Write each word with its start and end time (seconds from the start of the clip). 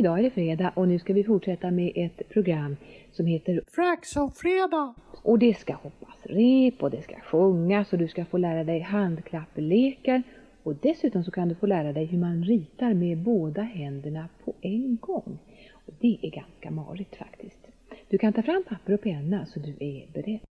idag 0.00 0.18
är 0.18 0.22
det 0.22 0.30
fredag 0.30 0.72
och 0.74 0.88
nu 0.88 0.98
ska 0.98 1.12
vi 1.12 1.24
fortsätta 1.24 1.70
med 1.70 1.92
ett 1.94 2.28
program 2.28 2.76
som 3.12 3.26
heter 3.26 3.62
Frax 3.66 4.16
och 4.16 4.36
fredag! 4.36 4.94
Och 5.22 5.38
det 5.38 5.54
ska 5.54 5.74
hoppas 5.74 6.26
rep 6.26 6.82
och 6.82 6.90
det 6.90 7.02
ska 7.02 7.14
sjungas 7.20 7.92
och 7.92 7.98
du 7.98 8.08
ska 8.08 8.24
få 8.24 8.38
lära 8.38 8.64
dig 8.64 8.80
handklapplekar 8.80 10.22
och 10.62 10.74
dessutom 10.74 11.24
så 11.24 11.30
kan 11.30 11.48
du 11.48 11.54
få 11.54 11.66
lära 11.66 11.92
dig 11.92 12.04
hur 12.04 12.18
man 12.18 12.44
ritar 12.44 12.94
med 12.94 13.18
båda 13.18 13.62
händerna 13.62 14.28
på 14.44 14.54
en 14.60 14.98
gång. 15.00 15.38
Och 15.72 15.94
det 16.00 16.18
är 16.22 16.30
ganska 16.30 16.70
marigt 16.70 17.16
faktiskt. 17.16 17.66
Du 18.08 18.18
kan 18.18 18.32
ta 18.32 18.42
fram 18.42 18.64
papper 18.68 18.92
och 18.92 19.02
penna 19.02 19.46
så 19.46 19.60
du 19.60 19.70
är 19.80 20.12
beredd. 20.12 20.49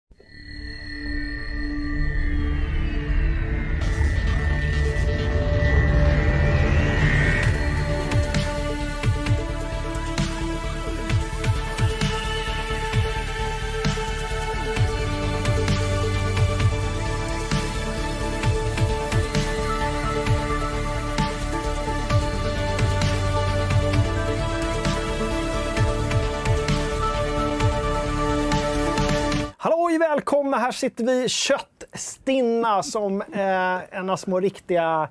Sitter 30.73 31.03
vi 31.05 31.29
köttstinna 31.29 32.83
som 32.83 33.21
eh, 33.21 33.81
ena 33.99 34.17
små 34.17 34.39
riktiga... 34.39 35.09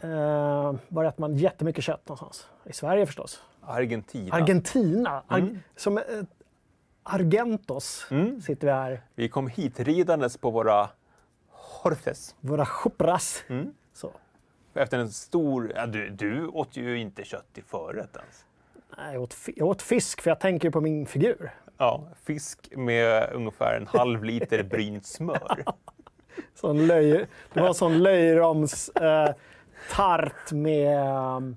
Eh, 0.00 0.74
var 0.88 1.04
äter 1.04 1.20
man 1.20 1.36
jättemycket 1.36 1.84
kött 1.84 2.08
någonstans? 2.08 2.48
I 2.64 2.72
Sverige 2.72 3.06
förstås. 3.06 3.42
Argentina. 3.62 4.34
Argentina. 4.34 5.22
Ar 5.26 5.58
Som 5.76 5.98
eh, 5.98 6.04
Argentos 7.02 8.06
sitter 8.46 8.66
vi 8.66 8.72
här. 8.72 9.02
Vi 9.14 9.28
kom 9.28 9.48
hit 9.48 9.80
ridandes 9.80 10.36
på 10.36 10.50
våra 10.50 10.88
horses. 11.48 12.34
Våra 12.40 12.66
chopras. 12.66 13.44
Så. 13.92 14.12
Efter 14.74 14.98
en 14.98 15.10
stor... 15.10 15.72
Ja, 15.74 15.86
du, 15.86 16.10
du 16.10 16.46
åt 16.46 16.76
ju 16.76 16.98
inte 16.98 17.24
kött 17.24 17.48
i 17.54 17.62
förrätt 17.62 18.16
ens. 18.16 18.44
Nej, 18.96 19.14
Jag 19.14 19.22
åt, 19.22 19.36
jag 19.56 19.68
åt 19.68 19.82
fisk 19.82 20.20
för 20.20 20.30
jag 20.30 20.40
tänker 20.40 20.70
på 20.70 20.80
min 20.80 21.06
figur. 21.06 21.50
Ja, 21.82 22.04
fisk 22.24 22.58
med 22.76 23.32
ungefär 23.32 23.76
en 23.76 23.86
halv 23.86 24.24
liter 24.24 24.62
brynt 24.62 25.06
smör. 25.06 25.64
Sån 26.54 26.86
löj, 26.86 27.26
det 27.52 27.60
var 27.60 27.68
en 27.68 27.74
sån 27.74 28.02
löjroms 28.02 28.88
eh, 28.88 29.34
tart 29.90 30.52
med 30.52 31.16
um, 31.36 31.56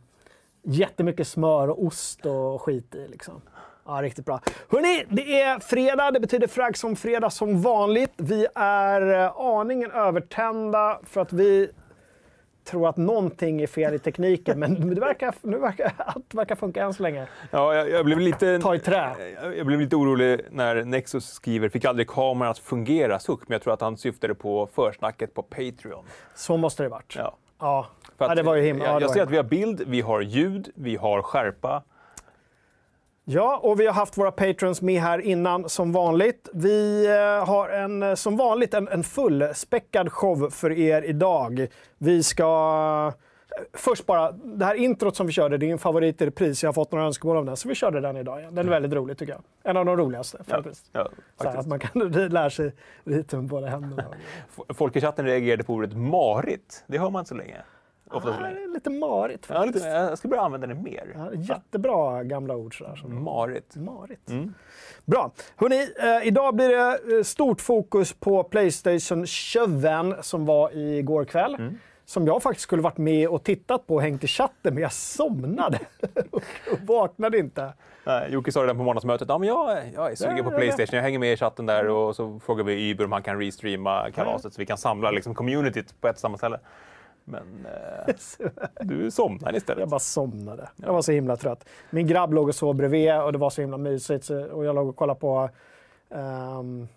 jättemycket 0.63 1.27
smör 1.27 1.69
och 1.69 1.83
ost 1.83 2.25
och 2.25 2.61
skit 2.61 2.95
i. 2.95 3.07
Liksom. 3.07 3.41
Ja, 3.85 3.91
riktigt 3.91 4.25
bra. 4.25 4.39
Hörrni, 4.69 5.05
det 5.09 5.41
är 5.41 5.59
fredag. 5.59 6.11
Det 6.11 6.19
betyder 6.19 6.47
fragg 6.47 6.77
som 6.77 6.95
fredag 6.95 7.29
som 7.29 7.61
vanligt. 7.61 8.13
Vi 8.17 8.47
är 8.55 9.23
eh, 9.23 9.37
aningen 9.37 9.91
övertända 9.91 10.99
för 11.03 11.21
att 11.21 11.33
vi 11.33 11.71
tror 12.65 12.89
att 12.89 12.97
någonting 12.97 13.61
är 13.61 13.67
fel 13.67 13.93
i 13.93 13.99
tekniken. 13.99 14.59
Men 14.59 14.95
det 14.95 15.01
verkar, 15.01 15.35
nu 15.41 15.57
verkar, 15.57 15.93
allt 15.97 16.33
verkar 16.33 16.55
funka 16.55 16.83
än 16.83 16.93
så 16.93 17.03
länge. 17.03 17.27
Ja, 17.51 17.75
jag, 17.75 17.89
jag 17.89 18.05
blev 18.05 18.19
lite... 18.19 18.59
Ta 18.59 18.75
i 18.75 18.79
trä. 18.79 19.11
Jag, 19.43 19.57
jag 19.57 19.65
blev 19.65 19.79
lite 19.79 19.95
orolig 19.95 20.41
när 20.51 20.83
Nexus 20.83 21.25
skriver 21.33 21.69
“fick 21.69 21.85
aldrig 21.85 22.07
kameran 22.07 22.51
att 22.51 22.59
fungera” 22.59 23.19
suck, 23.19 23.39
men 23.47 23.55
jag 23.55 23.61
tror 23.61 23.73
att 23.73 23.81
han 23.81 23.97
syftade 23.97 24.35
på 24.35 24.67
försnacket 24.73 25.33
på 25.33 25.43
Patreon. 25.43 26.05
Så 26.35 26.57
måste 26.57 26.83
det 26.83 26.89
varit. 26.89 27.15
Ja. 27.17 27.37
Ja, 27.59 27.87
För 28.17 28.25
ja 28.25 28.35
det 28.35 28.43
var 28.43 28.55
ju 28.55 28.61
himla... 28.61 28.85
Jag, 28.85 29.01
jag 29.01 29.11
ser 29.11 29.23
att 29.23 29.29
vi 29.29 29.37
har 29.37 29.43
bild, 29.43 29.83
vi 29.87 30.01
har 30.01 30.21
ljud, 30.21 30.69
vi 30.75 30.95
har 30.95 31.21
skärpa. 31.21 31.83
Ja, 33.27 33.59
och 33.63 33.79
vi 33.79 33.85
har 33.85 33.93
haft 33.93 34.17
våra 34.17 34.31
patrons 34.31 34.81
med 34.81 35.01
här 35.01 35.19
innan 35.19 35.69
som 35.69 35.91
vanligt. 35.91 36.49
Vi 36.53 37.05
eh, 37.07 37.47
har 37.47 37.69
en, 37.69 38.03
eh, 38.03 38.15
som 38.15 38.37
vanligt 38.37 38.73
en, 38.73 38.87
en 38.87 39.03
fullspäckad 39.03 40.11
show 40.11 40.49
för 40.49 40.71
er 40.71 41.01
idag. 41.01 41.67
Vi 41.97 42.23
ska... 42.23 42.43
eh, 43.17 43.21
Först 43.73 44.05
bara, 44.05 44.31
det 44.31 44.65
här 44.65 44.75
introt 44.75 45.15
som 45.15 45.27
vi 45.27 45.33
körde, 45.33 45.57
det 45.57 45.65
är 45.65 45.71
en 45.71 45.77
favorit 45.77 46.21
i 46.21 46.25
repris. 46.25 46.63
Jag 46.63 46.67
har 46.67 46.73
fått 46.73 46.91
några 46.91 47.05
önskemål 47.05 47.37
om 47.37 47.45
den, 47.45 47.57
så 47.57 47.67
vi 47.69 47.75
körde 47.75 48.01
den 48.01 48.17
idag 48.17 48.39
igen. 48.39 48.55
Den 48.55 48.65
är 48.65 48.69
väldigt 48.69 48.93
rolig 48.93 49.17
tycker 49.17 49.33
jag. 49.33 49.41
En 49.71 49.77
av 49.77 49.85
de 49.85 49.97
roligaste 49.97 50.43
faktiskt. 50.43 50.85
Ja, 50.91 51.07
Så 51.37 51.43
här, 51.43 51.49
att 51.49 51.55
faktiskt. 51.55 51.67
man 51.69 51.79
kan 52.11 52.29
lära 52.29 52.49
sig 52.49 52.73
ritmen 53.03 53.49
på 53.49 53.55
båda 53.55 53.67
händerna. 53.67 54.03
Folk 54.69 54.95
i 54.95 55.01
chatten 55.01 55.25
reagerade 55.25 55.63
på 55.63 55.73
ordet 55.73 55.93
marigt. 55.97 56.83
Det 56.87 56.97
hör 56.97 57.09
man 57.09 57.19
inte 57.19 57.29
så 57.29 57.35
länge. 57.35 57.57
Ofta 58.11 58.29
Ja, 58.29 58.35
det 58.35 58.41
länge. 58.43 58.63
är 58.63 58.73
lite 58.73 58.89
marigt 58.89 59.45
Ja, 59.49 59.55
faktiskt. 59.55 59.75
lite, 59.75 59.87
jag 59.87 60.17
ska 60.17 60.27
börja 60.27 60.43
använda 60.43 60.67
det 60.67 60.75
mer. 60.75 61.11
Ja, 61.15 61.33
jättebra 61.33 62.23
gamla 62.23 62.55
ord 62.55 62.77
sådär. 62.77 62.95
Som 62.95 63.23
Marigt. 63.23 63.75
Marigt. 63.75 64.31
Bra. 65.05 65.31
Hörrni, 65.55 65.87
eh, 65.99 66.27
idag 66.27 66.55
blir 66.55 66.69
det 66.69 67.17
eh, 67.17 67.23
stort 67.23 67.61
fokus 67.61 68.13
på 68.13 68.43
Playstation 68.43 69.25
20 69.27 70.15
som 70.21 70.45
var 70.45 70.75
igår 70.77 71.25
kväll. 71.25 71.57
Som 72.07 72.27
jag 72.27 72.43
faktiskt 72.43 72.63
skulle 72.63 72.81
varit 72.81 72.97
med 72.97 73.27
och 73.29 73.43
tittat 73.43 73.87
på 73.87 73.95
och 73.95 74.01
hängt 74.01 74.23
i 74.23 74.27
chatten, 74.27 74.73
men 74.73 74.83
jag 74.83 74.93
somnade 74.93 75.79
och 76.31 76.41
vaknade 76.81 77.37
inte. 77.37 77.73
Nej, 78.05 78.27
Jocke 78.31 78.51
sa 78.51 78.63
redan 78.63 78.77
på 78.77 78.83
månadsmötet, 78.83 79.29
ja, 79.29 79.37
men 79.37 79.47
jag, 79.47 79.77
jag 79.95 80.11
är 80.11 80.15
sugen 80.15 80.37
Ja, 80.37 80.43
på 80.43 80.51
ja, 80.51 80.57
Playstation, 80.57 80.95
jag 80.95 81.03
hänger 81.03 81.19
med 81.19 81.33
i 81.33 81.37
chatten 81.37 81.65
där 81.65 81.87
och 81.89 82.15
så 82.15 82.39
frågar 82.39 82.63
vi 82.63 82.89
Uber 82.91 83.05
om 83.05 83.11
han 83.11 83.23
kan 83.23 83.39
restreama 83.41 84.11
kalaset 84.11 84.53
så 84.53 84.61
vi 84.61 84.65
kan 84.65 84.77
samla 84.77 85.11
liksom, 85.11 85.35
communityt 85.35 86.01
på 86.01 86.07
ett 86.07 86.19
samma 86.19 86.37
ställe. 86.37 86.59
Men 87.25 87.65
eh, 88.07 88.15
du 88.85 89.11
somnade 89.11 89.57
istället. 89.57 89.79
Jag 89.79 89.89
bara 89.89 89.99
somnade. 89.99 90.69
Jag 90.75 90.93
var 90.93 91.01
så 91.01 91.11
himla 91.11 91.37
trött. 91.37 91.65
Min 91.89 92.07
grabb 92.07 92.33
låg 92.33 92.47
och 92.47 92.55
sov 92.55 92.75
bredvid 92.75 93.21
och 93.21 93.31
det 93.31 93.37
var 93.37 93.49
så 93.49 93.61
himla 93.61 93.77
mysigt. 93.77 94.25
Så, 94.25 94.45
och 94.45 94.65
jag 94.65 94.75
låg 94.75 94.89
och 94.89 94.95
kollade 94.95 95.19
på 95.19 95.49
ehm, 96.09 96.87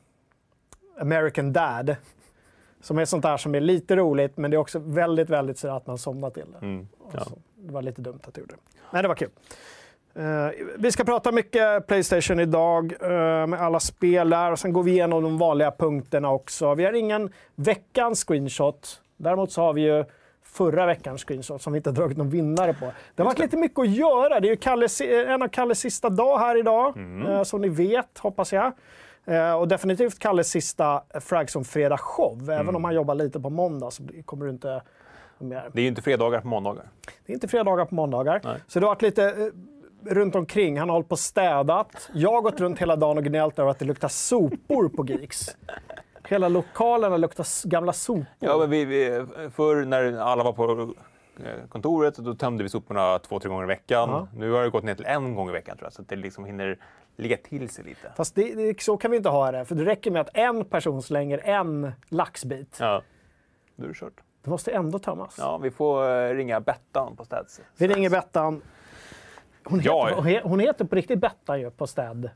American 1.00 1.52
Dad. 1.52 1.96
Som 2.80 2.98
är 2.98 3.04
sånt 3.04 3.22
där 3.22 3.36
som 3.36 3.54
är 3.54 3.60
lite 3.60 3.96
roligt, 3.96 4.36
men 4.36 4.50
det 4.50 4.56
är 4.56 4.58
också 4.58 4.78
väldigt, 4.78 5.30
väldigt 5.30 5.58
så 5.58 5.68
att 5.68 5.86
man 5.86 5.98
somnar 5.98 6.30
till 6.30 6.52
det. 6.52 6.66
Mm, 6.66 6.88
ja. 7.12 7.20
så, 7.24 7.30
det 7.54 7.72
var 7.72 7.82
lite 7.82 8.02
dumt 8.02 8.20
att 8.22 8.36
jag 8.36 8.42
gjorde 8.42 8.54
det. 8.54 8.60
Men 8.90 9.02
det 9.02 9.08
var 9.08 9.14
kul. 9.14 9.30
Eh, 10.14 10.50
vi 10.78 10.92
ska 10.92 11.04
prata 11.04 11.32
mycket 11.32 11.86
Playstation 11.86 12.40
idag 12.40 12.92
eh, 13.00 13.46
med 13.46 13.60
alla 13.60 13.80
spel 13.80 14.30
där. 14.30 14.52
Och 14.52 14.58
sen 14.58 14.72
går 14.72 14.82
vi 14.82 14.90
igenom 14.90 15.22
de 15.22 15.38
vanliga 15.38 15.70
punkterna 15.70 16.30
också. 16.30 16.74
Vi 16.74 16.84
har 16.84 16.92
ingen 16.92 17.32
veckans 17.54 18.24
screenshot. 18.24 19.00
Däremot 19.16 19.52
så 19.52 19.62
har 19.62 19.72
vi 19.72 19.80
ju 19.82 20.04
förra 20.58 20.86
veckans 20.86 21.24
screenshot 21.24 21.62
som 21.62 21.72
vi 21.72 21.76
inte 21.76 21.90
har 21.90 21.94
dragit 21.94 22.18
någon 22.18 22.30
vinnare 22.30 22.74
på. 22.74 22.92
Det 23.14 23.22
har 23.22 23.24
varit 23.24 23.38
lite 23.38 23.56
mycket 23.56 23.78
att 23.78 23.90
göra. 23.90 24.40
Det 24.40 24.48
är 24.48 24.50
ju 24.50 24.56
Kalles, 24.56 25.00
en 25.00 25.42
av 25.42 25.48
Kalles 25.48 25.80
sista 25.80 26.10
dag 26.10 26.38
här 26.38 26.58
idag, 26.58 26.94
eh, 27.28 27.42
som 27.42 27.60
ni 27.60 27.68
vet, 27.68 28.18
hoppas 28.18 28.52
jag. 28.52 28.72
Eh, 29.24 29.52
och 29.52 29.68
definitivt 29.68 30.18
Kalles 30.18 30.48
sista 30.48 31.02
Frag 31.20 31.50
som 31.50 31.64
fredag 31.64 31.98
show. 31.98 32.50
Även 32.50 32.76
om 32.76 32.84
han 32.84 32.94
jobbar 32.94 33.14
lite 33.14 33.40
på 33.40 33.50
måndag 33.50 33.90
så 33.90 34.02
kommer 34.24 34.44
du 34.44 34.50
inte 34.50 34.82
mer. 35.38 35.70
Det 35.72 35.80
är 35.80 35.82
ju 35.82 35.88
inte 35.88 36.02
fredagar 36.02 36.40
på 36.40 36.48
måndagar. 36.48 36.84
Det 37.26 37.32
är 37.32 37.34
inte 37.34 37.48
fredagar 37.48 37.84
på 37.84 37.94
måndagar. 37.94 38.40
Nej. 38.44 38.56
Så 38.66 38.80
det 38.80 38.86
har 38.86 38.94
varit 38.94 39.02
lite 39.02 39.24
eh, 39.24 40.14
runt 40.14 40.34
omkring. 40.34 40.78
Han 40.78 40.88
har 40.88 40.94
hållit 40.94 41.08
på 41.08 41.12
och 41.12 41.18
städat. 41.18 42.10
Jag 42.12 42.32
har 42.32 42.42
gått 42.42 42.60
runt 42.60 42.78
hela 42.78 42.96
dagen 42.96 43.18
och 43.18 43.24
gnällt 43.24 43.58
över 43.58 43.70
att 43.70 43.78
det 43.78 43.84
luktar 43.84 44.08
sopor 44.08 44.88
på 44.88 45.06
Geeks. 45.06 45.56
Hela 46.28 46.48
lokalerna 46.48 47.16
luktar 47.16 47.68
gamla 47.68 47.92
sopor. 47.92 48.26
Ja, 48.38 48.58
men 48.58 48.70
vi, 48.70 48.84
vi, 48.84 49.26
förr 49.54 49.84
när 49.84 50.16
alla 50.16 50.44
var 50.44 50.52
på 50.52 50.94
eh, 51.44 51.68
kontoret 51.68 52.16
då 52.16 52.34
tömde 52.34 52.62
vi 52.62 52.68
soporna 52.68 53.18
två, 53.18 53.40
tre 53.40 53.48
gånger 53.48 53.64
i 53.64 53.66
veckan. 53.66 54.10
Ja. 54.10 54.28
Nu 54.34 54.50
har 54.50 54.62
det 54.62 54.70
gått 54.70 54.84
ner 54.84 54.94
till 54.94 55.06
en 55.06 55.34
gång 55.34 55.48
i 55.48 55.52
veckan 55.52 55.76
tror 55.76 55.86
jag, 55.86 55.92
så 55.92 56.02
att 56.02 56.08
det 56.08 56.16
liksom 56.16 56.44
hinner 56.44 56.78
ligga 57.16 57.36
till 57.36 57.68
sig 57.68 57.84
lite. 57.84 58.12
Fast 58.16 58.34
det, 58.34 58.54
det, 58.54 58.80
så 58.80 58.96
kan 58.96 59.10
vi 59.10 59.16
inte 59.16 59.28
ha 59.28 59.52
det. 59.52 59.64
För 59.64 59.74
det 59.74 59.84
räcker 59.84 60.10
med 60.10 60.20
att 60.20 60.30
en 60.34 60.64
person 60.64 61.02
slänger 61.02 61.38
en 61.44 61.92
laxbit. 62.08 62.76
Ja, 62.80 63.02
då 63.76 63.84
är 63.84 63.88
det 63.88 63.94
kört. 63.94 64.20
Det 64.44 64.50
måste 64.50 64.70
ändå 64.70 64.98
tömmas. 64.98 65.36
Ja, 65.38 65.58
vi 65.58 65.70
får 65.70 66.10
eh, 66.10 66.34
ringa 66.34 66.60
Bettan 66.60 67.16
på 67.16 67.24
Städs. 67.24 67.60
Vi 67.76 67.88
ringer 67.88 68.10
Bettan. 68.10 68.62
Hon 69.64 69.80
heter, 69.80 70.28
Ja. 70.30 70.40
hon 70.44 70.60
heter 70.60 70.84
på 70.84 70.96
riktigt 70.96 71.20
Bettan 71.20 71.60
ju 71.60 71.70
på 71.70 71.86
städ. 71.86 72.30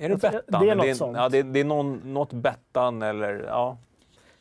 Är 0.00 0.08
det 0.08 0.16
Bettan? 0.16 0.64
det 0.64 0.70
är 0.70 0.74
något 0.74 0.96
sånt. 0.96 1.16
Ja, 1.16 1.28
det, 1.28 1.42
det 1.42 1.60
är 1.60 1.64
någon, 1.64 2.00
något 2.14 2.32
Bettan 2.32 3.02
eller 3.02 3.44
ja. 3.48 3.78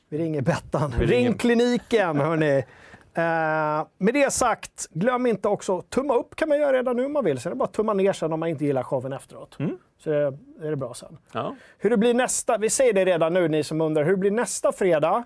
Vi 0.10 0.18
ringer 0.18 0.42
Bettan. 0.42 0.94
Vi 1.00 1.06
Ring 1.06 1.26
ringer- 1.26 1.38
kliniken, 1.38 2.18
hörni. 2.18 2.64
Eh, 3.14 3.88
med 3.98 4.14
det 4.14 4.34
sagt, 4.34 4.88
glöm 4.92 5.26
inte 5.26 5.48
också 5.48 5.82
tumma 5.82 6.16
upp 6.16 6.36
kan 6.36 6.50
man 6.50 6.58
göra 6.58 6.74
redan 6.78 6.96
nu 6.96 7.06
om 7.06 7.14
man 7.14 7.26
vill. 7.26 7.40
Sen 7.40 7.50
är 7.50 7.56
det 7.56 7.60
bara 7.60 7.66
att 7.66 7.74
tumma 7.74 7.94
ner 7.94 8.14
sen 8.14 8.34
om 8.34 8.40
man 8.40 8.50
inte 8.50 8.66
gillar 8.66 8.84
showen 8.84 9.14
efteråt. 9.14 9.58
Så 10.04 10.12
är 10.12 10.16
det, 10.20 10.38
är 10.68 10.70
det 10.70 10.76
bra 10.76 10.94
sen. 10.94 11.18
ja. 11.32 11.56
Hur 11.78 11.90
det 11.90 11.98
blir 11.98 12.14
nästa, 12.14 12.58
vi 12.58 12.70
säger 12.70 12.94
det 12.94 13.06
redan 13.06 13.34
nu 13.34 13.48
ni 13.48 13.64
som 13.64 13.82
undrar, 13.82 14.04
hur 14.04 14.12
det 14.12 14.18
blir 14.18 14.32
nästa 14.32 14.72
fredag 14.72 15.24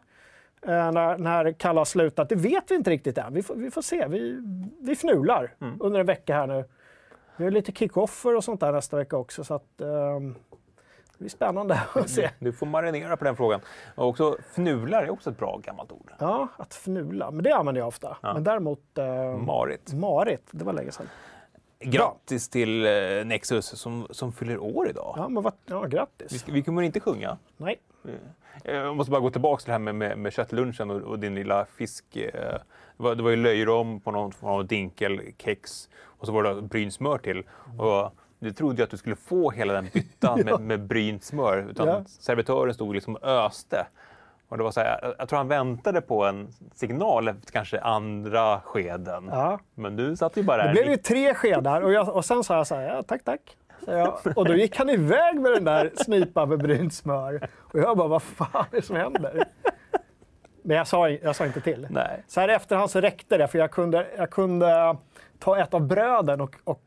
eh, 0.62 0.92
när, 0.92 1.18
när 1.18 1.52
Kalle 1.52 1.80
har 1.80 1.86
slutat, 1.86 2.30
det 2.30 2.36
vet 2.36 2.64
vi 2.72 2.76
inte 2.76 2.90
riktigt 2.90 3.18
än. 3.18 3.34
Vi 3.34 3.44
får, 3.44 3.56
vi 3.56 3.72
får 3.72 3.82
se, 3.82 4.08
vi, 4.08 4.38
vi 4.82 4.96
fnular 4.96 5.54
under 5.80 6.00
en 6.00 6.06
vecka 6.06 6.36
här 6.36 6.48
nu. 6.48 6.66
Vi 7.38 7.44
har 7.44 7.52
lite 7.52 7.72
kick-offer 7.72 8.36
och 8.38 8.44
sånt 8.44 8.60
där 8.60 8.72
nästa 8.72 8.98
vecka 8.98 9.18
också. 9.18 9.44
Så 9.44 9.54
att, 9.54 9.82
ehm, 9.82 10.36
det 11.12 11.18
blir 11.18 11.30
spännande 11.30 11.82
att 11.96 12.10
se. 12.10 12.30
Du 12.40 12.54
får 12.54 12.66
marinera 12.66 13.18
på 13.18 13.24
den 13.26 13.36
frågan. 13.36 13.62
Och 13.96 14.08
också 14.08 14.38
fnular 14.54 15.04
är 15.04 15.10
också 15.10 15.30
ett 15.30 15.38
bra 15.38 15.58
gammalt 15.64 15.92
ord. 15.92 16.12
Ja, 16.20 16.48
att 16.58 16.74
fnula. 16.74 17.32
Men 17.32 17.44
det 17.44 17.52
använder 17.56 17.82
jag 17.82 17.88
ofta. 17.88 18.18
Men 18.22 18.44
däremot... 18.44 18.98
Eh, 18.98 19.38
Marit. 19.38 19.94
Marit, 19.94 20.48
det 20.52 20.66
var 20.66 20.74
länge 20.74 20.92
sedan. 20.92 21.10
Grattis 21.80 22.50
till 22.50 22.86
eh, 22.86 22.92
Nexus 23.26 23.66
som, 23.66 24.08
som 24.10 24.32
fyller 24.34 24.58
år 24.58 24.90
idag. 24.90 25.14
Ja, 25.18 25.28
men 25.30 25.44
vad, 25.44 25.54
ja, 25.66 25.82
Vi, 25.82 25.90
grattis. 25.90 26.40
ska, 26.40 26.52
vi 26.52 26.64
kommer 26.64 26.82
inte 26.82 27.00
sjunga. 27.00 27.38
Nej. 27.58 27.80
Eh, 28.64 28.74
Jag 28.76 28.96
måste 28.96 29.12
bara 29.12 29.22
gå 29.22 29.30
tillbaka 29.30 29.60
till 29.60 29.66
det 29.68 29.72
här 29.72 29.80
med, 29.80 29.96
med, 29.96 30.18
med 30.18 30.34
köttlunchen 30.34 30.92
och, 30.92 31.02
och 31.02 31.20
din 31.20 31.36
lilla 31.36 31.66
fisk. 31.66 32.16
eh, 32.16 32.32
Det 32.34 33.04
var, 33.04 33.16
det 33.16 33.24
var 33.24 33.30
ju 33.30 33.36
löjrom 33.36 34.00
på 34.00 34.12
någon 34.12 34.32
form 34.32 34.50
av 34.52 34.66
dinkelkex 34.68 35.90
och 36.24 36.28
så 36.28 36.34
var 36.34 36.44
det 36.44 36.62
brynt 36.62 36.94
smör 36.94 37.18
till. 37.18 37.44
Och 37.78 38.12
du 38.40 38.52
trodde 38.52 38.78
ju 38.78 38.84
att 38.84 38.90
du 38.90 38.98
skulle 38.98 39.16
få 39.16 39.52
hela 39.52 39.74
den 39.74 39.90
byttan 39.94 40.40
med, 40.46 40.60
med 40.60 40.82
brynt 40.82 41.24
smör. 41.24 41.68
Utan 41.70 41.88
Ja. 41.88 42.04
servitören 42.06 42.74
stod 42.74 42.94
liksom 42.96 43.16
och 43.16 43.24
öste. 43.24 43.86
Och 44.50 44.58
det 44.58 44.64
var 44.64 44.72
så 44.72 44.80
här, 44.80 45.16
jag, 45.18 45.30
tror 45.30 45.38
han 45.38 45.48
väntade 45.48 46.02
på 46.02 46.26
en 46.26 46.48
signal 46.76 47.28
efter 47.28 47.52
kanske 47.52 47.80
andra 47.82 48.60
skeden. 48.60 49.30
Ja. 49.32 49.60
Men 49.76 49.96
du 49.96 50.16
satt 50.16 50.38
ju 50.38 50.44
bara 50.44 50.58
där. 50.58 50.68
Det 50.68 50.72
blev 50.72 50.90
ju 50.90 50.98
tre 50.98 51.34
skedar 51.34 51.82
och, 51.82 51.94
jag, 51.94 52.16
och 52.16 52.26
sen 52.26 52.44
sa 52.44 52.58
jag 52.58 52.68
så 52.68 52.76
här, 52.76 52.88
ja, 52.96 53.04
tack, 53.04 53.24
tack. 53.24 53.58
Jag, 53.88 54.20
och 54.36 54.46
då 54.46 54.56
gick 54.56 54.78
han 54.78 54.90
iväg 54.90 55.42
med 55.42 55.52
den 55.52 55.64
där 55.64 55.92
snipan 55.96 56.50
med 56.50 56.60
brynt 56.60 56.94
smör. 56.94 57.48
Och 57.58 57.80
jag 57.80 57.98
bara, 57.98 58.08
vad 58.08 58.24
fan 58.24 58.66
är 58.72 58.76
det 58.76 58.82
som 58.82 58.96
händer? 58.96 59.44
Men 60.64 60.78
jag 60.78 60.88
sa, 60.88 61.10
jag 61.10 61.36
sa 61.36 61.46
inte 61.46 61.62
till. 61.62 61.88
Nej. 61.90 62.24
Så 62.28 62.40
här 62.40 62.50
i 62.50 62.54
efterhand 62.54 62.90
så 62.90 63.02
räckte 63.02 63.38
det, 63.38 63.48
för 63.48 63.60
jag 63.60 63.72
kunde, 63.72 64.08
jag 64.18 64.30
kunde 64.30 64.98
ta 65.44 65.58
ett 65.60 65.74
av 65.74 65.82
bröden 65.88 66.42
och, 66.42 66.56
och 66.64 66.84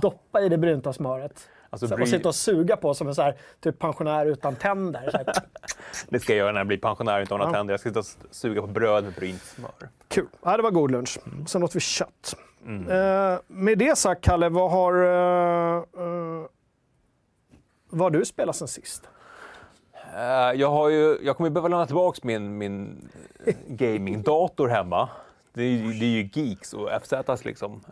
doppa 0.00 0.40
i 0.40 0.48
det 0.48 0.58
brynta 0.58 0.92
smöret. 0.92 1.48
Alltså, 1.70 1.88
Så, 1.88 1.94
och 1.94 1.98
bry- 2.00 2.06
sitta 2.06 2.28
och 2.28 2.34
suga 2.34 2.76
på 2.76 2.94
som 2.94 3.08
en 3.08 3.14
så 3.14 3.22
här, 3.22 3.34
typ 3.60 3.78
pensionär 3.78 4.26
utan 4.26 4.56
tänder. 4.56 5.08
Så 5.10 5.16
här. 5.16 5.26
Det 6.08 6.20
ska 6.20 6.32
jag 6.32 6.38
göra 6.38 6.52
när 6.52 6.60
jag 6.60 6.66
blir 6.66 6.78
pensionär 6.78 7.20
några 7.30 7.44
Ja. 7.44 7.52
tänder. 7.52 7.72
Jag 7.72 7.80
ska 7.80 7.88
sitta 7.90 7.98
och 7.98 8.34
suga 8.34 8.60
på 8.60 8.66
bröd 8.66 9.04
med 9.04 9.12
brynt 9.14 9.42
smör. 9.42 9.70
Kul. 10.08 10.26
Ja, 10.44 10.56
det 10.56 10.62
var 10.62 10.70
god 10.70 10.90
lunch. 10.90 11.18
Sen 11.46 11.62
åt 11.62 11.76
vi 11.76 11.80
kött. 11.80 12.36
Eh, 12.88 13.38
med 13.46 13.78
det 13.78 13.98
sagt, 13.98 14.20
Kalle, 14.24 14.48
vad 14.48 14.70
har, 14.70 14.94
eh, 14.94 15.76
eh, 15.76 16.44
vad 17.90 18.00
har 18.00 18.10
du 18.10 18.24
spelat 18.24 18.56
sen 18.56 18.68
sist? 18.68 19.08
Eh, 20.14 20.20
jag, 20.60 20.70
har 20.70 20.88
ju, 20.88 21.18
jag 21.22 21.36
kommer 21.36 21.50
behöva 21.50 21.68
lämna 21.68 21.86
tillbaka 21.86 22.20
min, 22.22 22.58
min 22.58 23.08
gamingdator 23.68 24.68
hemma. 24.68 25.08
Det 25.56 25.62
är, 25.62 25.70
ju- 25.70 25.92
det 25.92 26.04
är 26.04 26.08
ju 26.10 26.28
Geeks 26.32 26.72
och 26.74 26.88
FZs 27.02 27.44
liksom. 27.44 27.80
Så 27.84 27.90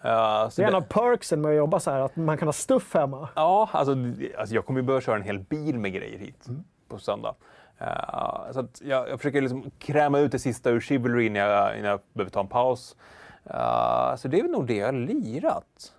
Det 0.57 0.63
är 0.63 0.69
en 0.69 0.75
av 0.75 0.81
perksen 0.81 1.41
med 1.41 1.51
att 1.51 1.57
jobba 1.57 1.81
så 1.81 1.91
här, 1.91 2.01
att 2.01 2.17
man 2.17 2.39
kan 2.39 2.49
ha 2.49 2.53
stuff 2.53 2.95
hemma. 2.95 3.29
Ja, 3.35 3.69
alltså, 3.73 3.93
alltså 4.39 4.55
jag 4.55 4.67
kommer 4.67 4.81
ju 4.81 4.87
behöva 4.87 5.01
köra 5.01 5.17
en 5.17 5.23
hel 5.23 5.39
bil 5.39 5.79
med 5.79 5.93
grejer 5.93 6.19
hit 6.19 6.47
på 6.89 6.99
söndag. 6.99 7.35
Eh, 7.79 8.53
så 8.53 8.67
jag, 8.83 9.09
jag 9.09 9.19
försöker 9.19 9.41
liksom 9.43 9.71
kräma 9.79 10.19
ut 10.19 10.33
det 10.33 10.39
sista 10.39 10.71
ur 10.71 10.81
Chivalry 10.81 11.27
innan 11.27 11.43
jag, 11.43 11.79
innan 11.79 11.91
jag 11.91 12.01
behöver 12.13 12.31
ta 12.31 12.41
en 12.41 12.47
paus. 12.49 12.97
Eh, 13.45 14.17
så 14.17 14.29
det 14.29 14.39
är 14.39 14.43
väl 14.43 14.51
nog 14.51 14.67
det 14.67 14.77
jag 14.77 14.87
har 14.87 14.93
lirat. 14.93 15.93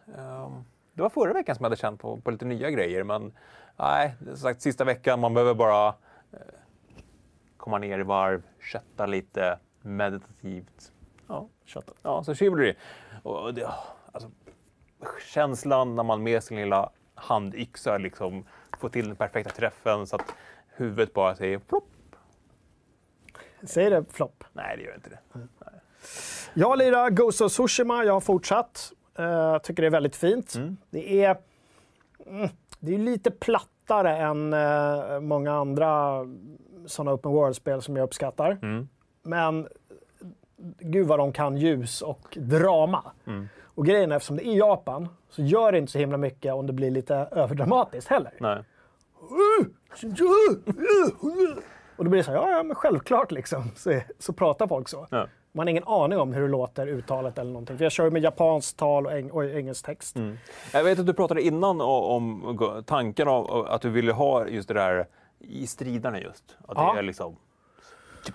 Det 0.94 1.02
var 1.02 1.10
förra 1.10 1.34
veckan 1.34 1.56
som 1.56 1.64
jag 1.64 1.70
hade 1.70 1.82
känt 1.82 2.02
på, 2.02 2.18
på 2.18 2.32
lite 2.32 2.46
nya 2.46 2.70
grejer, 2.70 3.04
men 3.04 3.34
nej, 3.78 4.16
som 4.28 4.38
sagt 4.38 4.62
sista 4.62 4.84
veckan, 4.84 5.20
man 5.20 5.34
behöver 5.34 5.54
bara 5.54 5.94
komma 7.58 7.78
ner 7.78 8.00
i 8.00 8.04
varv, 8.04 8.42
kötta 8.62 9.06
lite 9.06 9.60
meditativt. 9.82 10.92
Ja, 11.28 11.48
kötta. 11.66 11.94
Ja, 12.02 12.24
så 12.24 12.36
Chivalry. 12.36 12.76
Och 13.24 13.54
det, 13.54 13.70
alltså, 14.12 14.30
känslan 15.34 15.96
när 15.96 16.04
man 16.04 16.24
med 16.24 16.44
sin 16.44 16.58
lilla 16.58 16.90
handyxa 17.16 17.98
liksom 17.98 18.46
får 18.80 18.90
till 18.90 19.08
den 19.08 19.16
perfekta 19.16 19.50
träffen 19.50 20.08
så 20.08 20.16
att 20.16 20.34
huvudet 20.68 21.14
bara 21.14 21.36
säger 21.36 21.60
plopp. 21.60 21.90
Säger 23.64 23.92
det 23.92 24.06
flopp? 24.10 24.44
Nej, 24.54 24.78
det 24.78 24.84
gör 24.84 24.96
inte 24.96 25.10
det. 25.10 25.20
Jag 26.54 26.78
lirar 26.78 27.10
Ghost 27.10 27.42
of 27.42 27.52
Tsushima, 27.52 28.04
jag 28.04 28.14
har 28.14 28.22
fortsatt. 28.22 28.92
Uh, 29.20 29.58
tycker 29.58 29.84
det 29.84 29.88
är 29.88 29.92
väldigt 29.92 30.16
fint. 30.16 30.56
Det 30.90 31.24
är, 31.24 31.38
mm, 32.26 32.50
det 32.80 32.94
är 32.94 32.98
lite 32.98 33.32
plattare 33.32 34.18
än 34.18 34.54
eh, 34.54 35.20
många 35.20 35.54
andra 35.54 36.20
sådana 36.86 37.14
open 37.14 37.32
world-spel 37.32 37.82
som 37.82 37.96
jag 37.96 38.04
uppskattar. 38.04 38.58
Men 39.24 39.68
gud 40.80 41.08
vad 41.08 41.20
de 41.20 41.32
kan 41.32 41.58
ljus 41.58 42.02
och 42.02 42.38
drama. 42.42 43.04
Och 43.64 43.86
grejen 43.86 44.12
är, 44.12 44.16
eftersom 44.16 44.38
det 44.38 44.48
är 44.48 44.56
Japan 44.58 45.08
så 45.30 45.42
gör 45.42 45.72
det 45.72 45.78
inte 45.78 45.92
så 45.92 46.00
himla 46.00 46.18
mycket 46.18 46.54
om 46.54 46.68
det 46.68 46.74
blir 46.74 46.92
lite 46.92 47.16
överdramatiskt 47.32 48.08
heller. 48.10 48.32
Nej. 48.40 48.64
Och 51.98 52.04
då 52.06 52.10
blir 52.10 52.18
det 52.20 52.24
så 52.24 52.32
här, 52.32 52.38
ja, 52.38 52.50
ja 52.52 52.64
men 52.64 52.76
självklart 52.76 53.32
liksom, 53.32 53.72
så, 53.76 54.00
så 54.20 54.34
pratar 54.34 54.68
folk 54.68 54.90
så. 54.90 55.08
Ja. 55.12 55.28
Man 55.52 55.68
har 55.68 55.70
ingen 55.72 55.84
aning 55.88 56.20
om 56.20 56.34
hur 56.34 56.42
det 56.42 56.48
låter, 56.48 56.88
uttalet 56.88 57.38
eller 57.38 57.52
någonting. 57.52 57.78
För 57.78 57.86
jag 57.86 57.92
kör 57.92 58.10
med 58.10 58.22
japanskt 58.22 58.78
tal 58.78 59.06
och, 59.06 59.12
eng- 59.12 59.30
och 59.32 59.46
engelsk 59.46 59.86
text. 59.86 60.16
Jag 60.74 60.84
vet 60.84 61.00
att 61.00 61.06
du 61.06 61.14
pratade 61.14 61.42
innan 61.42 61.82
om 61.82 62.58
g- 62.60 62.82
tanken 62.86 63.28
av 63.28 63.68
att 63.70 63.82
du 63.82 63.90
ville 63.90 64.12
ha 64.12 64.48
just 64.48 64.68
det 64.68 64.74
där 64.74 65.06
i 65.40 65.68
striderna 65.68 66.20
just. 66.20 66.58
Att 66.68 66.78
Ja. 66.78 66.94
det 66.94 67.00
är 67.00 67.04
liksom 67.04 67.36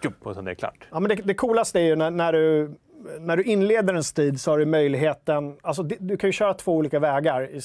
tjup, 0.02 0.26
och 0.26 0.34
sen 0.34 0.46
är 0.46 0.50
det 0.50 0.54
klart. 0.54 0.88
Ja, 0.90 1.00
men 1.00 1.08
det, 1.08 1.14
det 1.14 1.34
coolaste 1.34 1.80
är 1.80 1.84
ju 1.84 1.96
när, 1.96 2.10
när, 2.10 2.32
du, 2.32 2.74
när 3.20 3.36
du 3.36 3.42
inleder 3.42 3.94
en 3.94 4.04
strid 4.04 4.40
så 4.40 4.50
har 4.50 4.58
du 4.58 4.66
möjligheten, 4.66 5.56
alltså 5.62 5.82
du 5.82 6.16
kan 6.16 6.28
ju 6.28 6.32
köra 6.32 6.54
två 6.54 6.76
olika 6.76 6.98
vägar 6.98 7.50
i, 7.50 7.60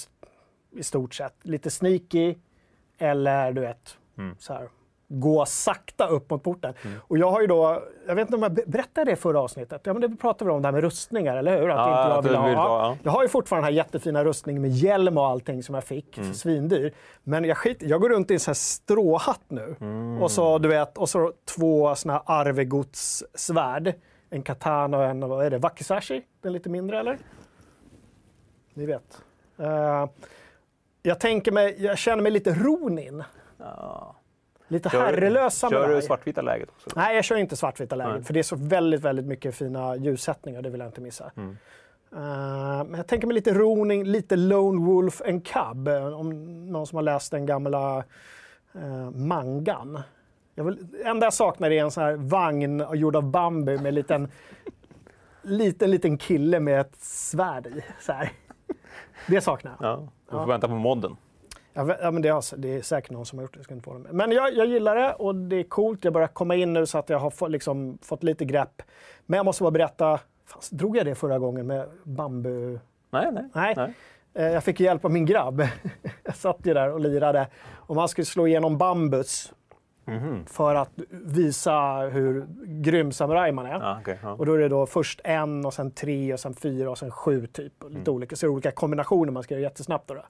i 0.80 0.84
stort 0.84 1.14
sett. 1.14 1.36
Lite 1.44 1.70
sneaky 1.72 2.36
eller 2.98 3.52
du 3.52 3.62
vet, 3.62 3.98
så 4.40 4.54
här, 4.54 4.70
gå 5.08 5.46
sakta 5.46 6.08
upp 6.08 6.30
mot 6.30 6.44
porten. 6.44 6.74
Och 7.02 7.18
jag 7.18 7.32
har 7.32 7.42
ju 7.42 7.48
då, 7.48 7.84
jag 8.08 8.16
vet 8.16 8.22
inte 8.28 8.36
om 8.36 8.44
jag 8.44 8.54
be- 8.54 8.64
berättade 8.68 9.12
det 9.12 9.16
förra 9.16 9.40
avsnittet, 9.40 9.82
ja, 9.84 9.94
men 9.94 10.02
det 10.02 10.10
pratade 10.18 10.50
vi 10.52 10.56
om 10.56 10.62
det 10.62 10.68
här 10.68 10.74
med 10.74 10.82
rustningar, 10.84 11.38
eller 11.38 11.60
hur? 11.62 11.70
Att 11.70 11.78
Ja, 11.78 12.18
inte 12.18 12.30
jag 12.30 12.32
vill 12.32 12.36
ha. 12.36 12.48
vill 12.48 12.56
ha, 12.56 12.68
ja. 12.68 12.88
ja. 12.90 12.98
Jag 13.04 13.12
har 13.12 13.22
ju 13.24 13.30
fortfarande 13.30 13.68
den 13.68 13.74
här 13.74 13.84
jättefina 13.84 14.24
rustningen 14.24 14.62
med 14.62 14.72
hjälm 14.72 15.18
och 15.18 15.26
allting 15.28 15.64
som 15.64 15.76
jag 15.76 15.84
fick, 15.84 16.20
svindyr. 16.34 16.94
Men 17.24 17.44
jag, 17.44 17.58
skit, 17.58 17.78
jag 17.82 18.02
går 18.02 18.10
runt 18.10 18.32
i 18.32 18.34
en 18.34 18.40
sån 18.40 18.50
här 18.50 18.54
stråhatt 18.56 19.42
nu. 19.48 19.76
Och 20.22 20.32
så, 20.32 20.58
du 20.58 20.68
vet, 20.70 20.98
och 20.98 21.10
så 21.10 21.34
två 21.58 21.96
såna 21.96 22.14
här 22.14 22.22
arvegodssvärd. 22.26 23.94
En 24.30 24.44
katana 24.44 24.98
och 24.98 25.04
en, 25.06 25.30
vad 25.30 25.46
är 25.46 25.50
det, 25.50 25.58
wakizashi? 25.58 26.22
Den 26.42 26.54
lite 26.54 26.70
mindre 26.70 27.00
eller? 27.00 27.18
Ni 28.74 28.86
vet. 28.86 29.22
Eh, 29.60 30.06
jag 31.04 31.20
tänker 31.20 31.52
mig, 31.52 31.76
jag 31.80 31.98
känner 31.98 32.24
mig 32.24 32.32
lite 32.32 32.54
Ronin. 32.54 33.24
Lite 34.68 34.90
herrelös 34.90 35.60
kör 35.60 35.70
samuraj. 35.70 35.96
du 35.96 36.02
svartvita 36.02 36.42
läget 36.42 36.70
också? 36.70 36.90
Nej, 36.96 37.16
jag 37.16 37.26
kör 37.26 37.36
inte 37.36 37.56
svartvita 37.56 37.96
läget. 37.96 38.16
Nej. 38.16 38.24
För 38.24 38.34
det 38.34 38.40
är 38.40 38.44
så 38.44 38.56
väldigt, 38.56 39.02
väldigt 39.02 39.26
mycket 39.26 39.56
fina 39.56 39.96
ljussättningar. 39.96 40.62
Det 40.62 40.70
vill 40.70 40.80
jag 40.80 40.88
inte 40.88 41.02
missa. 41.02 41.32
Mm. 41.36 41.58
Eh, 42.12 42.84
men 42.84 42.94
jag 42.94 43.08
tänker 43.08 43.28
mig 43.28 43.34
lite 43.34 43.54
Ronin, 43.54 44.12
lite 44.12 44.36
Lone 44.36 44.86
Wolf 44.86 45.22
and 45.22 45.48
Cub. 45.48 45.88
eh, 45.88 46.20
Om 46.20 46.72
någon 46.72 46.88
som 46.88 46.96
har 46.96 47.04
läst 47.04 47.32
den 47.32 47.46
gamla 47.46 48.04
uh, 48.76 49.10
mangan. 49.12 50.00
Jag 50.56 50.64
vill, 50.64 50.88
enda 51.06 51.26
jag 51.26 51.34
saknar 51.34 51.72
är 51.72 51.84
en 51.84 51.92
sån 51.92 52.04
här 52.04 52.16
vagn 52.16 52.84
gjord 52.94 53.16
av 53.16 53.24
bambu 53.24 53.78
med 53.78 53.86
en 53.86 53.96
liten, 53.96 54.32
liten, 55.42 55.92
liten 55.92 56.18
kille 56.18 56.60
med 56.60 56.82
ett 56.82 56.96
svärd 57.00 57.68
i. 57.68 57.84
Så 58.02 58.14
här. 58.14 58.32
Det 59.28 59.42
saknar 59.42 59.76
jag. 59.80 59.90
Ja, 59.90 60.08
du 60.26 60.32
får 60.32 60.46
vänta 60.46 60.68
på 60.68 60.74
modden. 60.74 61.18
Ja, 61.76 62.12
men 62.12 62.22
det, 62.22 62.30
är, 62.30 62.34
alltså- 62.34 62.56
det 62.58 62.76
är 62.76 62.82
säkert 62.82 63.12
någon 63.12 63.26
som 63.26 63.40
har 63.40 63.44
gjort 63.44 63.54
det. 63.54 63.58
Jag 63.58 63.64
ska 63.66 63.74
inte 63.74 63.90
det. 63.90 64.14
Men 64.14 64.32
jag, 64.32 64.54
jag 64.54 64.68
gillar 64.68 64.96
det 64.96 65.14
och 65.14 65.36
det 65.36 65.56
är 65.56 65.64
coolt. 65.64 66.04
Jag 66.04 66.14
börjar 66.14 66.28
komma 66.28 66.56
in 66.56 66.74
nu 66.74 66.86
så 66.86 66.98
att 66.98 67.10
jag 67.10 67.20
har 67.20 67.30
få, 67.30 67.48
liksom, 67.48 67.98
fått 68.02 68.24
lite 68.24 68.46
grepp. 68.46 68.82
Men 69.26 69.38
jag 69.38 69.46
måste 69.46 69.64
bara 69.64 69.72
berätta, 69.72 70.20
fan, 70.46 70.62
drog 70.72 70.98
jag 70.98 71.06
det 71.06 71.16
förra 71.16 71.40
gången 71.40 71.68
med 71.68 71.88
bambu? 72.04 72.80
Nej, 73.12 73.32
nej. 73.32 73.50
Nej. 73.76 73.94
Eh, 74.34 74.46
Jag 74.54 74.64
fick 74.64 74.80
hjälp 74.80 75.06
av 75.06 75.12
min 75.12 75.26
grabb. 75.26 75.62
jag 76.24 76.36
satt 76.36 76.58
ju 76.64 76.74
där 76.74 76.92
och 76.92 77.00
lirade. 77.00 77.48
Och 77.74 77.96
man 77.96 78.08
skulle 78.10 78.26
slå 78.26 78.48
igenom 78.48 78.78
bambus 78.78 79.54
Mhm. 80.08 80.46
för 80.46 80.76
att 80.76 80.90
visa 81.10 81.98
hur 82.00 82.46
grym 82.66 83.12
samuraj 83.12 83.52
man 83.52 83.66
är. 83.66 83.72
Ja, 83.72 83.98
okej, 84.02 84.20
ja. 84.24 84.32
Och 84.34 84.46
då 84.46 84.54
är 84.54 84.58
det 84.58 84.68
då 84.70 84.86
först 84.86 85.22
en 85.24 85.66
och 85.66 85.74
sen 85.74 85.92
tre 85.92 86.34
och 86.34 86.40
sen 86.40 86.54
fyra 86.54 86.90
och 86.90 86.98
sen 86.98 87.12
sju 87.12 87.48
typ. 87.48 87.74
Lite 87.90 88.12
olika, 88.12 88.36
så 88.36 88.46
är 88.46 88.48
det 88.48 88.54
olika 88.54 88.72
kombinationer 88.72 89.32
man 89.32 89.44
ska 89.44 89.54
göra 89.54 89.62
jättesnabbt. 89.64 90.08
Då. 90.08 90.14
då. 90.14 90.22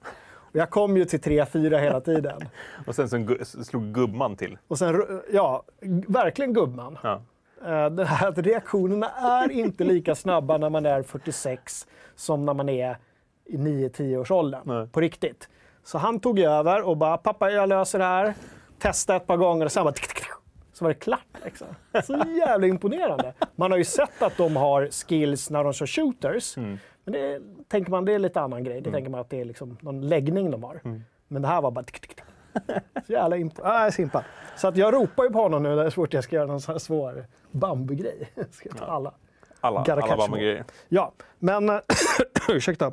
Och 0.56 0.60
jag 0.60 0.70
kom 0.70 0.96
ju 0.96 1.04
till 1.04 1.20
tre, 1.20 1.46
fyra 1.46 1.78
hela 1.78 2.00
tiden. 2.00 2.40
Och 2.86 2.94
sen 2.94 3.08
så 3.08 3.16
gu- 3.16 3.62
slog 3.64 3.82
gubban 3.94 4.36
till. 4.36 4.58
Och 4.68 4.78
sen, 4.78 5.20
ja, 5.32 5.62
verkligen 6.08 6.52
gubbman. 6.52 6.98
Ja. 7.02 7.22
Eh, 7.66 7.90
Det 7.90 8.04
här 8.04 8.28
att 8.28 8.38
reaktionerna 8.38 9.10
är 9.10 9.50
inte 9.50 9.84
lika 9.84 10.14
snabba 10.14 10.58
när 10.58 10.70
man 10.70 10.86
är 10.86 11.02
46 11.02 11.86
som 12.14 12.44
när 12.46 12.54
man 12.54 12.68
är 12.68 12.96
i 13.44 13.56
9-10 13.56 14.16
års 14.16 14.30
åldern. 14.30 14.60
Nej. 14.64 14.86
På 14.88 15.00
riktigt. 15.00 15.48
Så 15.84 15.98
han 15.98 16.20
tog 16.20 16.38
över 16.38 16.82
och 16.82 16.96
bara, 16.96 17.16
pappa 17.16 17.50
jag 17.50 17.68
löser 17.68 17.98
det 17.98 18.04
här. 18.04 18.34
Testa 18.78 19.16
ett 19.16 19.26
par 19.26 19.36
gånger 19.36 19.64
och 19.64 19.72
sen 19.72 19.84
bara, 19.84 19.92
tick, 19.92 20.08
tick, 20.08 20.16
tick. 20.16 20.26
så 20.72 20.84
var 20.84 20.88
det 20.92 20.98
klart. 21.00 21.26
Liksom. 21.44 21.66
Så 22.04 22.12
jävla 22.46 22.66
imponerande. 22.66 23.32
Man 23.56 23.70
har 23.70 23.78
ju 23.78 23.84
sett 23.84 24.22
att 24.22 24.36
de 24.36 24.56
har 24.56 24.88
skills 25.06 25.50
när 25.50 25.64
de 25.64 25.72
kör 25.72 25.86
shooters. 25.86 26.56
Mm. 26.56 26.78
Men 27.06 27.12
det 27.12 27.40
tänker 27.68 27.90
man, 27.90 28.04
det 28.04 28.12
är 28.12 28.18
lite 28.18 28.40
annan 28.40 28.64
grej. 28.64 28.80
Det 28.80 28.90
tänker 28.90 29.10
man 29.10 29.20
att 29.20 29.30
det 29.30 29.40
är 29.40 29.44
liksom 29.44 29.76
någon 29.80 30.08
läggning 30.08 30.50
de 30.50 30.62
har. 30.62 30.80
Mm. 30.84 31.02
Men 31.28 31.42
det 31.42 31.48
här 31.48 31.62
var 31.62 31.70
bara. 31.70 31.84
Så 33.06 33.12
jävla 33.12 33.36
imp- 33.36 33.60
ah, 33.62 33.90
så 33.90 34.02
impad. 34.02 34.24
Så 34.56 34.68
att 34.68 34.76
jag 34.76 34.94
ropar 34.94 35.24
ju 35.24 35.30
på 35.30 35.38
honom 35.38 35.62
nu 35.62 35.84
så 35.84 35.90
fort 35.90 36.14
jag 36.14 36.24
ska 36.24 36.36
göra 36.36 36.46
någon 36.46 36.60
sån 36.60 36.72
här 36.72 36.78
svår 36.78 37.26
bambugrej. 37.50 38.32
Ska 38.50 38.68
ta 38.68 38.84
alla. 38.84 39.14
Alla, 39.60 39.80
alla 39.80 39.84
catch 39.84 40.00
var 40.00 40.08
them 40.08 40.30
med 40.30 40.38
all. 40.38 40.38
grejer. 40.38 40.64
Ja, 40.88 41.12
men... 41.38 41.80
ursäkta. 42.48 42.92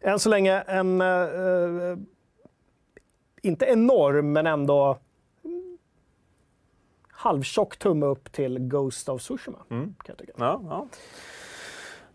än 0.00 0.18
så 0.18 0.28
länge 0.28 0.60
en, 0.60 1.00
eh, 1.00 1.06
eh, 1.08 1.96
inte 3.42 3.64
enorm, 3.66 4.32
men 4.32 4.46
ändå 4.46 4.98
mm, 5.44 5.78
halvtjock 7.08 7.76
tumme 7.76 8.06
upp 8.06 8.32
till 8.32 8.58
Ghost 8.58 9.08
of 9.08 9.22
Tsushima. 9.22 9.58
Kan 9.68 9.94
jag 10.06 10.18
tycka. 10.18 10.32
Ja, 10.36 10.60
ja. 10.68 10.86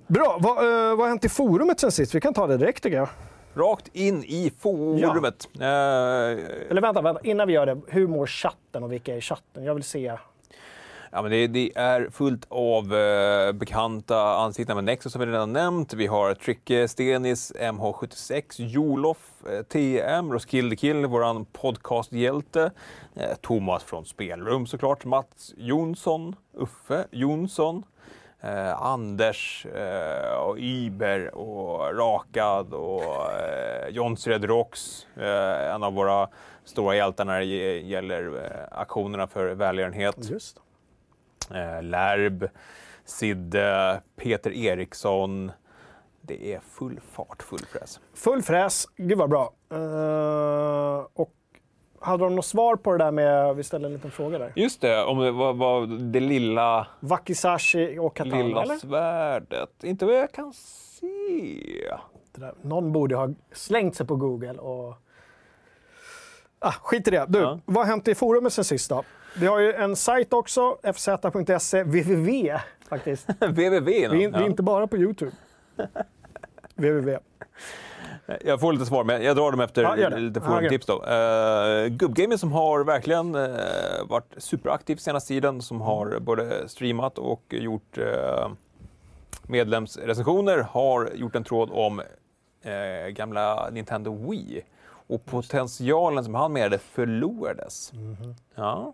Bra, 0.07 0.37
vad, 0.41 0.57
eh, 0.57 0.89
vad 0.89 0.99
har 0.99 1.07
hänt 1.07 1.25
i 1.25 1.29
forumet 1.29 1.79
sen 1.79 1.91
sist? 1.91 2.15
Vi 2.15 2.21
kan 2.21 2.33
ta 2.33 2.47
det 2.47 2.57
direkt 2.57 2.83
tycker 2.83 2.97
jag. 2.97 3.09
Rakt 3.55 3.87
in 3.95 4.23
i 4.23 4.51
forumet. 4.59 5.47
Eh, 5.59 5.65
Eller 5.65 6.81
vänta, 6.81 7.01
vänta, 7.01 7.21
innan 7.23 7.47
vi 7.47 7.53
gör 7.53 7.65
det. 7.65 7.81
Hur 7.87 8.07
mår 8.07 8.27
chatten 8.27 8.83
och 8.83 8.91
vilka 8.91 9.13
är 9.13 9.17
i 9.17 9.21
chatten? 9.21 9.63
Jag 9.63 9.73
vill 9.73 9.83
se. 9.83 10.17
Ja, 11.11 11.21
men 11.21 11.31
det, 11.31 11.47
det 11.47 11.71
är 11.75 12.09
fullt 12.11 12.45
av 12.49 12.95
eh, 12.95 13.51
bekanta 13.51 14.21
ansikten 14.37 14.75
med 14.75 14.83
Nexus 14.83 15.11
som 15.11 15.19
vi 15.21 15.25
redan 15.27 15.53
nämnt. 15.53 15.93
Vi 15.93 16.07
har 16.07 16.33
Tricke, 16.33 16.87
Stenis, 16.87 17.53
MH76, 17.55 18.43
Jolof, 18.57 19.17
eh, 19.49 19.61
TM, 19.63 20.33
Roskilde 20.33 20.75
Kill, 20.75 21.05
vår 21.05 21.45
podcasthjälte. 21.53 22.71
Eh, 23.15 23.35
Thomas 23.41 23.83
från 23.83 24.05
Spelrum 24.05 24.65
såklart, 24.67 25.05
Mats 25.05 25.53
Jonsson, 25.57 26.35
Uffe 26.53 27.05
Jonsson. 27.11 27.83
Eh, 28.41 28.81
Anders 28.81 29.65
eh, 29.65 30.33
och 30.33 30.59
Iber 30.59 31.35
och 31.35 31.97
Rakad 31.97 32.73
och 32.73 33.31
eh, 33.31 33.89
Jonsred 33.89 34.43
Rox, 34.45 35.07
eh, 35.15 35.73
en 35.73 35.83
av 35.83 35.93
våra 35.93 36.29
stora 36.63 36.95
hjältar 36.95 37.25
när 37.25 37.39
det 37.39 37.45
gäller 37.79 38.45
eh, 38.45 38.79
aktionerna 38.79 39.27
för 39.27 39.55
välgörenhet. 39.55 40.29
Just. 40.29 40.57
Eh, 41.51 41.83
Lärb, 41.83 42.49
Sidde, 43.05 44.01
Peter 44.15 44.51
Eriksson. 44.51 45.51
Det 46.21 46.53
är 46.53 46.59
full 46.59 46.99
fart, 47.11 47.43
full 47.43 47.65
fräs. 47.71 47.99
Full 48.13 48.41
fräs, 48.41 48.85
gud 48.97 49.17
vad 49.17 49.29
bra. 49.29 49.53
Eh, 49.71 51.05
och 51.13 51.33
hade 51.99 52.23
de 52.23 52.35
något 52.35 52.45
svar 52.45 52.75
på 52.75 52.91
det 52.91 52.97
där 52.97 53.11
med, 53.11 53.55
vi 53.55 53.63
ställde 53.63 53.87
en 53.87 53.93
liten 53.93 54.11
fråga 54.11 54.37
där. 54.37 54.53
Just 54.55 54.81
det, 54.81 55.03
om 55.03 55.19
det 55.19 55.31
var, 55.31 55.53
var 55.53 55.87
det 56.11 56.19
lilla, 56.19 56.87
Wakizashi 56.99 57.97
och 57.99 58.15
Katana, 58.15 58.43
lilla 58.43 58.63
eller? 58.63 58.75
svärdet. 58.77 59.83
Inte 59.83 60.05
vad 60.05 60.15
jag 60.15 60.31
kan 60.31 60.53
se. 60.53 61.07
Det 62.31 62.41
där. 62.41 62.53
Någon 62.61 62.91
borde 62.91 63.15
ha 63.15 63.29
slängt 63.51 63.95
sig 63.95 64.05
på 64.07 64.15
Google 64.15 64.53
och... 64.53 64.93
Ah, 66.59 66.71
skit 66.71 67.07
i 67.07 67.11
det. 67.11 67.25
Du, 67.27 67.39
Ja. 67.39 67.59
vad 67.65 67.85
har 67.85 67.91
hänt 67.91 68.07
i 68.07 68.15
forumet 68.15 68.53
sen 68.53 68.63
sist 68.63 68.89
då? 68.89 69.03
Vi 69.39 69.47
har 69.47 69.59
ju 69.59 69.73
en 69.73 69.95
sajt 69.95 70.33
också, 70.33 70.77
fz.se, 70.83 71.83
www 71.83 72.59
faktiskt. 72.89 73.29
www. 73.39 73.79
Vi 73.85 74.03
är, 74.03 74.09
vi 74.09 74.23
är 74.25 74.45
inte 74.45 74.63
bara 74.63 74.87
på 74.87 74.97
Youtube. 74.97 75.31
www. 76.75 77.17
Jag 78.45 78.59
får 78.59 78.73
lite 78.73 78.85
svar, 78.85 79.03
men 79.03 79.23
jag 79.23 79.35
drar 79.35 79.51
dem 79.51 79.59
efter 79.59 79.83
Ja, 79.83 80.09
lite 80.09 80.39
Ja, 80.39 80.45
forumtips 80.45 80.85
då. 80.85 80.93
Uh, 80.93 81.87
Gubbgamer 81.87 82.37
som 82.37 82.51
har 82.51 82.83
verkligen 82.83 83.35
uh, 83.35 83.49
varit 84.09 84.33
superaktiv 84.37 84.95
senaste 84.95 85.27
tiden, 85.27 85.61
som 85.61 85.81
har 85.81 86.19
både 86.19 86.69
streamat 86.69 87.17
och 87.17 87.43
gjort 87.49 87.97
uh, 87.97 88.47
medlemsrecensioner, 89.47 90.57
har 90.57 91.09
gjort 91.15 91.35
en 91.35 91.43
tråd 91.43 91.69
om 91.71 92.01
eh, 92.61 93.09
gamla 93.09 93.69
Nintendo 93.69 94.29
Wii 94.29 94.61
och 94.87 95.25
potentialen 95.25 96.23
som 96.23 96.35
han 96.35 96.53
menade 96.53 96.77
förlorades. 96.77 97.91
Ja. 98.55 98.93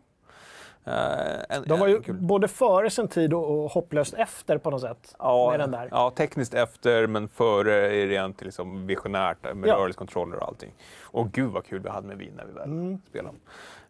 Eh, 0.85 1.57
en-. 1.57 1.63
De 1.65 1.79
var 1.79 1.87
ju 1.87 2.01
kul- 2.01 2.15
både 2.21 2.47
före 2.47 2.89
sin 2.89 3.07
tid 3.07 3.33
och, 3.33 3.63
och 3.63 3.71
hopplöst 3.71 4.13
efter 4.13 4.57
på 4.57 4.69
något 4.69 4.81
sätt. 4.81 5.15
Ja, 5.19 5.47
med 5.51 5.59
den 5.59 5.71
där. 5.71 5.87
ja, 5.91 6.11
tekniskt 6.15 6.53
efter, 6.53 7.07
men 7.07 7.27
före 7.27 7.73
är 7.95 8.07
rent 8.07 8.41
liksom 8.41 8.87
visionärt 8.87 9.55
med 9.55 9.69
Ja. 9.69 9.75
rörelsekontroller 9.75 10.37
och 10.37 10.47
allting. 10.47 10.73
Och 11.03 11.31
gud 11.31 11.51
vad 11.51 11.65
kul 11.65 11.79
vi 11.79 11.89
hade 11.89 12.07
med 12.07 12.17
vin 12.17 12.33
när 12.37 12.45
vi 12.45 12.51
väl 12.51 12.63
Mm. 12.69 13.01
spelade. 13.09 13.35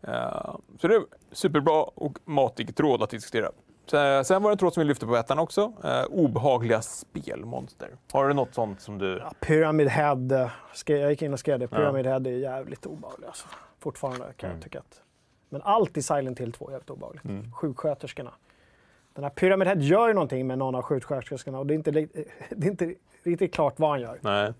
Eh, 0.01 0.55
så 0.79 0.87
det 0.87 0.95
är 0.95 1.03
superbra 1.31 1.83
och 1.83 2.17
matig 2.25 2.75
tråd 2.75 3.03
att 3.03 3.09
diskutera. 3.09 3.49
Sen 4.23 4.43
var 4.43 4.49
det 4.49 4.53
en 4.53 4.57
tråd 4.57 4.73
som 4.73 4.81
vi 4.81 4.87
lyfte 4.87 5.05
på 5.05 5.15
ettan 5.15 5.39
också. 5.39 5.61
Uh, 5.85 6.03
obehagliga 6.09 6.81
spelmonster. 6.81 7.89
Har 8.11 8.27
du 8.27 8.33
något 8.33 8.53
sånt 8.53 8.81
som 8.81 8.97
du... 8.97 9.17
Ja, 9.17 9.31
Pyramid 9.39 9.87
Head, 9.87 10.31
eh, 10.31 10.49
jag 10.85 11.09
gick 11.09 11.21
in 11.21 11.33
och 11.33 11.39
skrev 11.39 11.59
det. 11.59 11.67
Pyramid 11.67 12.05
Head 12.05 12.15
är 12.27 12.31
jävligt 12.31 12.85
obehaglig 12.85 13.27
alltså. 13.27 13.47
Fortfarande 13.79 14.25
kan 14.37 14.49
Mm. 14.49 14.57
jag 14.59 14.63
tycka 14.63 14.79
att... 14.79 15.02
Men 15.53 15.61
allt 15.61 15.97
i 15.97 16.01
Silent 16.01 16.39
Hill 16.39 16.51
2 16.51 16.67
är 16.67 16.71
jävligt 16.71 16.89
obehagligt. 16.89 17.25
Mm. 17.25 17.51
Sjuksköterskorna. 17.51 18.31
Den 19.13 19.23
här 19.23 19.31
Pyramid 19.31 19.67
Head 19.67 19.79
gör 19.79 20.07
ju 20.07 20.13
någonting 20.13 20.47
med 20.47 20.57
någon 20.57 20.75
av 20.75 20.81
sjuksköterskorna 20.81 21.59
och 21.59 21.67
det 21.67 21.73
är 21.73 21.75
inte, 21.75 21.91
det 22.49 22.67
är 22.67 22.71
inte 22.71 22.95
riktigt 23.23 23.53
klart 23.53 23.79
vad 23.79 23.89
han 23.89 24.01
gör. 24.01 24.19
Nej. 24.21 24.53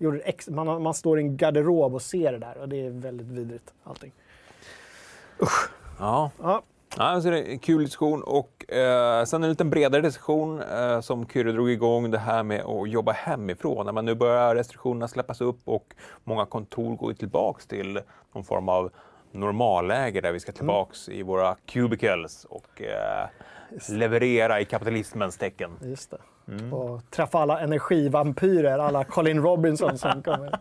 Man, 0.50 0.82
man 0.82 0.94
står 0.94 1.18
i 1.18 1.22
en 1.22 1.36
garderob 1.36 1.94
och 1.94 2.02
ser 2.02 2.32
det 2.32 2.38
där 2.38 2.58
och 2.58 2.68
det 2.68 2.86
är 2.86 2.90
väldigt 2.90 3.26
vidrigt 3.26 3.74
allting. 3.84 4.12
Ja. 5.98 6.30
Ja, 6.42 6.62
Ja, 6.96 7.20
så 7.20 7.30
det 7.30 7.38
är 7.38 7.50
en 7.50 7.58
kul 7.58 7.84
diskussion 7.84 8.22
och 8.22 8.72
eh, 8.72 9.24
sen 9.24 9.42
en 9.42 9.50
lite 9.50 9.64
bredare 9.64 10.02
diskussion 10.02 10.62
eh, 10.62 11.00
som 11.00 11.28
Kyrre 11.28 11.52
drog 11.52 11.70
igång 11.70 12.10
det 12.10 12.18
här 12.18 12.42
med 12.42 12.60
att 12.60 12.90
jobba 12.90 13.12
hemifrån. 13.12 13.86
När 13.86 13.92
man 13.92 14.04
nu 14.04 14.14
börjar 14.14 14.54
restriktionerna 14.54 15.08
släppas 15.08 15.40
upp 15.40 15.58
och 15.64 15.94
många 16.24 16.46
kontor 16.46 16.96
går 16.96 17.12
tillbaks 17.12 17.66
till 17.66 18.00
någon 18.32 18.44
form 18.44 18.68
av 18.68 18.90
normalläge 19.34 20.20
där 20.20 20.32
vi 20.32 20.40
ska 20.40 20.52
tillbaks 20.52 21.08
i 21.08 21.22
våra 21.22 21.56
cubicles 21.66 22.44
och 22.44 22.82
eh, 22.82 23.28
leverera 23.88 24.60
i 24.60 24.64
kapitalismens 24.64 25.36
tecken. 25.38 25.70
just 25.80 26.10
det. 26.10 26.18
Mm. 26.48 26.74
Och 26.74 27.10
träffa 27.10 27.38
alla 27.38 27.60
energivampyrer, 27.60 28.78
alla 28.78 29.04
Colin 29.04 29.42
Robinson 29.42 29.98
som 29.98 30.22
kommer. 30.24 30.58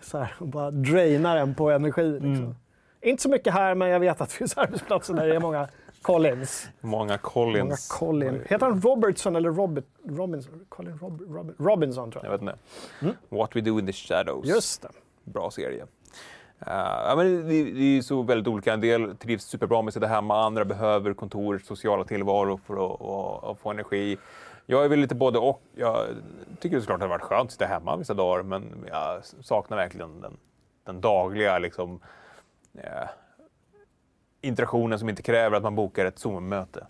Så 0.00 0.18
här, 0.18 0.34
och 0.38 0.46
bara 0.46 0.70
drainar 0.70 1.36
en 1.36 1.54
på 1.54 1.70
energi. 1.70 2.12
Liksom. 2.12 2.34
Mm. 2.34 2.54
Inte 3.00 3.22
så 3.22 3.28
mycket 3.28 3.52
här, 3.52 3.74
men 3.74 3.88
jag 3.88 4.00
vet 4.00 4.20
att 4.20 4.28
det 4.28 4.34
finns 4.34 4.58
arbetsplatser 4.58 5.14
där 5.14 5.28
det 5.28 5.34
är 5.36 5.40
många 5.40 5.68
Collins. 6.02 6.68
Många 6.80 6.96
Många 7.04 7.18
Collins. 7.18 7.88
Colin. 7.88 8.42
Heter 8.46 8.66
han 8.66 8.80
Robertson 8.80 9.36
eller 9.36 9.50
Robert, 9.50 9.84
Robinson? 10.08 10.66
Colin 10.68 10.98
Rob, 10.98 11.20
Rob, 11.28 11.54
Robinson 11.58 12.10
tror 12.10 12.24
Jag 12.24 12.32
jag. 12.32 12.38
vet 12.46 12.56
inte. 13.02 13.16
What 13.28 13.56
we 13.56 13.60
do 13.60 13.78
in 13.78 13.86
the 13.86 13.92
shadows. 13.92 14.46
Just 14.48 14.82
det. 14.82 14.88
bra 15.24 15.50
serie. 15.50 15.86
Uh, 16.66 16.72
ja, 17.06 17.14
men 17.16 17.48
det, 17.48 17.64
det 17.64 17.80
är 17.80 17.94
ju 17.94 18.02
så 18.02 18.22
väldigt 18.22 18.48
olika. 18.48 18.72
En 18.72 18.80
del 18.80 19.16
trivs 19.16 19.44
superbra 19.44 19.82
med 19.82 19.88
att 19.88 19.94
sitta 19.94 20.06
hemma, 20.06 20.44
andra 20.44 20.64
behöver 20.64 21.14
kontor, 21.14 21.58
sociala 21.58 22.04
tillvaro 22.04 22.60
för 22.66 22.74
att, 22.74 23.00
att, 23.00 23.44
att 23.44 23.58
få 23.58 23.70
energi. 23.70 24.18
Jag 24.66 24.84
är 24.84 24.88
väl 24.88 24.98
lite 24.98 25.14
både 25.14 25.38
och. 25.38 25.62
Jag 25.74 26.06
tycker 26.60 26.80
såklart 26.80 26.94
att 26.94 27.00
det 27.00 27.04
har 27.04 27.10
varit 27.10 27.22
skönt 27.22 27.46
att 27.46 27.52
sitta 27.52 27.66
hemma 27.66 27.96
vissa 27.96 28.14
dagar, 28.14 28.42
men 28.42 28.86
jag 28.88 29.24
saknar 29.24 29.76
verkligen 29.76 30.20
den, 30.20 30.36
den 30.84 31.00
dagliga 31.00 31.58
liksom, 31.58 32.00
eh, 32.74 33.08
interaktionen 34.40 34.98
som 34.98 35.08
inte 35.08 35.22
kräver 35.22 35.56
att 35.56 35.62
man 35.62 35.74
bokar 35.74 36.04
ett 36.04 36.18
Zoom-möte. 36.18 36.86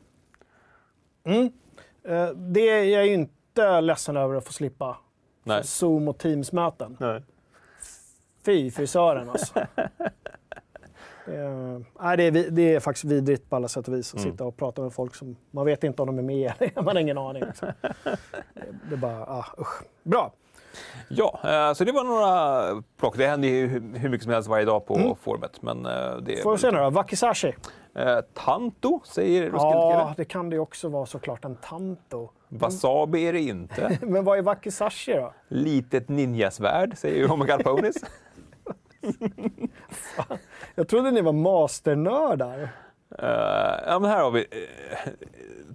Eh, 2.02 2.28
det 2.28 2.68
är 2.68 2.84
jag 2.84 3.06
ju 3.06 3.14
inte 3.14 3.80
ledsen 3.80 4.16
över 4.16 4.34
att 4.34 4.44
få 4.44 4.52
slippa. 4.52 4.96
Nej. 5.44 5.64
Zoom 5.64 6.08
och 6.08 6.18
Teams-möten. 6.18 6.96
Fy 8.44 8.70
frisören 8.70 9.30
alltså. 9.30 9.61
Eh, 11.26 11.80
nej, 12.00 12.16
det, 12.16 12.23
är, 12.25 12.50
det 12.50 12.75
är 12.75 12.80
faktiskt 12.80 13.04
vidrigt 13.04 13.50
på 13.50 13.56
alla 13.56 13.68
sätt 13.68 13.88
och 13.88 13.94
vis 13.94 14.14
att 14.14 14.20
Mm. 14.20 14.32
sitta 14.32 14.44
och 14.44 14.56
prata 14.56 14.82
med 14.82 14.92
folk 14.92 15.14
som 15.14 15.37
man 15.50 15.66
vet 15.66 15.85
inte 15.85 16.02
om 16.02 16.06
de 16.06 16.18
är 16.18 16.23
med 16.23 16.52
eller 16.59 16.73
man 16.82 16.87
har 16.87 17.00
ingen 17.00 17.18
aning. 17.18 17.44
Liksom. 17.44 17.68
Det, 18.88 18.94
är 18.94 18.97
bara, 18.97 19.25
ah, 19.25 19.44
usch. 19.61 19.82
Bra. 20.02 20.32
Ja, 21.09 21.40
eh, 21.44 21.73
så 21.75 21.85
det 21.85 21.92
var 21.92 22.04
några 22.04 22.82
plock. 22.99 23.16
Det 23.16 23.26
händer 23.26 23.49
ju 23.49 23.66
hur 23.94 24.09
mycket 24.09 24.23
som 24.23 24.32
helst 24.32 24.49
varje 24.49 24.64
dag 24.64 24.87
på 24.87 25.16
forumet. 25.23 25.62
Men 25.62 25.87
eh, 25.87 26.16
det 26.16 26.38
är 26.38 26.42
Får 26.42 26.52
vi 26.52 26.59
se 26.59 26.70
nu 26.70 26.78
då. 26.78 26.90
Wakizashi. 26.90 27.54
Eh, 27.94 28.18
Tanto, 28.35 29.00
säger 29.04 29.42
Roskilde 29.42 29.59
Ja, 29.76 30.14
det 30.16 30.25
kan 30.25 30.50
det 30.50 30.56
ju 30.56 30.61
också 30.61 30.88
vara 30.88 31.06
såklart. 31.06 31.44
En 31.44 31.56
tanto. 31.56 32.30
Wasabi 32.49 33.23
är 33.28 33.32
det 33.32 33.40
inte. 33.40 33.99
Men 34.02 34.25
vad 34.25 34.38
är 34.38 34.42
Wakizashi 34.42 35.12
då? 35.12 35.32
Litet 35.49 36.09
ninjasvärd, 36.09 36.97
säger 36.99 37.32
Omega 37.32 37.59
Ponis. 37.59 37.97
Jag 40.75 40.88
trodde 40.88 41.11
ni 41.11 41.21
var 41.21 41.33
masternördar. 41.33 42.59
Uh, 43.23 43.28
ja, 43.87 43.99
men 44.00 44.11
här 44.11 44.23
har 44.23 44.30
vi 44.30 44.40
eh, 44.40 45.12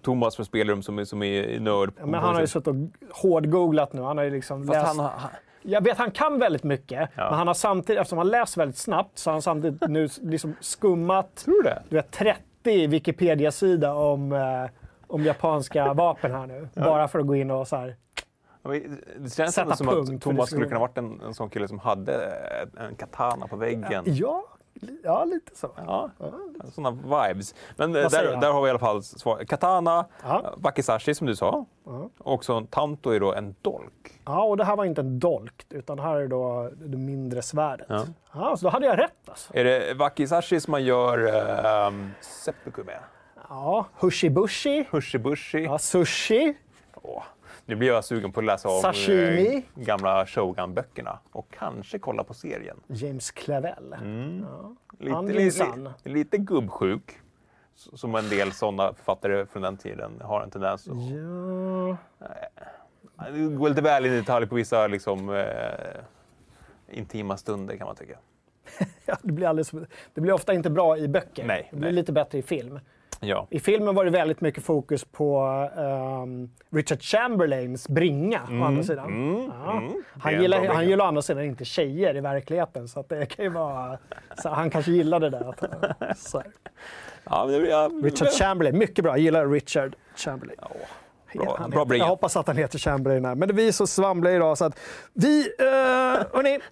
Thomas 0.01 0.35
från 0.35 0.45
Spelrum 0.45 0.83
som 0.83 0.99
är, 0.99 1.05
som 1.05 1.23
är 1.23 1.59
nörd. 1.59 1.91
Ja, 1.99 2.05
men 2.05 2.19
han 2.19 2.33
har 2.33 2.41
ju 2.41 2.47
suttit 2.47 2.67
och 2.67 2.75
hårdgooglat 3.21 3.93
nu. 3.93 4.01
Han 4.01 4.17
har 4.17 4.23
ju 4.23 4.31
liksom 4.31 4.67
Fast 4.67 4.73
läst... 4.73 4.87
han, 4.87 4.99
har- 4.99 5.09
han, 5.17 5.29
Jag 5.61 5.83
vet 5.83 5.97
han 5.97 6.11
kan 6.11 6.39
väldigt 6.39 6.63
mycket, 6.63 7.09
Ja. 7.15 7.23
men 7.29 7.33
han 7.33 7.47
har 7.47 7.53
samtidigt, 7.53 7.99
eftersom 8.01 8.17
han 8.17 8.27
läser 8.27 8.61
väldigt 8.61 8.77
snabbt, 8.77 9.17
så 9.19 9.29
har 9.29 9.33
han 9.33 9.41
samtidigt 9.41 9.89
nu 9.89 10.07
liksom 10.21 10.55
skummat 10.59 11.35
tror 11.35 11.63
du 11.63 11.69
det? 11.69 11.83
du 11.89 11.95
vet, 11.95 12.11
30 12.11 12.87
Wikipedia-sida 12.87 13.93
om, 13.93 14.31
eh, 14.31 14.65
om 15.07 15.23
japanska 15.23 15.93
vapen 15.93 16.31
här 16.31 16.47
nu. 16.47 16.67
Bara 16.73 17.07
för 17.07 17.19
att 17.19 17.27
gå 17.27 17.35
in 17.35 17.51
och 17.51 17.67
så 17.67 17.75
här. 17.75 17.95
Men 18.65 19.01
Det 19.17 19.35
känns 19.35 19.57
ändå 19.57 19.75
som 19.75 19.89
att 19.89 20.21
Thomas 20.21 20.49
skulle 20.49 20.65
kunna 20.67 20.79
varit 20.79 20.97
en, 20.97 21.21
en 21.21 21.33
sån 21.33 21.49
kille 21.49 21.67
som 21.67 21.79
hade 21.79 22.25
en 22.77 22.95
katana 22.95 23.47
på 23.47 23.55
väggen. 23.55 24.03
Ja, 24.05 24.43
Ja, 25.03 25.25
lite 25.25 25.55
så. 25.55 25.71
Ja, 25.77 26.11
sådana 26.73 26.91
vibes. 26.91 27.55
Men 27.75 27.95
eh, 27.95 28.09
där, 28.09 28.37
där 28.41 28.51
har 28.51 28.61
vi 28.61 28.67
i 28.67 28.69
alla 28.69 28.79
fall 28.79 29.03
svar. 29.03 29.43
Katana, 29.43 30.05
eh, 30.23 30.39
wakizashi 30.57 31.15
som 31.15 31.27
du 31.27 31.35
sa. 31.35 31.65
Och 32.17 32.45
så 32.45 32.57
en 32.57 32.67
tanto 32.67 33.09
är 33.09 33.19
då 33.19 33.33
en 33.33 33.55
dolk. 33.61 34.21
Ja, 34.25 34.43
och 34.43 34.57
det 34.57 34.63
här 34.63 34.75
var 34.75 34.85
inte 34.85 35.01
en 35.01 35.19
dolk, 35.19 35.65
utan 35.69 35.99
här 35.99 36.15
är 36.15 36.27
då 36.27 36.69
det 36.75 36.97
mindre 36.97 37.41
svärdet. 37.41 37.87
Ja. 37.89 38.05
Ja. 38.33 38.57
så 38.57 38.65
då 38.65 38.69
hade 38.69 38.85
jag 38.85 38.99
rätt 38.99 39.29
alltså. 39.29 39.57
Är 39.57 39.63
det 39.63 39.93
wakizashi 39.93 40.59
som 40.59 40.71
man 40.71 40.83
gör 40.83 41.25
eh, 41.27 41.93
seppuku 42.21 42.83
med? 42.83 42.99
Ja, 43.49 43.85
hushi-bushi, 43.99 44.85
Hushibushi. 44.91 45.63
ja, 45.63 45.77
sushi, 45.77 46.57
Åh, 47.01 47.23
nu 47.65 47.75
blir 47.75 47.87
jag 47.87 48.05
sugen 48.05 48.31
på 48.31 48.39
att 48.39 48.45
läsa 48.45 48.69
om 48.69 48.81
Sashimi. 48.81 49.55
eh, 49.55 49.83
gamla 49.83 50.25
Shogun-böckerna 50.25 51.19
och 51.31 51.47
kanske 51.59 51.99
kolla 51.99 52.23
på 52.23 52.33
serien. 52.33 52.77
James 52.87 53.31
Clavell. 53.31 53.93
Mm. 53.93 54.45
Han 54.45 54.77
Lite, 54.99 55.21
lite, 55.21 55.43
minsann. 55.43 55.89
lite 56.03 56.37
gubbsjuk, 56.37 57.19
som 57.75 58.15
en 58.15 58.29
del 58.29 58.51
sådana 58.51 58.93
författare 58.93 59.45
från 59.45 59.61
den 59.61 59.77
tiden 59.77 60.21
har 60.21 60.41
en 60.41 60.49
tendens 60.49 60.87
att... 60.87 60.95
Ja, 60.97 61.97
Det 63.31 63.39
går 63.55 63.69
lite 63.69 63.81
väl 63.81 64.05
in 64.05 64.13
i 64.13 64.15
detalj 64.15 64.47
på 64.47 64.55
vissa 64.55 64.87
liksom, 64.87 65.29
eh, 65.29 65.45
intima 66.91 67.37
stunder 67.37 67.77
kan 67.77 67.87
man 67.87 67.95
tycka. 67.95 68.17
ja, 69.05 69.17
det, 69.21 69.31
blir 69.31 69.47
alldeles, 69.47 69.71
det 70.13 70.21
blir 70.21 70.33
ofta 70.33 70.53
inte 70.53 70.69
bra 70.69 70.97
i 70.97 71.07
böcker. 71.07 71.45
Nej, 71.45 71.67
det 71.71 71.77
blir 71.77 71.87
nej. 71.89 71.95
lite 71.95 72.11
bättre 72.11 72.37
i 72.37 72.41
film. 72.41 72.79
Ja. 73.27 73.47
I 73.49 73.59
filmen 73.59 73.95
var 73.95 74.05
det 74.05 74.11
väldigt 74.11 74.41
mycket 74.41 74.63
fokus 74.63 75.05
på 75.05 75.39
ehm, 75.77 76.49
Richard 76.69 77.01
Chamberlains 77.01 77.89
bringa, 77.89 78.41
å 78.51 78.63
andra 78.63 78.83
sidan. 78.83 79.05
mm, 79.05 79.51
ja. 79.65 79.77
mm. 79.77 80.03
Han, 80.19 80.41
gillar, 80.41 80.67
han 80.67 80.87
gillar 80.89 81.05
å 81.05 81.07
andra 81.07 81.21
sidan 81.21 81.43
inte 81.43 81.65
tjejer 81.65 82.15
i 82.15 82.21
verkligheten, 82.21 82.87
så 82.87 83.05
det 83.09 83.25
kan 83.25 83.45
ju 83.45 83.51
vara... 83.51 83.97
Så 84.43 84.49
han 84.49 84.69
kanske 84.69 84.91
gillade 84.91 85.29
det. 85.29 85.39
Att, 85.39 86.17
så. 86.17 86.43
Ja, 87.23 87.45
men 87.45 87.65
ja, 87.65 87.89
Richard 88.03 88.29
Chamberlain, 88.29 88.77
mycket 88.77 89.03
bra. 89.03 89.11
Jag 89.11 89.19
gillar 89.19 89.47
Richard 89.47 89.95
Chamberlain. 90.15 90.59
Ja, 90.61 90.69
bra, 91.43 91.55
Han 91.59 91.69
bra 91.69 91.95
jag 91.95 92.05
hoppas 92.05 92.37
att 92.37 92.47
han 92.47 92.57
heter 92.57 92.79
Chamberlain 92.79 93.25
här. 93.25 93.35
Men 93.35 93.55
vi 93.55 93.67
är 93.67 93.71
så 93.71 93.87
svamliga 93.87 94.35
idag 94.35 94.57
så 94.57 94.65
att 94.65 94.79
vi... 95.13 95.39
Uh, 95.39 95.67
hörni! 96.33 96.59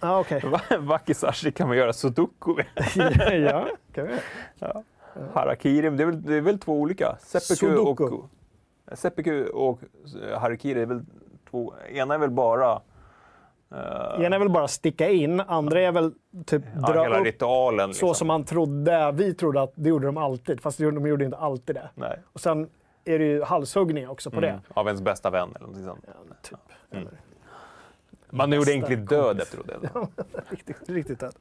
Ja, 0.00 0.20
okej. 0.20 0.42
Wakizashi 0.78 1.52
kan 1.52 1.68
man 1.68 1.76
göra 1.76 1.92
sudoku 1.92 2.54
med. 2.54 2.66
ja, 3.50 3.68
kan 3.94 4.06
vi. 4.06 4.14
Harakiri, 5.34 5.90
det 5.90 6.02
är 6.02 6.06
väl, 6.06 6.22
det 6.22 6.34
är 6.34 6.40
väl 6.40 6.58
två 6.58 6.80
olika? 6.80 7.16
Seppuku 7.20 7.76
och... 7.76 8.00
Seppuku 8.92 9.44
och 9.46 9.80
eh, 10.30 10.38
harakiri 10.38 10.82
är 10.82 10.86
väl 10.86 11.04
två... 11.50 11.74
Ena 11.88 12.14
är 12.14 12.18
väl 12.18 12.30
bara... 12.30 12.72
eh, 13.70 14.24
Ena 14.24 14.36
är 14.36 14.38
väl 14.38 14.48
bara 14.50 14.68
sticka 14.68 15.08
in, 15.10 15.40
andra 15.40 15.80
är 15.80 15.92
väl 15.92 16.12
typ 16.46 16.62
ja, 16.74 16.92
dra 16.92 17.02
hela 17.02 17.18
upp 17.18 17.26
ritualen. 17.26 17.88
Liksom. 17.88 18.08
så 18.08 18.14
som 18.14 18.26
man 18.26 18.44
trodde. 18.44 19.12
Vi 19.12 19.34
trodde 19.34 19.62
att 19.62 19.72
det 19.74 19.88
gjorde 19.88 20.06
de 20.06 20.16
alltid, 20.16 20.60
fast 20.60 20.78
de 20.78 21.06
gjorde 21.06 21.24
inte 21.24 21.36
alltid 21.36 21.74
det. 21.76 21.90
Nej. 21.94 22.18
Och 22.32 22.40
sen 22.40 22.68
är 23.04 23.18
det 23.18 23.24
ju 23.24 23.42
halshuggning 23.42 24.08
också 24.08 24.30
på 24.30 24.36
Mm. 24.38 24.50
det. 24.68 24.80
Av 24.80 24.86
ens 24.86 25.02
bästa 25.02 25.30
vän 25.30 25.48
eller 25.50 25.60
någonting 25.60 25.84
sånt. 25.84 26.04
Ja, 26.06 26.34
typ. 26.42 26.58
Mm. 26.90 27.02
Eller, 27.08 27.18
Man 28.30 28.52
gjorde 28.52 28.72
egentligen 28.72 29.04
död 29.04 29.40
efteråt. 29.40 29.66
riktigt, 30.48 30.88
riktigt 30.88 31.20
död. 31.20 31.34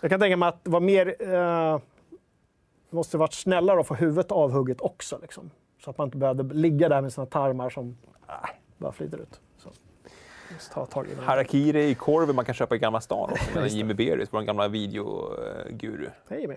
Jag 0.00 0.10
kan 0.10 0.20
tänka 0.20 0.36
mig 0.36 0.48
att 0.48 0.64
det 0.64 0.70
var 0.70 0.80
mer... 0.80 1.14
Det 1.18 1.80
måste 2.90 3.18
varit 3.18 3.32
snällare 3.32 3.80
att 3.80 3.86
få 3.86 3.94
huvudet 3.94 4.32
avhugget 4.32 4.80
också. 4.80 5.18
Liksom. 5.22 5.50
Så 5.84 5.90
att 5.90 5.98
man 5.98 6.06
inte 6.06 6.16
behövde 6.16 6.54
ligga 6.54 6.88
där 6.88 7.00
med 7.00 7.12
sina 7.12 7.26
tarmar 7.26 7.70
som 7.70 7.96
bara 8.78 8.92
flyter 8.92 9.18
ut. 9.18 9.40
Så. 9.56 9.70
Ta 10.74 10.86
tag 10.86 11.06
i 11.06 11.14
den. 11.14 11.24
Harakiri 11.24 11.88
i 11.88 11.94
korven 11.94 12.36
man 12.36 12.44
kan 12.44 12.54
köpa 12.54 12.74
i 12.76 12.78
Gamla 12.78 13.00
stan 13.00 13.30
också, 13.32 13.50
med 13.60 13.68
Jimmy 13.68 13.94
Beris, 13.94 14.28
vår 14.32 14.42
gamla 14.42 14.68
videoguru. 14.68 16.10
Hej 16.28 16.40
Jimmy. 16.40 16.56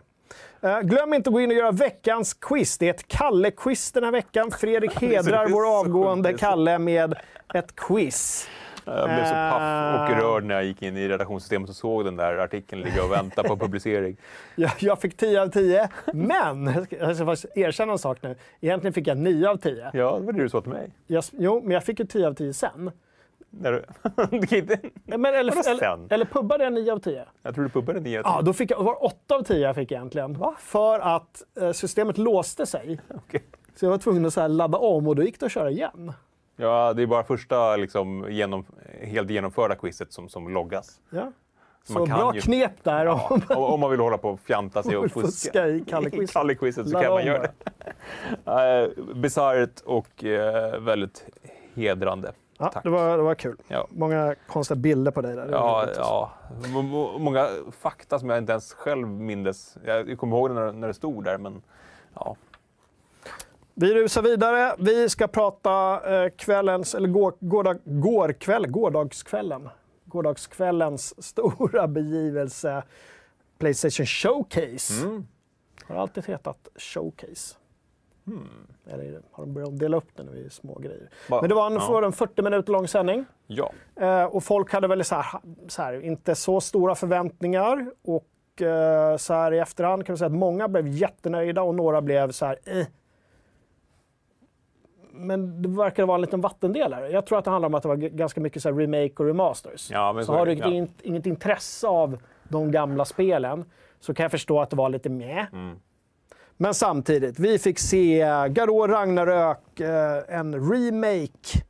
Eh, 0.62 0.80
glöm 0.80 1.14
inte 1.14 1.30
att 1.30 1.34
gå 1.34 1.42
in 1.42 1.50
och 1.50 1.56
göra 1.56 1.72
veckans 1.72 2.34
quiz. 2.34 2.78
Det 2.78 2.86
är 2.86 2.94
ett 2.94 3.08
Kalle-quiz 3.08 3.92
den 3.92 4.04
här 4.04 4.12
veckan. 4.12 4.52
Fredrik 4.52 4.92
hedrar 5.02 5.48
vår 5.50 5.80
avgående 5.80 6.34
Kalle 6.34 6.80
med 6.80 7.16
ett 7.54 7.76
quiz. 7.76 8.48
Jag 8.86 9.10
blev 9.10 9.26
så 9.26 9.34
paff 9.34 9.62
och 10.02 10.10
Eh. 10.16 10.20
rörd 10.20 10.44
när 10.44 10.56
jag 10.56 10.64
gick 10.64 10.82
in 10.82 10.98
i 10.98 11.08
redaktionssystemet 11.08 11.70
och 11.70 11.76
såg 11.76 12.06
den 12.06 12.16
där 12.16 12.38
artikeln 12.38 12.82
ligga 12.82 13.04
och 13.04 13.12
vänta 13.12 13.44
på 13.44 13.58
publicering. 13.58 14.18
Jag, 14.56 14.72
jag 14.80 15.02
fick 15.02 15.18
10 15.18 15.42
av 15.42 15.48
10, 15.48 15.90
men 16.14 16.66
jag 17.00 17.16
ska, 17.16 17.26
faktiskt 17.26 17.58
erkänna 17.58 17.92
en 17.92 18.00
sak 18.00 18.18
nu. 18.22 18.36
Egentligen 18.62 18.94
fick 18.94 19.08
jag 19.08 19.18
9 19.18 19.50
av 19.50 19.58
10. 19.58 19.90
Ja, 19.94 20.18
det 20.20 20.26
var 20.26 20.34
det 20.34 20.44
du 20.44 20.50
sa 20.50 20.62
till 20.62 20.72
mig. 20.72 20.90
Jag, 21.08 21.24
jo, 21.32 21.62
men 21.62 21.72
jag 21.72 21.84
fick 21.84 22.00
ju 22.00 22.06
10 22.06 22.28
av 22.28 22.34
10 22.34 22.54
sen. 22.54 22.92
När 23.50 23.72
du... 23.72 23.84
Men, 25.18 25.26
eller, 25.26 25.70
eller, 25.70 26.14
eller 26.14 26.26
pubbade 26.26 26.64
jag 26.64 26.74
9 26.74 26.92
av 26.94 27.00
10? 27.00 27.26
Jag 27.44 27.56
tror 27.56 27.64
du 27.64 27.70
pubbade 27.70 28.00
nio. 28.00 28.22
Ja, 28.24 28.42
då 28.42 28.54
fick 28.54 28.72
jag, 28.72 28.80
det 28.80 28.84
var 28.84 29.04
8 29.06 29.36
av 29.36 29.44
10 29.44 29.58
jag 29.60 29.76
fick 29.76 29.92
egentligen. 29.92 30.38
För 30.60 31.00
att 31.00 31.44
eh, 31.62 31.72
systemet 31.72 32.18
låste 32.18 32.66
sig. 32.66 33.00
Okej. 33.16 33.44
Så 33.76 33.86
jag 33.86 33.90
var 33.90 33.98
tvungen 33.98 34.26
att 34.26 34.34
så 34.34 34.48
ladda 34.48 34.78
om 34.78 35.08
och 35.08 35.16
då 35.16 35.24
gick 35.24 35.40
det 35.40 35.46
att 35.46 35.52
köra 35.52 35.70
igen. 35.72 36.14
Ja, 36.62 36.94
det 36.94 37.02
är 37.02 37.08
bara 37.08 37.24
första 37.24 37.76
liksom, 37.76 38.26
genom, 38.30 38.66
helt 39.02 39.30
genomförda 39.30 39.76
quizet 39.76 40.14
som, 40.14 40.30
som 40.30 40.50
loggas. 40.54 41.00
Ja. 41.10 41.32
Så 41.84 41.94
Så 41.94 42.06
bra 42.06 42.32
ju- 42.36 42.42
knep 42.42 42.84
där. 42.84 43.06
Ja, 43.06 43.28
om- 43.30 43.42
om, 43.58 43.64
om 43.64 43.80
man 43.80 43.92
vill 43.92 44.00
hålla 44.00 44.18
på 44.18 44.30
och 44.30 44.40
fjanta 44.40 44.84
sig 44.84 44.98
och 44.98 45.12
fuska, 45.12 45.28
fuska 45.28 45.68
i 45.68 45.80
Kalle-quizet. 46.28 46.88
Så 46.90 47.00
kan 47.02 47.14
man 47.14 47.26
göra 47.26 47.46
det. 48.46 48.88
Uh, 49.06 49.16
Bisarrt 49.16 49.80
och 49.86 50.24
eh, 50.24 50.80
väldigt 50.80 51.26
hedrande. 51.76 52.32
Ja, 52.58 52.70
Tack. 52.70 52.84
det, 52.84 52.90
var, 52.90 53.18
det 53.18 53.24
var 53.24 53.36
kul. 53.36 53.58
Ja. 53.68 53.88
Många 53.90 54.36
konstiga 54.48 54.76
bilder 54.76 55.12
på 55.12 55.22
dig 55.22 55.36
där. 55.36 55.50
Ja, 55.52 55.88
ja. 55.98 56.32
Många 57.20 57.48
fakta 57.80 58.20
som 58.20 58.30
jag 58.30 58.38
inte 58.38 58.52
ens 58.52 58.74
själv 58.74 59.08
mindes. 59.08 59.78
Jag 59.86 60.18
kommer 60.18 60.38
ihåg 60.38 60.52
när, 60.52 60.72
när 60.72 60.88
det 60.88 60.94
stod 60.94 61.24
där, 61.24 61.38
men 61.38 61.62
ja. 62.14 62.36
Vi 63.82 63.94
rusar 63.94 64.22
vidare. 64.22 64.76
Vi 64.80 65.10
ska 65.10 65.28
prata 65.28 66.02
eh, 66.24 66.30
kvällens, 66.30 66.96
eller 66.96 67.08
går, 67.08 67.34
gårdagskvällen. 68.72 69.70
Gårdagskvällens 70.06 71.24
stora 71.24 71.88
begivelse 71.88 72.84
Playstation 73.58 74.06
Showcase. 74.06 75.06
Mm. 75.06 75.28
Har 75.88 75.96
alltid 75.96 76.26
hetat 76.26 76.68
Showcase. 76.76 77.56
Eller 78.88 79.22
har 79.32 79.46
de 79.46 79.54
börjat 79.54 79.80
dela 79.80 79.98
upp 79.98 80.10
det 80.16 80.24
nu 80.24 80.38
i 80.38 80.50
små 80.50 80.80
grejer. 80.80 81.10
Va- 81.30 81.42
Men 81.42 81.50
det 81.50 81.56
var 81.56 81.68
en, 81.68 81.74
ja. 81.74 82.06
en 82.06 82.12
40 82.14 82.42
minuter 82.42 82.74
lång 82.74 82.88
sändning. 82.88 83.26
Ja. 83.48 83.72
Eh, 83.96 84.24
och 84.24 84.44
folk 84.44 84.72
hade 84.74 84.88
väl 84.88 85.04
så 85.04 85.16
här, 85.16 85.42
så 85.68 85.82
här, 85.82 86.02
inte 86.06 86.36
så 86.36 86.62
stora 86.62 86.96
förväntningar. 86.96 87.92
Och 88.02 88.62
eh, 88.62 89.18
så 89.18 89.34
här 89.34 89.52
i 89.54 89.60
efterhand 89.60 90.06
kan 90.06 90.14
vi 90.14 90.18
säga 90.18 90.26
att 90.28 90.34
många 90.34 90.68
blev 90.68 90.88
jättenöjda 90.88 91.62
och 91.62 91.76
några 91.76 92.02
blev 92.02 92.32
så 92.32 92.46
här, 92.46 92.60
eh. 92.66 92.86
Men 95.12 95.62
det 95.62 95.70
verkar 95.70 96.06
vara 96.06 96.16
en 96.16 96.22
liten 96.22 96.42
vattendelare. 96.42 97.10
Jag 97.10 97.26
tror 97.26 97.38
att 97.38 97.46
det 97.46 97.52
handlar 97.52 97.70
om 97.70 97.76
att 97.76 97.84
det 97.84 97.90
var 97.90 97.96
ganska 97.96 98.42
mycket 98.42 98.62
så 98.62 98.70
här 98.70 98.76
remake 98.76 99.14
och 99.16 99.26
remasters. 99.26 99.92
Ja, 99.92 100.16
så 100.18 100.24
så 100.24 100.34
har 100.34 100.46
du 100.46 100.54
ja. 100.54 100.68
inget, 100.68 101.02
inget 101.02 101.26
intresse 101.26 101.88
av 101.88 102.18
de 102.50 102.72
gamla 102.72 103.06
spelen 103.06 103.66
så 104.00 104.14
kan 104.14 104.24
jag 104.24 104.32
förstå 104.32 104.62
att 104.62 104.70
det 104.70 104.76
var 104.76 104.90
lite 104.90 105.10
med. 105.10 105.46
Mm. 105.54 105.80
Men 106.58 106.74
samtidigt, 106.74 107.40
vi 107.40 107.60
fick 107.60 107.80
se 107.80 108.20
Garou 108.50 108.88
Ragnarök, 108.88 109.80
eh, 109.80 110.24
en 110.28 110.72
remake. 110.72 111.64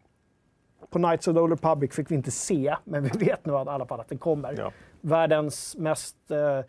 På 0.90 1.00
Knights 1.00 1.28
of 1.28 1.36
the 1.36 1.40
Old 1.40 1.52
Republic 1.52 1.94
fick 1.94 2.12
vi 2.12 2.16
inte 2.16 2.32
se, 2.32 2.76
men 2.84 3.04
vi 3.04 3.10
vet 3.26 3.46
nu 3.46 3.54
i 3.54 3.56
alla 3.56 3.86
fall 3.86 4.00
att 4.00 4.10
den 4.10 4.18
kommer. 4.18 4.56
Ja. 4.58 4.72
Världens 5.02 5.76
mest 5.78 6.32
eh, 6.32 6.66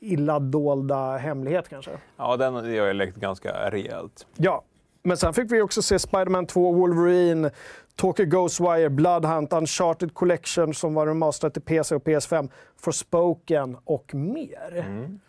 illa 0.00 0.38
dolda 0.38 1.16
hemlighet 1.16 1.68
kanske. 1.68 1.90
ja, 2.16 2.36
den 2.36 2.54
har 2.54 2.64
jag 2.64 2.96
läckt 2.96 3.16
ganska 3.16 3.70
rejält. 3.70 4.26
Ja, 4.36 4.62
men 5.06 5.16
sen 5.16 5.34
fick 5.34 5.52
vi 5.52 5.62
också 5.62 5.82
se 5.82 5.98
Spider-Man 5.98 6.46
2, 6.46 6.72
Wolverine, 6.72 7.50
Tokyo 7.96 8.26
Ghostwire, 8.26 8.90
Bloodhunt, 8.90 9.52
Uncharted 9.52 10.14
Collection 10.14 10.74
som 10.74 10.94
var 10.94 11.06
remasterat 11.06 11.52
till 11.52 11.62
PC 11.62 11.94
och 11.94 12.02
PS5, 12.02 12.48
Forspoken 12.76 13.76
och 13.84 14.14
mer. 14.14 14.76
Mm. 14.86 15.20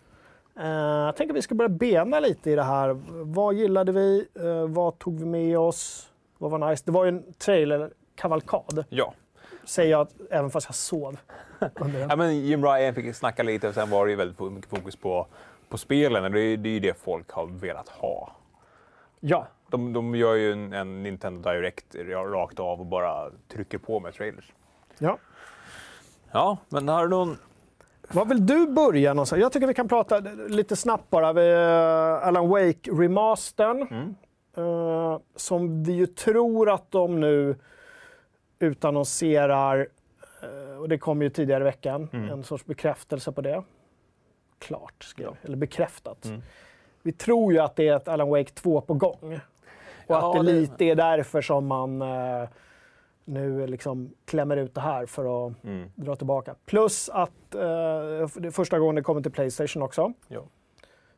Eh, 0.59 0.67
jag 1.05 1.15
tänker 1.15 1.33
att 1.33 1.37
vi 1.37 1.41
ska 1.41 1.55
börja 1.55 1.69
bena 1.69 2.19
lite 2.19 2.51
i 2.51 2.55
det 2.55 2.63
här. 2.63 2.97
Vad 3.23 3.55
gillade 3.55 3.91
vi? 3.91 4.27
Eh, 4.39 4.67
vad 4.67 4.99
tog 4.99 5.19
vi 5.19 5.25
med 5.25 5.59
oss? 5.59 6.09
Vad 6.37 6.51
var 6.51 6.69
nice? 6.69 6.83
Det 6.85 6.91
var 6.91 7.05
ju 7.05 7.09
en 7.09 7.23
trailer-kavalkad, 7.37 8.83
Ja. 8.89 9.13
säger 9.65 9.91
jag 9.91 10.07
även 10.29 10.49
fast 10.49 10.67
jag 10.67 10.75
sov 10.75 11.17
ja, 12.09 12.15
men 12.15 12.39
Jim 12.39 12.65
Ryan 12.65 12.95
fick 12.95 13.15
snacka 13.15 13.43
lite 13.43 13.67
och 13.67 13.73
sen 13.73 13.89
var 13.89 14.05
det 14.05 14.11
ju 14.11 14.17
väldigt 14.17 14.39
mycket 14.39 14.69
fokus 14.69 14.95
på, 14.95 15.27
på 15.69 15.77
spelen. 15.77 16.31
Det 16.31 16.39
är, 16.39 16.57
det 16.57 16.69
är 16.69 16.73
ju 16.73 16.79
det 16.79 16.97
folk 16.97 17.31
har 17.31 17.45
velat 17.45 17.89
ha. 17.89 18.31
Ja, 19.19 19.47
De, 19.69 19.93
de 19.93 20.15
gör 20.15 20.33
ju 20.35 20.51
en, 20.51 20.73
en 20.73 21.03
Nintendo 21.03 21.49
Direct 21.51 21.95
rakt 22.33 22.59
av 22.59 22.79
och 22.79 22.85
bara 22.85 23.31
trycker 23.47 23.77
på 23.77 23.99
med 23.99 24.13
trailers. 24.13 24.53
ja. 24.99 25.17
Ja, 26.31 26.57
men 26.69 26.87
har 26.87 27.03
du 27.03 27.09
någon... 27.09 27.37
Vad 28.11 28.29
vill 28.29 28.45
du 28.45 28.67
börja 28.67 29.13
någonstans? 29.13 29.39
Jag 29.41 29.51
tycker 29.51 29.67
vi 29.67 29.73
kan 29.73 29.87
prata 29.87 30.19
lite 30.49 30.75
snabbt 30.75 31.09
bara. 31.09 31.33
Vi, 31.33 31.51
eh, 31.51 32.27
Alan 32.27 32.49
Wake 32.49 32.91
remastern. 32.91 33.81
Mm. 33.81 34.15
eh, 34.57 35.19
som 35.35 35.83
vi 35.83 35.93
ju 35.93 36.05
tror 36.07 36.69
att 36.69 36.91
de 36.91 37.19
nu 37.19 37.55
utannonserar 38.59 39.87
eh, 40.41 40.77
och 40.79 40.89
det 40.89 40.97
kom 40.97 41.21
ju 41.21 41.29
tidigare 41.29 41.63
i 41.63 41.65
veckan, 41.65 42.09
Mm. 42.13 42.29
en 42.29 42.43
sorts 42.43 42.65
bekräftelse 42.65 43.31
på 43.31 43.41
det. 43.41 43.63
Klart, 44.59 45.03
skrev 45.03 45.27
Ja. 45.27 45.35
eller 45.43 45.57
bekräftat. 45.57 46.25
Mm. 46.25 46.41
Vi 47.03 47.11
tror 47.11 47.53
ju 47.53 47.59
att 47.59 47.75
det 47.75 47.87
är 47.87 47.95
ett 47.95 48.07
Alan 48.07 48.29
Wake 48.29 48.51
2 48.53 48.81
på 48.81 48.93
gång. 48.93 49.39
Och 50.07 50.15
Ja, 50.15 50.29
att 50.39 50.45
det, 50.45 50.51
det- 50.51 50.59
lite 50.59 50.85
är 50.85 50.95
därför 50.95 51.41
som 51.41 51.67
man 51.67 52.01
eh, 52.01 52.49
nu 53.25 53.67
liksom 53.67 54.11
klämmer 54.25 54.57
ut 54.57 54.75
det 54.75 54.81
här 54.81 55.05
för 55.05 55.47
att 55.47 55.63
Mm. 55.63 55.89
dra 55.95 56.15
tillbaka. 56.15 56.55
Plus 56.65 57.09
att 57.09 57.55
eh, 57.55 57.59
det 57.61 58.47
är 58.47 58.51
första 58.51 58.79
gången 58.79 58.95
det 58.95 59.01
kommer 59.01 59.21
till 59.21 59.31
Playstation 59.31 59.83
också. 59.83 60.13
Ja. 60.27 60.41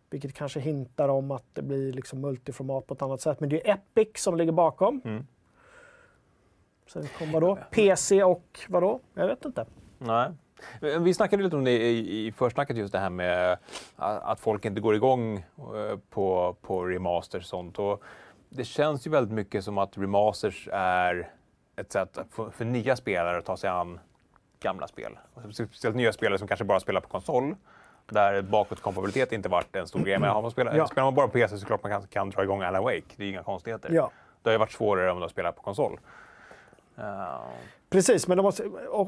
Vilket 0.10 0.34
kanske 0.34 0.60
hintar 0.60 1.10
om 1.10 1.32
att 1.32 1.46
det 1.54 1.62
blir 1.62 1.94
liksom 1.94 2.22
multiformat 2.22 2.88
på 2.88 2.94
ett 2.94 3.02
annat 3.02 3.22
sätt. 3.22 3.40
Men 3.40 3.50
det 3.50 3.68
är 3.70 3.74
Epic 3.74 4.10
som 4.24 4.38
ligger 4.38 4.52
bakom. 4.52 5.02
Mm. 5.06 5.28
Sen 6.88 7.08
kom 7.18 7.32
vadå? 7.32 7.58
PC 7.72 8.24
och 8.24 8.60
vadå? 8.70 9.00
Jag 9.14 9.28
vet 9.28 9.46
inte. 9.46 9.66
Nej. 9.98 10.30
Men 10.82 11.04
Vi 11.04 11.14
snackade 11.14 11.44
lite 11.44 11.56
om 11.56 11.64
det 11.64 11.72
i, 11.92 12.32
försnacket, 12.32 12.78
just 12.78 12.92
det 12.94 13.00
här 13.00 13.10
med 13.10 13.54
att 13.96 14.24
att 14.24 14.40
folk 14.40 14.66
inte 14.66 14.82
går 14.82 14.96
igång 14.96 15.38
eh, 15.58 15.98
på, 16.10 16.56
på 16.62 16.86
remasters 16.86 17.44
och 17.44 17.50
sånt. 17.50 17.80
Och 17.80 18.04
det 18.50 18.64
känns 18.64 19.08
ju 19.08 19.12
väldigt 19.12 19.34
mycket 19.34 19.64
som 19.64 19.78
att 19.78 19.98
remasters 19.98 20.70
är 20.74 21.30
ett 21.76 21.92
sätt 21.92 22.18
för, 22.32 22.50
för 22.50 22.66
nya 22.66 22.96
spelare 22.96 23.38
att 23.38 23.46
ta 23.46 23.58
sig 23.58 23.70
an 23.70 24.00
gamla 24.60 24.88
spel. 24.88 25.18
Speciellt 25.52 25.96
nya 25.96 26.14
spelare 26.14 26.38
som 26.40 26.48
kanske 26.48 26.64
bara 26.66 26.80
spelar 26.80 27.02
på 27.02 27.08
konsol. 27.08 27.56
Där 28.12 28.42
bakåtkompatibilitet 28.42 29.32
inte 29.32 29.50
varit 29.50 29.76
en 29.76 29.88
stor 29.88 30.00
grej. 30.00 30.20
Men 30.20 30.30
har 30.30 30.42
man 30.42 30.52
spelat, 30.52 30.76
Ja. 30.76 30.88
spelar 30.88 31.06
man 31.06 31.16
bara 31.16 31.28
på 31.28 31.34
PC 31.34 31.58
så 31.58 31.66
klart 31.66 31.84
man 31.84 31.92
kan, 31.92 32.08
kan 32.08 32.30
dra 32.30 32.44
igång 32.44 32.62
Alan 32.62 32.84
Wake. 32.84 33.02
Det 33.16 33.24
är 33.24 33.30
inga 33.30 33.44
konstigheter. 33.44 33.90
Ja. 33.94 34.12
Det 34.42 34.50
har 34.50 34.52
ju 34.52 34.58
varit 34.58 34.72
svårare 34.72 35.12
om 35.12 35.18
du 35.18 35.24
har 35.24 35.30
spelat 35.30 35.56
på 35.56 35.62
konsol. 35.62 36.00
Eh, 36.98 37.04
Precis, 37.90 38.28
men 38.28 38.38
måste, 38.38 38.64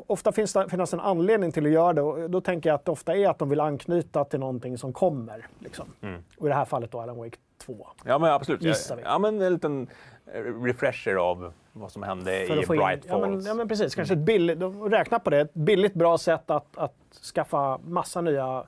ofta 0.07 0.31
finns 0.31 0.53
det 0.53 0.69
finnas 0.69 0.93
en 0.93 0.99
anledning 0.99 1.51
till 1.51 1.65
att 1.65 1.71
göra 1.71 1.93
det. 1.93 2.01
Och 2.01 2.29
då 2.29 2.41
tänker 2.41 2.69
jag 2.69 2.75
att 2.75 2.85
det 2.85 2.91
ofta 2.91 3.15
är 3.15 3.29
att 3.29 3.39
de 3.39 3.49
vill 3.49 3.59
anknyta 3.59 4.25
till 4.25 4.39
någonting 4.39 4.77
som 4.77 4.93
kommer. 4.93 5.47
Liksom. 5.59 5.93
Mm. 6.01 6.23
Och 6.37 6.45
i 6.45 6.49
det 6.49 6.55
här 6.55 6.65
fallet 6.65 6.91
då 6.91 6.99
Alan 7.01 7.17
Wake 7.17 7.37
2. 7.61 7.87
Ja, 8.05 8.17
men 8.19 8.31
absolut. 8.31 8.61
Gissar 8.63 8.95
vi. 8.95 9.01
Ja, 9.01 9.19
men 9.19 9.41
en 9.41 9.53
liten 9.53 9.87
eh, 10.33 10.39
refresher 10.63 11.15
av 11.15 11.53
vad 11.73 11.91
som 11.91 12.03
hände 12.03 12.45
För 12.47 12.61
i 12.61 12.65
få 12.65 12.75
in- 12.75 12.81
Bright 12.81 13.05
ja, 13.07 13.19
men, 13.19 13.31
Falls. 13.33 13.47
ja 13.47 13.53
men 13.53 13.67
precis, 13.67 13.95
kanske 13.95 14.13
ett 14.13 14.19
billigt, 14.19 14.59
de 14.59 14.89
räknar 14.89 15.19
på 15.19 15.29
det, 15.29 15.39
ett 15.41 15.53
billigt 15.53 15.93
bra 15.93 16.17
sätt 16.17 16.49
att, 16.49 16.77
att 16.77 16.95
skaffa 17.35 17.77
massa 17.77 18.21
nya 18.21 18.63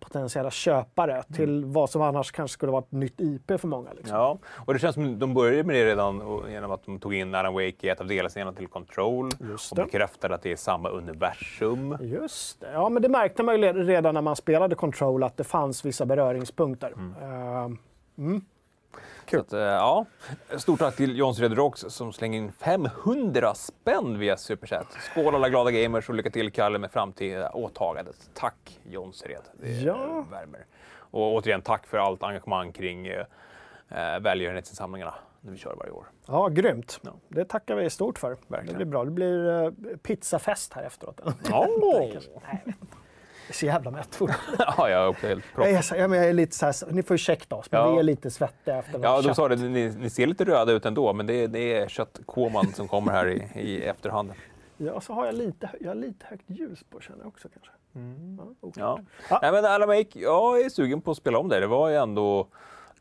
potentiella 0.00 0.50
köpare 0.50 1.22
till 1.34 1.64
vad 1.64 1.90
som 1.90 2.02
annars 2.02 2.32
kanske 2.32 2.52
skulle 2.52 2.72
vara 2.72 2.82
ett 2.82 2.92
nytt 2.92 3.20
IP 3.20 3.60
för 3.60 3.68
många. 3.68 3.92
Liksom. 3.92 4.16
Ja, 4.16 4.38
och 4.66 4.72
det 4.72 4.78
känns 4.78 4.94
som 4.94 5.18
de 5.18 5.34
började 5.34 5.64
med 5.64 5.76
det 5.76 5.86
redan 5.86 6.22
och- 6.22 6.50
genom 6.50 6.70
att 6.70 6.84
de 6.84 6.98
tog 7.00 7.14
in 7.14 7.34
Alan 7.34 7.54
Wake 7.54 7.86
i 7.86 7.88
ett 7.88 8.00
av 8.00 8.06
DLC:na 8.06 8.52
till 8.52 8.66
Control 8.68 9.30
Just 9.40 9.72
och 9.72 9.76
det. 9.78 9.84
bekräftade 9.84 10.34
att 10.34 10.42
det 10.42 10.52
är 10.52 10.56
samma 10.56 10.88
universum. 10.88 11.96
Just 12.00 12.60
det. 12.60 12.72
Ja, 12.72 12.88
men 12.88 13.02
det 13.02 13.08
märkte 13.08 13.42
man 13.42 13.60
ju 13.60 13.72
redan 13.72 14.14
när 14.14 14.22
man 14.22 14.36
spelade 14.36 14.74
Control 14.74 15.22
att 15.22 15.36
det 15.36 15.44
fanns 15.44 15.84
vissa 15.84 16.06
beröringspunkter. 16.06 16.92
Ehm, 17.22 17.78
Så 19.30 19.40
att, 19.40 19.52
eh, 19.52 19.60
ja. 19.60 20.06
Stort 20.56 20.78
tack 20.78 20.96
till 20.96 21.16
John 21.18 21.32
Red 21.34 21.52
Rocks 21.56 21.80
som 21.88 22.12
slänger 22.12 22.38
in 22.38 22.52
500 22.52 23.54
spänn 23.54 24.18
via 24.18 24.36
Superchat. 24.36 24.86
Skål 25.10 25.34
alla 25.34 25.48
glada 25.48 25.70
gamers 25.70 26.08
och 26.08 26.14
lycka 26.14 26.30
till 26.30 26.52
Kalle 26.52 26.78
med 26.78 26.90
framtida 26.90 27.50
åtagandet. 27.50 28.30
Tack 28.34 28.80
John 28.84 29.12
Red. 29.24 29.42
Det 29.60 29.70
Ja. 29.70 30.24
värmer. 30.30 30.66
Och 31.10 31.34
återigen 31.34 31.62
tack 31.62 31.86
för 31.86 31.98
allt 31.98 32.22
engagemang 32.22 32.72
kring 32.72 33.06
eh, 33.06 33.24
eh, 33.88 34.20
välgörenhetsinsamlingarna 34.20 35.14
när 35.40 35.52
vi 35.52 35.58
kör 35.58 35.74
varje 35.74 35.90
år. 35.90 36.06
Ja, 36.26 36.48
grymt. 36.48 37.00
Ja. 37.02 37.10
Det 37.28 37.44
tackar 37.44 37.74
vi 37.76 37.90
stort 37.90 38.18
för. 38.18 38.30
Det 38.30 38.36
Verkligen. 38.48 38.76
blir 38.76 38.86
bra. 38.86 39.04
Det 39.04 39.10
blir 39.10 39.62
eh, 39.64 39.70
pizzafest 40.02 40.72
här 40.72 40.82
efteråt. 40.82 41.20
Ja, 41.50 41.68
Nej, 41.92 42.18
är 43.48 43.52
så 43.52 43.66
jävla 43.66 43.90
mätt 43.90 44.14
fortfarande. 44.14 44.64
ja 44.76 44.90
jag 44.90 45.02
är 45.02 45.08
också 45.08 45.26
helt 45.26 45.44
propp. 45.54 45.66
jag, 45.66 45.74
är 45.74 46.14
jag 46.14 46.26
är 46.28 46.32
lite 46.32 46.56
så 46.56 46.66
här, 46.66 46.92
Ni 46.92 47.02
får 47.02 47.14
ursäkta 47.14 47.56
oss, 47.56 47.70
men 47.70 47.80
Ja. 47.80 47.90
vi 47.92 47.98
är 47.98 48.02
lite 48.02 48.30
svettiga 48.30 48.76
efter 48.78 49.00
Ja, 49.02 49.22
de 49.22 49.34
sa 49.34 49.48
det. 49.48 49.56
Ni, 49.56 49.88
ni 49.98 50.10
ser 50.10 50.26
lite 50.26 50.44
röda 50.44 50.72
ut 50.72 50.84
ändå, 50.86 51.12
men 51.12 51.26
det, 51.26 51.46
det 51.46 51.76
är 51.76 51.88
köttkoman 51.88 52.72
som 52.74 52.88
kommer 52.88 53.12
här 53.12 53.28
i, 53.28 53.60
i 53.60 53.82
efterhand. 53.84 54.32
Ja, 54.76 55.00
så 55.00 55.12
har 55.12 55.26
jag 55.26 55.34
lite, 55.34 55.70
jag 55.80 55.88
har 55.90 55.94
lite 55.94 56.26
högt 56.26 56.44
ljus 56.50 56.78
på 56.90 57.00
känner 57.00 57.18
jag 57.18 57.28
också 57.28 57.48
kanske. 57.48 57.70
Ja, 58.38 58.44
oklart. 58.60 59.00
Ja. 59.00 59.04
Ja. 59.30 59.38
Nej, 59.42 59.52
men 59.52 59.64
Alan 59.64 59.88
Wake, 59.88 60.18
jag 60.18 60.60
är 60.60 60.68
sugen 60.68 61.00
på 61.00 61.10
att 61.10 61.16
spela 61.16 61.38
om 61.38 61.48
det. 61.48 61.60
Det 61.60 61.66
var 61.66 61.88
ju 61.88 61.96
ändå 61.96 62.48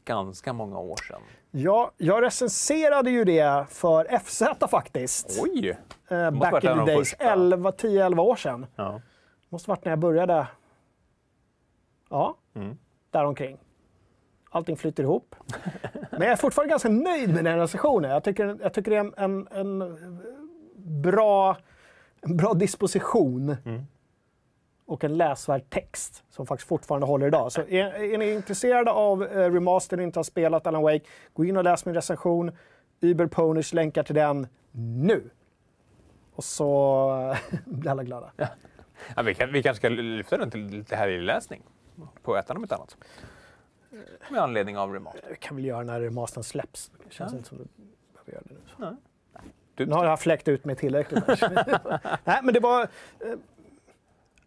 ganska 0.06 0.54
många 0.54 0.80
år 0.80 0.98
sedan. 0.98 1.22
Ja, 1.52 1.92
jag 1.98 2.24
recenserade 2.24 3.12
ju 3.12 3.24
det 3.24 3.66
för 3.70 4.18
FZ 4.20 4.42
faktiskt. 4.70 5.40
Oj! 5.44 5.78
Eh, 6.10 6.32
back 6.32 6.54
in 6.64 6.70
the 6.70 6.92
days. 6.94 7.10
första. 7.10 7.24
11, 7.24 7.72
10-11 7.72 8.20
år 8.20 8.36
sedan. 8.36 8.66
Ja. 8.76 9.02
Måste 9.50 9.70
varit 9.70 9.86
när 9.86 9.92
jag 9.92 10.00
började. 10.00 10.48
Ja, 12.10 12.38
Mm. 12.54 12.78
däromkring. 13.12 13.58
Allting 14.50 14.78
flyter 14.78 15.04
ihop. 15.04 15.36
Men 16.12 16.22
jag 16.22 16.32
är 16.32 16.36
fortfarande 16.36 16.70
ganska 16.70 16.90
nöjd 16.90 17.34
med 17.34 17.44
den 17.46 17.60
recensionen. 17.60 18.12
Jag 18.12 18.24
tycker, 18.24 18.58
jag 18.62 18.74
tycker 18.74 18.92
det 18.92 18.98
är 18.98 19.00
en, 19.24 19.48
en, 19.48 19.48
en 19.52 20.22
bra, 21.02 21.58
en 22.22 22.38
bra 22.38 22.54
disposition. 22.54 23.56
Mm. 23.66 23.82
Och 24.86 25.04
en 25.04 25.18
läsvärd 25.18 25.70
text 25.70 26.24
som 26.30 26.46
faktiskt 26.48 26.68
fortfarande 26.70 27.08
håller 27.08 27.28
idag. 27.28 27.52
Så 27.52 27.62
är, 27.62 28.14
är 28.14 28.18
ni 28.18 28.32
intresserade 28.32 28.92
av 28.92 29.24
eh, 29.24 29.52
remastern 29.52 30.00
och 30.00 30.04
inte 30.04 30.20
har 30.20 30.24
spelat 30.24 30.68
Alan 30.68 30.82
Wake, 30.82 31.06
gå 31.34 31.46
in 31.46 31.58
och 31.58 31.64
läs 31.64 31.86
min 31.86 31.96
recension. 31.96 32.52
Uber 33.02 33.28
Ponish 33.28 33.74
länkar 33.74 34.04
till 34.04 34.16
den 34.16 34.48
nu. 34.72 35.30
Och 36.36 36.44
så 36.44 37.36
blir 37.66 37.92
alla 37.92 38.04
glada. 38.04 38.32
Ja, 38.38 38.48
vi, 39.26 39.34
kan, 39.36 39.52
vi 39.52 39.64
kanske 39.64 39.80
ska 39.80 39.90
lyfta 39.90 40.38
den 40.38 40.52
till 40.52 40.66
lite 40.68 40.96
här 40.96 41.08
i 41.08 41.22
läsning 41.22 41.62
på 42.24 42.36
ettan 42.38 42.58
om 42.58 42.64
inte 42.64 42.76
annat. 42.76 42.98
Med 44.30 44.42
anledning 44.42 44.78
av 44.78 44.94
remaster. 44.94 45.22
Vi 45.30 45.36
kan 45.36 45.56
väl 45.56 45.66
göra 45.66 45.84
när 45.84 46.02
remastern 46.02 46.44
släpps. 46.44 46.92
Det 47.08 47.14
känns 47.14 47.32
Ja. 47.32 47.38
inte 47.38 47.50
som 47.50 47.58
du 47.58 47.64
behöver 48.14 48.32
göra 48.32 48.44
det 48.46 48.54
nu. 48.54 48.86
Nej. 49.34 49.44
Du, 49.76 49.86
Nu 49.86 49.94
har 49.94 50.06
jag 50.06 50.20
fläckt 50.20 50.48
ut 50.48 50.66
mig 50.66 50.76
tillräckligt. 50.76 51.24
Nej, 52.24 52.40
men 52.44 52.54
det 52.54 52.60
var... 52.60 52.82
eh, 52.82 52.88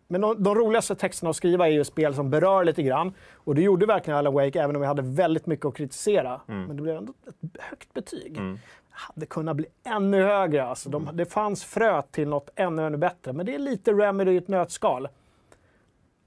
Men 0.06 0.20
de, 0.20 0.42
de 0.42 0.54
roligaste 0.54 0.94
texterna 0.94 1.30
att 1.30 1.36
skriva 1.36 1.66
är 1.68 1.72
ju 1.72 1.84
spel 1.84 2.14
som 2.14 2.30
berör 2.30 2.64
lite 2.64 2.82
grann. 2.82 3.14
Och 3.34 3.54
det 3.54 3.62
gjorde 3.62 3.86
verkligen 3.86 4.18
Alan 4.18 4.34
Wake, 4.34 4.60
även 4.62 4.76
om 4.76 4.82
jag 4.82 4.88
hade 4.88 5.02
väldigt 5.02 5.46
mycket 5.46 5.66
att 5.66 5.74
kritisera. 5.76 6.40
Men 6.46 6.76
det 6.76 6.82
blev 6.82 6.96
ändå 6.96 7.12
ett 7.26 7.60
högt 7.62 7.94
betyg. 7.94 8.36
Mm. 8.38 8.58
Hade 8.98 9.26
kunnat 9.26 9.56
bli 9.56 9.66
ännu 9.84 10.22
högre. 10.22 10.64
Alltså, 10.64 10.88
de, 10.88 11.10
det 11.12 11.26
fanns 11.26 11.64
frö 11.64 12.02
till 12.02 12.28
något 12.28 12.50
ännu, 12.54 12.86
ännu 12.86 12.96
bättre. 12.96 13.32
Men 13.32 13.46
det 13.46 13.54
är 13.54 13.58
lite 13.58 13.92
Remedy 13.92 14.32
i 14.32 14.36
ett 14.36 14.48
nötskal. 14.48 15.08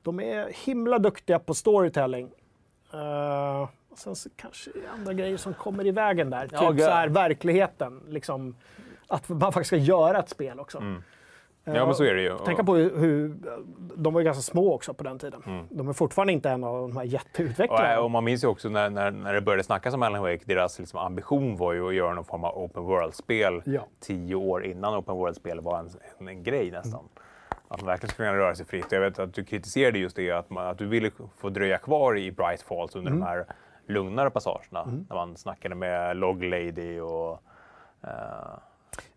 De 0.02 0.20
är 0.20 0.66
himla 0.66 1.00
duktiga 1.00 1.40
på 1.40 1.54
storytelling. 1.54 2.32
Eh, 2.94 3.70
och 3.90 3.98
sen 3.98 4.16
så 4.16 4.30
kanske 4.36 4.72
andra 4.94 5.14
grejer 5.14 5.38
som 5.38 5.54
kommer 5.54 5.88
i 5.88 5.92
vägen 5.92 6.30
där. 6.30 6.50
Ja, 6.52 6.72
typ 6.72 6.80
så 6.80 6.90
här, 6.90 7.08
verkligheten. 7.08 8.02
Liksom, 8.08 8.56
att 9.08 9.30
man 9.30 9.54
faktiskt 9.54 9.68
ska 9.68 9.78
göra 9.78 10.20
ett 10.20 10.30
spel 10.30 10.60
också. 10.60 10.78
Mm. 10.78 11.04
Eh, 11.66 11.76
Ja, 11.76 11.86
men 11.86 11.96
så 11.96 12.04
är 12.04 12.14
det 12.14 12.22
ju. 12.22 12.38
Tänka 12.38 12.64
på 12.64 12.76
hur. 12.76 13.36
De 13.96 14.14
var 14.14 14.22
ju 14.22 14.26
ganska 14.26 14.42
små 14.42 14.74
också 14.74 14.94
på 14.94 15.04
den 15.04 15.20
tiden. 15.20 15.42
Mm. 15.46 15.66
De 15.70 15.90
är 15.90 15.94
fortfarande 15.94 16.34
inte 16.34 16.50
en 16.50 16.64
av 16.64 16.82
de 16.82 16.92
här 16.98 17.04
Och, 17.04 17.06
jätteutvecklarna. 17.06 17.94
äh, 17.94 18.00
och 18.00 18.12
man 18.12 18.24
minns 18.24 18.44
ju 18.44 18.48
också 18.48 18.70
när, 18.70 18.90
när, 18.90 19.12
när 19.12 19.34
det 19.34 19.42
började 19.42 19.64
snackas 19.64 19.94
om 19.94 20.04
Alan 20.04 20.22
Wake, 20.22 20.44
deras 20.46 20.80
liksom 20.80 21.00
ambition 21.00 21.58
var 21.58 21.74
ju 21.74 21.88
att 21.88 21.94
göra 21.96 22.14
någon 22.14 22.26
form 22.26 22.44
av 22.44 22.58
open 22.58 22.84
world-spel 22.84 23.62
Ja. 23.66 23.82
tio 24.00 24.36
år 24.36 24.66
innan 24.66 24.96
open 25.00 25.16
world-spel 25.16 25.60
var 25.62 25.80
en, 25.80 25.90
en, 26.20 26.28
en 26.28 26.44
grej 26.44 26.72
nästan. 26.72 27.00
Mm. 27.00 27.12
Att 27.68 27.82
man 27.82 27.88
verkligen 27.88 28.10
skulle 28.14 28.28
kunna 28.30 28.40
röra 28.40 28.56
sig 28.56 28.66
fritt. 28.66 28.92
Jag 28.92 29.02
vet 29.02 29.20
att 29.20 29.34
du 29.34 29.44
kritiserade 29.44 30.00
just 30.00 30.16
det, 30.16 30.32
att, 30.32 30.50
man, 30.50 30.68
att 30.68 30.78
du 30.78 30.86
ville 30.88 31.12
få 31.38 31.50
dröja 31.50 31.78
kvar 31.78 32.18
i 32.18 32.32
Bright 32.32 32.62
Falls 32.62 32.96
under 32.96 33.12
Mm. 33.12 33.20
de 33.22 33.26
här 33.28 33.46
lugnare 33.88 34.30
passagerna. 34.30 34.86
När 35.10 35.16
man 35.16 35.38
snackade 35.38 35.76
med 35.76 36.18
Log 36.18 36.44
Lady 36.44 37.00
och... 37.00 37.44
eh, 38.04 38.10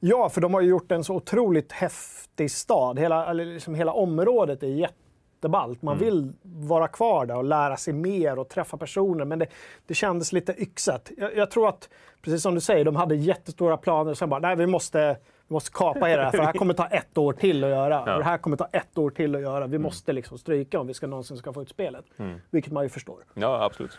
Ja, 0.01 0.29
för 0.29 0.41
de 0.41 0.55
har 0.55 0.61
ju 0.61 0.69
gjort 0.69 0.93
en 0.93 1.05
så 1.05 1.15
otroligt 1.15 1.73
häftig 1.73 2.51
stad. 2.51 2.99
Hela, 2.99 3.33
liksom 3.33 3.75
hela 3.75 3.93
området 3.93 4.63
är 4.63 4.67
jätteballt. 4.67 5.83
Man 5.83 5.99
vill 5.99 6.33
vara 6.43 6.89
kvar 6.89 7.27
där 7.27 7.37
och 7.37 7.45
lära 7.45 7.77
sig 7.77 7.95
mer 7.95 8.39
och 8.39 8.49
träffa 8.49 8.77
personer. 8.77 9.25
Men 9.25 9.39
det, 9.39 9.47
det 9.87 9.95
kändes 9.95 10.33
lite 10.33 10.63
yxat. 10.63 11.11
Jag, 11.17 11.37
jag 11.37 11.51
tror 11.51 11.69
att, 11.69 11.89
precis 12.23 12.43
som 12.43 12.55
du 12.55 12.61
säger, 12.61 12.85
de 12.85 12.97
hade 12.97 13.15
jättestora 13.15 13.77
planer 13.77 14.11
och 14.11 14.19
sen 14.19 14.29
bara, 14.29 14.41
nej 14.41 14.57
vi 14.57 14.67
måste, 14.67 15.17
vi 15.49 15.53
måste 15.53 15.71
kapa 15.71 16.11
er 16.11 16.19
här 16.19 16.31
för 16.31 16.39
det 16.39 16.45
här 16.45 16.53
kommer 16.53 16.75
ta 16.75 16.87
ett 16.87 17.19
år 17.19 17.33
till 17.33 17.65
att 17.65 17.71
göra. 17.71 18.01
Och 18.01 18.19
det 18.19 18.25
här 18.25 18.39
kommer 18.39 18.57
ta 18.57 18.69
ett 18.73 18.99
år 18.99 19.11
till 19.11 19.35
att 19.35 19.43
göra. 19.43 19.67
Vi 19.67 19.79
måste 19.79 20.13
liksom 20.13 20.39
stryka 20.39 20.81
om 20.81 20.87
vi 20.87 20.95
ska 20.95 21.07
någonsin 21.07 21.37
ska 21.37 21.53
få 21.53 21.63
ut 21.63 21.69
spelet. 21.69 22.05
Vilket 22.51 22.73
man 22.73 22.83
ju 22.83 22.89
förstår. 22.89 23.25
ja, 23.35 23.65
absolut. 23.65 23.99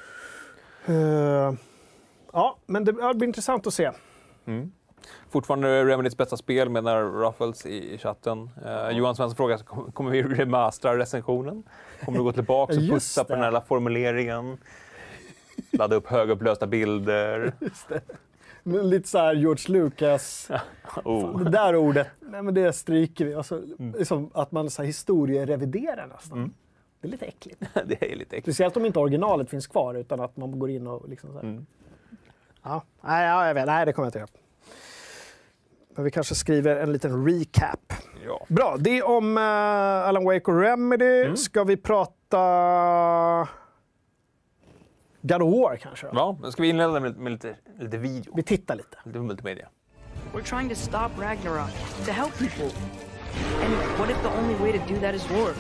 Eh, 0.88 1.54
ja, 2.34 2.58
men 2.66 2.86
det, 2.86 2.96
ja, 3.00 3.08
det 3.08 3.16
blir 3.16 3.28
intressant 3.28 3.68
att 3.68 3.74
se. 3.74 3.92
Fortfarande 5.30 5.86
Remedys 5.86 6.18
bästa 6.18 6.38
spel 6.38 6.70
menar 6.70 7.04
Ruffles 7.04 7.66
i, 7.66 7.94
i 7.94 7.98
chatten. 7.98 8.50
Eh, 8.66 8.90
Johan 8.90 9.16
Svensson 9.16 9.36
frågar, 9.36 9.58
kom- 9.58 9.92
kommer 9.92 10.12
vi 10.12 10.24
remastera 10.24 10.98
recensionen? 10.98 11.64
Kommer 12.06 12.18
du 12.18 12.24
gå 12.24 12.32
tillbaka 12.32 12.74
och 12.78 12.80
putsa 12.90 13.24
på 13.24 13.34
den 13.36 13.44
här 13.44 13.62
formuleringen? 13.68 14.58
Ladda 15.72 15.96
upp 15.96 16.08
högupplösta 16.08 16.68
bilder. 16.68 17.54
Lite 18.64 19.10
så 19.10 19.18
här 19.18 19.34
George 19.36 19.74
Lucas. 19.80 20.50
Oh. 21.04 21.44
Det 21.44 21.50
där 21.50 21.76
ordet, 21.76 22.08
nej 22.20 22.42
men 22.42 22.54
det 22.54 22.74
stryker 22.74 23.26
vi. 23.26 23.34
Alltså, 23.36 23.56
Mm. 23.80 23.96
liksom 23.98 24.30
att 24.34 24.52
man 24.52 24.70
så 24.70 24.82
här 24.82 24.88
historiereviderar 24.88 26.08
nästan. 26.08 26.54
Det 27.02 27.08
är 27.08 27.12
lite 27.12 27.26
äckligt. 27.26 27.62
det 27.86 28.12
är 28.12 28.16
lite 28.16 28.36
äckligt. 28.38 28.46
Speciellt 28.46 28.78
om 28.78 28.86
inte 28.86 29.00
originalet 29.00 29.50
finns 29.50 29.68
kvar 29.68 29.94
utan 29.96 30.20
att 30.20 30.38
man 30.38 30.60
går 30.60 30.70
in 30.70 30.88
och 30.88 31.10
liksom 31.10 31.30
så 31.30 31.36
här. 31.36 31.44
Mm. 31.44 31.66
Ja, 32.64 32.82
nej, 33.02 33.26
ja, 33.28 33.48
jag 33.48 33.54
vet. 33.54 33.66
nej, 33.66 33.86
det 33.86 33.94
kommer 33.94 34.06
jag 34.06 34.10
inte 34.10 34.20
göra. 34.20 34.28
Men 35.96 36.06
vi 36.06 36.12
kanske 36.12 36.36
skriver 36.36 36.76
en 36.76 36.94
liten 36.94 37.28
recap. 37.28 37.94
Ja. 38.26 38.46
Bra, 38.48 38.78
det 38.80 38.98
är 38.98 39.08
om 39.08 39.38
uh, 39.38 39.44
Alan 39.44 40.26
Wake 40.26 40.52
och 40.52 40.60
Remedy. 40.60 41.22
Mm. 41.22 41.38
Ska 41.38 41.64
vi 41.64 41.78
prata 41.78 43.48
God 45.22 45.42
of 45.42 45.54
War 45.54 45.76
kanske? 45.76 46.08
Då? 46.08 46.12
ja, 46.16 46.38
då 46.42 46.52
ska 46.52 46.62
vi 46.62 46.70
inleda 46.70 47.00
med, 47.00 47.18
med 47.18 47.32
lite, 47.32 47.56
lite 47.80 47.98
video. 47.98 48.34
Vi 48.36 48.44
tittar 48.44 48.76
lite. 48.76 48.98
Lite 49.04 49.20
multimedia. 49.20 49.68
We're 50.34 50.44
trying 50.44 50.70
to 50.70 50.76
stop 50.76 51.12
Ragnarok, 51.20 51.70
to 52.06 52.12
help 52.12 52.38
people. 52.38 52.72
And 53.64 53.74
what 54.00 54.10
if 54.10 54.22
the 54.22 54.30
only 54.30 54.56
way 54.56 54.72
to 54.72 54.94
do 54.94 55.00
that 55.00 55.16
is 55.16 55.30
war? 55.30 55.54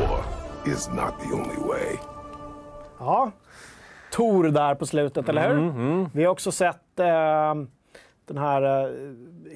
War 0.00 0.24
is 0.66 0.88
not 0.88 1.20
the 1.20 1.34
only 1.34 1.68
way. 1.68 1.98
Ja, 2.98 3.32
Tor 4.12 4.44
där 4.44 4.74
på 4.74 4.86
slutet, 4.86 5.28
eller 5.28 5.48
hur? 5.48 5.58
Mm, 5.58 6.08
Vi 6.14 6.24
har 6.24 6.32
också 6.32 6.52
sett 6.52 6.98
eh, 7.00 7.54
den 8.26 8.38
här 8.38 8.62
eh, 8.84 8.90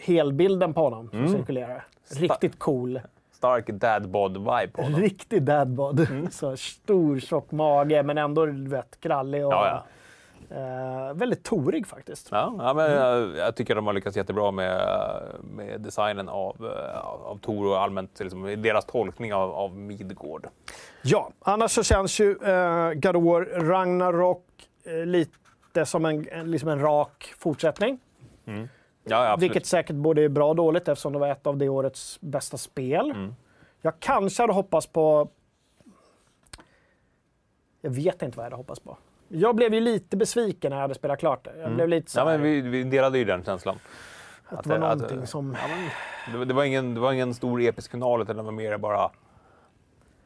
helbilden 0.03 0.75
på 0.75 0.81
honom 0.81 1.11
Mm. 1.13 1.27
som 1.29 1.37
cirkulerar. 1.37 1.85
Riktigt 2.11 2.59
cool. 2.59 3.01
Stark 3.33 3.67
dadbod-vibe 3.69 4.71
på 4.73 4.83
honom. 4.83 5.01
Riktig 5.01 5.43
dadbod. 5.43 6.01
Mm. 6.11 6.31
Så 6.31 6.57
stor, 6.57 7.21
tjock 7.21 7.51
mage, 7.51 8.03
men 8.03 8.19
ändå 8.19 8.47
vet, 8.47 9.01
krallig 9.01 9.47
och 9.47 9.53
Ja, 9.53 9.85
Eh, 10.51 11.15
väldigt 11.15 11.43
torig 11.45 11.87
faktiskt. 11.87 12.29
Ja, 12.31 12.55
ja, 12.59 12.75
men 12.75 12.93
jag, 12.93 13.37
jag 13.37 13.57
tycker 13.57 13.75
de 13.75 13.87
har 13.87 13.95
lyckats 13.95 14.17
jättebra 14.17 14.51
med, 14.51 14.81
med 15.43 15.81
designen 15.81 16.29
av, 16.29 16.57
eh, 16.67 16.99
av, 17.07 17.39
Tor 17.39 17.67
och 17.67 17.81
allmänt 17.81 18.21
liksom, 18.21 18.63
deras 18.63 18.85
tolkning 18.85 19.35
av, 19.35 19.51
av 19.53 19.77
Midgård. 19.77 20.49
Ja, 21.03 21.31
annars 21.41 21.71
så 21.71 21.83
känns 21.83 22.21
ju 22.21 22.31
eh, 22.31 23.13
War 23.23 23.61
Ragnarok 23.69 24.46
lite 25.05 25.87
som 25.87 26.05
en, 26.05 26.23
liksom 26.51 26.69
en 26.69 26.81
rak 26.81 27.35
fortsättning. 27.39 27.99
Ja, 28.45 28.53
ja, 29.05 29.33
absolut. 29.33 29.51
Vilket 29.51 29.67
säkert 29.67 29.97
både 29.97 30.23
är 30.23 30.29
bra 30.29 30.49
och 30.49 30.57
dåligt 30.57 30.89
eftersom 30.89 31.13
det 31.13 31.19
var 31.19 31.29
ett 31.29 31.47
av 31.47 31.57
det 31.57 31.69
årets 31.69 32.21
bästa 32.21 32.57
spel. 32.57 33.11
Mm. 33.11 33.35
Jag 33.83 34.01
kanske 34.01 34.43
hade 34.43 34.53
hoppats 34.53 34.87
på... 34.87 35.29
Jag 37.81 37.91
vet 37.91 38.23
inte 38.23 38.37
vad 38.37 38.45
jag 38.47 38.51
hade 38.51 38.57
hoppats 38.57 38.81
på. 38.81 38.99
Jag 39.29 39.57
blev 39.57 39.75
ju 39.75 39.81
lite 39.81 40.17
besviken 40.17 40.71
när 40.71 40.77
jag 40.77 40.83
hade 40.83 40.95
spelat 40.95 41.19
klart 41.19 41.45
det. 41.45 41.59
Jag 41.59 41.75
blev 41.75 41.89
lite 41.89 42.11
så 42.11 42.21
Mm. 42.21 42.33
Ja, 42.33 42.39
här, 42.39 42.39
men 42.45 42.53
vi, 42.53 42.61
vi 42.71 42.85
delade 42.85 43.19
ju 43.19 43.25
den 43.25 43.45
känslan. 43.45 43.79
att 44.47 44.59
att 44.59 44.65
det 44.65 44.71
var 44.71 44.79
det- 44.79 44.87
att- 44.87 44.99
någonting 44.99 45.27
som... 45.27 45.57
Det, 46.33 46.39
var- 46.39 46.45
det, 46.45 46.55
var 46.55 46.65
ingen, 46.65 46.95
det 46.95 47.01
var 47.01 47.13
ingen 47.13 47.35
stor 47.35 47.61
episk 47.63 47.91
final, 47.91 48.23
utan 48.23 48.37
det 48.37 48.43
var 48.43 48.53
mer 48.53 48.79
bara... 48.79 49.11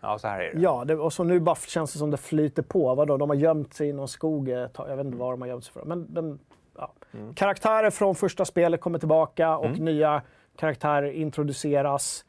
Ja, 0.01 0.19
så 0.19 0.29
här 0.29 0.41
är 0.41 0.55
det. 0.55 0.61
Ja, 0.61 0.85
det, 0.85 0.95
och 0.95 1.13
så 1.13 1.25
nu 1.25 1.41
bara 1.41 1.57
känns 1.57 1.93
det 1.93 1.99
som 1.99 2.11
det 2.11 2.17
flyter 2.17 2.63
på. 2.63 2.95
Vadå? 2.95 3.17
De 3.17 3.31
har 3.31 3.37
gömt 3.37 3.75
sig 3.75 3.89
i 3.89 3.93
någon 3.93 4.09
skog 4.09 4.51
tag. 4.73 4.91
Jag 4.91 4.97
vet 4.97 5.07
inte 5.07 5.19
var 5.19 5.31
de 5.31 5.41
har 5.41 5.49
gömt 5.49 5.65
sig 5.65 5.73
för. 5.73 5.85
Men, 5.85 6.03
men 6.03 6.39
ja. 6.77 6.93
Mm. 7.13 7.35
Karaktärer 7.35 7.91
från 7.91 8.15
första 8.15 8.45
spelet 8.45 8.81
kommer 8.81 8.99
tillbaka 8.99 9.57
och 9.57 9.79
nya 9.79 10.23
karaktärer 10.57 11.13
introduceras. 11.13 12.25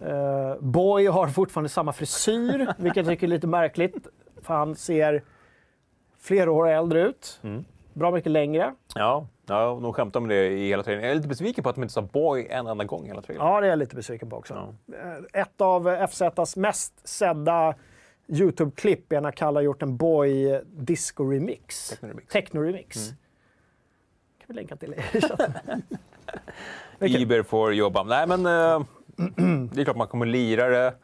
Eh, 0.00 0.54
Boy 0.60 1.06
har 1.06 1.28
fortfarande 1.28 1.68
samma 1.68 1.92
frisyr, 1.92 2.74
vilket 2.78 2.96
jag 2.96 3.06
tycker 3.06 3.26
är 3.26 3.30
lite 3.30 3.46
märkligt. 3.46 4.06
För 4.42 4.54
han 4.54 4.74
ser 4.76 5.22
flera 6.18 6.52
år 6.52 6.68
äldre 6.68 7.02
ut. 7.02 7.40
Mm. 7.42 7.64
Bra 7.92 8.10
mycket 8.10 8.32
längre. 8.32 8.74
Ja, 8.94 9.26
ja 9.48 9.78
de 9.82 9.92
skämtar 9.92 10.20
om 10.20 10.28
det 10.28 10.48
i 10.48 10.68
hela 10.68 10.82
trailern. 10.82 11.02
Jag 11.04 11.10
är 11.10 11.14
lite 11.16 11.28
besviken 11.28 11.64
på 11.64 11.70
att 11.70 11.76
de 11.76 11.82
inte 11.82 11.94
sa 11.94 12.02
boy 12.02 12.46
en 12.50 12.66
enda 12.66 12.84
gång 12.84 13.04
i 13.04 13.08
hela 13.08 13.22
trailern. 13.22 13.46
Ja, 13.46 13.60
det 13.60 13.66
är 13.66 13.70
jag 13.70 13.78
lite 13.78 13.96
besviken 13.96 14.30
på 14.30 14.36
också. 14.36 14.74
Eh, 15.34 15.40
Ett 15.40 15.60
av 15.60 15.88
FZs 16.08 16.56
mest 16.56 17.08
sedda 17.08 17.74
YouTube-klipp 18.28 19.12
är 19.12 19.20
när 19.20 19.30
Kalle 19.30 19.56
har 19.58 19.62
gjort 19.62 19.82
en 19.82 19.96
Boy 19.96 20.60
Disco-remix. 20.60 21.92
Techno-remix. 22.00 22.28
Techno-remix. 22.32 22.96
Mm. 22.96 23.16
kan 24.38 24.46
vi 24.46 24.54
länka 24.54 24.76
till 24.76 24.94
i 24.94 25.20
chatten. 25.20 25.82
Iber 27.00 27.42
får 27.42 27.74
jobba. 27.74 28.02
Nej, 28.02 28.26
men 28.26 28.46
eh, 28.46 28.80
det 29.72 29.80
är 29.80 29.84
klart 29.84 29.96
man 29.96 30.08
kommer 30.08 30.26
lira 30.26 30.68
det. 30.68 30.94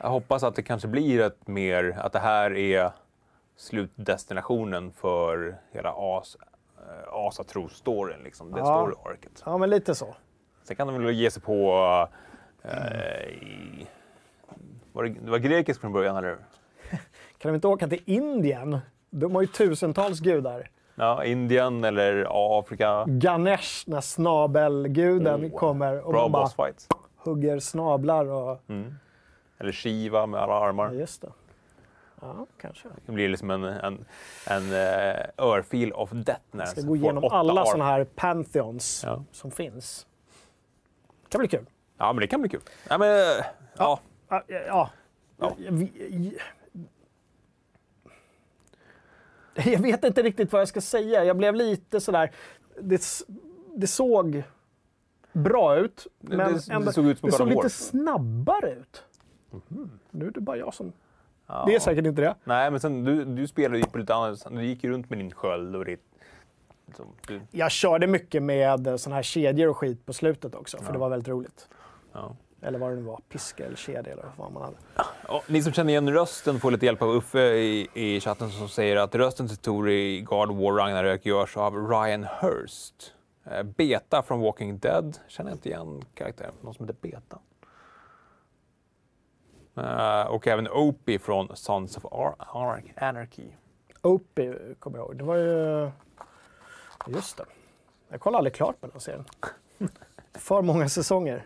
Jag 0.00 0.08
hoppas 0.08 0.42
att 0.42 0.54
det 0.54 0.62
kanske 0.62 0.88
blir 0.88 1.20
ett 1.20 1.48
mer, 1.48 1.98
att 1.98 2.12
det 2.12 2.18
här 2.18 2.56
är 2.56 2.90
slutdestinationen 3.56 4.92
för 4.92 5.56
hela 5.72 5.94
As, 5.96 6.36
Asatro-storyn, 7.12 8.22
liksom. 8.24 8.50
det 8.52 8.58
Ja. 8.58 8.64
story-arket. 8.64 9.42
Ja, 9.46 9.58
men 9.58 9.70
lite 9.70 9.94
så. 9.94 10.14
Sen 10.62 10.76
kan 10.76 10.86
de 10.86 11.04
väl 11.04 11.14
ge 11.14 11.30
sig 11.30 11.42
på... 11.42 11.72
Eh, 12.62 13.28
i, 13.28 13.86
var 14.92 15.04
det, 15.04 15.10
det 15.10 15.30
var 15.30 15.38
grekiskt 15.38 15.80
från 15.80 15.92
början, 15.92 16.16
eller? 16.16 16.36
Kan 17.38 17.52
de 17.52 17.54
inte 17.54 17.68
åka 17.68 17.88
till 17.88 18.02
Indien? 18.04 18.78
De 19.10 19.34
har 19.34 19.42
ju 19.42 19.48
tusentals 19.48 20.20
gudar. 20.20 20.70
Ja, 20.94 21.24
Indien 21.24 21.84
eller 21.84 22.26
Afrika. 22.58 23.04
Ganesh, 23.06 23.84
när 23.86 24.00
snabelguden 24.00 25.44
Oh, 25.44 25.58
kommer 25.58 26.00
och 26.06 26.12
Bra 26.12 26.28
bara 26.28 26.48
hugger 27.16 27.58
snablar. 27.58 28.26
Och... 28.26 28.60
Eller 29.58 29.72
Shiva 29.72 30.26
med 30.26 30.40
alla 30.40 30.54
armar. 30.54 30.86
Ja, 30.86 30.92
just 30.92 31.22
det. 31.22 31.28
Ja, 32.20 32.46
kanske. 32.60 32.88
Det 33.06 33.12
blir 33.12 33.28
liksom 33.28 33.50
en, 33.50 33.64
en, 33.64 34.04
en 34.46 34.62
uh, 34.62 35.24
örfil 35.38 35.92
of 35.92 36.10
death 36.12 36.42
när 36.50 36.64
Jag 36.64 36.68
ska 36.68 36.80
gå 36.80 36.96
igenom 36.96 37.24
alla 37.30 37.64
sådana 37.66 37.84
här 37.84 38.04
pantheons 38.04 39.02
Ja. 39.04 39.24
som 39.32 39.50
finns. 39.50 40.06
Det 41.22 41.28
kan 41.28 41.38
bli 41.38 41.48
kul. 41.48 41.66
Ja, 41.98 42.12
men 42.12 42.20
det 42.20 42.26
kan 42.26 42.40
bli 42.40 42.48
kul. 42.50 42.60
Ja, 42.88 42.98
men, 42.98 43.08
eh, 43.08 43.44
ja. 43.76 44.00
Ja, 44.28 44.42
ja. 44.48 44.90
Ja. 45.38 45.56
Jag, 49.64 49.78
vet 49.82 50.04
inte 50.04 50.22
riktigt 50.22 50.52
vad 50.52 50.60
jag 50.60 50.68
ska 50.68 50.80
säga. 50.80 51.24
Jag 51.24 51.36
blev 51.36 51.54
lite 51.54 52.00
sådär... 52.00 52.30
Det, 52.80 53.02
det 53.76 53.86
såg 53.86 54.42
bra 55.32 55.76
ut, 55.76 56.06
men 56.20 56.38
det- 56.38 56.84
det 56.84 56.92
såg 56.92 57.06
ut 57.06 57.18
som 57.20 57.30
det 57.30 57.36
såg 57.36 57.48
lite 57.48 57.70
snabbare 57.70 58.70
ut. 58.72 59.04
Mhm. 59.50 59.90
Nu 60.10 60.26
är 60.26 60.30
det 60.30 60.40
bara 60.40 60.56
jag 60.56 60.74
som... 60.74 60.92
Ja. 61.46 61.64
Det 61.66 61.74
är 61.74 61.80
säkert 61.80 62.06
inte 62.06 62.22
det. 62.22 62.34
Nej, 62.44 62.70
men 62.70 62.80
sen, 62.80 63.04
du, 63.04 63.24
du 63.24 63.46
spelade 63.46 63.78
ju 63.78 63.84
på 63.84 63.98
lite 63.98 64.14
annat 64.14 64.46
Du 64.50 64.64
gick 64.64 64.84
ju 64.84 64.90
runt 64.90 65.10
med 65.10 65.18
din 65.18 65.30
sköld 65.32 65.76
och 65.76 65.84
ditt... 65.84 66.04
Liksom, 66.86 67.06
du, 67.26 67.40
Jag 67.50 67.70
körde 67.70 68.06
mycket 68.06 68.42
med 68.42 69.00
såna 69.00 69.16
här 69.16 69.22
kedjor 69.22 69.68
och 69.68 69.76
skit 69.76 70.06
på 70.06 70.12
slutet 70.12 70.54
också, 70.54 70.78
för 70.78 70.92
det 70.92 70.98
var 70.98 71.08
väldigt 71.08 71.28
roligt. 71.28 71.68
ja. 72.12 72.36
Eller 72.62 72.78
vad 72.78 72.90
det 72.90 72.96
nu 72.96 73.02
var, 73.02 73.20
piska 73.28 73.66
eller 73.66 73.76
kedja 73.76 74.12
eller 74.12 74.24
vad 74.36 74.52
man 74.52 74.62
hade. 74.62 74.76
Ja, 75.28 75.42
ni 75.48 75.62
som 75.62 75.72
känner 75.72 75.90
igen 75.90 76.12
rösten 76.12 76.60
får 76.60 76.70
lite 76.70 76.86
hjälp 76.86 77.02
av 77.02 77.08
Uffe 77.10 77.40
i, 77.40 77.88
i 77.94 78.20
chatten 78.20 78.50
som 78.50 78.68
säger 78.68 78.96
att 78.96 79.14
rösten 79.14 79.48
till 79.48 79.56
Tor 79.56 79.90
i 79.90 80.20
God 80.20 80.50
of 80.50 80.56
War 80.56 80.72
Ragnarök 80.72 81.26
görs 81.26 81.56
av 81.56 81.88
Ryan 81.88 82.26
Hurst. 82.40 83.12
Eh, 83.50 83.62
Beta 83.62 84.22
från 84.22 84.40
Walking 84.40 84.78
Dead 84.78 85.18
känner 85.28 85.50
jag 85.50 85.56
inte 85.56 85.68
igen 85.68 86.02
karaktären. 86.14 86.52
Någon 86.60 86.74
som 86.74 86.86
heter 86.86 86.98
Beta. 87.00 87.38
Eh, 89.76 90.22
och 90.26 90.46
även 90.46 90.68
Opie 90.68 91.18
från 91.18 91.56
Sons 91.56 91.96
of 91.96 92.04
Ar- 92.04 92.34
Ar- 92.38 92.82
Anarchy. 92.96 93.42
Opie 94.02 94.54
kommer 94.78 94.98
jag 94.98 95.06
ihåg. 95.06 95.16
Det 95.18 95.24
var 95.24 95.36
ju... 95.36 95.90
Just 97.06 97.36
det. 97.36 97.44
Jag 98.08 98.20
kollade 98.20 98.38
aldrig 98.38 98.54
klart 98.54 98.80
på 98.80 98.86
den 98.86 99.00
serien. 99.00 99.24
För 100.34 100.62
många 100.62 100.88
säsonger. 100.88 101.44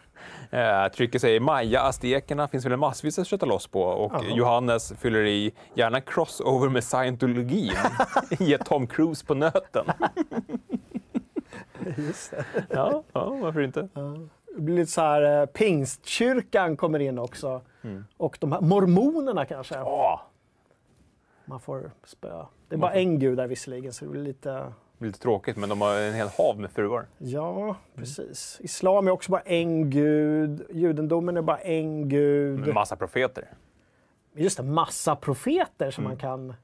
Eh, 0.50 0.88
Trycker 0.88 1.18
säger 1.18 1.40
Maja, 1.40 1.82
aztekerna 1.82 2.48
finns 2.48 2.64
väl 2.66 2.76
massvis 2.76 3.18
att 3.18 3.26
köta 3.26 3.46
loss 3.46 3.66
på. 3.66 3.82
Och 3.82 4.12
Jaha. 4.12 4.22
Johannes 4.34 4.92
fyller 4.98 5.26
i 5.26 5.52
gärna 5.74 6.00
crossover 6.00 6.68
med 6.68 6.84
scientologin. 6.84 7.72
Ge 8.38 8.58
Tom 8.58 8.86
Cruise 8.86 9.26
på 9.26 9.34
nöten. 9.34 9.86
Just 11.96 12.30
det. 12.30 12.44
ja, 12.70 13.02
ja, 13.12 13.30
varför 13.30 13.60
inte? 13.60 13.82
Det 13.82 14.28
blir 14.56 14.76
lite 14.76 14.90
så 14.92 15.00
här, 15.00 15.40
eh, 15.40 15.46
pingstkyrkan 15.46 16.76
kommer 16.76 16.98
in 16.98 17.18
också. 17.18 17.60
Och 18.16 18.36
de 18.40 18.52
här 18.52 18.60
mormonerna 18.60 19.44
kanske. 19.44 19.74
Ja, 19.74 20.22
Man 21.44 21.60
får 21.60 21.90
spöa. 22.04 22.46
Det 22.68 22.74
är 22.74 22.78
bara 22.78 22.92
en 22.92 23.18
gud 23.18 23.36
där 23.36 23.46
visserligen, 23.46 23.92
så 23.92 24.04
det 24.04 24.10
blir 24.10 24.22
lite... 24.22 24.72
det 24.98 25.06
lite 25.06 25.18
tråkigt, 25.18 25.56
men 25.56 25.68
de 25.68 25.80
har 25.80 25.96
en 25.96 26.14
hel 26.14 26.28
hav 26.28 26.58
med 26.58 26.70
fruar. 26.70 27.06
Ja, 27.18 27.76
precis. 27.94 28.58
Islam 28.60 29.06
är 29.06 29.10
också 29.10 29.30
bara 29.32 29.40
en 29.40 29.90
gud. 29.90 30.66
Judendomen 30.70 31.36
är 31.36 31.42
bara 31.42 31.58
en 31.58 32.08
gud. 32.08 32.58
Med 32.60 32.74
massa 32.74 32.96
profeter. 32.96 33.48
Just 34.34 34.56
det, 34.56 34.62
massa 34.62 35.16
profeter 35.16 35.90
som 35.90 36.04
man 36.04 36.16
kan... 36.16 36.54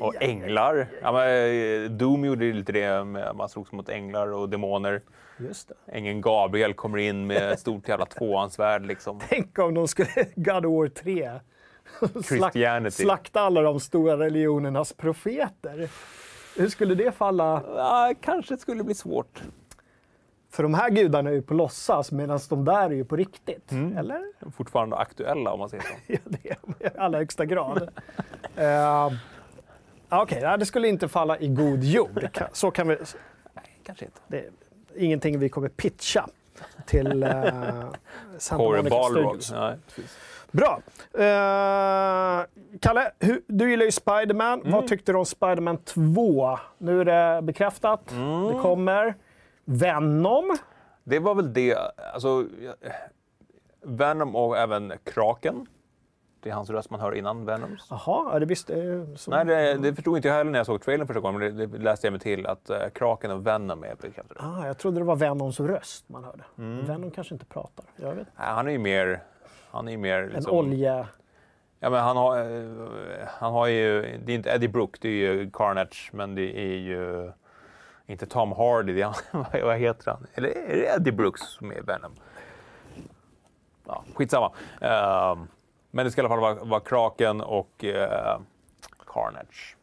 Och 0.00 0.22
änglar. 0.22 0.88
Ja, 1.02 1.12
men, 1.12 1.84
eh, 1.84 1.90
Doom 1.90 2.24
gjorde 2.24 2.52
lite 2.52 2.72
det, 2.72 3.04
med, 3.04 3.36
man 3.36 3.48
slogs 3.48 3.72
mot 3.72 3.88
änglar 3.88 4.32
och 4.32 4.48
demoner. 4.48 5.02
Just 5.38 5.68
det. 5.68 5.74
Ängeln 5.92 6.20
Gabriel 6.20 6.74
kommer 6.74 6.98
in 6.98 7.26
med 7.26 7.52
ett 7.52 7.60
stort 7.60 7.88
jävla 7.88 8.06
tvåansvärd 8.18 8.86
liksom. 8.86 9.20
Tänk 9.28 9.58
om 9.58 9.74
de 9.74 9.88
skulle... 9.88 10.08
God 10.34 10.66
of 10.66 10.72
War 10.72 10.88
3. 10.88 11.30
Christianity. 12.28 13.02
slakta 13.02 13.40
alla 13.40 13.62
de 13.62 13.80
stora 13.80 14.18
religionernas 14.18 14.92
profeter. 14.92 15.88
Hur 16.56 16.68
skulle 16.68 16.94
det 16.94 17.12
falla? 17.12 17.62
Ja, 17.66 18.14
kanske 18.20 18.56
skulle 18.56 18.84
bli 18.84 18.94
svårt. 18.94 19.42
För 20.50 20.62
de 20.62 20.74
här 20.74 20.90
gudarna 20.90 21.30
är 21.30 21.34
ju 21.34 21.42
på 21.42 21.54
låtsas 21.54 22.12
medan 22.12 22.40
de 22.48 22.64
där 22.64 22.90
är 22.90 22.94
ju 22.94 23.04
på 23.04 23.16
riktigt. 23.16 23.72
Mm. 23.72 23.98
Eller? 23.98 24.22
Fortfarande 24.56 24.96
aktuella 24.96 25.52
om 25.52 25.58
man 25.58 25.68
säger 25.68 25.82
så. 25.82 25.88
Ja, 26.06 26.18
det 26.24 26.50
är 26.50 26.86
i 26.86 26.98
allra 26.98 27.18
högsta 27.18 27.44
grad. 27.44 27.82
uh, 27.82 29.12
Okej, 30.08 30.38
okay, 30.38 30.56
det 30.56 30.66
skulle 30.66 30.88
inte 30.88 31.08
falla 31.08 31.38
i 31.38 31.48
god 31.48 31.84
jord. 31.84 32.28
Så 32.52 32.70
kan 32.70 32.88
vi... 32.88 32.96
Nej, 33.52 33.64
kanske 33.82 34.04
inte. 34.04 34.20
Det 34.28 34.38
är 34.38 34.50
ingenting 34.96 35.38
vi 35.38 35.48
kommer 35.48 35.68
pitcha 35.68 36.28
till 36.86 37.24
uh, 37.24 37.30
Santa 38.38 38.64
Monica. 38.64 39.02
Studios. 39.02 39.52
Nej, 39.52 39.76
precis. 39.86 40.18
Bra. 40.50 40.80
Eh, 41.14 42.44
Kalle, 42.80 43.10
du 43.46 43.70
gillar 43.70 43.84
ju 43.84 43.92
Spiderman. 43.92 44.60
Mm. 44.60 44.72
Vad 44.72 44.88
tyckte 44.88 45.12
du 45.12 45.18
om 45.18 45.26
Spiderman 45.26 45.76
2? 45.76 46.58
Nu 46.78 47.00
är 47.00 47.04
det 47.04 47.42
bekräftat. 47.42 48.12
Mm. 48.12 48.44
Det 48.44 48.60
kommer. 48.60 49.14
Venom. 49.64 50.56
Det 51.04 51.18
var 51.18 51.34
väl 51.34 51.52
det. 51.52 51.76
Alltså, 52.14 52.46
Venom 53.82 54.36
och 54.36 54.58
även 54.58 54.92
Kraken. 55.04 55.66
Det 56.46 56.50
är 56.50 56.54
hans 56.54 56.70
röst 56.70 56.90
man 56.90 57.00
hör 57.00 57.14
innan 57.14 57.44
Venoms. 57.44 57.86
Jaha, 57.90 58.30
ja, 58.32 58.38
det 58.38 58.46
visste 58.46 58.72
jag. 58.78 59.18
Så- 59.18 59.30
Nej, 59.30 59.44
det, 59.44 59.74
det 59.74 59.94
förstod 59.94 60.16
inte 60.16 60.28
jag 60.28 60.34
heller 60.34 60.50
när 60.50 60.58
jag 60.58 60.66
såg 60.66 60.82
trailern 60.82 61.06
första 61.06 61.20
gången, 61.20 61.40
men 61.40 61.56
det, 61.56 61.66
det 61.66 61.78
läste 61.78 62.06
jag 62.06 62.12
mig 62.12 62.20
till 62.20 62.46
att 62.46 62.70
uh, 62.70 62.76
Kraken 62.94 63.30
och 63.30 63.46
Venom 63.46 63.84
är 63.84 63.94
bekräftade. 63.94 64.40
Ah, 64.42 64.66
jag 64.66 64.78
trodde 64.78 64.98
det 65.00 65.04
var 65.04 65.16
Venoms 65.16 65.60
röst 65.60 66.08
man 66.08 66.24
hörde. 66.24 66.44
Mm. 66.58 66.86
Venom 66.86 67.10
kanske 67.10 67.34
inte 67.34 67.44
pratar. 67.46 67.84
Jag 67.96 68.14
vet. 68.14 68.26
Nej, 68.36 68.46
han 68.46 68.66
är 68.66 68.70
ju 68.70 68.78
mer... 68.78 69.20
Han 69.70 69.88
är 69.88 69.92
ju 69.92 69.98
mer 69.98 70.18
En 70.22 70.28
liksom, 70.28 70.52
olje... 70.58 71.06
Ja, 71.80 71.90
men 71.90 72.00
han 72.00 72.16
har, 72.16 72.38
eh, 72.40 73.26
han 73.28 73.52
har 73.52 73.66
ju... 73.66 74.02
Det 74.24 74.32
är 74.32 74.36
inte 74.36 74.50
Eddie 74.50 74.68
Brook, 74.68 74.96
det 75.00 75.08
är 75.08 75.12
ju 75.12 75.50
Carnage, 75.52 76.10
men 76.12 76.34
det 76.34 76.58
är 76.58 76.76
ju 76.76 77.32
inte 78.06 78.26
Tom 78.26 78.52
Hardy. 78.52 78.92
Det 78.92 79.02
är, 79.02 79.14
han- 79.32 79.44
vad 79.62 79.76
heter 79.78 80.10
han? 80.10 80.26
Eller 80.34 80.48
är 80.48 80.76
det 80.76 80.86
Eddie 80.96 81.12
Brooks 81.12 81.40
som 81.42 81.72
är 81.72 81.82
Venom? 81.82 82.12
Ja, 83.86 84.04
skitsamma. 84.14 84.52
Ehm, 84.80 85.48
men 85.96 86.04
det 86.04 86.10
ska 86.10 86.20
i 86.20 86.24
alla 86.24 86.28
fall 86.28 86.40
vara, 86.40 86.64
vara 86.64 86.80
Kraken 86.80 87.40
och 87.40 87.84
eh, 87.84 88.40
Carnage. 89.06 89.76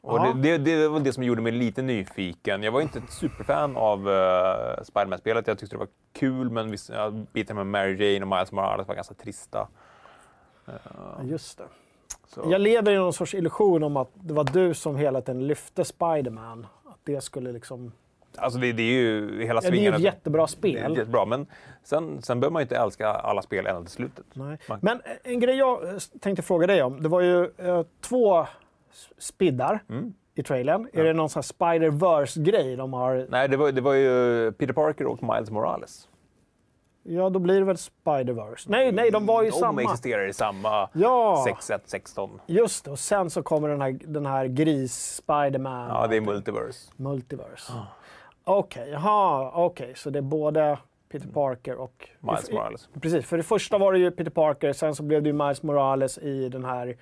Och 0.00 0.20
det, 0.20 0.58
det, 0.58 0.58
det 0.58 0.88
var 0.88 1.00
det 1.00 1.12
som 1.12 1.22
gjorde 1.22 1.42
mig 1.42 1.52
lite 1.52 1.82
nyfiken. 1.82 2.62
Jag 2.62 2.72
var 2.72 2.80
inte 2.80 2.98
ett 2.98 3.10
superfan 3.10 3.76
av 3.76 4.08
uh, 4.08 4.82
Spiderman-spelet. 4.82 5.46
Jag 5.46 5.58
tyckte 5.58 5.76
det 5.76 5.78
var 5.78 5.88
kul, 6.12 6.50
men 6.50 6.70
vissa 6.70 7.10
bitar 7.10 7.54
med 7.54 7.66
Mary 7.66 8.12
Jane 8.12 8.24
och 8.24 8.28
Miles 8.28 8.52
Morales 8.52 8.88
var 8.88 8.94
ganska 8.94 9.14
trista. 9.14 9.68
Ja, 10.64 10.72
just 11.22 11.58
det. 11.58 11.64
Så. 12.28 12.46
Jag 12.50 12.60
lever 12.60 12.92
i 12.92 12.96
någon 12.96 13.12
sorts 13.12 13.34
illusion 13.34 13.82
om 13.82 13.96
att 13.96 14.10
det 14.14 14.34
var 14.34 14.44
du 14.44 14.74
som 14.74 14.96
hela 14.96 15.20
tiden 15.20 15.46
lyfte 15.46 15.84
Spiderman. 15.84 16.66
Att 16.84 17.00
det 17.04 17.20
skulle 17.20 17.52
liksom... 17.52 17.92
Alltså 18.38 18.58
det, 18.58 18.72
det 18.72 18.82
är 18.82 18.92
ju 19.00 19.42
hela 19.44 19.54
Ja, 19.54 19.60
det 19.60 19.66
är 19.66 19.70
ju 19.70 19.76
svingen. 19.78 19.94
ett 19.94 20.00
jättebra 20.00 20.42
Det 20.42 20.48
spel. 20.48 20.96
jättebra, 20.96 21.24
men 21.24 21.46
sen, 21.82 22.22
sen 22.22 22.40
behöver 22.40 22.52
man 22.52 22.60
ju 22.60 22.64
inte 22.64 22.76
älska 22.76 23.08
alla 23.08 23.42
spel 23.42 23.66
ända 23.66 23.80
till 23.82 23.90
slutet. 23.90 24.24
Nej. 24.32 24.58
Men 24.80 25.00
en 25.24 25.40
grej 25.40 25.56
jag 25.56 25.84
eh, 25.88 25.94
tänkte 26.20 26.42
fråga 26.42 26.66
dig 26.66 26.82
om. 26.82 27.02
Det 27.02 27.08
var 27.08 27.20
ju 27.20 27.44
eh, 27.58 27.82
två 28.00 28.46
spiddar 29.18 29.82
Mm. 29.88 30.14
i 30.34 30.42
trailern. 30.42 30.88
Är 30.92 31.04
det 31.04 31.12
någon 31.12 31.28
sån 31.28 31.42
Spider-Verse-grej 31.42 32.76
de 32.76 32.92
har? 32.92 33.26
Nej, 33.30 33.48
det 33.48 33.56
var, 33.56 33.72
det 33.72 33.80
var 33.80 33.94
ju 33.94 34.52
Peter 34.52 34.72
Parker 34.72 35.06
och 35.06 35.22
Miles 35.22 35.50
Morales. 35.50 36.08
Ja, 37.06 37.30
då 37.30 37.38
blir 37.38 37.58
det 37.58 37.64
väl 37.66 37.76
Spider-Verse. 37.76 38.64
Nej, 38.66 38.92
nej, 38.92 39.10
de 39.10 39.26
var 39.26 39.42
ju 39.42 39.50
De 39.50 39.56
samma. 39.58 39.82
existerar 39.82 40.28
i 40.28 40.32
samma 40.32 40.88
Ja, 40.92 41.44
6-1-16. 41.60 42.30
just 42.46 42.84
det. 42.84 42.90
Och 42.90 42.98
sen 42.98 43.30
så 43.30 43.42
kommer 43.42 43.68
den 43.68 43.80
här, 43.80 43.98
den 44.04 44.26
här 44.26 44.46
gris-Spiderman. 44.46 45.88
Ja, 45.88 46.06
det 46.06 46.16
är 46.16 46.20
multiverse. 46.20 46.90
Multiverse. 46.96 47.72
Okej, 48.44 48.88
jaha, 48.90 49.50
okej. 49.54 49.92
Så 49.96 50.10
det 50.10 50.18
är 50.18 50.22
både 50.22 50.78
Peter 51.08 51.28
Parker 51.28 51.76
och... 51.76 52.08
Miles 52.20 52.50
Morales. 52.50 52.88
Precis, 53.00 53.26
för 53.26 53.36
det 53.36 53.42
första 53.42 53.78
var 53.78 53.92
det 53.92 53.98
ju 53.98 54.10
Peter 54.10 54.30
Parker, 54.30 54.72
sen 54.72 54.94
så 54.94 55.02
blev 55.02 55.22
det 55.22 55.28
ju 55.28 55.32
Miles 55.32 55.62
Morales 55.62 56.18
i 56.18 56.48
den 56.48 56.64
här 56.64 56.96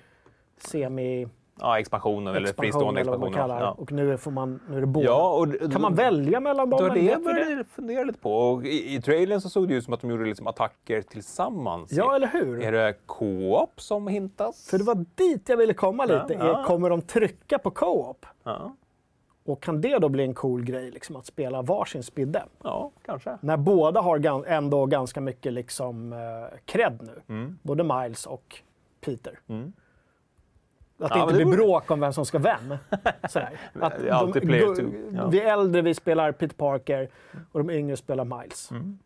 semi 0.57 1.27
Ja, 1.59 1.79
expansionen 1.79 2.35
eller 2.35 2.53
fristående 2.53 3.01
expansionen. 3.01 3.33
kallar. 3.33 3.61
Ja. 3.61 3.71
Och 3.71 3.91
nu, 3.91 4.17
får 4.17 4.31
man, 4.31 4.59
nu 4.69 4.77
är 4.77 4.81
det 4.81 4.87
båda. 4.87 5.05
Ja, 5.05 5.29
och, 5.33 5.71
Kan 5.71 5.81
man 5.81 5.95
välja 5.95 6.39
mellan 6.39 6.69
dem? 6.69 6.77
Det 6.83 6.89
var 6.89 6.95
det 6.95 7.01
jag 7.01 7.23
började 7.23 7.63
fundera 7.63 8.03
lite 8.03 8.19
på. 8.19 8.33
Och 8.35 8.65
i, 8.65 8.95
I 8.95 9.01
trailern 9.01 9.41
så 9.41 9.49
såg 9.49 9.67
det 9.67 9.73
ut 9.73 9.83
som 9.83 9.93
att 9.93 10.01
de 10.01 10.09
gjorde 10.09 10.25
liksom 10.25 10.47
attacker 10.47 11.01
tillsammans. 11.01 11.91
Ja, 11.91 12.15
eller 12.15 12.27
hur? 12.27 12.63
Är 12.63 12.71
det 12.71 12.93
co-op 13.05 13.81
som 13.81 14.07
hintas? 14.07 14.69
För 14.69 14.77
det 14.77 14.83
var 14.83 15.05
dit 15.15 15.49
jag 15.49 15.57
ville 15.57 15.73
komma 15.73 16.05
lite. 16.05 16.25
Ja, 16.39 16.47
ja. 16.47 16.63
Kommer 16.67 16.89
de 16.89 17.01
trycka 17.01 17.59
på 17.59 17.71
co-op? 17.71 18.25
Ja, 18.43 18.75
Och 19.45 19.63
kan 19.63 19.81
det 19.81 19.99
då 19.99 20.09
bli 20.09 20.23
en 20.23 20.33
cool 20.33 20.63
grej, 20.63 20.91
liksom, 20.91 21.15
att 21.15 21.25
spela 21.25 21.61
varsin 21.61 22.03
spidde? 22.03 22.43
ja 22.63 22.91
kanske. 23.05 23.37
När 23.41 23.57
båda 23.57 24.01
har 24.01 24.45
ändå 24.45 24.85
ganska 24.85 25.21
mycket 25.21 25.53
liksom, 25.53 26.13
eh, 26.13 26.59
cred 26.65 26.99
nu. 27.01 27.35
Mm. 27.35 27.59
Både 27.61 27.83
Miles 27.83 28.25
och 28.25 28.61
Peter. 29.01 29.39
Att 30.97 31.09
Ja, 31.09 31.15
det 31.15 31.21
inte 31.21 31.37
det 31.37 31.45
blir 31.45 31.57
bråk 31.57 31.91
om 31.91 31.99
vem 31.99 32.13
som 32.13 32.25
ska 32.25 32.39
vem. 32.39 32.77
Sådär. 33.29 33.59
Att 33.81 33.93
two. 34.75 35.15
Ja. 35.15 35.27
Vi 35.27 35.39
äldre 35.39 35.81
vi 35.81 35.93
spelar 35.93 36.31
Peter 36.31 36.55
Parker 36.55 37.09
och 37.51 37.59
de 37.59 37.69
yngre 37.69 37.97
spelar 37.97 38.25
Miles. 38.25 38.71
Mm. 38.71 38.99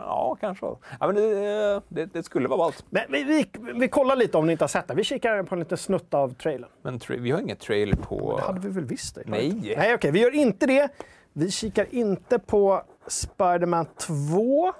Ja, 0.00 0.36
kanske. 0.40 0.66
Ja, 1.00 1.06
men 1.06 1.14
det, 1.14 1.80
det, 1.88 2.06
det 2.06 2.22
skulle 2.22 2.48
vara 2.48 2.58
ballt. 2.58 2.84
Men 2.90 3.02
vi, 3.08 3.24
vi, 3.24 3.46
vi 3.74 3.88
kollar 3.88 4.16
lite 4.16 4.38
om 4.38 4.46
ni 4.46 4.52
inte 4.52 4.64
har 4.64 4.68
sett 4.68 4.88
det. 4.88 4.94
Vi 4.94 5.04
kikar 5.04 5.42
på 5.42 5.54
en 5.54 5.58
liten 5.58 5.78
snutt 5.78 6.14
av 6.14 6.34
trailern. 6.34 6.70
Men 6.82 6.98
tra- 6.98 7.20
vi 7.20 7.30
har 7.30 7.40
inget 7.40 7.60
trailer 7.60 7.96
på... 7.96 8.36
Det 8.36 8.42
hade 8.42 8.60
vi 8.60 8.68
väl 8.68 8.84
visst? 8.84 9.14
Det, 9.14 9.22
Nej. 9.26 9.74
Nej, 9.76 9.94
okej. 9.94 10.10
Vi 10.10 10.20
gör 10.20 10.34
inte 10.34 10.66
det. 10.66 10.88
Vi 11.32 11.50
kikar 11.50 11.86
inte 11.90 12.38
på 12.38 12.82
Spider-Man 13.06 13.86
2. 13.86 14.72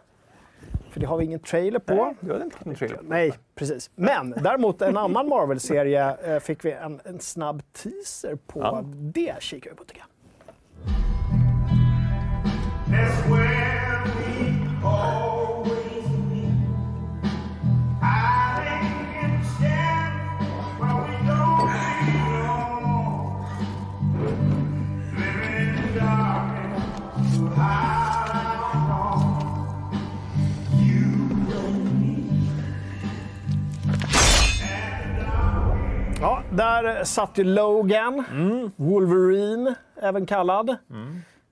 För 0.90 1.00
det 1.00 1.06
har 1.06 1.16
vi 1.18 1.24
ingen 1.24 1.40
trailer 1.40 1.78
på. 1.78 1.94
Nej, 1.94 2.14
har 2.38 2.44
inte 2.44 2.56
någon 2.64 2.74
trailer. 2.74 3.00
Nej, 3.02 3.32
precis. 3.54 3.90
Men 3.94 4.30
däremot 4.30 4.82
en 4.82 4.96
annan 4.96 5.28
Marvel-serie 5.28 6.16
eh, 6.34 6.40
fick 6.40 6.64
vi 6.64 6.72
en, 6.72 7.00
en 7.04 7.20
snabb 7.20 7.62
teaser 7.72 8.38
på. 8.46 8.60
Ja. 8.60 8.82
Det 8.84 9.34
kikar 9.40 9.70
vi 9.70 9.76
på 9.76 9.84
tycker 9.84 10.00
jag. 10.00 10.06
Där 36.56 37.04
satt 37.04 37.38
ju 37.38 37.44
Logan, 37.44 38.24
Wolverine 38.76 39.74
även 40.02 40.26
kallad. 40.26 40.70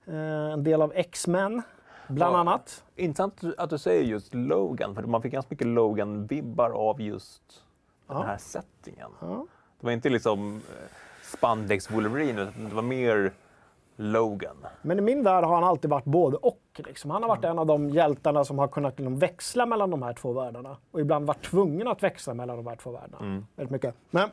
Eh, 0.07 0.51
en 0.53 0.63
del 0.63 0.81
av 0.81 0.91
X-Men, 0.95 1.61
bland 2.07 2.35
Ja. 2.35 2.39
annat. 2.39 2.83
Intressant 2.95 3.43
att 3.57 3.69
du- 3.69 3.77
säger 3.77 4.03
just 4.03 4.33
Logan, 4.33 4.95
för 4.95 5.01
man 5.03 5.21
fick 5.21 5.33
ganska 5.33 5.47
mycket 5.49 5.67
Logan-vibbar 5.67 6.69
av 6.69 7.01
just 7.01 7.63
den 8.07 8.17
här 8.17 8.37
settingen. 8.37 9.09
Det 9.79 9.85
var 9.85 9.91
inte 9.91 10.09
liksom 10.09 10.55
eh, 10.57 10.95
spandex 11.23 11.91
Wolverine, 11.91 12.41
utan 12.41 12.69
det 12.69 12.75
var 12.75 12.81
mer 12.81 13.31
Logan. 13.95 14.55
Men 14.81 14.99
i 14.99 15.01
min 15.01 15.23
värld 15.23 15.43
har 15.43 15.55
han 15.55 15.63
alltid 15.63 15.89
varit 15.89 16.05
både 16.05 16.37
och. 16.37 16.61
Liksom. 16.75 17.11
Han 17.11 17.21
har 17.23 17.29
varit 17.29 17.45
en 17.45 17.59
av 17.59 17.65
de 17.65 17.89
hjältarna 17.89 18.43
som 18.45 18.59
har 18.59 18.67
kunnat 18.67 18.99
liksom, 18.99 19.19
växla 19.19 19.65
mellan 19.65 19.89
de 19.89 20.01
här 20.03 20.13
två 20.13 20.33
världarna. 20.33 20.77
Och 20.91 20.99
ibland 21.01 21.27
varit 21.27 21.41
tvungen 21.45 21.87
att 21.87 22.03
växla 22.03 22.33
mellan 22.33 22.57
de 22.57 22.67
här 22.67 22.75
två 22.75 22.91
världarna. 22.91 23.43
Väldigt 23.55 23.71
mycket. 23.71 23.95
Men 24.09 24.29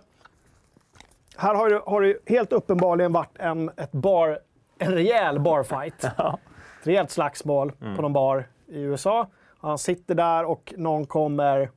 här 1.39 1.55
har 1.55 1.71
det, 1.71 1.83
har 1.87 2.01
det 2.01 2.17
helt 2.27 2.53
uppenbarligen 2.53 3.13
varit 3.13 3.39
en, 3.39 3.71
ett 3.77 3.93
bar, 3.93 4.39
en 4.79 4.93
rejäl 4.93 5.41
barfight. 5.41 6.05
Ett 6.81 6.87
rejält 6.87 7.11
slagsmål 7.11 7.73
på 7.73 8.03
någon 8.03 8.13
bar 8.13 8.49
i 8.67 8.81
USA. 8.81 9.29
Han 9.59 9.79
sitter 9.79 10.15
där 10.15 10.45
och 10.45 10.75
någon 10.77 11.07
kommer, 11.07 11.71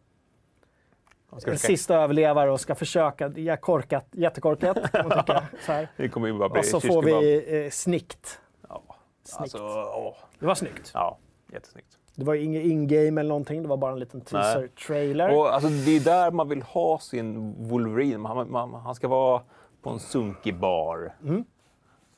en 1.46 1.58
sista 1.58 1.96
överlevare 1.96 2.52
och 2.52 2.62
ska 2.62 2.76
försöka, 2.76 3.26
är 3.26 3.56
korkat, 3.56 4.06
jättekorkat 4.12 4.92
kan 4.92 5.08
man 5.08 5.18
tycka. 5.18 5.44
Så 5.66 5.72
här. 5.72 5.88
Det 5.98 6.10
kommer 6.10 6.28
ju 6.28 6.34
bara 6.34 6.50
bli 6.50 6.62
Och 6.62 6.66
så 6.66 6.82
får 6.82 7.04
vi 7.04 7.64
eh, 7.66 7.70
snikt. 7.70 8.40
Ja. 8.70 8.84
Alltså. 9.38 10.16
Det 10.40 10.46
var 10.46 10.56
snyggt. 10.56 10.92
Ja, 10.94 11.18
jättesnyggt. 11.54 11.98
Det 12.16 12.26
var 12.26 12.36
inget 12.36 12.66
in-game 12.66 13.22
eller 13.22 13.30
någonting, 13.30 13.62
det 13.62 13.70
var 13.70 13.78
bara 13.78 13.92
en 13.92 14.00
liten 14.00 14.22
teaser-trailer. 14.22 15.38
Och 15.38 15.54
alltså, 15.54 15.70
det 15.70 15.92
är 15.92 16.00
där 16.00 16.32
man 16.32 16.50
vill 16.50 16.62
ha 16.62 17.00
sin 17.00 17.56
Wolverine. 17.70 18.28
Han, 18.28 18.52
man, 18.52 18.74
han 18.74 18.96
ska 18.96 19.08
vara 19.08 19.42
på 19.82 19.90
en 19.90 20.00
sunkig 20.00 20.60
bar. 20.60 21.16
Mm. 21.24 21.46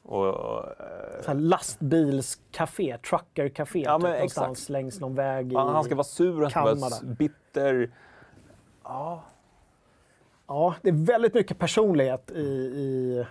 Och, 0.03 0.27
eh, 0.27 1.21
Så 1.21 1.27
här 1.27 1.35
lastbilscafé, 1.35 2.97
truckercafé 2.97 3.79
Ja, 3.79 3.99
typ, 3.99 4.09
någonstans 4.09 4.69
längs 4.69 4.99
någon 4.99 5.15
väg 5.15 5.53
i... 5.53 5.55
han, 5.55 5.67
han 5.67 5.83
ska 5.83 5.95
vara 5.95 6.03
sur, 6.03 6.41
han 6.41 6.49
ska 6.49 6.63
vara 6.75 7.13
bitter. 7.15 7.91
Ja. 8.83 9.23
Ja, 10.47 10.75
det 10.81 10.89
är 10.89 11.05
väldigt 11.05 11.33
mycket 11.33 11.59
personlighet 11.59 12.31
i, 12.31 12.41
i 12.41 13.25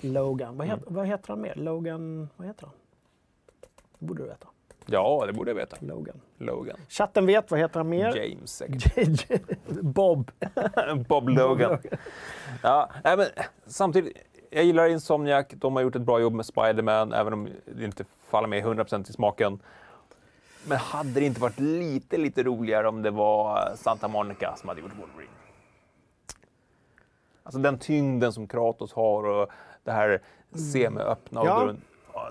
Logan. 0.00 0.56
Vad, 0.56 0.66
het, 0.66 0.80
vad 0.86 1.06
heter 1.06 1.28
han 1.28 1.40
mer? 1.40 1.54
Logan... 1.54 2.28
Vad 2.36 2.46
heter 2.46 2.66
han? 2.66 2.74
Det 3.98 4.06
borde 4.06 4.22
du 4.22 4.28
veta. 4.28 4.48
Ja, 4.86 5.24
det 5.26 5.32
borde 5.32 5.50
jag 5.50 5.54
veta. 5.56 5.76
Logan. 5.80 6.20
Logan. 6.38 6.76
Chatten 6.88 7.26
vet, 7.26 7.50
vad 7.50 7.60
heter 7.60 7.80
han 7.80 7.88
mer? 7.88 8.16
James 8.16 8.56
säkert. 8.56 9.28
Bob. 9.82 10.30
Bob 11.08 11.28
Logan. 11.28 11.78
Ja, 12.62 12.90
men 13.04 13.26
samtidigt, 13.66 14.16
jag 14.50 14.64
gillar 14.64 14.88
Insomniac. 14.88 15.46
De 15.50 15.76
har 15.76 15.82
gjort 15.82 15.96
ett 15.96 16.02
bra 16.02 16.20
jobb 16.20 16.32
med 16.34 16.46
Spider-Man, 16.46 17.12
även 17.12 17.32
om 17.32 17.48
det 17.76 17.84
inte 17.84 18.04
faller 18.28 18.48
mig 18.48 18.62
100% 18.62 19.10
i 19.10 19.12
smaken. 19.12 19.58
Men 20.66 20.78
hade 20.78 21.10
det 21.20 21.26
inte 21.26 21.40
varit 21.40 21.60
lite, 21.60 22.16
lite 22.16 22.42
roligare 22.42 22.88
om 22.88 23.02
det 23.02 23.10
var 23.10 23.72
Santa 23.76 24.08
Monica 24.08 24.54
som 24.56 24.68
hade 24.68 24.80
gjort 24.80 24.92
Wolverine? 25.00 25.30
Alltså 27.42 27.58
den 27.60 27.78
tyngden 27.78 28.32
som 28.32 28.46
Kratos 28.48 28.92
har 28.92 29.24
och 29.26 29.50
det 29.84 29.92
här 29.92 30.20
semi-öppna. 30.72 31.40
och 31.40 31.46
Ja. 31.46 31.64
då- 31.64 31.74
ja, 32.14 32.30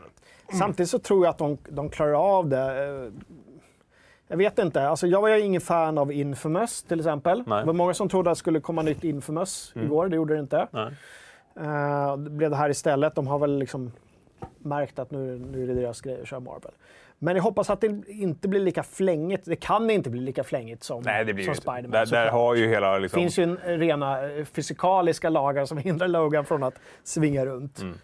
Samtidigt 0.59 0.89
så 0.89 0.99
tror 0.99 1.25
jag 1.25 1.29
att 1.31 1.37
de, 1.37 1.57
de 1.69 1.89
klarar 1.89 2.37
av 2.37 2.49
det. 2.49 2.83
Eh, 2.85 3.11
Jag 4.27 4.37
vet 4.37 4.59
inte. 4.59 4.87
Alltså 4.87 5.07
jag 5.07 5.21
var 5.21 5.29
ju 5.29 5.39
ingen 5.39 5.61
fan 5.61 5.97
av 5.97 6.11
Infamous 6.11 6.83
till 6.83 6.99
exempel. 6.99 7.37
Nej. 7.37 7.45
Mm. 7.47 7.59
Det 7.59 7.65
var 7.67 7.73
många 7.73 7.93
som 7.93 8.09
trodde 8.09 8.31
att 8.31 8.35
det 8.35 8.39
skulle 8.39 8.59
komma 8.59 8.81
nytt 8.81 9.03
Infamous 9.03 9.73
igår. 9.75 10.07
Det 10.07 10.15
gjorde 10.15 10.33
det 10.33 10.39
inte. 10.39 10.67
Eh, 11.59 12.17
det 12.17 12.29
blev 12.29 12.49
det 12.49 12.55
här 12.55 12.69
istället. 12.69 13.15
De 13.15 13.27
har 13.27 13.39
väl 13.39 13.57
liksom 13.59 13.91
märkt 14.59 14.99
att 14.99 15.11
nu, 15.11 15.39
nu 15.51 15.63
är 15.63 15.67
det 15.67 15.73
deras 15.73 16.01
grej 16.01 16.21
att 16.21 16.27
köra 16.27 16.39
Marvel. 16.39 16.71
Men 17.19 17.35
jag 17.35 17.43
hoppas 17.43 17.69
att 17.69 17.81
det 17.81 18.03
inte 18.07 18.47
blir 18.47 18.59
lika 18.59 18.83
flängigt. 18.83 19.45
Det 19.45 19.55
kan 19.55 19.89
inte 19.89 20.09
bli 20.09 20.21
lika 20.21 20.43
flängigt 20.43 20.83
som, 20.83 21.01
Nej, 21.05 21.25
det 21.25 21.33
blir 21.33 21.45
som. 21.45 21.55
Spiderman. 21.55 21.91
Där, 21.91 22.05
där 22.05 22.29
har 22.29 22.55
ju 22.55 22.67
hela... 22.67 22.93
Det 22.93 22.99
Liksom, 22.99 23.19
finns 23.21 23.39
ju 23.39 23.43
en, 23.43 23.57
rena 23.57 24.29
eh, 24.29 24.45
fysikaliska 24.45 25.29
lagar 25.29 25.65
som 25.65 25.77
hindrar 25.87 26.07
Logan 26.07 26.45
från 26.45 26.63
att 26.63 26.79
svinga 27.03 27.45
runt. 27.45 27.81
Mm. 27.81 27.97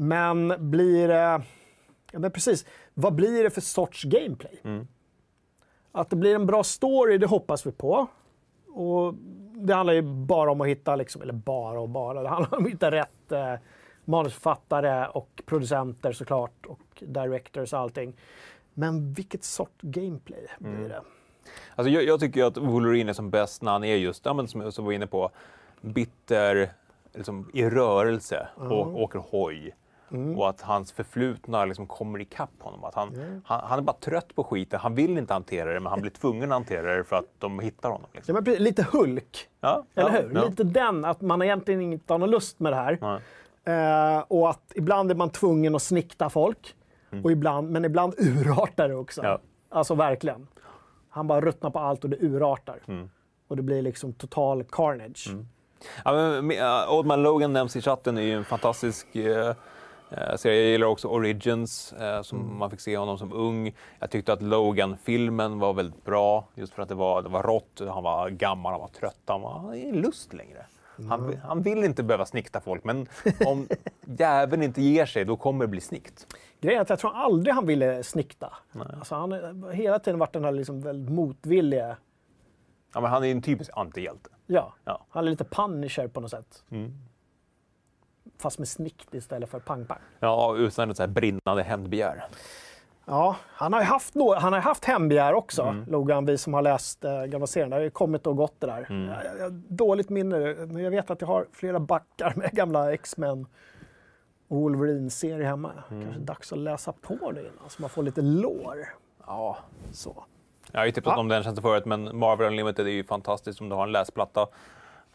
Men 0.00 0.70
blir 0.70 1.08
det... 1.08 1.42
Ja, 2.12 2.18
men 2.18 2.30
precis. 2.30 2.66
Vad 2.94 3.14
blir 3.14 3.44
det 3.44 3.50
för 3.50 3.60
sorts 3.60 4.04
gameplay? 4.04 4.60
Mm. 4.64 4.86
Att 5.92 6.10
det 6.10 6.16
blir 6.16 6.34
en 6.34 6.46
bra 6.46 6.62
story, 6.64 7.18
det 7.18 7.26
hoppas 7.26 7.66
vi 7.66 7.72
på. 7.72 8.06
Och 8.68 9.14
det 9.54 9.74
handlar 9.74 9.94
ju 9.94 10.02
bara 10.02 10.50
om 10.52 10.60
att 10.60 10.66
hitta, 10.66 10.96
liksom, 10.96 11.22
eller 11.22 11.32
bara 11.32 11.80
och 11.80 11.88
bara, 11.88 12.22
det 12.22 12.28
handlar 12.28 12.54
om 12.58 12.64
att 12.64 12.70
hitta 12.70 12.90
rätt 12.90 13.32
eh, 13.32 13.54
manusförfattare 14.04 15.06
och 15.06 15.42
producenter 15.46 16.12
såklart 16.12 16.66
och 16.66 16.80
directors 17.00 17.72
och 17.72 17.78
allting. 17.78 18.16
Men 18.74 19.12
vilket 19.12 19.44
sort 19.44 19.80
gameplay 19.82 20.46
blir 20.58 20.74
Mm. 20.74 20.88
det? 20.88 21.02
Alltså 21.76 21.90
jag, 21.90 22.04
jag 22.04 22.20
tycker 22.20 22.44
att 22.44 22.56
Wolverine 22.56 23.08
är 23.08 23.12
som 23.12 23.30
bäst 23.30 23.62
när 23.62 23.72
han 23.72 23.84
är 23.84 23.96
just, 23.96 24.24
ja, 24.26 24.34
men 24.34 24.48
som 24.48 24.72
som 24.72 24.84
var 24.84 24.92
inne 24.92 25.06
på, 25.06 25.30
bitter, 25.80 26.72
liksom, 27.14 27.50
i 27.54 27.64
rörelse 27.70 28.48
och 28.56 29.00
åker 29.02 29.18
hoj. 29.30 29.74
Och 30.36 30.48
att 30.48 30.60
hans 30.60 30.92
förflutna 30.92 31.64
liksom 31.64 31.86
kommer 31.86 32.20
ikapp 32.20 32.50
honom. 32.58 32.84
Att 32.84 32.94
han, 32.94 33.42
han, 33.44 33.60
han 33.64 33.78
är 33.78 33.82
bara 33.82 33.96
trött 33.96 34.34
på 34.34 34.44
skiten. 34.44 34.80
Han 34.80 34.94
vill 34.94 35.18
inte 35.18 35.32
hantera 35.32 35.72
det, 35.72 35.80
men 35.80 35.90
han 35.90 36.00
blir 36.00 36.10
tvungen 36.10 36.52
att 36.52 36.56
hantera 36.56 36.96
det 36.96 37.04
för 37.04 37.16
att 37.16 37.28
de 37.38 37.60
hittar 37.60 37.90
honom. 37.90 38.06
Liksom. 38.12 38.36
Ja, 38.36 38.42
precis, 38.42 38.60
lite 38.60 38.86
Hulk. 38.92 39.48
Ja, 39.60 39.84
Eller 39.94 40.14
ja, 40.14 40.20
hur? 40.20 40.34
ja. 40.34 40.44
Lite 40.44 40.64
den, 40.64 41.04
att 41.04 41.20
man 41.20 41.42
egentligen 41.42 41.80
inte 41.80 42.12
har 42.12 42.18
någon 42.18 42.30
lust 42.30 42.60
med 42.60 42.72
det 42.72 42.76
här. 42.76 43.20
Eh, 43.64 44.24
och 44.28 44.50
att 44.50 44.72
ibland 44.74 45.10
är 45.10 45.14
man 45.14 45.30
tvungen 45.30 45.74
att 45.74 45.82
snikta 45.82 46.30
folk. 46.30 46.74
Och 47.24 47.32
ibland, 47.32 47.70
men 47.70 47.84
ibland 47.84 48.14
urartar 48.18 48.88
det 48.88 48.94
också. 48.94 49.22
Mm. 49.22 49.40
Alltså 49.68 49.94
verkligen. 49.94 50.46
Han 51.08 51.26
bara 51.26 51.40
ruttnar 51.40 51.70
på 51.70 51.78
allt 51.78 52.04
och 52.04 52.10
det 52.10 52.16
urartar. 52.20 52.78
Mm. 52.86 53.10
Och 53.48 53.56
det 53.56 53.62
blir 53.62 53.82
liksom 53.82 54.12
total 54.12 54.64
carnage. 54.64 55.30
Ja, 56.04 56.12
men, 56.12 56.50
uh, 56.50 56.94
Old 56.94 57.06
Man 57.06 57.22
Logan 57.22 57.52
nämns 57.52 57.76
i 57.76 57.80
chatten, 57.80 58.18
är 58.18 58.22
ju 58.22 58.32
en 58.32 58.44
fantastisk 58.44 59.16
eh. 59.16 59.54
Jag 60.16 60.54
gillar 60.54 60.86
också 60.86 61.08
Origins, 61.08 61.92
eh, 61.92 62.22
som 62.22 62.58
man 62.58 62.70
fick 62.70 62.80
se 62.80 62.96
honom 62.96 63.18
som 63.18 63.32
ung. 63.32 63.72
Jag 63.98 64.10
tyckte 64.10 64.32
att 64.32 64.42
Logan-filmen 64.42 65.58
var 65.58 65.72
väldigt 65.72 66.04
bra, 66.04 66.48
just 66.54 66.72
för 66.74 66.82
att 66.82 66.88
det 66.88 66.94
var, 66.94 67.22
det 67.22 67.28
var 67.28 67.42
rått, 67.42 67.80
han 67.94 68.02
var 68.02 68.30
gammal, 68.30 68.72
han 68.72 68.80
var 68.80 68.88
trött, 68.88 69.20
han 69.26 69.40
var 69.40 69.74
ingen 69.74 69.96
lust 69.96 70.32
längre. 70.32 70.66
Han, 71.08 71.36
han 71.44 71.62
vill 71.62 71.84
inte 71.84 72.02
behöva 72.02 72.26
snikta 72.26 72.60
folk, 72.60 72.84
men 72.84 73.06
om 73.46 73.68
jäveln 74.18 74.62
inte 74.62 74.82
ger 74.82 75.06
sig, 75.06 75.24
då 75.24 75.36
kommer 75.36 75.64
det 75.64 75.68
bli 75.68 75.80
snikt. 75.80 76.26
Grejen 76.60 76.78
är 76.78 76.82
att 76.82 76.90
jag 76.90 76.98
tror 76.98 77.14
aldrig 77.16 77.54
han 77.54 77.66
ville 77.66 78.02
snikta. 78.02 78.52
Alltså 78.98 79.14
han 79.14 79.32
har 79.32 79.72
hela 79.72 79.98
tiden 79.98 80.18
varit 80.18 80.32
den 80.32 80.44
här 80.44 80.52
liksom 80.52 80.80
väldigt 80.80 81.12
motvilliga. 81.14 81.96
Ja, 82.94 83.00
men 83.00 83.10
han 83.10 83.24
är 83.24 83.30
en 83.30 83.42
typisk 83.42 83.70
antihjälte. 83.74 84.30
Ja, 84.46 84.74
Ja. 84.84 85.06
han 85.10 85.26
är 85.26 85.30
lite 85.30 85.44
punisher 85.44 86.08
på 86.08 86.20
något 86.20 86.30
sätt. 86.30 86.64
Mm. 86.70 86.92
Fast 88.40 88.58
med 88.58 88.68
snikt 88.68 89.14
istället 89.14 89.50
för 89.50 89.58
pang-pang. 89.58 89.98
Ja, 90.20 90.54
utan 90.56 90.90
ett 90.90 90.96
så 90.96 91.02
här 91.02 91.08
brinnande 91.10 91.62
hämndbegär. 91.62 92.24
Ja, 93.04 93.36
han 93.46 93.72
har 93.72 93.80
ju 93.80 93.86
haft, 93.86 94.14
nå- 94.14 94.34
han 94.34 94.52
har 94.52 94.60
haft 94.60 94.84
hembegär 94.84 95.32
också, 95.34 95.62
Mm. 95.62 95.84
Logan, 95.88 96.26
vi 96.26 96.38
som 96.38 96.54
har 96.54 96.62
läst 96.62 97.04
eh, 97.04 97.24
gamla 97.24 97.46
serien. 97.46 97.70
Det 97.70 97.76
har 97.76 97.80
ju 97.82 97.90
kommit 97.90 98.26
och 98.26 98.36
gått 98.36 98.54
det 98.60 98.66
där. 98.66 98.86
Mm. 98.90 99.08
Jag, 99.08 99.38
jag, 99.40 99.52
dåligt 99.52 100.08
minne, 100.08 100.38
men 100.54 100.76
jag 100.84 100.90
vet 100.90 101.10
att 101.10 101.20
jag 101.20 101.28
har 101.28 101.46
flera 101.52 101.80
backar 101.80 102.32
med 102.36 102.50
gamla 102.52 102.92
X-Men 102.92 103.46
och 104.48 104.56
Wolverine-serier 104.56 105.42
hemma. 105.46 105.72
Mm. 105.90 106.02
Kanske 106.02 106.20
dags 106.20 106.52
att 106.52 106.58
läsa 106.58 106.92
på 106.92 107.32
det 107.32 107.40
innan, 107.40 107.68
så 107.70 107.82
man 107.82 107.90
får 107.90 108.02
lite 108.02 108.22
lore. 108.22 108.86
Ja, 109.26 109.58
Så. 109.92 110.24
Jag 110.72 110.80
har 110.80 110.86
ju 110.86 110.92
tipsat 110.92 111.12
Ja. 111.16 111.20
om 111.20 111.28
den 111.28 111.42
tjänsten 111.42 111.62
förut, 111.62 111.84
men 111.84 112.18
Marvel 112.18 112.46
Unlimited 112.46 112.86
är 112.86 112.90
ju 112.90 113.04
fantastiskt 113.04 113.60
om 113.60 113.68
du 113.68 113.74
har 113.76 113.82
en 113.82 113.92
läsplatta 113.92 114.46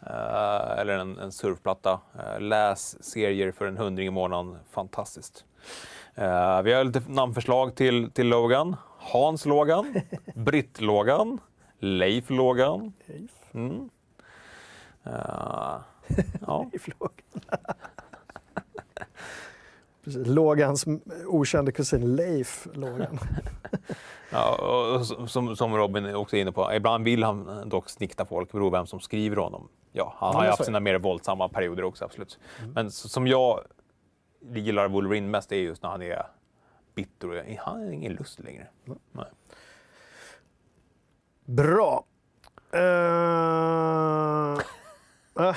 eh, 0.00 0.78
eller 0.78 0.98
en, 0.98 1.18
en 1.18 1.32
surfplatta. 1.32 2.00
Uh, 2.16 2.40
läs 2.40 3.04
serier 3.04 3.52
för 3.52 3.66
en 3.66 3.76
hundring 3.76 4.06
i 4.06 4.10
månaden. 4.10 4.58
Fantastiskt. 4.70 5.44
Eh, 6.18 6.62
vi 6.62 6.72
har 6.72 6.84
lite 6.84 7.02
namnförslag 7.08 7.74
till, 7.74 8.10
till 8.10 8.28
Logan. 8.28 8.76
Hans 8.98 9.46
Logan, 9.46 9.94
Britt 10.34 10.80
Logan, 10.80 11.40
Leif 11.78 12.30
Logan. 12.30 12.92
Mm. 13.52 13.90
Eh, 15.04 15.12
ja. 16.46 16.70
i 16.72 16.78
Logan. 17.00 17.58
Precis, 20.04 20.26
Logans 20.26 20.84
okände 21.26 21.72
kusin 21.72 22.16
Leif 22.16 22.66
Logan. 22.72 23.18
Ja, 24.30 24.54
och 24.54 25.06
som, 25.30 25.56
som 25.56 25.76
Robin 25.76 26.14
också 26.14 26.36
är 26.36 26.40
inne 26.40 26.52
på, 26.52 26.72
ibland 26.74 27.04
vill 27.04 27.22
han 27.22 27.68
dock 27.68 27.88
snikta 27.88 28.24
folk, 28.24 28.52
beror 28.52 28.70
på 28.70 28.76
vem 28.76 28.86
som 28.86 29.00
skriver 29.00 29.36
honom. 29.36 29.68
Ja, 29.98 30.14
han 30.18 30.26
har 30.28 30.34
men 30.40 30.44
ju 30.44 30.50
haft 30.50 30.64
sina 30.64 30.80
mer 30.80 30.98
våldsamma 30.98 31.48
perioder 31.48 31.84
också, 31.84 32.04
absolut. 32.04 32.38
Men 32.74 32.86
s- 32.86 33.12
som 33.12 33.26
jag 33.26 33.60
gillar 34.40 34.88
Wolverine 34.88 35.28
mest 35.30 35.52
är 35.52 35.56
just 35.56 35.82
när 35.82 35.90
han 35.90 36.02
är 36.02 36.26
bitter 36.94 37.30
och 37.30 37.36
han 37.58 37.80
har 37.84 37.90
ingen 37.90 38.12
lust 38.12 38.38
längre. 38.40 38.66
Nej. 39.12 39.26
Bra. 41.44 42.04
Uh, 42.74 42.80
uh, 45.40 45.56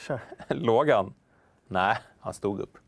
kör. 0.00 0.20
Logan? 0.48 1.14
Nej, 1.68 1.96
han 2.20 2.34
stod 2.34 2.60
upp. 2.60 2.78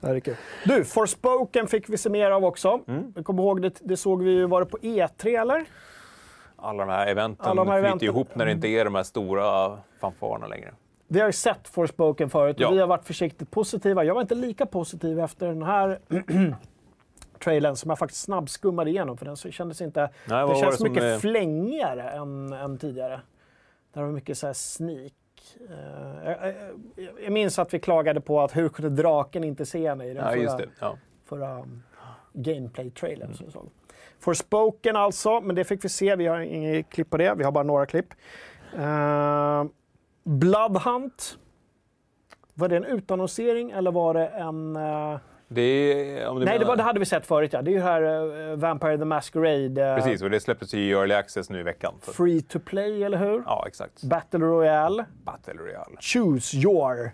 Du, 0.64 0.84
Forspoken 0.84 1.66
fick 1.68 1.88
vi 1.88 1.98
se 1.98 2.10
mer 2.10 2.30
av 2.30 2.44
också. 2.44 2.80
Mm. 2.88 3.24
Kommer 3.24 3.42
ihåg, 3.42 3.62
det, 3.62 3.78
det 3.80 3.96
såg 3.96 4.22
vi 4.22 4.30
ju, 4.30 4.46
var 4.46 4.60
det 4.60 4.66
på 4.66 4.78
E3 4.78 5.40
eller? 5.40 5.64
Alla 6.62 6.86
de 6.86 6.92
här 6.92 7.06
eventen 7.06 7.46
Alla 7.46 7.64
de 7.64 7.70
här 7.70 7.76
flyter 7.78 7.88
eventen. 7.88 8.08
ihop 8.08 8.34
när 8.34 8.46
det 8.46 8.52
inte 8.52 8.68
är 8.68 8.84
de 8.84 8.94
här 8.94 9.02
stora 9.02 9.78
fanfarerna 10.00 10.46
längre. 10.46 10.74
Vi 11.08 11.20
har 11.20 11.26
ju 11.26 11.32
sett 11.32 11.68
Forspoken 11.68 12.30
förut 12.30 12.56
och 12.56 12.62
Ja. 12.62 12.70
vi 12.70 12.78
har 12.80 12.86
varit 12.86 13.04
försiktigt 13.04 13.50
positiva. 13.50 14.04
Jag 14.04 14.14
var 14.14 14.20
inte 14.22 14.34
lika 14.34 14.66
positiv 14.66 15.20
efter 15.20 15.46
den 15.46 15.62
här 15.62 15.98
trailern 17.44 17.76
som 17.76 17.88
jag 17.90 17.98
faktiskt 17.98 18.22
snabbskummade 18.22 18.90
igenom 18.90 19.16
för 19.16 19.24
den 19.26 19.36
så 19.36 19.50
kändes 19.50 19.80
inte... 19.80 20.10
Nej, 20.28 20.48
det 20.48 20.54
känns 20.56 20.78
det 20.78 20.88
mycket 20.88 21.02
är- 21.02 21.18
flängigare 21.18 22.10
än, 22.10 22.52
än 22.52 22.78
tidigare. 22.78 23.20
Där 23.92 24.02
var 24.02 24.08
mycket 24.10 24.38
så 24.38 24.46
här 24.46 24.54
sneak. 24.54 25.12
Eh, 25.70 26.24
jag, 26.30 26.48
jag, 26.48 26.54
jag 27.24 27.32
minns 27.32 27.58
att 27.58 27.74
vi 27.74 27.78
klagade 27.78 28.20
på 28.20 28.40
att 28.40 28.56
hur 28.56 28.68
kunde 28.68 29.02
draken 29.02 29.44
inte 29.44 29.66
se 29.66 29.88
henne 29.88 30.04
i 30.06 30.14
den 30.14 30.24
Ja, 30.40 30.46
förra, 30.48 30.56
det. 30.56 30.68
Ja. 30.80 30.96
förra 31.24 31.58
um, 31.60 31.82
gameplay-trailern 32.32 33.34
som 33.34 33.50
såg. 33.50 33.70
Forspoken 34.20 34.96
alltså, 34.96 35.40
men 35.40 35.56
det 35.56 35.64
fick 35.64 35.84
vi 35.84 35.88
se. 35.88 36.16
Vi 36.16 36.26
har 36.26 36.40
inget 36.40 36.90
klipp 36.90 37.10
på 37.10 37.16
det, 37.16 37.34
vi 37.34 37.44
har 37.44 37.52
bara 37.52 37.64
några 37.64 37.86
klipp. 37.86 38.06
Uh, 38.78 39.64
Bloodhunt. 40.24 41.38
Var 42.54 42.68
det 42.68 42.76
en 42.76 42.84
utannonsering 42.84 43.70
eller 43.70 43.92
var 43.92 44.14
det 44.14 44.26
en... 44.26 44.76
eh, 44.76 45.18
Det 45.48 45.62
är, 45.62 46.28
om 46.28 46.38
du 46.40 46.44
Nej, 46.44 46.58
det, 46.58 46.64
var, 46.64 46.76
det 46.76 46.82
hade 46.82 46.98
vi 46.98 47.04
sett 47.04 47.26
förut 47.26 47.52
ja. 47.52 47.62
Det 47.62 47.70
är 47.70 47.72
ju 47.72 47.80
här 47.80 48.02
eh, 48.50 48.56
Vampire 48.56 48.98
the 48.98 49.04
Masquerade. 49.04 49.84
eh, 49.88 49.94
Precis, 49.96 50.22
och 50.22 50.30
det 50.30 50.40
släpptes 50.40 50.74
i 50.74 50.90
Early 50.90 51.14
Access 51.14 51.50
nu 51.50 51.60
i 51.60 51.62
veckan. 51.62 51.94
Så- 52.02 52.12
Free 52.12 52.42
to 52.42 52.58
play, 52.58 53.02
eller 53.04 53.18
hur? 53.18 53.42
Ja, 53.46 53.64
exakt. 53.66 54.02
Battle 54.02 54.38
Royale. 54.40 55.04
Battle 55.24 55.54
Royale. 55.54 55.96
Choose 56.00 56.56
your 56.56 57.12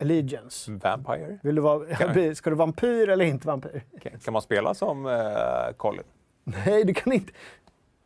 allegiance. 0.00 0.72
Vampire? 0.72 1.38
Vill 1.42 1.54
du 1.54 1.60
vara, 1.62 2.34
ska 2.34 2.50
du 2.50 2.56
vampyr 2.56 3.08
eller 3.08 3.24
inte 3.24 3.46
vampyr? 3.46 3.82
Kan- 4.02 4.18
Kan 4.24 4.32
man 4.32 4.42
spela 4.42 4.74
som 4.74 5.06
eh, 5.06 5.72
Colin? 5.76 6.02
Nej, 6.44 6.84
du 6.84 6.94
kan 6.94 7.12
inte. 7.12 7.32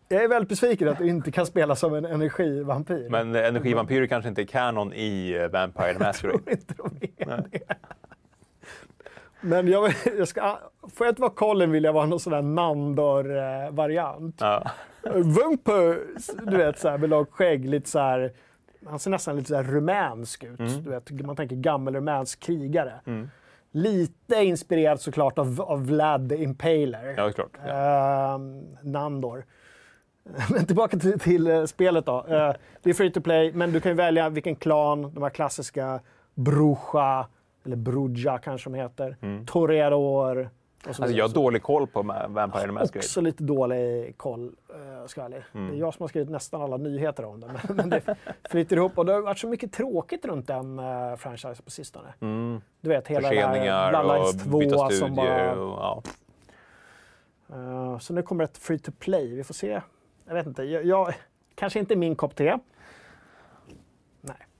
Jag 0.08 0.24
är 0.24 0.28
väldigt 0.28 0.48
besviken 0.48 0.88
att 0.88 0.98
du 0.98 1.08
inte 1.08 1.30
kan 1.32 1.46
spela 1.46 1.76
som 1.76 1.94
en 1.94 2.04
energivampyr. 2.04 3.08
Men 3.10 3.34
eh, 3.34 3.46
energivampyrer 3.46 4.06
kanske 4.06 4.28
inte 4.28 4.42
är 4.42 4.46
kanon 4.46 4.92
i 4.92 5.32
eh, 5.42 5.48
Vampire 5.48 5.92
the 5.94 5.98
Masquerade. 5.98 6.38
tror 6.38 6.50
inte 6.52 6.74
de 6.76 6.90
är 7.32 7.44
det. 7.50 7.60
Men 9.40 9.68
jag, 9.68 9.92
jag 10.18 10.28
ska, 10.28 10.58
jag 10.98 11.08
inte 11.08 11.20
vara 11.20 11.30
Colin 11.32 11.70
vill 11.70 11.84
jag 11.84 11.92
vara 11.92 12.06
någon 12.06 12.20
sån 12.20 12.32
där 12.32 12.42
Nandor-variant. 12.42 14.36
Ja. 14.40 14.70
Vampires, 15.14 16.30
du 16.42 16.56
vet, 16.56 16.78
så 16.78 16.88
här, 16.88 16.98
med 16.98 17.10
långt 17.10 17.30
skägg, 17.30 17.68
lite 17.68 17.90
så 17.90 17.98
här, 17.98 18.32
han 18.86 18.98
ser 18.98 19.10
nästan 19.10 19.36
lite 19.36 19.48
så 19.48 19.56
här 19.56 19.62
rumänsk 19.62 20.44
ut. 20.44 20.60
Mm. 20.60 20.82
Du 20.82 20.90
vet, 20.90 21.10
man 21.10 21.36
tänker 21.36 21.56
gammelrumänsk 21.56 22.40
krigare. 22.40 23.00
Lite 23.72 24.34
inspirerad 24.34 25.00
såklart 25.00 25.38
av, 25.38 25.60
av 25.60 25.86
Vlad 25.86 26.28
the 26.28 26.42
Impaler. 26.42 27.14
ja, 27.16 27.30
klart. 27.32 27.50
Ja. 27.66 28.34
Ehm, 28.34 28.76
Nandor. 28.82 29.44
Men 30.50 30.66
tillbaka 30.66 30.96
till, 30.98 31.20
till 31.20 31.46
eh, 31.46 31.64
spelet 31.64 32.06
då. 32.06 32.26
Eh, 32.28 32.52
det 32.82 32.90
är 32.90 32.94
free 32.94 33.10
to 33.10 33.20
play, 33.20 33.52
men 33.52 33.72
du 33.72 33.80
kan 33.80 33.96
välja 33.96 34.28
vilken 34.28 34.56
klan, 34.56 35.14
de 35.14 35.22
här 35.22 35.30
klassiska 35.30 36.00
Bruja, 36.34 37.26
eller 37.64 37.76
Bruja 37.76 38.38
kanske 38.38 38.70
de 38.70 38.74
heter, 38.74 39.16
Toreador 39.46 40.38
och 40.38 40.46
så 40.46 40.48
Alltså, 40.86 41.06
jag 41.06 41.28
har 41.28 41.34
dålig 41.34 41.62
koll 41.62 41.86
på 41.86 42.02
Vampire 42.28 42.66
the 42.66 42.72
Masquerade. 42.72 42.98
Också 42.98 43.20
lite 43.20 43.44
dålig 43.44 44.16
koll, 44.16 44.52
eh, 44.68 45.06
ska 45.06 45.20
jag 45.20 45.32
ärlig. 45.32 45.44
Mm. 45.54 45.70
Det 45.70 45.76
är 45.76 45.80
jag 45.80 45.94
som 45.94 46.02
har 46.02 46.08
skrivit 46.08 46.30
nästan 46.30 46.62
alla 46.62 46.76
nyheter 46.76 47.24
om 47.24 47.40
det. 47.40 47.50
Men, 47.74 47.90
det 47.90 48.16
flyter 48.50 48.76
ihop 48.76 48.98
och 48.98 49.06
det 49.06 49.12
har 49.12 49.20
varit 49.20 49.38
så 49.38 49.48
mycket 49.48 49.72
tråkigt 49.72 50.24
runt 50.24 50.46
den 50.46 50.78
uh, 50.78 51.16
franchisen 51.16 51.64
på 51.64 51.70
sistone. 51.70 52.14
Du 52.80 52.88
vet, 52.88 53.08
hela 53.08 53.32
Mm. 53.32 53.50
Förseningar 53.50 53.90
Bloodlines 53.90 54.44
och 54.44 54.58
byta 54.58 54.76
2 54.76 54.88
studier. 54.88 55.06
som 55.06 55.16
bara... 55.16 55.52
Och, 55.52 55.78
ja. 55.80 56.02
Eh, 57.52 57.98
så 57.98 58.12
nu 58.12 58.22
kommer 58.22 58.44
ett 58.44 58.58
free 58.58 58.78
to 58.78 58.92
play. 58.98 59.34
Vi 59.34 59.44
får 59.44 59.54
se. 59.54 59.80
Jag 60.26 60.34
vet 60.34 60.46
inte. 60.46 60.62
Jag, 60.62 60.84
jag, 60.84 61.14
kanske 61.54 61.78
inte 61.78 61.96
min 61.96 62.16
kopp 62.16 62.36
te. 62.36 62.58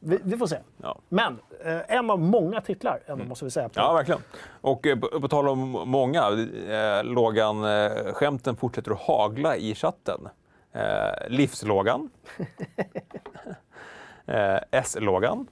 Vi, 0.05 0.19
vi 0.25 0.37
får 0.37 0.47
se. 0.47 0.59
Ja. 0.83 0.99
Men 1.09 1.39
eh, 1.65 1.81
en 1.97 2.11
av 2.11 2.21
många 2.21 2.61
titlar, 2.61 3.01
ändå, 3.07 3.25
måste 3.25 3.45
vi 3.45 3.51
säga. 3.51 3.65
Mm. 3.65 3.73
ja, 3.75 3.93
verkligen. 3.93 4.21
Och 4.61 4.87
eh, 4.87 4.99
på, 4.99 5.21
på 5.21 5.29
tal 5.29 5.49
om 5.49 5.71
många, 5.71 6.29
eh, 6.69 7.05
Logan, 7.05 7.65
eh, 7.65 8.13
skämten 8.13 8.57
fortsätter 8.57 8.91
att 8.91 9.01
hagla 9.01 9.57
i 9.57 9.75
chatten. 9.75 10.29
Eh, 10.73 11.29
livslågan. 11.29 12.11
eh, 14.27 14.59
S-lågan. 14.71 15.47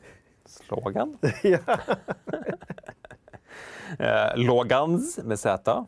Slogan. 0.44 1.18
Eh, 3.98 4.36
Logans 4.36 5.18
med 5.24 5.38
Z. 5.38 5.84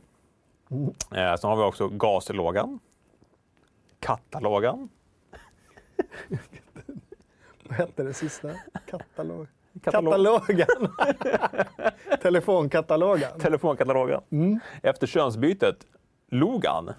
Eh, 1.15 1.37
sen 1.37 1.51
har 1.51 1.57
vi 1.57 1.63
också 1.63 1.89
gaslågan. 1.89 2.79
Katalogan. 4.01 4.89
Vad 7.73 7.79
hette 7.89 8.03
det 8.03 8.15
sista? 8.15 8.49
Katalog. 8.87 9.47
Katalog. 9.83 10.13
Katalogen. 10.13 10.67
Telefonkatalogen. 12.23 13.39
Telefonkatalogen. 13.41 14.21
Efter 14.83 15.07
könsbytet, 15.07 15.87
Logan. 16.29 16.91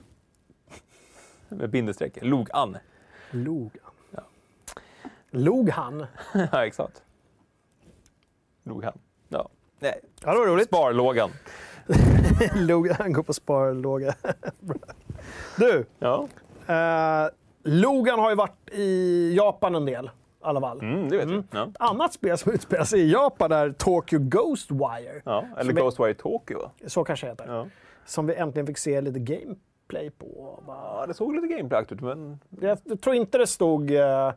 Med 1.50 1.70
bindestreck. 1.70 2.18
Logan. 2.22 2.78
Logan. 3.32 3.82
Log 5.32 5.70
han? 5.70 6.06
ja, 6.52 6.66
exakt. 6.66 7.04
Logan. 8.64 8.98
Ja. 9.30 9.50
Nej. 9.80 10.00
Ja, 10.22 10.32
det 10.34 10.40
var 10.40 10.48
roligt. 10.48 10.68
Sparlågan. 10.68 11.30
Log, 12.56 12.88
han 12.90 13.14
går 13.14 13.24
på 13.24 13.34
sparlåga. 13.34 14.16
Du, 15.58 15.86
Ja. 16.00 16.28
eh, 16.68 17.30
Logan 17.64 18.20
har 18.20 18.30
ju 18.30 18.36
varit 18.36 18.70
i 18.72 19.34
Japan 19.36 19.76
en 19.76 19.86
del. 19.86 20.10
I 20.44 20.46
alla 20.46 20.62
fall. 20.62 20.80
Mm, 20.82 21.10
det 21.10 21.18
vet 21.18 21.30
vi. 21.30 21.44
Ja. 21.52 21.64
Ett 21.68 21.76
annat 21.80 22.14
spel 22.14 22.38
som 22.38 22.52
utspelar 22.52 22.84
sig 22.84 23.00
i 23.00 23.12
Japan 23.12 23.52
är 23.52 23.72
Tokyo 23.72 24.20
Ghostwire. 24.22 25.22
Ja. 25.26 25.46
Eller 25.58 25.70
Som 25.72 25.78
är- 25.78 25.82
Ghostwire 25.82 26.14
Tokyo. 26.14 26.60
Så 26.88 27.04
kanske 27.04 27.26
det 27.26 27.32
heter. 27.32 27.46
Ja. 27.48 27.68
Som 28.06 28.28
vi 28.28 28.36
äntligen 28.36 28.68
fick 28.68 28.78
se 28.78 29.02
lite 29.02 29.20
gameplay 29.20 30.10
på. 30.10 30.60
ja, 30.68 31.06
det 31.08 31.14
såg 31.14 31.36
lite 31.36 31.48
gameplay 31.48 31.84
ut, 31.89 32.02
men 32.02 32.39
Jag, 32.62 32.78
jag 32.84 33.02
tror 33.02 33.16
inte 33.16 33.38
det 33.38 33.48
stod 33.48 33.91
eh, 33.91 34.34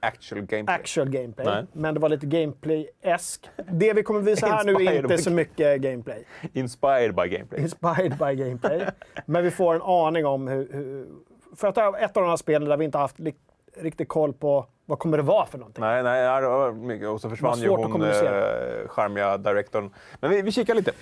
actual 0.00 0.40
gameplay. 0.40 0.74
actual 0.80 1.08
gameplay, 1.10 1.46
Nej. 1.46 1.64
men 1.72 1.94
det 1.94 2.00
var 2.00 2.08
lite 2.08 2.26
gameplay-esk. 2.26 3.50
Det 3.72 3.92
vi 3.92 4.02
kommer 4.02 4.20
visa 4.20 4.46
här 4.46 4.64
nu 4.64 4.72
är 4.72 5.02
inte 5.02 5.18
så 5.18 5.30
mycket 5.30 5.80
gameplay. 5.80 6.24
Inspired 6.52 7.14
by 7.14 7.28
gameplay. 7.28 7.60
Inspired 7.62 8.16
by 8.18 8.34
gameplay. 8.44 8.86
men 9.26 9.44
vi 9.44 9.50
får 9.50 9.74
en 9.74 9.82
aning 9.82 10.26
om 10.26 10.48
hur... 10.48 10.68
hur 10.72 11.06
för 11.56 11.68
att 11.68 11.74
det 11.74 11.80
är 11.80 12.04
ett 12.04 12.16
av 12.16 12.22
de 12.22 12.28
här 12.28 12.36
spelen 12.36 12.68
där 12.68 12.76
vi 12.76 12.84
inte 12.84 12.98
haft 12.98 13.16
riktigt 13.76 14.08
koll 14.08 14.32
på 14.32 14.66
vad 14.90 14.98
kommer 14.98 15.16
det 15.16 15.22
vara 15.22 15.46
för 15.46 15.58
någonting. 15.58 15.84
Nej, 15.84 16.02
nej, 16.02 16.20
ja, 16.22 16.40
det 16.40 16.48
var 16.48 16.72
mycket. 16.72 17.08
Och 17.08 17.20
så 17.20 17.30
försvann 17.30 17.58
Det 17.58 17.64
ju 17.64 17.70
var 17.70 17.76
hon, 17.84 18.02
eh, 18.02 18.88
charmiga 18.88 19.36
directorn. 19.36 19.90
Men 20.20 20.30
vi, 20.30 20.42
vi 20.42 20.52
kikar 20.52 20.74
lite. 20.74 20.92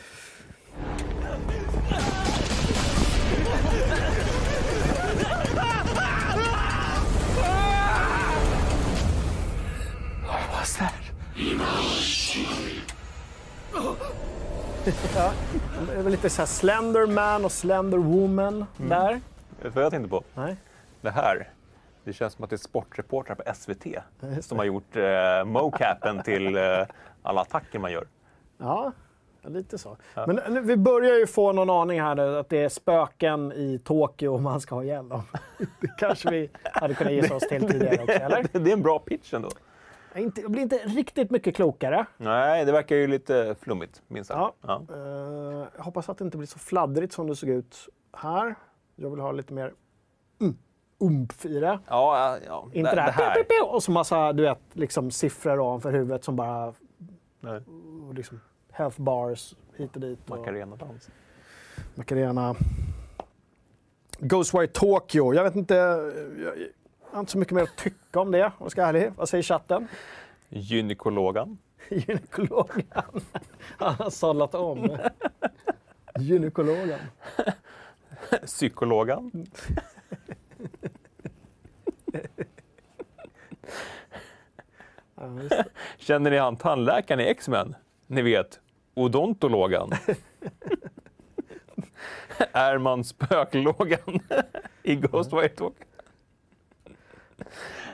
Det 15.87 15.93
är 15.99 16.03
väl 16.03 16.13
lite 16.13 16.31
så 16.31 16.43
här 16.43 16.47
Slender 16.47 17.07
Man 17.07 17.45
och 17.45 17.53
Slender 17.53 17.99
Woman 17.99 18.67
där. 18.77 19.13
Vet 19.13 19.21
du 19.63 19.69
vad 19.69 19.85
jag 19.85 19.91
tänkte 19.91 20.11
på? 20.11 20.25
Nej. 20.35 20.57
Det 21.01 21.11
här. 21.11 21.49
Det 22.09 22.13
känns 22.13 22.33
som 22.33 22.45
att 22.45 22.51
det 22.51 22.57
är 22.57 22.59
sportreportrar 22.59 23.35
på 23.35 23.55
SVT 23.55 23.87
som 24.41 24.59
har 24.59 24.65
gjort 24.65 24.97
eh, 24.97 25.45
mocapen 25.45 26.23
till 26.23 26.57
eh, 26.57 26.63
alla 27.23 27.41
attacker 27.41 27.79
man 27.79 27.93
gör. 27.93 28.07
Ja, 28.59 28.93
lite 29.43 29.79
så. 29.79 29.97
Men 30.15 30.41
nu- 30.49 30.61
vi 30.61 30.77
börjar 30.77 31.15
ju 31.19 31.27
få 31.27 31.53
någon 31.53 31.71
aning 31.71 32.01
här 32.01 32.15
nu 32.15 32.39
att 32.39 32.49
det 32.49 32.59
är 32.65 32.69
spöken 32.69 33.53
i 33.53 33.79
Tokyo 33.85 34.39
man 34.39 34.61
ska 34.61 34.75
ha 34.75 34.85
ihjäl 34.85 35.09
dem. 35.09 35.23
Det 35.81 35.89
kanske 35.99 36.31
vi 36.31 36.51
hade 36.73 36.95
kunnat 36.95 37.13
gissa 37.13 37.35
oss 37.35 37.49
till 37.49 37.69
tidigare 37.69 38.03
också, 38.03 38.13
eller? 38.23 38.59
Det 38.59 38.71
är 38.71 38.77
en 38.77 38.83
bra 38.83 38.99
pitch 38.99 39.35
ändå. 39.35 39.49
Jag 40.13 40.23
inte- 40.23 40.49
blir 40.49 40.63
inte 40.63 40.77
riktigt 40.77 41.31
mycket 41.31 41.57
klokare. 41.57 42.07
Nej, 42.17 42.65
det 42.65 42.73
verkar 42.73 42.97
ju 42.97 43.07
lite 43.07 43.55
flummigt, 43.61 44.03
minst 44.09 44.29
sagt. 44.29 44.39
Ja. 44.39 44.83
Ja. 44.89 44.95
Eh, 44.95 45.67
jag 45.77 45.85
hoppas 45.85 46.09
att 46.09 46.19
det 46.19 46.25
inte 46.25 46.37
blir 46.37 46.49
så 46.49 46.59
fladdrigt 46.59 47.13
som 47.13 47.27
det 47.27 47.37
såg 47.37 47.49
ut 47.49 47.77
här. 48.17 48.55
Jag 48.97 49.11
vill 49.11 49.21
ha 49.21 49.33
lite 49.33 49.53
mer 49.55 49.73
mm, 50.41 50.57
umf 50.99 51.47
i 51.47 51.61
det. 51.61 51.79
Ja, 51.89 52.39
ja, 52.47 52.69
Inte 52.73 52.95
det 52.95 53.01
här, 53.01 53.35
Piu, 53.35 53.45
piu, 53.45 53.45
piu, 53.45 53.63
och 53.63 53.83
så 53.83 53.91
massa 53.91 54.33
du 54.33 54.43
vet, 54.43 54.59
liksom, 54.73 55.11
siffror 55.11 55.61
ovanför 55.61 55.93
huvudet 55.93 56.25
som 56.25 56.37
bara... 56.37 56.75
Nej. 57.41 57.61
Liksom, 58.15 58.41
health 58.73 59.01
bars 59.01 59.55
hit 59.77 59.95
och 59.95 60.01
dit. 60.01 60.29
Macarena-dans. 60.29 61.11
Macarena. 61.95 62.55
Ghostwire 64.19 64.67
Tokyo. 64.67 65.35
Jag 65.35 65.45
vet 65.45 65.57
inte... 65.57 65.75
Jag, 65.75 66.53
har 67.11 67.21
inte 67.21 67.33
så 67.33 67.39
mycket 67.39 67.55
mer 67.55 67.63
att 67.63 67.77
tycka 67.77 68.21
om 68.21 68.31
det, 68.31 68.45
om 68.45 68.53
jag 68.59 68.71
ska 68.71 68.81
vara 68.81 68.89
ärlig. 68.89 69.13
Vad 69.17 69.29
säger 69.29 69.43
chatten? 69.43 69.89
Gynekologan. 70.49 71.59
Gynekologen. 71.89 72.87
Han 73.79 73.95
har 73.95 74.11
sållat 74.11 74.55
om. 74.55 74.99
Gynekologen. 76.19 77.01
Psykologan. 78.47 79.47
Ja. 85.21 85.65
Känner 85.99 86.31
ni 86.31 86.39
han 86.39 86.57
tandläkaren 86.57 87.21
i 87.21 87.25
X-Men? 87.25 87.75
Ni 88.07 88.23
vet, 88.23 88.61
odontologan. 88.95 89.91
är 92.53 92.79
man 92.79 93.05
spöklågan 93.05 94.21
i 94.83 94.97
Ghostwire 94.97 95.49
Tokyo? 95.49 95.85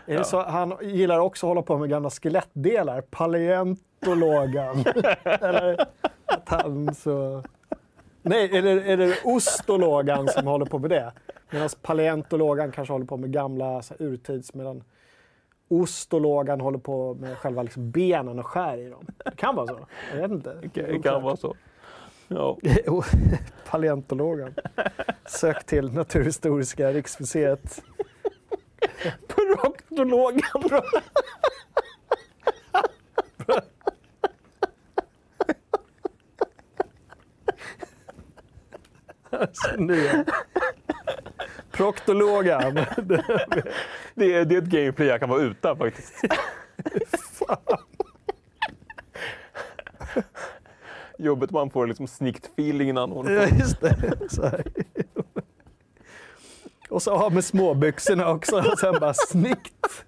Är 0.07 0.19
det 0.19 0.25
så, 0.25 0.43
han 0.43 0.77
gillar 0.83 1.19
också 1.19 1.47
att 1.47 1.49
hålla 1.49 1.63
på 1.63 1.79
med 1.79 1.91
gamla 1.91 2.11
skelettdelar. 2.11 3.01
Paleontologen. 3.01 4.85
eller 5.25 5.87
att 6.27 6.49
han 6.49 6.95
så... 6.95 7.43
Nej, 8.23 8.59
eller 8.59 8.77
är 8.77 8.97
det 8.97 9.17
ostologan 9.25 10.29
som 10.29 10.47
håller 10.47 10.67
på 10.67 10.79
med 10.79 10.91
det? 10.91 11.13
Medan 11.51 11.69
paleontologan 11.83 12.73
kanske 12.73 12.93
håller 12.95 13.07
på 13.07 13.17
med 13.17 13.33
gamla 13.33 13.83
så 13.83 13.95
här, 13.99 14.07
urtids, 14.07 14.55
medan 14.55 14.85
ostologan 15.69 16.61
håller 16.61 16.79
på 16.79 17.15
med 17.15 17.39
själva 17.39 17.63
liksom, 17.63 17.91
benen 17.91 18.39
och 18.39 18.47
skär 18.47 18.79
i 18.79 18.89
dem. 18.89 19.07
Det 19.25 19.37
kan 19.37 19.57
vara 19.57 19.67
så. 19.67 19.87
Jag 20.13 20.21
vet 20.21 20.31
inte. 20.31 20.55
Det 20.73 21.03
kan 21.03 21.23
vara 21.23 21.37
så. 21.37 21.57
Ja. 22.29 22.59
Paleontologen. 23.71 24.55
Sök 25.27 25.67
till 25.67 25.93
Naturhistoriska 25.93 26.93
riksmuseet. 26.93 27.83
Proktologan. 29.29 30.41
Nu. 39.79 40.25
Proktologan. 41.77 42.75
Det 44.15 44.35
är, 44.35 44.45
det 44.45 44.55
är 44.55 44.59
ett 44.59 44.65
gameplay 44.65 45.09
jag 45.09 45.21
kan 45.21 45.29
vara 45.29 45.43
utan 45.43 45.77
faktiskt. 45.77 46.15
Jobbet 51.19 51.51
man 51.51 51.71
får 51.71 51.87
liksom 51.87 52.07
snikt 52.07 52.47
feeling 52.47 52.89
innan 52.89 53.11
hon 53.11 53.35
Ja, 53.35 53.47
just 53.47 53.81
det. 53.81 54.19
Så. 54.31 54.51
Och 56.89 57.03
så 57.03 57.11
av 57.11 57.33
med 57.33 57.45
småbyxorna 57.45 58.29
också 58.31 58.57
och 58.73 58.79
sen 58.79 58.95
bara 59.01 59.15
snyggt. 59.15 60.05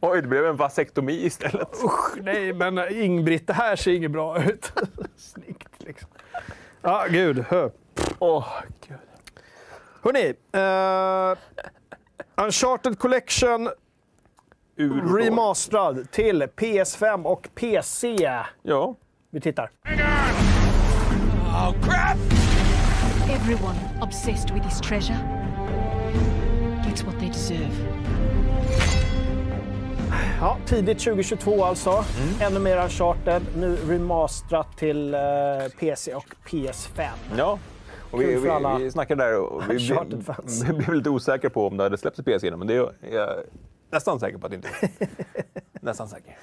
Oj, 0.00 0.22
det 0.22 0.28
blev 0.28 0.46
en 0.46 0.56
vasektomi 0.56 1.12
istället. 1.12 1.68
Usch, 1.84 2.16
nej 2.22 2.52
men 2.52 2.78
Ingbritt, 3.02 3.46
det 3.46 3.52
här 3.52 3.76
ser 3.76 3.92
inget 3.92 4.10
bra 4.10 4.44
ut. 4.44 4.72
Snyggt 5.16 5.84
liksom. 5.84 6.08
Ja, 6.82 7.06
gud. 7.10 7.44
Hö. 7.48 7.70
Åh, 8.18 8.48
gud. 8.88 8.98
Hörrni, 10.02 10.34
uh, 10.54 11.38
Uncharted 12.44 12.98
Collection 12.98 13.68
Ur 14.76 15.18
remasterad 15.18 16.10
till 16.10 16.42
PS5 16.42 17.24
och 17.24 17.48
PC. 17.54 18.16
Ja. 18.62 18.94
Vi 19.30 19.40
tittar. 19.40 19.70
Everyone 23.30 23.76
obsessed 24.02 24.50
with 24.50 24.64
his 24.64 24.80
treasure 24.80 25.18
gets 26.88 27.04
what 27.04 27.18
they 27.20 27.28
deserve. 27.28 27.72
Ja, 30.40 30.56
tidigt 30.66 30.98
2022 30.98 31.64
alltså. 31.64 32.04
Ännu 32.40 32.58
mer 32.60 32.82
Uncharted. 32.82 33.42
Nu 33.56 33.76
remasterat 33.76 34.76
till 34.76 35.14
eh, 35.14 35.20
PC 35.80 36.14
och 36.14 36.26
PS5. 36.46 37.08
Ja. 37.36 37.58
Och 38.10 38.20
vi, 38.20 38.24
Kul 38.24 38.42
för 38.42 38.48
alla 38.48 38.78
vi, 38.78 38.84
vi 38.84 38.90
snackade 38.90 39.24
där 39.24 39.40
och 39.40 39.62
vi, 39.70 39.76
vi, 40.66 40.72
blev 40.72 40.92
lite 40.94 41.10
osäkra 41.10 41.50
på 41.50 41.66
om 41.66 41.76
det 41.76 41.82
hade 41.82 41.98
släppts 41.98 42.20
i 42.20 42.22
PC 42.22 42.46
innan, 42.46 42.58
men 42.58 42.68
det 42.68 42.74
är 42.74 42.92
jag 43.14 43.36
nästan 43.90 44.20
säker 44.20 44.38
på 44.38 44.46
att 44.46 44.50
det 44.50 44.56
inte. 44.56 44.68
Nästan 45.80 46.08
säker. 46.08 46.36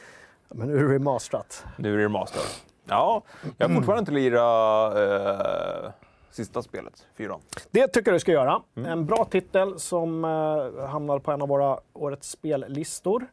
Men 0.49 0.67
nu 0.67 0.77
är 0.77 0.83
det 0.83 0.95
remasterat. 0.95 1.65
Nu 1.77 1.93
är 1.93 1.97
det 1.97 2.03
remaster. 2.03 2.41
Ja, 2.85 3.23
jag 3.57 3.67
har 3.67 3.75
fortfarande 3.75 3.99
inte 3.99 4.11
lirat 4.11 4.97
eh, 4.97 5.91
sista 6.31 6.61
spelet, 6.61 7.07
fyran. 7.17 7.39
Det 7.71 7.87
tycker 7.87 8.11
jag 8.11 8.15
du 8.15 8.19
ska 8.19 8.31
göra. 8.31 8.61
En 8.75 9.05
bra 9.05 9.25
titel 9.25 9.79
som 9.79 10.25
eh, 10.25 10.87
hamnar 10.87 11.19
på 11.19 11.31
en 11.31 11.41
av 11.41 11.47
våra 11.47 11.79
årets 11.93 12.29
spellistor. 12.29 13.27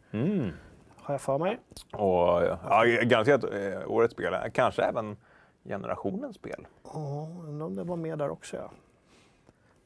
Har 0.97 1.15
jag 1.15 1.21
för 1.21 1.39
mig. 1.39 1.59
Och 1.93 2.43
ja, 2.69 2.85
garanterat 3.03 3.45
eh, 3.45 3.91
årets 3.91 4.15
spel, 4.15 4.35
kanske 4.53 4.83
även 4.83 5.17
generationens 5.65 6.37
spel. 6.37 6.67
Ja, 6.85 7.29
undrar 7.49 7.67
om 7.67 7.75
det 7.77 7.85
var 7.85 7.97
med 7.97 8.19
där 8.19 8.31
också. 8.31 8.57
Ja. 8.57 8.71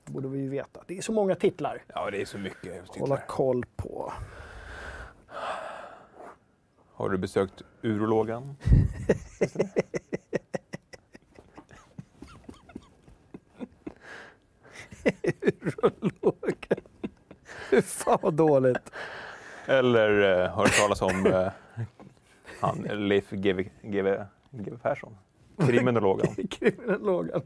Det 0.04 0.12
borde 0.12 0.28
vi 0.28 0.38
ju 0.38 0.48
veta. 0.48 0.80
Det 0.86 0.98
är 0.98 1.02
så 1.02 1.12
många 1.12 1.34
titlar 1.34 1.82
Ja, 1.94 2.10
det 2.10 2.20
är 2.20 2.24
så 2.24 2.38
mycket 2.38 2.82
att 2.90 2.96
hålla 2.96 3.16
titlar. 3.16 3.26
koll 3.28 3.64
på. 3.76 4.12
Har 6.92 7.10
du 7.10 7.18
besökt 7.18 7.62
urologen? 7.82 8.56
Fy 17.70 17.82
fan 17.82 18.18
vad 18.22 18.34
dåligt. 18.34 18.90
Eller 19.66 20.42
eh, 20.44 20.50
har 20.50 20.64
du 20.64 20.70
talas 20.70 21.02
om 21.02 21.26
eh, 21.26 21.48
han, 22.60 22.82
Leif 23.08 23.30
GW 23.30 24.24
Persson? 24.82 25.16
Kriminologen. 25.58 26.26
Kriminologen. 26.50 27.42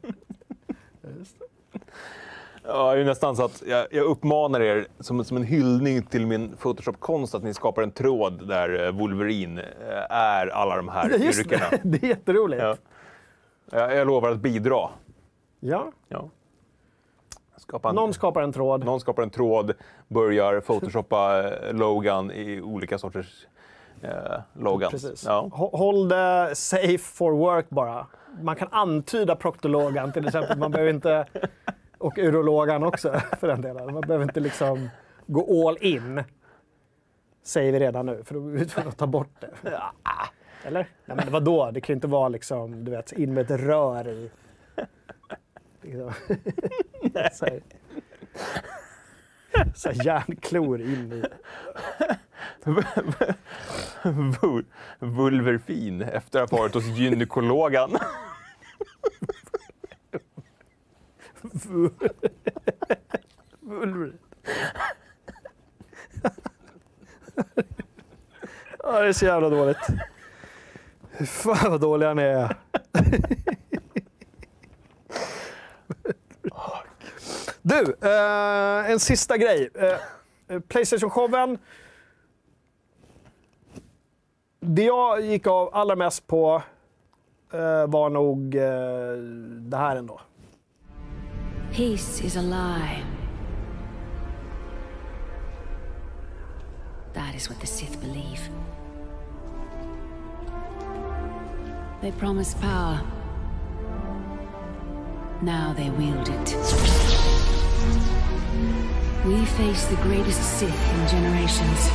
Ja, 2.65 2.95
det 2.95 3.01
är 3.01 3.05
nästan 3.05 3.37
så 3.37 3.45
att 3.45 3.63
jag, 3.67 3.87
jag 3.91 4.05
uppmanar 4.07 4.61
er 4.61 4.87
som, 5.01 5.25
som 5.25 5.37
en 5.37 5.43
hyllning 5.43 6.03
till 6.03 6.27
min 6.27 6.57
Photoshop-konst 6.57 7.35
att 7.35 7.43
ni 7.43 7.55
skapar 7.55 7.83
en 7.83 7.91
tråd 7.91 8.49
där 8.49 8.87
eh, 8.87 8.93
Wolverine 8.93 9.59
eh, 9.63 10.17
är 10.17 10.47
alla 10.47 10.77
de 10.77 10.89
här 10.89 11.09
just 11.19 11.41
yrkena. 11.41 11.65
det. 11.71 11.81
Det 11.99 12.03
är 12.03 12.09
jätteroligt. 12.09 12.63
Ja. 12.63 12.77
Jag, 13.71 13.97
jag 13.97 14.07
lovar 14.07 14.31
att 14.31 14.39
bidra. 14.41 14.89
Ja. 15.61 15.93
Ja. 16.09 16.29
Skapa 17.57 17.89
en, 17.89 17.95
Någon 17.95 18.15
skapar 18.15 18.43
en 18.43 18.53
tråd. 18.53 18.85
någon 18.85 19.01
skapar 19.01 19.23
en 19.23 19.31
tråd, 19.31 19.73
börjar 20.09 20.61
photoshoppa 20.61 21.49
eh, 21.51 21.75
Logan 21.75 22.31
i 22.31 22.61
olika 22.61 22.99
sorters 22.99 23.47
eh, 24.03 24.41
Logans. 24.53 24.91
Precis. 24.93 25.25
Ja. 25.27 25.49
Hå- 25.53 25.77
Håll 25.77 26.09
det 26.09 26.51
safe 26.55 26.99
for 26.99 27.33
work 27.33 27.69
bara. 27.71 28.07
Man 28.43 28.57
kan 28.57 28.69
antyda 28.71 29.37
proktologan 29.37 30.13
till 30.13 30.27
exempel. 30.27 30.59
Man 30.59 30.71
behöver 30.71 30.91
inte... 30.93 31.27
Och 31.99 32.19
urologan 32.19 32.83
också 32.83 33.21
för 33.41 33.49
den 33.49 33.61
delen. 33.61 33.95
Man 33.95 34.01
behöver 34.01 34.25
inte 34.25 34.41
liksom 34.41 34.89
gå 35.27 35.69
all 35.69 35.79
in. 35.81 36.25
Säger 37.43 37.73
vi 37.73 37.79
redan 37.81 38.07
nu, 38.07 38.25
för 38.25 38.35
då 38.35 38.41
är 38.41 38.45
vi 38.53 38.67
tvungna 38.67 38.91
att 38.91 38.99
ta 38.99 39.07
bort 39.07 39.41
det. 39.41 39.51
Eller? 40.65 40.89
Nej, 41.05 41.17
men 41.17 41.33
vadå? 41.33 41.71
Det 41.71 41.81
kan 41.81 41.93
ju 41.93 41.97
inte 41.97 42.07
vara 42.07 42.29
liksom, 42.29 42.85
du 42.85 42.91
vet, 42.91 43.13
in 43.13 43.35
med 43.35 43.51
ett 43.51 43.61
rör 43.61 44.09
i. 44.09 44.31
Liksom. 45.83 46.13
Så 47.33 47.45
här. 47.45 47.61
Så 49.75 49.89
här 49.89 50.07
järnklor 50.07 50.81
in 50.81 51.13
i. 51.13 51.25
Vulverfin 54.99 56.03
efter 56.03 56.43
att 56.43 56.51
ha 56.51 56.59
varit 56.59 56.75
hos 56.75 56.85
gynekologen. 56.85 57.99
Vulver. 63.61 64.13
ja, 68.79 69.01
det 69.01 69.09
är 69.09 69.13
så 69.13 69.25
jävla 69.25 69.49
dåligt. 69.49 69.87
Fy 71.19 71.27
Fan 71.27 71.71
vad 71.71 71.81
dåliga 71.81 72.15
ni 72.15 72.23
är. 72.23 72.57
Du, 77.63 77.95
eh, 78.03 78.91
en 78.91 79.01
sista 79.01 79.37
grej. 79.37 79.71
Eh, 79.75 79.99
Playstation-showen. 80.61 81.59
Det 84.61 84.83
jag 84.83 85.21
gick 85.21 85.47
av 85.47 85.71
allra 85.73 85.97
mest 85.97 86.27
på 86.27 86.63
eh, 87.53 87.87
var 87.87 88.11
nog 88.11 88.55
eh, 88.55 88.63
det 89.61 89.77
här 89.77 89.97
ändå. 89.97 90.21
Peace 91.73 92.25
is 92.25 92.37
a 92.37 92.41
lie. 92.41 93.05
That 97.15 97.35
is 97.35 97.51
what 97.51 97.61
the 97.61 97.67
Sith 97.67 98.01
believe. 98.01 98.51
They 102.01 102.13
promise 102.13 102.57
power. 102.61 102.99
Now 105.43 105.75
they 105.77 105.91
wield 105.91 106.29
it. 106.29 106.57
We 109.27 109.45
face 109.47 109.87
the 109.87 109.97
greatest 110.09 110.59
Sith 110.59 110.95
in 110.95 111.09
generations. 111.09 111.91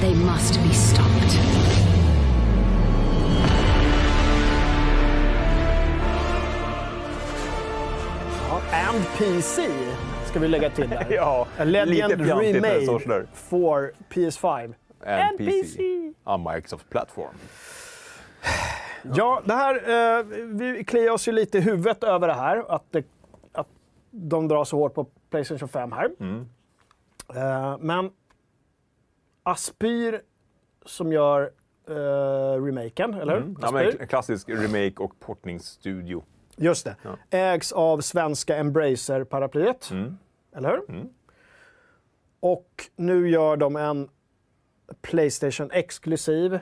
They 0.00 0.14
must 0.14 0.62
be 0.62 0.72
stopped. 0.72 1.34
Ja, 8.48 8.60
and 8.72 9.06
PC 9.18 9.68
ska 10.26 10.40
vi 10.40 10.48
lägga 10.48 10.70
till 10.70 10.90
där. 10.90 11.06
ja, 11.10 11.46
A 11.58 11.64
Legend. 11.64 12.20
Remade 12.20 13.26
for 13.34 13.92
PS5. 14.10 14.74
And 15.06 15.38
PC. 15.38 15.62
PC. 15.62 15.82
On 16.24 16.42
Microsoft 16.54 16.90
Platform. 16.90 17.34
Ja, 19.14 19.42
det 19.44 19.54
här, 19.54 19.74
eh, 20.18 20.24
vi 20.46 20.84
kliar 20.84 21.12
oss 21.12 21.28
ju 21.28 21.32
lite 21.32 21.58
i 21.58 21.60
huvudet 21.60 22.04
över 22.04 22.28
det 22.28 22.34
här. 22.34 22.74
Att, 22.74 22.84
det, 22.90 23.04
att 23.52 23.68
de 24.10 24.48
drar 24.48 24.64
så 24.64 24.76
hårt 24.76 24.94
på 24.94 25.06
Playstation 25.30 25.68
5 25.68 25.92
här. 25.92 26.10
Mm. 26.20 26.48
Eh, 27.34 27.78
men 27.80 28.10
Aspyr 29.42 30.22
som 30.84 31.12
gör 31.12 31.52
eh, 31.88 32.62
remaken, 32.64 33.14
eller 33.14 33.32
hur? 33.34 33.42
Mm. 33.42 33.56
Ja, 33.62 33.70
men 33.70 34.08
klassisk 34.08 34.48
remake 34.48 34.94
och 34.98 35.20
portningsstudio. 35.20 36.24
Just 36.56 36.84
det. 36.84 36.96
Ägs 37.30 37.72
av 37.72 38.00
svenska 38.00 38.56
Embracer-paraplyet. 38.56 39.90
Mm. 39.90 40.18
Eller 40.52 40.68
hur? 40.68 41.06
Och 42.40 42.84
nu 42.96 43.28
gör 43.30 43.56
de 43.56 43.76
en 43.76 44.08
Playstation-exklusiv 45.02 46.58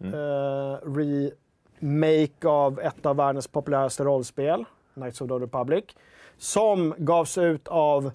Mm. 0.00 0.14
eh, 0.14 0.78
remake 0.96 2.48
av 2.48 2.80
ett 2.80 3.06
av 3.06 3.16
världens 3.16 3.48
populäraste 3.48 4.04
rollspel, 4.04 4.64
Knights 4.94 5.20
of 5.20 5.28
the 5.28 5.34
Republic, 5.34 5.84
som 6.36 6.94
gavs 6.98 7.38
ut 7.38 7.68
av 7.68 8.12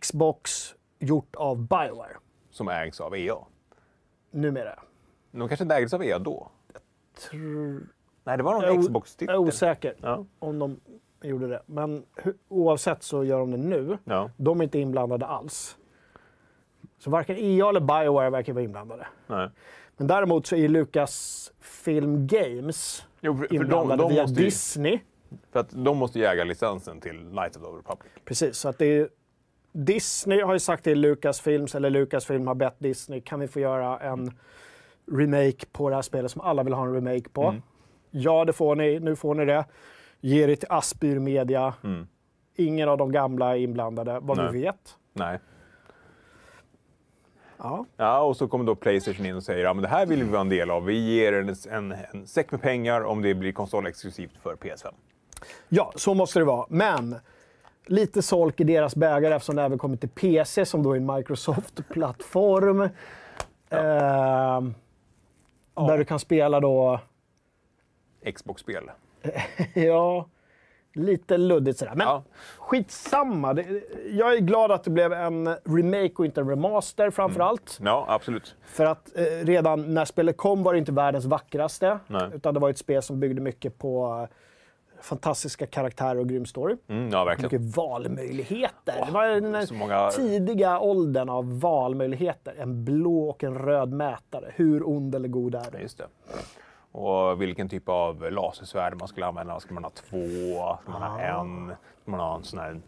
Xbox, 0.00 0.74
gjort 0.98 1.36
av 1.36 1.56
Bioware 1.58 2.16
Som 2.50 2.68
ägs 2.68 3.00
av 3.00 3.16
EA. 3.16 3.36
numera. 4.30 4.78
De 5.30 5.48
kanske 5.48 5.64
inte 5.64 5.74
ägdes 5.74 5.94
av 5.94 6.02
EA 6.04 6.18
då? 6.18 6.48
Tror... 7.30 7.86
Nej, 8.24 8.36
det 8.36 8.42
var 8.42 8.62
Jag 8.62 8.74
någon 8.74 8.82
Xbox-titel. 8.84 9.34
Jag 9.34 9.42
är 9.44 9.48
osäker 9.48 9.94
Ja. 10.02 10.24
om 10.38 10.58
de 10.58 10.80
gjorde 11.22 11.48
det. 11.48 11.62
Men 11.66 12.04
oavsett 12.48 13.02
så 13.02 13.24
gör 13.24 13.38
de 13.38 13.50
det 13.50 13.56
nu. 13.56 13.98
Ja. 14.04 14.30
De 14.36 14.60
är 14.60 14.64
inte 14.64 14.78
inblandade 14.78 15.26
alls. 15.26 15.76
Så 16.98 17.10
varken 17.10 17.36
EA 17.38 17.68
eller 17.68 17.80
Bioware 17.80 18.30
verkar 18.30 18.52
vara 18.52 18.64
inblandade. 18.64 19.06
Nej. 19.26 19.50
Men 19.96 20.06
däremot 20.06 20.46
så 20.46 20.56
är 20.56 20.68
Lucasfilm 20.68 22.26
Games 22.26 23.04
Jo, 23.20 23.36
för, 23.36 23.42
för 23.42 23.48
de, 23.48 23.56
inblandade 23.56 24.02
de 24.02 24.12
via 24.12 24.22
måste 24.22 24.40
ju, 24.40 24.44
Disney. 24.44 25.00
för 25.52 25.60
att 25.60 25.70
de 25.70 25.96
måste 25.96 26.18
ju 26.18 26.24
äga 26.24 26.44
licensen 26.44 27.00
till 27.00 27.18
Knights 27.30 27.56
of 27.56 27.62
the 27.62 27.68
Republic. 27.78 28.12
Precis, 28.24 28.56
så 28.58 28.68
att 28.68 28.78
det 28.78 28.86
är, 28.86 29.08
Disney 29.72 30.42
har 30.42 30.52
ju 30.52 30.58
sagt 30.58 30.84
till 30.84 31.00
Lucasfilms, 31.00 31.74
eller 31.74 31.90
Lucasfilm 31.90 32.46
har 32.46 32.54
bett 32.54 32.74
Disney, 32.78 33.20
kan 33.20 33.40
vi 33.40 33.48
få 33.48 33.60
göra 33.60 33.98
en 33.98 34.38
remake 35.12 35.66
på 35.72 35.88
det 35.88 35.94
här 35.94 36.02
spelet 36.02 36.30
som 36.30 36.40
alla 36.40 36.62
vill 36.62 36.72
ha 36.72 36.84
en 36.86 36.94
remake 36.94 37.28
på? 37.32 37.42
Mm. 37.44 37.62
Ja, 38.10 38.44
det 38.44 38.52
får 38.52 38.74
ni. 38.76 39.00
Nu 39.00 39.16
får 39.16 39.34
ni 39.34 39.44
det. 39.44 39.64
Ge 40.20 40.46
det 40.46 40.56
till 40.56 40.68
Aspyr 40.70 41.18
Media. 41.18 41.74
Ingen 42.56 42.88
av 42.88 42.98
de 42.98 43.12
gamla 43.12 43.56
är 43.56 43.60
inblandade, 43.60 44.18
vad 44.22 44.38
Mm. 44.38 44.52
Nej. 44.52 44.60
vi 44.60 44.66
vet. 44.66 44.96
Nej. 45.12 45.38
Ja. 47.58 47.84
Ja, 47.96 48.20
och 48.20 48.36
så 48.36 48.48
kommer 48.48 48.64
då 48.64 48.74
Playstation 48.74 49.26
in 49.26 49.36
och 49.36 49.42
säger 49.42 49.64
ja, 49.64 49.74
men 49.74 49.82
det 49.82 49.88
här 49.88 50.06
vill 50.06 50.24
vi 50.24 50.30
vara 50.30 50.40
en 50.40 50.48
del 50.48 50.70
av. 50.70 50.84
Vi 50.84 51.14
ger 51.14 51.32
en, 51.32 51.54
en, 51.70 51.94
en 52.12 52.26
säck 52.26 52.50
med 52.50 52.62
pengar 52.62 53.00
om 53.04 53.22
det 53.22 53.34
blir 53.34 53.52
konsolexklusivt 53.52 54.36
för 54.42 54.56
PS5. 54.56 54.86
ja, 55.68 55.92
så 55.96 56.14
måste 56.14 56.38
det 56.38 56.44
vara. 56.44 56.66
Men 56.68 57.16
lite 57.88 58.22
solk 58.22 58.60
i 58.60 58.64
deras 58.64 58.96
bägare 58.96 59.34
eftersom 59.34 59.56
det 59.56 59.62
även 59.62 59.78
kommer 59.78 59.96
till 59.96 60.08
PC 60.08 60.64
som 60.66 60.82
då 60.82 60.92
är 60.92 60.96
en 60.96 61.06
Microsoft-plattform. 61.16 62.80
Ehm, 63.70 64.74
Där 65.74 65.98
du 65.98 66.04
kan 66.04 66.18
spela 66.18 66.60
då 66.60 67.00
Xbox-spel. 68.34 68.90
Ja, 69.74 70.28
lite 70.94 71.36
luddigt 71.36 71.78
sådär. 71.78 71.94
Men 71.94 72.06
Ja. 72.06 72.22
skitsamma. 72.58 73.56
Jag 74.10 74.34
är 74.34 74.38
glad 74.40 74.72
att 74.72 74.84
det 74.84 74.90
blev 74.90 75.12
en 75.12 75.46
remake 75.64 76.12
och 76.16 76.24
inte 76.24 76.40
en 76.40 76.48
remaster 76.48 77.10
framför 77.10 77.40
allt. 77.40 77.78
Ja, 77.84 78.04
absolut. 78.08 78.56
För 78.64 78.84
att 78.84 79.16
eh, 79.16 79.22
redan 79.24 79.94
när 79.94 80.04
spelet 80.04 80.36
kom 80.36 80.62
var 80.62 80.72
det 80.72 80.78
inte 80.78 80.92
världens 80.92 81.24
vackraste. 81.24 81.98
Nej. 82.06 82.30
Utan 82.34 82.54
det 82.54 82.60
var 82.60 82.70
ett 82.70 82.78
spel 82.78 83.02
som 83.02 83.20
byggde 83.20 83.40
mycket 83.40 83.78
på 83.78 84.20
eh, 84.22 84.36
fantastiska 85.00 85.66
karaktärer 85.66 86.18
och 86.18 86.28
grym 86.28 86.46
story. 86.46 86.76
Mm, 86.88 87.08
ja, 87.10 87.24
verkligen. 87.24 87.52
Mycket 87.62 87.76
valmöjligheter. 87.76 89.06
det 89.06 89.12
var 89.12 89.26
den 89.40 89.78
många- 89.78 90.10
tidiga 90.10 90.78
åldern 90.80 91.28
av 91.28 91.60
valmöjligheter. 91.60 92.54
En 92.58 92.84
blå 92.84 93.28
och 93.28 93.44
en 93.44 93.58
röd 93.58 93.92
mätare. 93.92 94.52
Hur 94.54 94.88
ond 94.88 95.14
eller 95.14 95.28
god 95.28 95.54
är 95.54 95.70
du? 95.72 95.78
Just 95.78 95.98
det. 95.98 96.06
Och 96.92 97.42
vilken 97.42 97.68
typ 97.68 97.88
av 97.88 98.30
lasersvärd 98.32 98.94
man 98.98 99.08
skulle 99.08 99.26
använda. 99.26 99.60
Ska 99.60 99.74
man 99.74 99.84
ha 99.84 99.90
två? 99.90 100.78
Ska 100.82 100.90
man 100.92 101.02
ha 101.02 101.20
en? 101.20 101.72
Ska 102.02 102.10
man 102.10 102.20
ha 102.20 102.36
en 102.36 102.44
sån 102.44 102.58
här 102.58 102.80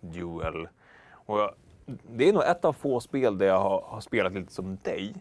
duel? 0.00 0.68
Och 1.12 1.38
jag, 1.38 1.50
det 2.10 2.28
är 2.28 2.32
nog 2.32 2.42
ett 2.42 2.64
av 2.64 2.72
få 2.72 3.00
spel 3.00 3.38
där 3.38 3.46
jag 3.46 3.60
har, 3.60 3.82
har 3.86 4.00
spelat 4.00 4.32
lite 4.32 4.52
som 4.52 4.76
dig. 4.82 5.14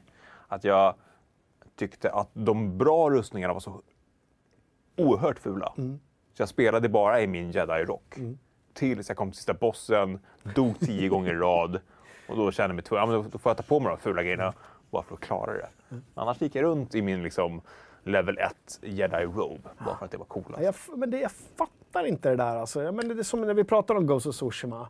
Att 0.47 0.63
jag 0.63 0.95
tyckte 1.75 2.11
att 2.11 2.29
de 2.33 2.77
bra 2.77 3.09
rustningarna 3.09 3.53
var 3.53 3.59
så 3.59 3.81
oerhört 4.97 5.39
fula. 5.39 5.73
Så 6.37 6.41
jag 6.41 6.49
spelade 6.49 6.89
bara 6.89 7.21
i 7.21 7.27
min 7.27 7.51
jedi-rock. 7.51 8.15
Tills 8.73 9.07
jag 9.09 9.17
kom 9.17 9.31
till 9.31 9.37
sista 9.37 9.53
bossen, 9.53 10.19
dog 10.55 10.79
tio 10.79 11.09
gånger 11.09 11.33
i 11.33 11.37
rad. 11.37 11.79
Och 12.29 12.37
då 12.37 12.51
kände 12.51 12.69
jag 12.69 12.75
mig 12.75 12.83
tvungen, 12.83 13.09
ja, 13.09 13.21
men 13.21 13.31
då- 13.31 13.37
får 13.37 13.49
jag 13.49 13.57
ta 13.57 13.63
på 13.63 13.79
mig 13.79 13.89
de 13.89 13.97
fula 13.97 14.23
grejerna 14.23 14.53
bara 14.91 15.03
för 15.03 15.13
att 15.15 15.19
klara 15.21 15.53
det. 15.53 15.67
Annars 16.15 16.41
gick 16.41 16.55
jag 16.55 16.63
runt 16.63 16.95
i 16.95 17.01
min 17.01 17.23
liksom, 17.23 17.61
level 18.03 18.37
1 18.37 18.79
jedi-robe 18.81 19.69
bara 19.85 19.97
för 19.97 20.05
att 20.05 20.11
det 20.11 20.17
var 20.17 20.25
coolast. 20.25 20.63
Ja, 20.63 20.95
men 20.95 21.09
det, 21.11 21.19
jag 21.19 21.31
fattar 21.31 22.05
inte 22.05 22.29
det 22.29 22.35
där. 22.35 22.55
Alltså. 22.55 22.79
Men 22.91 23.07
det 23.07 23.13
är 23.21 23.23
som 23.23 23.41
när 23.41 23.53
vi 23.53 23.63
pratar 23.63 23.95
om 23.95 24.07
Ghost 24.07 24.25
of 24.27 24.35
Tsushima. 24.35 24.87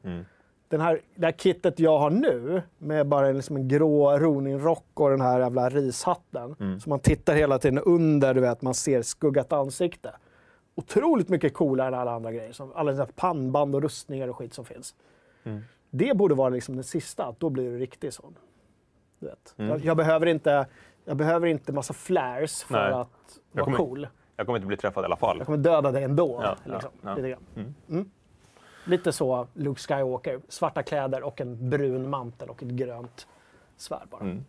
Den 0.67 0.81
här, 0.81 1.01
det 1.15 1.25
här 1.25 1.31
kittet 1.33 1.79
jag 1.79 1.97
har 1.99 2.09
nu 2.09 2.61
med 2.77 3.07
bara 3.07 3.27
en, 3.27 3.35
liksom 3.35 3.55
en 3.55 3.67
grå 3.67 4.17
Ronin-rock 4.17 4.85
och 4.93 5.09
den 5.09 5.21
här 5.21 5.39
jävla 5.39 5.69
rishatten. 5.69 6.55
Så 6.79 6.89
man 6.89 6.99
tittar 6.99 7.35
hela 7.35 7.59
tiden 7.59 7.79
under, 7.79 8.33
du 8.33 8.41
vet, 8.41 8.61
man 8.61 8.73
ser 8.73 9.01
skuggat 9.01 9.53
ansikte. 9.53 10.11
Otroligt 10.75 11.29
mycket 11.29 11.53
coolare 11.53 11.87
än 11.87 11.93
alla 11.93 12.11
andra 12.11 12.31
grejer. 12.31 12.51
Som 12.51 12.71
alla 12.75 12.91
dessa 12.91 13.07
pannband 13.15 13.75
och 13.75 13.81
rustningar 13.81 14.27
och 14.27 14.37
skit 14.37 14.53
som 14.53 14.65
finns. 14.65 14.95
Det 15.89 16.17
borde 16.17 16.35
vara 16.35 16.49
liksom 16.49 16.75
den 16.75 16.83
sista, 16.83 17.25
att 17.25 17.39
då 17.39 17.49
blir 17.49 17.71
det 17.71 17.77
riktigt 17.77 18.13
sån. 18.13 18.35
Du 19.19 19.27
vet. 19.27 19.53
Jag, 19.55 19.85
jag, 19.85 19.97
behöver 19.97 20.25
inte, 20.25 20.65
jag 21.05 21.17
behöver 21.17 21.47
inte 21.47 21.71
massa 21.73 21.93
flares 21.93 22.63
för 22.63 22.73
Nej. 22.89 22.93
att 22.93 23.39
vara 23.51 23.65
kommer- 23.65 23.77
cool. 23.77 24.07
Jag 24.35 24.45
kommer 24.45 24.57
inte 24.57 24.67
bli 24.67 24.77
träffad 24.77 25.03
i 25.03 25.05
alla 25.05 25.15
fall. 25.15 25.37
Jag 25.37 25.45
kommer 25.45 25.57
döda 25.57 25.91
dig 25.91 26.03
ändå. 26.03 26.39
Ja, 26.43 26.55
liksom. 26.73 26.91
ja, 27.01 27.09
ja. 27.09 27.15
Lite, 27.15 27.29
grann. 27.29 27.73
Mm. 27.89 28.09
Lite 28.85 29.11
så 29.11 29.47
Luke 29.53 29.81
Skywalker. 29.81 30.41
Svarta 30.47 30.83
kläder 30.83 31.23
och 31.23 31.41
en 31.41 31.69
brun 31.69 32.09
mantel 32.09 32.49
och 32.49 32.63
ett 32.63 32.69
grönt 32.69 33.27
svärd 33.77 34.07
bara. 34.09 34.21
Mm. 34.21 34.45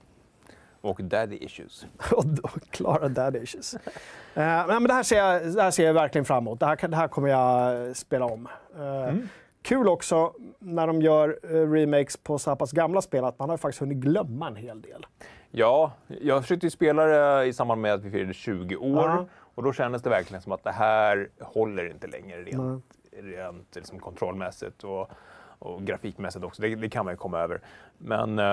Och 0.81 1.05
daddy 1.05 1.37
issues. 1.37 1.87
och 2.13 2.25
klara 2.71 3.09
dad 3.09 3.37
issues. 3.37 3.75
Eh, 3.75 4.67
men 4.67 4.85
det, 4.85 4.95
här 4.95 5.03
ser 5.03 5.19
jag, 5.19 5.55
det 5.55 5.63
här 5.63 5.71
ser 5.71 5.87
jag 5.87 5.95
verkligen 5.95 6.25
fram 6.25 6.45
emot. 6.45 6.61
Det 6.61 6.67
här, 6.67 6.89
det 6.89 6.97
här 6.97 7.09
kommer 7.09 7.29
jag 7.29 7.97
spela 7.97 8.25
om. 8.25 8.49
Eh, 8.79 9.15
Kul 9.63 9.89
också 9.89 10.33
när 10.59 10.87
de 10.87 11.03
gör 11.03 11.39
eh, 11.43 11.71
remakes 11.71 12.17
på 12.17 12.39
så 12.39 12.51
här 12.51 12.57
pass 12.57 12.73
gamla 12.73 13.03
spel 13.03 13.25
att 13.25 13.39
man 13.39 13.51
har 13.51 13.57
faktiskt 13.57 13.81
hunnit 13.81 13.99
glömma 13.99 14.47
en 14.49 14.57
hel 14.57 14.83
del. 14.83 15.07
Ja, 15.51 15.93
jag 16.21 16.43
försökte 16.43 16.67
ju 16.67 16.71
spela 16.71 17.05
det 17.05 17.45
i 17.45 17.53
samband 17.53 17.81
med 17.81 17.95
att 17.95 18.05
vi 18.05 18.11
firade 18.11 18.35
20 18.35 18.77
år. 18.77 19.09
Ja. 19.09 19.27
Och 19.55 19.63
då 19.63 19.73
kändes 19.73 20.03
det 20.03 20.11
verkligen 20.11 20.43
som 20.43 20.53
att 20.53 20.65
det 20.65 20.71
här 20.71 21.29
håller 21.41 21.91
inte 21.91 22.07
längre 22.07 22.43
rent, 22.43 22.85
rent 23.13 23.77
liksom 23.77 23.99
kontrollmässigt 23.99 24.85
och, 24.85 25.11
och 25.59 25.83
grafikmässigt 25.83 26.45
också. 26.45 26.63
Det, 26.63 26.75
det 26.75 26.89
kan 26.89 27.05
man 27.05 27.15
ju 27.15 27.19
komma 27.19 27.39
över. 27.39 27.61
Men 27.99 28.39
eh, 28.39 28.45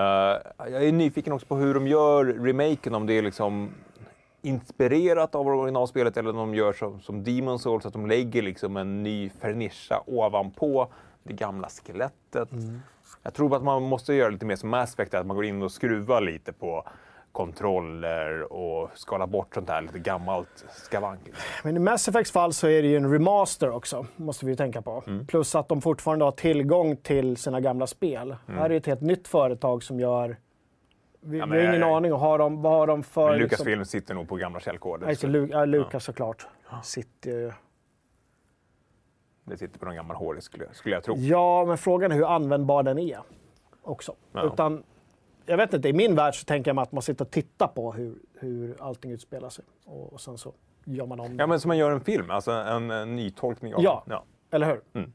jag 0.58 0.84
är 0.84 0.92
nyfiken 0.92 1.34
också 1.34 1.48
på 1.48 1.56
hur 1.56 1.74
de 1.74 1.88
gör 1.88 2.26
remaken, 2.26 2.96
om 2.96 3.06
det 3.06 3.14
är 3.14 3.22
liksom 3.22 3.70
inspirerat 4.42 5.36
av 5.36 5.48
originalspelet 5.48 6.18
eller 6.18 6.30
om 6.30 6.36
de 6.36 6.56
gör 6.56 6.74
som, 6.74 7.02
som 7.02 7.24
Demon 7.24 7.60
Souls, 7.60 7.86
att 7.86 7.94
de 7.94 8.08
lägger 8.08 8.42
liksom 8.42 8.78
en 8.78 9.04
ny 9.04 9.30
fernischa 9.30 10.04
ovanpå 10.08 10.88
det 11.24 11.34
gamla 11.34 11.70
skelettet. 11.70 12.50
Jag 13.24 13.34
tror 13.34 13.56
att 13.56 13.64
man 13.64 13.84
måste 13.84 14.14
göra 14.14 14.30
lite 14.30 14.46
mer 14.46 14.56
som 14.56 14.70
Mass 14.70 14.94
Effect, 14.94 15.14
att 15.14 15.26
man 15.26 15.36
går 15.36 15.46
in 15.46 15.62
och 15.62 15.72
skruvar 15.72 16.22
lite 16.22 16.54
på 16.54 16.86
kontroller 17.34 18.54
och 18.54 18.90
skalar 18.94 19.28
bort 19.28 19.54
sånt 19.54 19.68
där 19.68 19.82
lite 19.82 20.00
gammalt 20.00 20.66
skavank. 20.70 21.20
liksom. 21.26 21.44
Men 21.64 21.76
i 21.78 21.80
Mass 21.80 22.08
Effects 22.08 22.32
fall 22.32 22.54
så 22.54 22.68
är 22.68 22.82
det 22.82 22.88
ju 22.88 22.98
en 22.98 23.12
remaster 23.14 23.70
också, 23.70 24.06
måste 24.16 24.46
vi 24.46 24.52
ju 24.52 24.56
tänka 24.56 24.82
på. 24.82 25.04
Mm. 25.08 25.28
Plus 25.28 25.56
att 25.56 25.68
de 25.68 25.82
fortfarande 25.82 26.26
har 26.26 26.32
tillgång 26.32 26.96
till 26.98 27.38
sina 27.38 27.60
gamla 27.62 27.88
spel. 27.88 28.36
Här 28.48 28.66
är 28.66 28.70
det 28.70 28.76
ett 28.76 28.86
helt 28.86 29.02
nytt 29.02 29.28
företag 29.28 29.84
som 29.84 30.00
gör... 30.00 30.38
Vi, 31.26 31.38
Ja, 31.40 31.46
vi 31.46 31.50
men 31.52 31.66
har 31.66 31.74
ingen 31.74 31.84
aning 31.84 32.14
om 32.14 32.20
har 32.20 32.38
de, 32.38 32.62
vad 32.62 32.72
har 32.74 32.88
de 32.88 33.04
för... 33.04 33.30
Liksom- 33.30 33.40
Lucasfilm 33.44 33.86
sitter 33.86 34.14
nog 34.16 34.28
på 34.30 34.36
gamla 34.36 34.60
källkoder. 34.60 35.06
Nej, 35.06 35.16
så 35.16 35.28
Lu- 35.28 35.50
ja, 35.52 35.66
Lucas 35.66 36.04
såklart. 36.04 36.48
Sitter 36.84 37.30
ju... 37.32 37.52
Det 39.44 39.58
sitter 39.58 39.80
på 39.80 39.86
någon 39.86 39.96
gammal 39.96 40.16
hårddisk 40.18 40.46
skulle, 40.52 40.66
skulle 40.74 40.96
jag 40.96 41.04
tro. 41.04 41.16
Ja, 41.18 41.66
men 41.66 41.78
frågan 41.78 42.12
är 42.12 42.16
hur 42.16 42.26
användbar 42.36 42.84
den 42.84 43.00
är 43.00 43.20
också. 43.82 44.16
Ja. 44.32 44.44
Utan, 44.44 44.84
jag 45.46 45.58
vet 45.58 45.74
inte, 45.74 45.90
i 45.90 45.94
min 45.94 46.16
värld 46.16 46.36
så 46.36 46.46
tänker 46.46 46.70
jag 46.70 46.76
mig 46.76 46.84
att 46.84 46.92
man 46.92 47.02
sitter 47.02 47.26
och 47.26 47.32
tittar 47.32 47.68
på 47.68 47.92
hur, 47.92 48.16
hur 48.40 48.76
allting 48.80 49.12
utspelar 49.12 49.50
sig. 49.50 49.66
Och, 49.86 50.14
och 50.14 50.22
sen 50.22 50.38
så 50.38 50.54
gör 50.86 51.06
man 51.06 51.20
om 51.20 51.38
det. 51.38 51.44
Ja, 51.44 51.48
men 51.48 51.60
som 51.60 51.68
man 51.68 51.78
gör 51.78 51.92
en 51.92 52.02
film, 52.02 52.32
alltså 52.32 52.52
en, 52.52 52.92
en 52.92 53.16
nytolkning 53.16 53.76
av 53.76 53.84
Ja. 53.84 54.04
ja. 54.10 54.24
Eller 54.52 54.68
hur? 54.68 55.06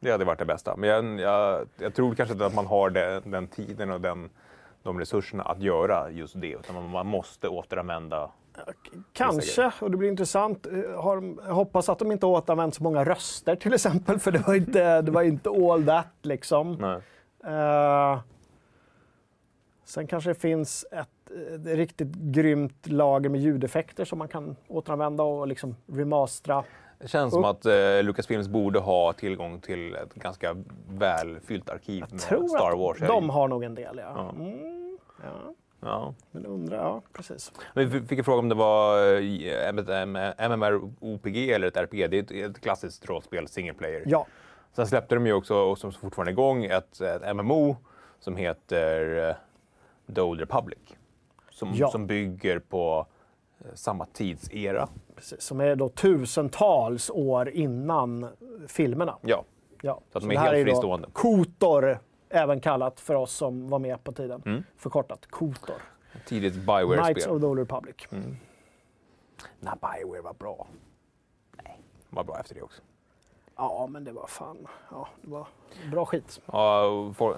Det 0.00 0.10
hade 0.10 0.24
varit 0.24 0.38
det 0.38 0.44
bästa. 0.44 0.76
Men 0.76 0.88
jag, 0.88 1.20
jag, 1.20 1.66
jag 1.78 1.94
tror 1.94 2.14
kanske 2.14 2.32
inte 2.32 2.46
att 2.46 2.54
man 2.54 2.66
har 2.66 2.90
den, 2.90 3.30
den 3.30 3.46
tiden 3.46 3.90
och 3.90 4.00
den, 4.00 4.30
de 4.82 4.98
resurserna 4.98 5.42
att 5.42 5.62
göra 5.62 6.10
just 6.10 6.40
det. 6.40 6.52
Utan 6.52 6.90
man, 6.90 7.06
måste 7.06 7.48
återanvända. 7.48 8.30
Kanske, 9.12 9.72
och 9.80 9.90
det 9.90 9.96
blir 9.96 10.08
intressant. 10.08 10.66
Eh, 10.66 11.02
Har 11.02 11.50
hoppas 11.52 11.88
att 11.88 11.98
de 11.98 12.12
inte 12.12 12.26
återanvänt 12.26 12.74
så 12.74 12.82
många 12.82 13.04
röster 13.04 13.56
till 13.56 13.74
exempel, 13.74 14.18
för 14.18 14.32
det 14.32 14.46
var 14.46 14.54
inte, 14.54 15.02
det 15.02 15.10
var 15.10 15.22
inte 15.22 15.50
all 15.50 15.86
that 15.86 16.06
liksom. 16.22 16.72
Nej. 16.80 17.00
Eh, 17.54 18.18
sen 19.88 20.06
kanske 20.06 20.30
det 20.30 20.34
finns 20.34 20.86
ett, 20.90 21.30
ett 21.54 21.66
riktigt 21.66 22.08
grymt 22.14 22.86
lager 22.86 23.30
med 23.30 23.40
ljudeffekter 23.40 24.04
som 24.04 24.18
man 24.18 24.28
kan 24.28 24.56
återanvända 24.68 25.22
och 25.22 25.48
liksom 25.48 25.76
remastra. 25.86 26.64
Det 26.98 27.08
känns 27.08 27.34
som 27.34 27.44
att 27.44 27.66
eh, 27.66 28.02
Lucasfilms 28.02 28.48
borde 28.48 28.78
ha 28.78 29.12
tillgång 29.12 29.60
till 29.60 29.94
ett 29.94 30.14
ganska 30.14 30.56
välfyllt 30.88 31.70
arkiv 31.70 32.04
med 32.10 32.20
Tror 32.20 32.48
Star 32.48 32.70
att 32.72 32.78
Wars. 32.78 32.98
de 32.98 33.30
har 33.30 33.48
nog 33.48 33.64
en 33.64 33.74
del, 33.74 33.98
ja. 33.98 34.12
Ja. 34.16 34.44
Mm, 34.44 34.98
ja. 35.22 35.54
Ja. 35.80 36.14
Men 36.30 36.46
undrar, 36.46 36.76
ja 36.76 37.02
precis. 37.12 37.52
Men 37.74 37.88
Vi 37.90 38.00
fick 38.00 38.18
en 38.18 38.24
fråga 38.24 38.38
om 38.38 38.48
det 38.48 38.54
var 38.54 39.14
eh, 39.14 40.48
MMORPG 40.48 41.50
eller 41.50 41.68
ett 41.68 41.76
RPG. 41.76 42.10
Det 42.10 42.18
är 42.18 42.22
ett, 42.22 42.50
ett 42.50 42.60
klassiskt 42.60 43.08
rollspel, 43.08 43.48
single 43.48 43.74
player. 43.74 44.02
Ja, 44.06 44.26
Sen 44.72 44.86
släppte 44.86 45.14
de 45.14 45.26
ju 45.26 45.32
också, 45.32 45.54
och 45.54 45.78
som 45.78 45.92
fortfarande 45.92 46.30
är 46.30 46.32
igång, 46.32 46.64
ett, 46.64 47.00
ett 47.00 47.36
MMO 47.36 47.76
som 48.20 48.36
heter 48.36 49.28
eh, 49.28 49.34
The 50.14 50.20
Old 50.20 50.40
Republic. 50.40 50.78
Som, 51.50 51.72
Ja. 51.74 51.88
som 51.90 52.06
bygger 52.06 52.58
på 52.58 53.06
eh, 53.60 53.66
samma 53.74 54.06
tidsera. 54.06 54.88
Precis, 55.16 55.40
som 55.42 55.60
är 55.60 55.76
då 55.76 55.88
tusentals 55.88 57.10
år 57.10 57.48
innan 57.48 58.28
filmerna. 58.68 59.16
Ja, 59.22 59.44
Ja. 59.82 60.00
Så 60.12 60.18
att 60.18 60.22
de 60.22 60.28
det 60.28 60.34
är 60.34 60.38
här 60.38 60.46
helt 60.46 60.58
ju 60.58 60.64
då 60.64 60.70
fristående. 60.70 61.08
Kotor, 61.12 61.98
även 62.28 62.60
kallat 62.60 63.00
för 63.00 63.14
oss 63.14 63.32
som 63.32 63.68
var 63.68 63.78
med 63.78 64.04
på 64.04 64.12
tiden. 64.12 64.42
Mm. 64.46 64.62
Förkortat 64.76 65.26
Kotor. 65.26 65.76
tidigt 66.26 66.52
Knights 66.52 66.66
Bioware-spel. 66.66 67.30
of 67.30 67.40
the 67.40 67.46
Old 67.46 67.58
Republic. 67.58 67.96
Nej, 69.60 69.74
Bioware 69.80 70.20
var 70.22 70.34
bra. 70.34 70.66
Nej, 71.64 71.80
de 72.10 72.16
var 72.16 72.24
bra 72.24 72.38
efter 72.40 72.54
det 72.54 72.62
också. 72.62 72.82
Ja, 73.58 73.86
men 73.90 74.04
det 74.04 74.12
var 74.12 74.26
fan... 74.26 74.66
Ja, 74.90 75.08
det 75.22 75.30
var 75.30 75.46
bra 75.90 76.04
skit. 76.06 76.40
Ja, 76.46 77.12
for, 77.16 77.36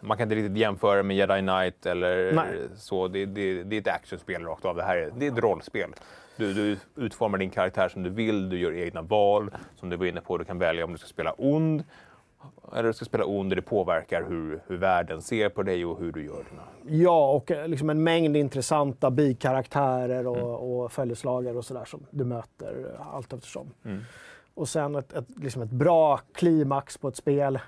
man 0.00 0.16
kan 0.16 0.24
inte 0.24 0.34
riktigt 0.34 0.56
jämföra 0.56 1.02
med 1.02 1.16
Jedi 1.16 1.40
Knight 1.40 1.86
eller 1.86 2.32
Nej. 2.32 2.68
så. 2.76 3.08
Det, 3.08 3.26
det, 3.26 3.62
det 3.62 3.76
är 3.76 3.80
ett 3.80 3.88
actionspel 3.88 4.44
rakt 4.44 4.64
av. 4.64 4.76
Det 4.76 4.82
här 4.82 4.96
är, 4.96 5.12
det 5.16 5.26
är 5.26 5.32
ett 5.32 5.38
rollspel. 5.38 5.90
Du, 6.36 6.54
du 6.54 6.78
utformar 6.96 7.38
din 7.38 7.50
karaktär 7.50 7.88
som 7.88 8.02
du 8.02 8.10
vill, 8.10 8.48
du 8.48 8.58
gör 8.58 8.72
egna 8.72 9.02
val. 9.02 9.50
Som 9.76 9.90
du 9.90 9.96
var 9.96 10.06
inne 10.06 10.20
på, 10.20 10.38
du 10.38 10.44
kan 10.44 10.58
välja 10.58 10.84
om 10.84 10.92
du 10.92 10.98
ska 10.98 11.08
spela 11.08 11.34
ond 11.38 11.84
eller 12.72 12.82
du 12.82 12.92
ska 12.92 13.04
spela 13.04 13.24
ond 13.24 13.56
det 13.56 13.62
påverkar 13.62 14.24
hur, 14.28 14.60
hur 14.66 14.76
världen 14.76 15.22
ser 15.22 15.48
på 15.48 15.62
dig 15.62 15.84
och 15.84 15.98
hur 15.98 16.12
du 16.12 16.24
gör 16.24 16.44
dina... 16.50 16.62
Ja, 17.02 17.30
och 17.32 17.50
eh, 17.50 17.68
liksom 17.68 17.90
en 17.90 18.02
mängd 18.02 18.36
intressanta 18.36 19.10
bikaraktärer 19.10 20.26
och, 20.26 20.36
Mm. 20.36 20.48
och 20.48 20.92
följeslagare 20.92 21.56
och 21.56 21.64
sådär 21.64 21.84
som 21.84 22.06
du 22.10 22.24
möter 22.24 22.94
eh, 22.94 23.14
allt 23.14 23.32
eftersom. 23.32 23.70
Mm. 23.84 24.00
Och 24.60 24.68
sen 24.68 24.94
ett, 24.94 25.12
ett, 25.12 25.24
liksom 25.36 25.62
ett 25.62 25.70
bra 25.70 26.20
klimax 26.32 26.98
på 26.98 27.08
ett 27.08 27.16
spel. 27.16 27.58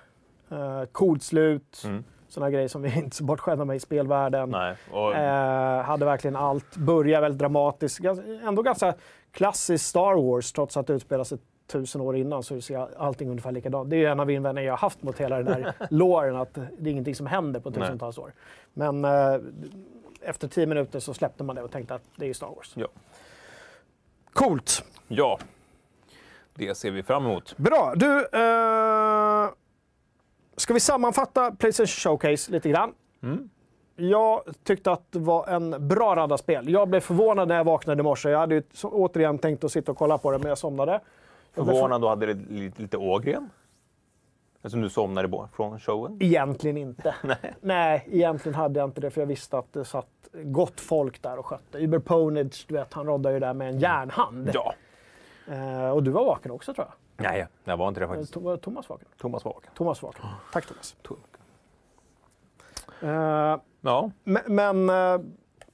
Uh, 0.53 0.85
coolt 0.85 1.23
slut. 1.23 1.83
Mm. 1.85 2.05
Sådana 2.29 2.51
grejer 2.51 2.69
som 2.69 2.83
vi 2.83 2.95
inte 2.99 3.17
så 3.17 3.25
bortskämda 3.25 3.65
med 3.65 3.77
i 3.77 3.81
spelvärlden. 3.81 4.51
Nej. 4.51 4.77
Och, 4.91 5.15
Eh, 5.15 5.83
hade 5.83 6.05
verkligen 6.05 6.37
allt. 6.37 6.77
Börjar 6.77 7.21
väldigt 7.21 7.39
dramatiskt. 7.39 8.01
Ändå 8.47 8.63
ganska 8.63 8.95
klassiskt 9.31 9.87
Star 9.87 10.15
Wars 10.15 10.53
trots 10.53 10.77
att 10.77 10.87
det 10.87 10.93
utspelar 10.93 11.25
sig 11.25 11.39
tusen 11.67 12.01
år 12.01 12.17
innan 12.17 12.43
så 12.43 12.61
ser 12.61 13.01
allting 13.01 13.29
ungefär 13.29 13.53
likadant. 13.53 13.91
Det 13.91 13.97
är 13.97 14.01
ju 14.01 14.07
en 14.07 14.21
av 14.21 14.31
invändningarna 14.31 14.67
jag 14.67 14.73
har 14.73 14.79
haft 14.79 15.03
mot 15.03 15.19
hela 15.19 15.37
den 15.43 15.47
där 15.47 15.75
låren 15.91 16.37
att 16.41 16.55
det 16.55 16.89
är 16.89 16.93
ingenting 16.93 17.15
som 17.15 17.27
händer 17.27 17.61
på 17.61 17.71
tusentals 17.71 18.19
år. 18.19 18.33
Men 18.75 19.05
eh, 19.05 19.37
efter 20.21 20.49
tio 20.49 20.67
minuter 20.67 21.01
så 21.01 21.15
släppte 21.15 21.45
man 21.45 21.57
det 21.57 21.63
och 21.63 21.71
tänkte 21.71 21.95
att 21.95 22.05
det 22.17 22.29
är 22.29 22.35
Star 22.35 22.55
Wars. 22.57 22.73
Ja. 22.75 22.87
Coolt! 24.33 24.85
ja, 25.09 25.39
det 26.55 26.75
ser 26.75 26.91
vi 26.91 27.03
fram 27.03 27.27
emot. 27.27 27.57
Bra! 27.57 27.93
Du, 27.97 28.19
eh, 28.19 29.51
ska 30.57 30.75
vi 30.75 30.81
sammanfatta 30.81 31.51
Playstation 31.51 31.87
Showcase 31.87 32.53
lite 32.53 32.69
grann? 32.69 32.95
Jag 33.97 34.43
tyckte 34.65 34.93
att 34.93 35.13
det 35.13 35.19
var 35.19 35.49
en 35.49 35.89
bra 35.89 36.17
radda 36.17 36.39
spel. 36.39 36.69
Jag 36.69 36.89
blev 36.89 37.01
förvånad 37.01 37.49
när 37.49 37.57
jag 37.57 37.65
vaknade 37.65 38.01
i 38.01 38.03
morse. 38.03 38.31
Jag 38.31 38.39
hade 38.39 38.55
ju 38.55 38.63
återigen 38.83 39.39
tänkt 39.39 39.65
att 39.65 39.73
sitta 39.73 39.93
och 39.93 39.99
kolla 39.99 40.19
på 40.19 40.31
det, 40.31 40.39
men 40.39 40.49
jag 40.49 40.59
somnade. 40.59 41.01
Jag 41.55 41.67
Förvånad 41.67 42.01
då 42.01 42.09
hade 42.09 42.27
det 42.27 42.35
lite, 42.51 42.83
lite 42.83 42.97
Ågren. 42.97 43.51
Eftersom 44.57 44.81
du 44.81 44.91
somnade 44.91 45.49
från 45.57 45.81
showen. 45.81 46.19
Egentligen 46.21 46.77
inte. 46.77 47.15
Nej. 47.61 48.09
egentligen 48.11 48.55
hade 48.55 48.81
jag 48.81 48.89
inte 48.89 49.01
det, 49.01 49.11
för 49.11 49.21
jag 49.21 49.27
visste 49.27 49.59
att 49.59 49.73
det 49.73 49.85
satt 49.85 50.07
gott 50.33 50.81
folk 50.81 51.23
där 51.23 51.39
och 51.39 51.47
skötte. 51.47 51.79
Uber 51.79 51.99
Ponage, 51.99 52.65
du 52.69 52.75
vet, 52.75 52.93
han 52.95 53.07
roddar 53.07 53.31
ju 53.31 53.41
där 53.41 53.55
med 53.55 53.69
en 53.69 53.79
järnhand. 53.79 54.51
Ja. 54.55 54.75
Eh, 55.51 55.91
och 55.91 56.03
du 56.03 56.11
var 56.11 56.25
vaken 56.25 56.51
också, 56.53 56.75
tror 56.75 56.87
jag. 56.87 57.25
Nej, 57.31 57.47
jag 57.65 57.77
var 57.77 57.89
inte 57.89 58.01
det 58.01 58.05
Eh, 58.05 58.09
faktiskt. 58.11 58.37
Var 58.37 58.57
Thomas 58.57 58.89
vaken? 58.89 59.09
Thomas 59.19 59.45
var 59.45 59.53
vaken. 59.53 59.71
Thomas 59.75 60.03
vaken. 60.03 60.23
Tack, 60.53 60.67
Thomas. 60.67 60.97
Eh, 63.03 63.57
Ja, 63.85 64.11
Men, 64.47 64.89
eh, 64.91 65.21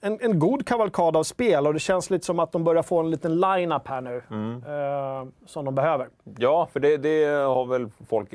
en, 0.00 0.18
en 0.20 0.38
god 0.38 0.66
kavalkad 0.66 1.16
av 1.16 1.22
spel 1.22 1.66
och 1.66 1.72
det 1.72 1.78
känns 1.80 2.10
lite 2.10 2.26
som 2.26 2.38
att 2.38 2.52
de 2.52 2.64
börjar 2.64 2.82
få 2.82 3.00
en 3.00 3.10
liten 3.10 3.40
line-up 3.40 3.88
här 3.88 4.00
nu. 4.00 4.16
eh, 4.16 5.26
som 5.46 5.64
de 5.64 5.74
behöver. 5.74 6.08
ja 6.38 6.68
för 6.72 6.80
det, 6.80 6.96
det 6.96 7.24
har 7.26 7.66
väl 7.66 7.90
folk 8.08 8.30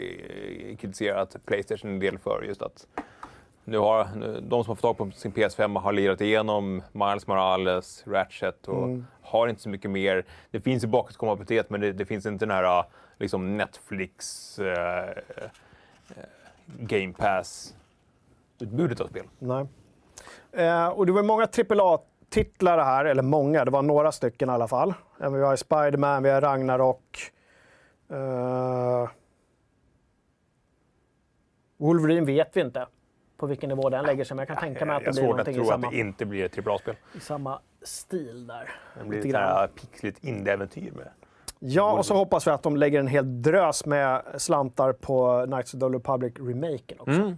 kritiserat 0.80 1.36
Playstation 1.46 1.92
en 1.92 2.00
del 2.00 2.18
för. 2.18 2.44
Just 2.48 2.62
att 2.62 2.88
nu 3.66 3.78
har, 3.78 4.08
nu, 4.16 4.40
de 4.42 4.64
som 4.64 4.72
har 4.72 4.76
fått 4.76 4.82
tag 4.82 4.98
på 4.98 5.12
sin 5.12 5.32
PS5 5.32 5.80
har 5.80 5.94
lirat 5.94 6.22
igenom 6.22 6.82
Miles 6.92 7.28
Morales, 7.28 8.04
Ratchet 8.08 8.68
och 8.68 8.90
har 9.22 9.48
inte 9.48 9.62
så 9.62 9.70
mycket 9.70 9.92
mer. 9.92 10.26
Det 10.52 10.62
finns 10.62 10.84
ju 10.84 10.88
bakåtkompatibilitet 10.88 11.70
men 11.70 11.82
det, 11.82 11.94
det 11.94 12.06
finns 12.06 12.26
inte 12.26 12.46
den 12.46 12.56
här 12.56 12.86
liksom 13.20 13.58
Netflix 13.58 14.60
eh, 14.60 15.10
eh, 15.10 15.16
Game 16.66 17.14
Pass-utbudet 17.14 19.02
av 19.02 19.08
spel. 19.08 19.26
Nej. 19.40 19.66
Eh, 20.52 20.88
och 20.88 21.06
det 21.06 21.12
var 21.12 21.24
många 21.24 21.44
AAA-titlar 21.44 22.78
här, 22.78 23.06
eller 23.06 23.24
många, 23.24 23.66
det 23.66 23.72
var 23.72 23.82
några 23.82 24.12
stycken 24.12 24.50
i 24.50 24.52
alla 24.52 24.68
fall. 24.68 24.94
Eh, 25.22 25.30
Vi 25.32 25.42
har 25.42 25.56
Spiderman, 25.56 26.24
vi 26.24 26.30
har 26.30 26.42
Ragnarok. 26.42 27.32
Eh, 28.10 29.10
Wolverine 31.78 32.26
vet 32.26 32.58
vi 32.58 32.62
inte 32.62 32.88
på 33.38 33.46
vilken 33.48 33.70
nivå 33.70 33.90
den 33.90 34.06
lägger 34.06 34.24
sig, 34.24 34.36
men 34.36 34.42
jag 34.42 34.48
kan 34.48 34.58
tänka 34.58 34.86
mig 34.86 34.96
att 34.96 35.02
det 35.02 35.06
jag 35.06 35.16
blir 35.16 35.24
att 35.24 35.30
någonting 35.30 35.54
i 35.54 35.58
tro 35.58 35.64
att 35.64 35.70
samma, 35.70 35.90
det 35.92 35.98
inte 35.98 36.26
blir 36.26 36.46
ett 36.46 36.68
AAA-spel. 36.68 36.96
i 37.16 37.20
samma 37.20 37.60
stil 37.82 38.48
där. 38.48 38.70
Det 39.00 39.06
blir 39.10 39.24
Lite 39.24 39.38
ett 39.40 39.76
pixligt 39.76 40.24
indie-äventyr 40.24 40.92
med. 40.92 41.10
Ja, 41.60 41.94
och 41.98 42.06
så 42.06 42.16
hoppas 42.16 42.48
vi 42.48 42.52
att 42.52 42.64
de 42.64 42.78
lägger 42.78 43.00
en 43.00 43.08
hel 43.08 43.42
drös 43.42 43.86
med 43.86 44.22
slantar 44.38 44.94
på 44.94 45.46
Knights 45.48 45.74
of 45.74 45.80
the 45.80 45.86
Old 45.86 45.96
Republic-remaken 45.96 47.00
också. 47.00 47.12
Mm. 47.22 47.38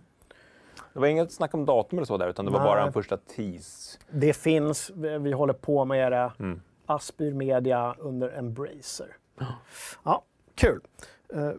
Det 0.94 1.00
var 1.00 1.08
inget 1.08 1.32
snack 1.32 1.54
om 1.54 1.66
datum 1.66 1.98
eller 2.00 2.06
så 2.06 2.18
där, 2.18 2.28
utan 2.30 2.46
det 2.46 2.52
var 2.52 2.60
Nej. 2.60 2.68
bara 2.68 2.84
en 2.86 2.94
första 2.94 3.18
tease. 3.18 4.00
Det 4.10 4.34
finns, 4.34 4.92
vi 4.96 5.18
vi 5.18 5.32
håller 5.32 5.54
på 5.54 5.86
med 5.86 6.12
det. 6.12 6.32
Mm. 6.40 6.62
Aspyr 6.86 7.34
Media 7.34 7.96
under 8.00 8.38
Embracer. 8.38 9.18
Ja, 10.04 10.24
kul. 10.56 10.82
Eh, 11.34 11.52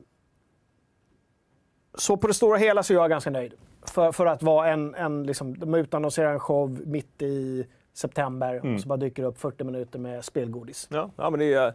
Så 1.94 2.16
på 2.16 2.26
det 2.26 2.34
stora 2.34 2.58
hela 2.58 2.82
så 2.82 2.92
är 2.92 2.96
jag 2.96 3.10
ganska 3.10 3.30
nöjd. 3.30 3.54
För, 3.90 4.12
för 4.12 4.26
att 4.26 4.42
vara 4.42 4.68
en, 4.68 4.94
en 4.94 5.22
liksom, 5.26 5.58
de 5.58 5.74
utannonserar 5.74 6.32
en 6.32 6.40
show 6.40 6.80
mitt 6.86 7.22
i 7.22 7.66
september 7.92 8.54
Mm. 8.54 8.74
och 8.74 8.80
så 8.80 8.88
bara 8.88 8.96
dyker 8.96 9.22
det 9.22 9.28
upp 9.28 9.38
40 9.40 9.64
minuter 9.64 9.98
med 9.98 10.24
spelgodis. 10.24 10.88
Ja, 10.90 11.10
ja 11.16 11.30
men 11.30 11.40
det 11.40 11.54
är, 11.54 11.74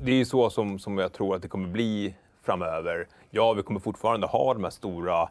det 0.00 0.12
är 0.12 0.16
ju 0.16 0.24
så 0.24 0.50
som, 0.50 0.78
som 0.78 0.98
jag 0.98 1.12
tror 1.12 1.36
att 1.36 1.42
det 1.42 1.48
kommer 1.48 1.68
bli 1.68 2.14
framöver. 2.42 3.06
Ja, 3.30 3.52
vi 3.52 3.62
kommer 3.62 3.80
fortfarande 3.80 4.26
ha 4.26 4.54
de 4.54 4.64
här 4.64 4.70
stora 4.70 5.22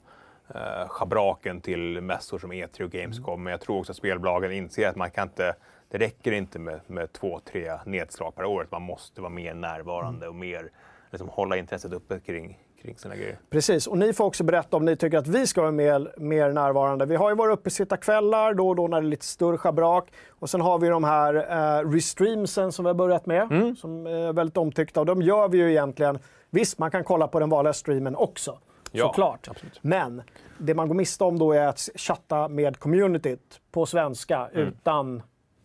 eh, 0.55 0.87
schabraken 0.87 1.61
till 1.61 2.01
mässor 2.01 2.39
som 2.39 2.51
E3 2.53 2.83
och 2.83 2.91
Gamescom, 2.91 3.43
men 3.43 3.51
jag 3.51 3.61
tror 3.61 3.79
också 3.79 3.91
att 3.91 3.97
spelbolagen 3.97 4.51
inser 4.51 4.87
att 4.87 4.95
man 4.95 5.11
kan 5.11 5.27
inte, 5.27 5.55
det 5.89 5.97
räcker 5.97 6.31
inte 6.31 6.59
med, 6.59 6.79
med 6.87 7.13
två, 7.13 7.39
tre 7.51 7.71
nedslag 7.85 8.35
per 8.35 8.45
år. 8.45 8.67
Man 8.71 8.81
måste 8.81 9.21
vara 9.21 9.29
mer 9.31 9.53
närvarande 9.53 10.27
och 10.27 10.35
mer 10.35 10.69
liksom, 11.11 11.29
hålla 11.29 11.57
intresset 11.57 11.93
uppe 11.93 12.19
kring, 12.19 12.59
kring 12.83 12.97
sina 12.97 13.15
grejer. 13.15 13.39
Precis, 13.49 13.87
och 13.87 13.97
ni 13.97 14.13
får 14.13 14.25
också 14.25 14.43
berätta 14.43 14.77
om 14.77 14.85
ni 14.85 14.95
tycker 14.95 15.17
att 15.17 15.27
vi 15.27 15.47
ska 15.47 15.61
vara 15.61 15.71
mer, 15.71 16.13
mer 16.17 16.49
närvarande. 16.51 17.05
Vi 17.05 17.15
har 17.15 17.29
ju 17.29 17.35
varit 17.35 17.59
uppe 17.59 17.69
sitta 17.69 17.97
kvällar 17.97 18.53
då 18.53 18.69
och 18.69 18.75
då 18.75 18.87
när 18.87 19.01
det 19.01 19.07
är 19.07 19.09
lite 19.09 19.25
större 19.25 19.57
schabrak. 19.57 20.07
Och 20.29 20.49
sen 20.49 20.61
har 20.61 20.79
vi 20.79 20.87
de 20.89 21.03
här 21.03 21.35
eh, 21.35 21.89
restreamsen 21.91 22.71
som 22.71 22.85
vi 22.85 22.89
har 22.89 22.95
börjat 22.95 23.25
med, 23.25 23.51
Mm. 23.51 23.75
som 23.75 24.07
är 24.07 24.33
väldigt 24.33 24.57
omtyckta. 24.57 24.99
Och 24.99 25.05
de 25.05 25.21
gör 25.21 25.47
vi 25.47 25.57
ju 25.57 25.69
egentligen, 25.71 26.19
visst 26.49 26.79
man 26.79 26.91
kan 26.91 27.03
kolla 27.03 27.27
på 27.27 27.39
den 27.39 27.49
vanliga 27.49 27.73
streamen 27.73 28.15
också, 28.15 28.59
Ja, 28.91 29.05
såklart. 29.05 29.47
absolut. 29.51 29.79
Men 29.81 30.21
det 30.57 30.73
man 30.73 30.87
går 30.87 30.95
miste 30.95 31.23
om 31.23 31.39
då 31.39 31.51
är 31.51 31.67
att 31.67 31.89
chatta 31.95 32.47
med 32.47 32.79
communityt 32.79 33.59
på 33.71 33.85
svenska 33.85 34.49
Mm. 34.53 34.67
utan 34.67 35.21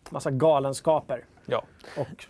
massa 0.09 0.31
galenskaper. 0.31 1.25
Ja. 1.45 1.63
Och 1.97 2.25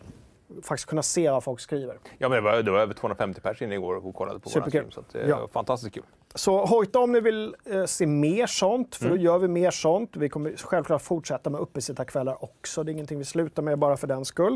faktiskt 0.64 0.90
kunna 0.90 1.04
se 1.04 1.30
vad 1.32 1.44
folk 1.44 1.60
skriver. 1.60 1.98
Ja, 2.18 2.30
men 2.30 2.36
det 2.36 2.42
var, 2.52 2.64
det 2.64 2.72
var 2.72 2.80
över 2.80 2.94
250 2.94 3.42
personer 3.42 3.66
inne 3.68 3.76
igår 3.76 4.08
och 4.08 4.16
kollade 4.16 4.40
på 4.40 4.50
Superkul. 4.50 4.72
stream. 4.72 4.92
Så 4.92 5.18
det 5.18 5.28
Ja. 5.28 5.40
var 5.40 5.48
fantastiskt 5.48 5.94
kul. 5.94 6.04
Så 6.36 6.66
hojta 6.66 7.00
om 7.00 7.12
ni 7.12 7.20
vill 7.20 7.56
eh, 7.66 7.86
se 7.86 8.06
mer 8.06 8.48
sånt, 8.48 8.96
för 8.96 9.10
då 9.10 9.16
gör 9.18 9.38
vi 9.38 9.48
mer 9.48 9.72
sånt. 9.72 10.16
Vi 10.18 10.30
kommer 10.30 10.54
självklart 10.58 11.02
fortsätta 11.02 11.50
med 11.50 11.62
uppesittarkvällar 11.62 12.44
också. 12.44 12.84
Det 12.84 12.92
är 12.92 12.94
ingenting 12.94 13.18
vi 13.18 13.26
slutar 13.26 13.64
med 13.64 13.80
bara 13.80 13.98
för 13.98 14.08
den 14.08 14.26
skull. 14.26 14.54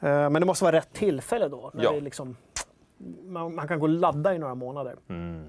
Eh, 0.00 0.08
men 0.30 0.32
det 0.32 0.44
måste 0.44 0.64
vara 0.64 0.76
rätt 0.76 0.92
tillfälle 0.92 1.48
då. 1.48 1.70
När 1.74 1.84
Ja. 1.84 1.90
det 1.90 1.96
är 1.96 2.00
liksom, 2.00 2.36
man, 3.24 3.54
man 3.54 3.68
kan 3.68 3.78
gå 3.78 3.82
och 3.84 3.88
ladda 3.88 4.34
i 4.34 4.38
några 4.38 4.54
månader. 4.54 4.96
Mm. 5.08 5.44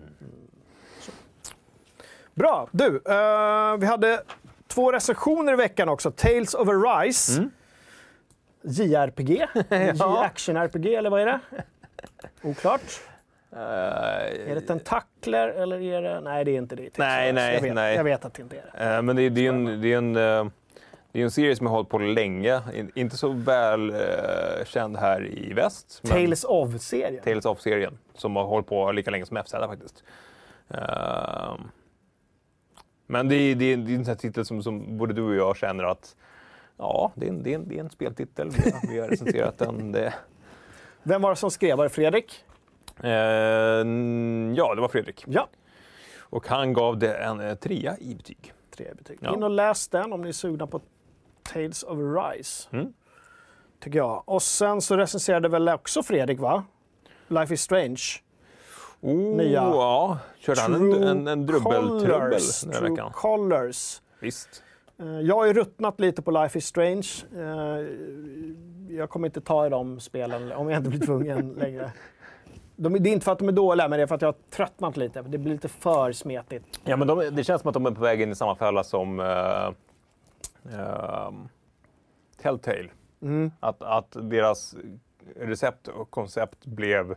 Bra! 2.34 2.68
Du, 2.72 2.86
eh, 3.06 3.78
vi 3.78 3.86
hade 3.86 4.24
två 4.68 4.92
recensioner 4.92 5.54
i 5.54 5.56
veckan 5.56 5.90
också. 5.90 6.12
Tales 6.12 6.54
of 6.54 6.68
Arise. 6.68 7.50
JRPG. 8.64 9.30
J-action-RPG, 9.94 10.86
eller 10.98 11.10
vad 11.10 11.22
är 11.22 11.26
det? 11.26 11.40
Oklart. 12.44 12.82
Eh, 13.54 13.60
Är 14.52 14.56
det 14.56 14.62
tentakler 14.62 15.48
eller 15.48 15.82
är 15.82 16.02
det... 16.02 16.22
Nej, 16.22 16.46
det 16.46 16.52
är 16.52 16.58
inte 16.58 16.76
det. 16.76 16.84
Texas. 16.84 16.98
Nej, 17.00 17.34
nej, 17.34 17.54
jag 17.56 17.62
vet, 17.62 17.76
nej. 17.76 17.96
Jag 17.96 18.04
vet 18.04 18.26
att 18.26 18.34
det 18.34 18.42
inte 18.42 18.56
är 18.58 18.66
det. 18.74 18.96
Eh, 18.96 19.02
Men 19.02 19.16
det, 19.16 19.30
det 19.30 19.46
är 19.46 19.50
en, 19.50 19.82
det 19.82 19.94
är 19.94 19.98
en, 19.98 20.16
eh, 20.16 20.46
det 21.12 21.20
är 21.20 21.24
en 21.24 21.32
serie 21.32 21.56
som 21.56 21.68
har 21.68 21.74
hållit 21.74 21.90
på 21.90 21.98
länge. 21.98 22.62
In- 22.74 22.92
Inte 22.96 23.18
så 23.18 23.30
väl 23.30 23.94
känd 24.66 24.98
här 24.98 25.26
i 25.28 25.54
väst. 25.54 26.02
Tales 26.04 26.44
of-serien. 26.44 27.24
Tales 27.24 27.46
of-serien. 27.46 27.98
Som 28.16 28.36
har 28.36 28.44
hållit 28.46 28.68
på 28.68 28.92
lika 28.92 29.12
länge 29.12 29.26
som 29.26 29.38
FZ 29.46 29.52
faktiskt. 29.52 30.04
Men 33.08 33.28
det 33.30 33.36
är, 33.36 33.56
det, 33.56 33.76
det 33.76 33.92
är 33.92 33.96
en 33.96 34.06
sån 34.06 34.12
här 34.12 34.20
titel 34.20 34.46
som, 34.46 34.64
som 34.64 34.98
både 34.98 35.14
du 35.14 35.22
och 35.24 35.36
jag 35.36 35.58
känner 35.58 35.84
att 35.84 36.16
Ja, 36.82 37.12
det 37.16 37.26
är 37.26 37.30
en, 37.30 37.44
det 37.44 37.52
är 37.52 37.56
en, 37.56 37.68
det 37.68 37.76
är 37.76 37.80
en 37.80 37.90
speltitel. 37.90 38.50
Vi 38.50 38.72
har, 38.72 38.88
vi 38.94 39.00
har 39.00 39.08
recenserat 39.08 39.58
den. 39.58 39.92
Det, 39.92 40.14
Vem 41.04 41.22
var 41.22 41.30
det 41.30 41.36
som 41.36 41.52
skrev? 41.52 41.78
Var 41.78 41.84
det 41.84 41.90
Fredrik? 41.90 42.46
eh, 43.04 43.10
ja, 44.56 44.76
det 44.76 44.82
var 44.82 44.88
Fredrik. 44.88 45.24
Ja. 45.28 45.48
Och 46.20 46.48
han 46.48 46.74
gav 46.74 46.98
det 46.98 47.14
en 47.14 47.40
eh, 47.40 47.56
trea 47.56 47.98
i 47.98 48.16
betyg. 48.16 48.54
Tre 48.76 48.94
betyg. 48.98 49.20
Ja. 49.22 49.34
In 49.34 49.44
och 49.44 49.50
läs 49.50 49.88
den 49.88 50.14
om 50.14 50.22
ni 50.22 50.30
är 50.30 50.34
sugna 50.34 50.68
på 50.68 50.82
Tales 51.44 51.84
of 51.84 51.98
Rise. 51.98 52.70
Mm. 52.72 52.94
Tycker 53.80 54.00
jag. 54.00 54.24
Och 54.26 54.42
sen 54.42 54.82
så 54.82 54.98
recenserade 54.98 55.50
väl 55.50 55.70
också 55.70 56.04
Fredrik, 56.04 56.40
va? 56.40 56.64
Life 57.28 57.54
is 57.54 57.62
Strange. 57.62 58.02
Oh, 59.02 59.38
Nya. 59.38 59.52
Ja, 59.52 60.18
körde 60.40 60.62
han 60.62 60.76
en, 60.76 61.04
en, 61.04 61.28
en 61.28 61.46
drubbeltrubbel 61.46 62.40
den 62.64 62.74
här 62.74 62.80
True 62.80 62.90
veckan? 62.90 63.12
Colors. 63.14 64.02
Visst. 64.20 64.64
Eh, 65.02 65.20
Jag 65.20 65.36
har 65.36 65.46
ju 65.46 65.54
ruttnat 65.54 66.00
lite 66.00 66.22
på 66.22 66.32
Life 66.32 66.58
is 66.58 66.66
Strange. 66.66 67.08
Eh, 67.36 67.86
Jag 68.96 69.10
kommer 69.10 69.28
inte 69.28 69.42
ta 69.42 69.66
i 69.68 69.70
de 69.70 70.00
spelen 70.00 70.52
om 70.52 70.70
jag 70.70 70.78
inte 70.80 70.90
blir 70.90 71.00
tvungen 71.00 71.54
längre. 71.58 71.92
De, 72.76 72.94
det 72.94 73.10
är 73.10 73.14
inte 73.14 73.24
för 73.26 73.32
att 73.32 73.40
de 73.40 73.48
är 73.48 73.52
dåliga, 73.52 73.88
men 73.88 73.98
det 74.00 74.04
är 74.04 74.08
för 74.08 74.16
att 74.16 74.22
jag 74.22 74.28
har 74.28 74.36
tröttnat 74.50 74.98
lite. 74.98 75.22
Det 75.22 75.38
blir 75.38 75.52
lite 75.54 75.68
för 75.70 76.12
smetigt. 76.12 76.82
Ja, 76.84 76.98
men 76.98 77.08
de, 77.08 77.20
det 77.36 77.44
känns 77.44 77.62
som 77.62 77.68
att 77.70 77.74
de 77.74 77.86
är 77.86 77.92
på 77.92 78.02
väg 78.02 78.22
in 78.22 78.32
i 78.32 78.36
samma 78.36 78.56
fälla 78.56 78.84
som 78.84 79.20
uh, 79.20 79.72
Telltale. 82.42 82.90
Mm. 83.22 83.52
Att, 83.60 83.82
att 83.84 84.16
deras 84.22 84.76
recept 85.36 85.88
och 85.88 86.10
koncept 86.12 86.66
blev... 86.66 87.16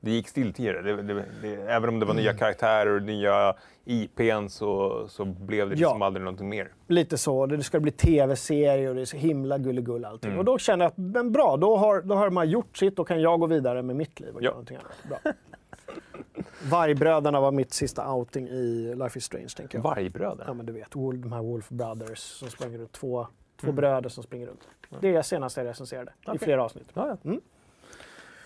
Det 0.00 0.10
gick 0.10 0.28
stiltje. 0.28 0.82
Det, 0.82 1.02
det, 1.02 1.24
det, 1.42 1.54
även 1.56 1.88
om 1.88 2.00
det 2.00 2.06
var 2.06 2.14
nya 2.14 2.30
Mm. 2.30 2.38
karaktärer 2.38 2.96
och 2.96 3.02
nya 3.02 3.54
IPn 3.84 4.48
så, 4.48 5.04
så 5.08 5.24
blev 5.24 5.68
det 5.68 5.74
Ja. 5.74 5.88
liksom 5.88 6.02
aldrig 6.02 6.24
någonting 6.24 6.48
mer. 6.48 6.72
Lite 6.86 7.18
så. 7.18 7.46
Det 7.46 7.62
ska 7.62 7.80
bli 7.80 7.90
tv-serie 7.92 8.88
och 8.88 8.94
det 8.94 9.00
är 9.00 9.04
så 9.04 9.16
himla 9.16 9.58
gulligull 9.58 10.04
allting. 10.04 10.30
Mm. 10.30 10.38
Och 10.38 10.44
då 10.44 10.58
känner 10.58 10.84
jag 10.84 10.90
att, 10.90 10.96
men 10.98 11.32
bra, 11.32 11.56
då 11.56 11.76
har, 11.76 12.02
då 12.02 12.14
har 12.14 12.30
man 12.30 12.50
gjort 12.50 12.76
sitt. 12.76 12.96
Då 12.96 13.04
kan 13.04 13.20
jag 13.20 13.40
gå 13.40 13.46
vidare 13.46 13.82
med 13.82 13.96
mitt 13.96 14.20
liv 14.20 14.34
och 14.34 14.40
Ja. 14.40 14.44
göra 14.44 14.52
någonting 14.54 14.76
annat. 14.76 15.22
Bra. 15.22 15.32
Vargbröderna 16.70 17.40
var 17.40 17.52
mitt 17.52 17.72
sista 17.72 18.12
outing 18.12 18.48
i 18.48 18.94
Life 18.96 19.18
is 19.18 19.24
Strange, 19.24 19.48
tänker 19.56 19.78
jag. 19.78 19.82
Vargbröder. 19.82 20.44
Ja, 20.46 20.54
men 20.54 20.66
du 20.66 20.72
vet, 20.72 20.90
de 20.92 21.32
här 21.32 21.42
Wolf 21.42 21.68
Brothers 21.68 22.18
som 22.18 22.48
springer 22.50 22.78
runt. 22.78 22.92
Två, 22.92 23.26
två 23.60 23.66
Mm. 23.66 23.76
bröder 23.76 24.08
som 24.08 24.22
springer 24.24 24.46
runt. 24.46 24.68
Det 25.00 25.08
är 25.08 25.12
det 25.12 25.22
senaste 25.22 25.60
jag 25.60 25.68
recenserade 25.68 26.10
i 26.10 26.24
Okej. 26.26 26.38
flera 26.38 26.64
avsnitt. 26.64 26.86
Ja, 26.94 27.08
ja. 27.08 27.16
Mm. 27.30 27.40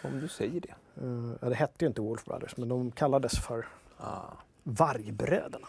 Om 0.04 0.20
du 0.20 0.28
säger 0.28 0.60
det. 0.60 0.74
Eh, 1.00 1.06
ja, 1.40 1.48
det 1.48 1.54
hette 1.54 1.84
ju 1.84 1.88
inte 1.88 2.00
Wolf 2.00 2.24
Brothers, 2.24 2.56
men 2.56 2.68
de 2.68 2.90
kallades 2.90 3.38
för 3.46 3.66
Ah. 4.02 4.20
Vargbröderna. 4.62 5.66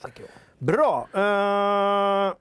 Tack 0.00 0.20
ja. 0.20 0.24
Bra. 0.58 1.08
Uh... 1.14 2.34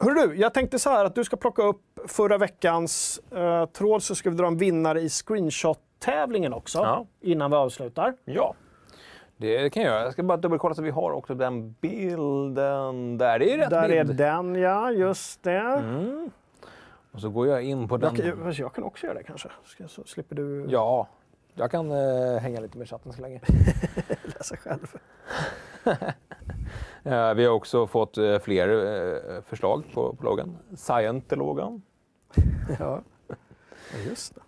Hörru 0.00 0.14
du, 0.28 0.34
jag 0.36 0.54
tänkte 0.54 0.78
så 0.78 0.90
här 0.90 1.04
att 1.04 1.14
du 1.14 1.24
ska 1.24 1.36
plocka 1.36 1.62
upp 1.62 2.00
förra 2.06 2.38
veckans 2.38 3.20
uh, 3.36 3.66
tråd 3.66 4.02
så 4.02 4.14
ska 4.14 4.30
vi 4.30 4.36
dra 4.36 4.46
en 4.46 4.56
vinnare 4.56 5.00
i 5.00 5.08
screenshot-tävlingen 5.08 6.52
också 6.52 6.78
Ja. 6.78 7.06
innan 7.20 7.50
vi 7.50 7.56
avslutar. 7.56 8.14
Ja, 8.24 8.54
det 9.36 9.70
kan 9.70 9.82
jag 9.82 9.92
göra. 9.92 10.02
Jag 10.04 10.12
ska 10.12 10.22
bara 10.22 10.36
dubbelkolla 10.38 10.74
så 10.74 10.82
vi 10.82 10.90
har 10.90 11.10
också 11.12 11.34
den 11.34 11.72
bilden 11.80 13.18
där. 13.18 13.38
Det 13.38 13.52
är 13.52 13.58
rätt 13.58 13.70
Där 13.70 13.88
är 13.90 14.04
bild. 14.04 14.18
den 14.18 14.54
ja, 14.54 14.90
just 14.92 15.42
det. 15.42 15.58
Mm. 15.58 16.30
Och 17.14 17.20
så 17.20 17.30
går 17.30 17.46
jag 17.46 17.62
in 17.62 17.88
på 17.88 17.96
den. 17.96 18.16
Jag, 18.16 18.36
kan, 18.36 18.52
jag 18.52 18.74
kan 18.74 18.84
också 18.84 19.06
göra 19.06 19.18
det 19.18 19.24
kanske, 19.24 19.48
ska, 19.64 19.88
så 19.88 20.04
slipper 20.04 20.36
du 20.36 20.66
Ja, 20.68 21.08
jag 21.54 21.70
kan 21.70 21.90
eh, 21.90 22.38
hänga 22.38 22.60
lite 22.60 22.78
med 22.78 22.88
chatten 22.88 23.12
så 23.12 23.22
länge. 23.22 23.40
läsa 24.24 24.56
själv. 24.56 24.96
Eh, 27.06 27.34
vi 27.34 27.44
har 27.44 27.52
också 27.52 27.86
fått 27.86 28.18
eh, 28.18 28.38
fler 28.38 28.68
eh, 28.68 29.42
förslag 29.42 29.84
på, 29.94 30.14
på 30.14 30.24
loggan. 30.24 30.56
Scientologan. 30.76 31.82
Ja. 32.78 33.00
just 34.06 34.34
det. 34.34 34.40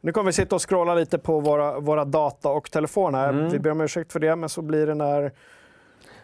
Nu 0.00 0.12
kommer 0.12 0.26
vi 0.26 0.32
sitta 0.32 0.54
och 0.54 0.68
scrolla 0.68 0.94
lite 0.94 1.18
på 1.18 1.40
våra, 1.40 1.80
våra 1.80 2.04
data 2.04 2.50
och 2.50 2.70
telefoner. 2.70 3.18
här. 3.18 3.28
Mm. 3.28 3.50
Vi 3.50 3.58
ber 3.58 3.70
om 3.70 3.80
ursäkt 3.80 4.12
för 4.12 4.20
det, 4.20 4.36
men 4.36 4.48
så 4.48 4.62
blir 4.62 4.86
det 4.86 4.94
när... 4.94 5.32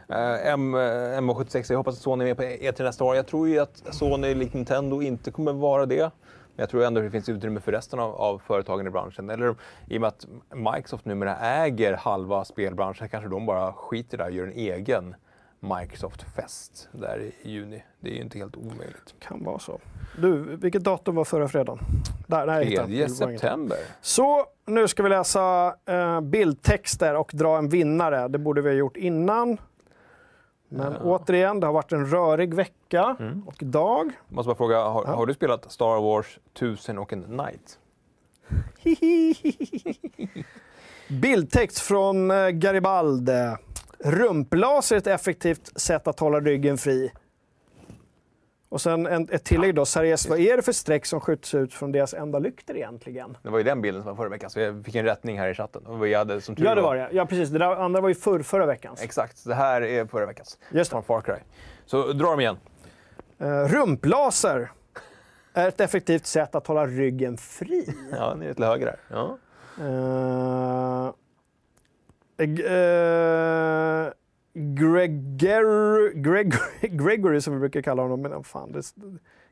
Eh, 0.09 0.47
M, 0.53 0.75
eh, 0.75 0.79
M76, 1.21 1.67
jag 1.73 1.79
hoppas 1.79 1.95
att 1.95 2.03
Sony 2.03 2.25
är 2.25 2.29
med 2.29 2.37
på 2.37 2.43
E3 2.43 2.83
nästa 2.83 3.05
år. 3.05 3.17
Jag 3.17 3.27
tror 3.27 3.49
ju 3.49 3.59
att 3.59 3.83
Sony, 3.91 4.35
likt 4.35 4.55
Nintendo, 4.55 5.03
inte 5.03 5.31
kommer 5.31 5.53
vara 5.53 5.87
det. 5.87 6.03
Men 6.03 6.63
jag 6.63 6.71
tror 6.71 6.85
ändå 6.85 7.01
att 7.01 7.07
det 7.07 7.11
finns 7.11 7.29
utrymme 7.29 7.61
för 7.61 7.73
resten 7.73 7.99
av, 8.01 8.15
av 8.15 8.39
företagen 8.47 8.87
i 8.87 8.91
branschen. 8.91 9.31
Eller 9.31 9.55
i 9.89 9.97
och 9.97 10.01
med 10.01 10.09
att 10.09 10.27
Microsoft 10.55 11.05
numera 11.05 11.37
äger 11.37 11.97
halva 11.97 12.45
spelbranschen 12.45 13.09
kanske 13.09 13.31
de 13.31 13.47
bara 13.47 13.73
skiter 13.73 14.19
där 14.19 14.25
och 14.25 14.31
gör 14.31 14.47
en 14.47 14.53
egen 14.53 15.15
Microsoft-fest 15.61 16.89
där 16.93 17.19
i 17.43 17.49
juni. 17.51 17.83
Det 18.01 18.11
är 18.11 18.15
ju 18.15 18.21
inte 18.21 18.39
helt 18.39 18.57
omöjligt. 18.57 19.15
Kan 19.19 19.45
vara 19.45 19.59
så. 19.59 19.81
Du, 20.19 20.57
vilket 20.57 20.85
datum 20.85 21.15
var 21.15 21.25
förra 21.25 21.49
fredagen? 21.49 21.79
Där, 22.27 22.47
jag. 22.47 22.67
3 22.67 22.75
Det 22.75 22.81
var 22.83 22.89
inget. 22.89 23.17
september. 23.17 23.79
Så, 24.01 24.47
nu 24.67 24.89
ska 24.89 25.03
vi 25.03 25.09
läsa 25.09 25.75
eh, 25.87 26.21
bildtexter 26.21 27.15
och 27.17 27.31
dra 27.35 27.59
en 27.59 27.69
vinnare. 27.69 28.29
Det 28.29 28.39
borde 28.39 28.61
vi 28.63 28.69
ha 28.69 28.77
gjort 28.77 28.97
innan. 28.97 29.59
Men 30.69 30.97
återigen, 30.97 31.61
det 31.61 31.67
har 31.67 31.73
varit 31.75 31.93
en 31.93 32.07
rörig 32.07 32.55
vecka 32.55 33.17
Mm. 33.21 33.43
och 33.49 33.57
dag. 33.61 34.11
Måste 34.29 34.47
bara 34.49 34.57
fråga, 34.57 34.83
har, 34.85 35.05
Ja. 35.07 35.11
har 35.15 35.27
du 35.27 35.35
spelat 35.35 35.73
Star 35.73 36.01
Wars 36.01 36.39
1000 36.55 36.99
och 36.99 37.13
en 37.13 37.21
Night? 37.21 37.79
Bildtext 41.09 41.79
från 41.79 42.31
eh, 42.31 42.49
Garibaldi. 42.49 43.55
Rumplaser 44.05 44.97
är 44.97 44.99
ett 44.99 45.07
effektivt 45.07 45.81
sätt 45.81 46.09
att 46.09 46.21
hålla 46.21 46.41
ryggen 46.41 46.79
fri. 46.79 47.13
Och 48.69 48.81
sen 48.81 49.07
en, 49.07 49.29
ett 49.33 49.45
tillägg 49.45 49.75
då. 49.75 49.87
Seriöst, 49.87 50.29
vad 50.29 50.39
är 50.41 50.57
det 50.57 50.63
för 50.63 50.73
streck 50.73 51.07
som 51.07 51.21
skjuts 51.21 51.55
ut 51.55 51.75
från 51.75 51.93
deras 51.93 52.15
enda 52.15 52.39
lyktor 52.39 52.77
egentligen? 52.77 53.37
Det 53.43 53.49
var 53.49 53.59
ju 53.59 53.65
den 53.65 53.83
bilden 53.83 54.03
som 54.03 54.09
var 54.09 54.17
förra 54.17 54.29
veckan, 54.29 54.51
så 54.51 54.61
jag 54.61 54.85
fick 54.85 54.95
en 54.95 55.05
rättning 55.05 55.39
här 55.39 55.49
i 55.49 55.55
chatten. 55.55 55.87
Och 55.87 56.05
vi 56.05 56.15
hade, 56.15 56.41
som 56.41 56.57
tur 56.57 56.65
Ja, 56.65 56.75
det 56.75 56.81
var 56.81 56.97
det. 56.97 57.09
Ja, 57.13 57.27
precis. 57.27 57.49
Det 57.49 57.59
där 57.59 57.67
andra 57.67 58.01
var 58.01 58.09
ju 58.09 58.15
förr, 58.15 58.43
förra 58.43 58.67
veckans. 58.67 59.03
Exakt, 59.03 59.45
det 59.45 59.55
här 59.55 59.83
är 59.83 60.07
förra 60.07 60.27
veckans. 60.27 60.59
Just 60.71 60.91
det. 60.91 60.95
Från 60.95 61.03
Far 61.03 61.21
Cry. 61.21 61.35
Så 61.87 62.13
dra 62.13 62.31
dem 62.31 62.41
igen. 62.41 62.57
Uh, 63.43 63.49
rumplaser 63.49 64.71
är 65.55 65.69
ett 65.69 65.81
effektivt 65.81 66.27
sätt 66.27 66.55
att 66.55 66.67
hålla 66.67 66.87
ryggen 66.87 67.37
fri. 67.37 67.95
Ja, 68.13 68.35
ni 68.35 68.47
är 68.47 68.55
till 68.55 68.65
höger 68.65 68.87
här. 68.87 68.99
Ja. 69.09 69.39
Uh, 69.81 71.13
uh, 72.41 74.13
Gregory, 74.59 76.13
Gregory, 76.15 76.89
Gregory 76.89 77.41
som 77.41 77.53
vi 77.53 77.61
brukar 77.61 77.83
kalla 77.83 78.03
honom, 78.03 78.23
men 78.23 78.45
fan, 78.45 78.73
det, 78.73 78.83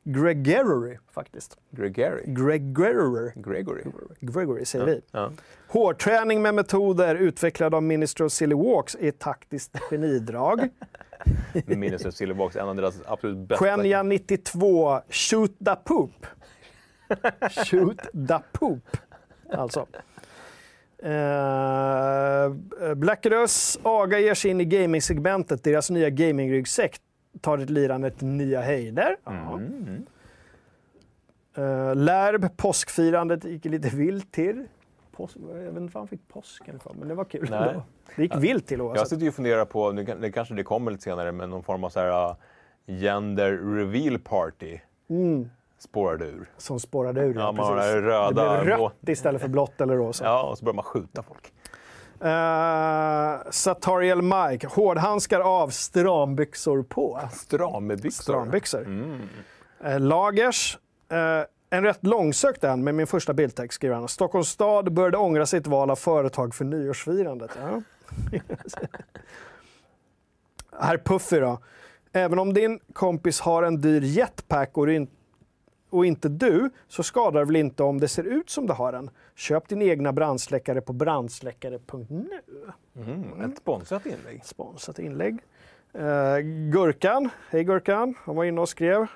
Gregory 0.04 0.98
faktiskt. 1.10 1.56
Gregory. 1.70 2.22
Gregory. 2.26 3.32
Gregory. 3.34 3.82
Gregory 4.20 4.64
säger 4.64 4.86
vi. 4.86 5.00
Ja. 5.10 5.32
Hårträning 5.68 6.42
med 6.42 6.54
metoder 6.54 7.14
utvecklade 7.14 7.76
av 7.76 7.82
Minister 7.82 8.24
of 8.24 8.32
Silly 8.32 8.54
Walks 8.54 8.96
är 9.00 9.08
ett 9.08 9.18
taktiskt 9.18 9.78
genidrag. 9.78 10.68
Minus 11.66 12.16
Silverbox, 12.16 12.56
en 12.56 12.68
av 12.68 12.76
deras 12.76 12.94
absolut 13.06 13.48
bästa. 13.48 13.64
Quenya 13.64 14.02
92, 14.02 15.00
shoot 15.10 15.58
the 15.58 15.76
poop. 15.84 16.26
shoot 17.66 17.98
the 18.28 18.38
poop. 18.52 18.96
Alltså. 19.52 19.86
Uh, 21.04 22.94
Blackerus, 22.94 23.78
Aga 23.82 24.18
ger 24.18 24.34
sig 24.34 24.50
in 24.50 24.60
i 24.60 24.64
gamingsegmentet. 24.64 25.64
Deras 25.64 25.90
nya 25.90 26.10
gamingryggsäck 26.10 27.00
tar 27.40 27.58
ett 27.58 27.70
lirande 27.70 28.10
till 28.10 28.26
nya 28.26 28.62
höjder. 28.62 29.16
Ja. 29.24 29.52
Mm. 29.52 30.06
Uh, 31.58 31.94
Lärb, 31.94 32.56
påskfirandet 32.56 33.44
gick 33.44 33.64
lite 33.64 33.88
vilt 33.96 34.32
till. 34.32 34.66
Påsk, 35.12 35.36
jag 35.48 35.54
vet 35.54 35.76
inte 35.76 35.94
vad 35.94 36.00
han 36.00 36.08
fick 36.08 36.28
påsken 36.28 36.78
för, 36.78 36.94
men 36.98 37.08
det 37.08 37.14
var 37.14 37.24
kul. 37.24 37.46
Nej. 37.50 37.80
Det 38.16 38.22
gick 38.22 38.36
vilt 38.36 38.66
till 38.66 38.78
Jag 38.78 38.86
oavsett. 38.86 39.08
sitter 39.08 39.22
ju 39.22 39.28
och 39.28 39.34
funderar 39.34 39.64
på, 39.64 39.92
nu 39.92 40.04
det 40.04 40.32
kanske 40.32 40.54
det 40.54 40.62
kommer 40.62 40.90
lite 40.90 41.02
senare, 41.02 41.32
men 41.32 41.50
någon 41.50 41.62
form 41.62 41.84
av 41.84 41.88
så 41.88 42.00
här, 42.00 42.30
uh, 42.30 42.36
gender 43.00 43.52
reveal 43.52 44.18
party 44.18 44.78
Mm, 45.08 45.50
spårade 45.78 46.24
ur. 46.24 46.50
som 46.58 46.80
spårade 46.80 47.20
ur. 47.20 47.34
Ja, 47.34 47.52
man 47.52 47.66
har 47.66 47.76
precis. 47.76 47.94
röda 47.94 48.54
det 48.58 48.64
blev 48.64 48.78
rött 48.78 49.08
istället 49.08 49.40
för 49.40 49.48
blått 49.48 49.80
eller 49.80 49.96
rosa. 49.96 50.24
Ja, 50.24 50.42
och 50.42 50.58
så 50.58 50.64
börjar 50.64 50.74
man 50.74 50.84
skjuta 50.84 51.22
folk. 51.22 51.52
Uh, 52.24 53.50
Satariel 53.50 54.22
Mike, 54.22 54.66
hårdhandskar 54.66 55.40
av, 55.40 55.68
strambyxor 55.68 56.82
på. 56.82 57.20
Strambyxor. 57.32 58.22
Strambyxor. 58.22 58.84
Mm. 58.84 59.20
Eh, 59.84 60.00
Lagers, 60.00 60.78
eh, 61.10 61.42
en 61.70 61.84
rätt 61.84 62.06
långsökt 62.06 62.64
en 62.64 62.84
med 62.84 62.94
min 62.94 63.06
första 63.06 63.32
bildtext 63.34 63.74
skriver 63.74 63.94
han. 63.94 64.08
Stockholms 64.08 64.48
stad 64.48 64.92
började 64.92 65.16
ångra 65.18 65.46
sitt 65.46 65.66
val 65.66 65.90
av 65.90 65.96
företag 65.96 66.54
för 66.54 66.64
nyårsfirandet. 66.64 67.50
Ja. 67.62 67.82
Herr 70.80 70.98
Puffy 70.98 71.40
då. 71.40 71.58
Även 72.12 72.38
om 72.38 72.54
din 72.54 72.80
kompis 72.92 73.40
har 73.40 73.62
en 73.62 73.80
dyr 73.80 74.00
jetpack 74.00 74.78
och, 74.78 74.86
du 74.86 74.94
in- 74.94 75.08
och 75.96 76.06
inte 76.06 76.28
du, 76.28 76.70
så 76.88 77.02
skadar 77.02 77.40
det 77.40 77.46
väl 77.46 77.56
inte 77.56 77.82
om 77.82 78.00
det 78.00 78.08
ser 78.08 78.24
ut 78.24 78.50
som 78.50 78.66
du 78.66 78.72
har 78.72 78.92
en. 78.92 79.10
Köp 79.34 79.68
din 79.68 79.82
egna 79.82 80.12
brandsläckare 80.12 80.80
på 80.80 80.92
brandsläckare.nu. 80.92 82.28
Mm. 82.96 83.40
Ett 83.40 83.58
sponsrat 83.58 84.06
inlägg. 84.06 84.44
Sponsrat 84.44 84.98
inlägg. 84.98 85.38
Eh, 85.92 86.38
Gurkan, 86.72 87.30
hej 87.50 87.64
Gurkan, 87.64 88.14
han 88.18 88.36
var 88.36 88.44
inne 88.44 88.60
och 88.60 88.68
skrev. 88.68 89.06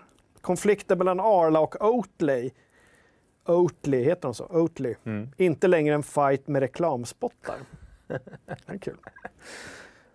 Konflikten 0.40 0.98
mellan 0.98 1.20
Arla 1.20 1.60
och 1.60 1.76
Oatley. 1.80 2.50
Oatley, 3.46 4.04
heter 4.04 4.22
de 4.22 4.34
så? 4.34 4.44
Oatley. 4.44 4.94
Inte 5.36 5.68
längre 5.68 5.94
en 5.94 6.02
fight 6.02 6.48
med 6.48 6.60
reklamspottar. 6.60 7.56
det 8.06 8.18
är 8.66 8.78
kul. 8.78 8.96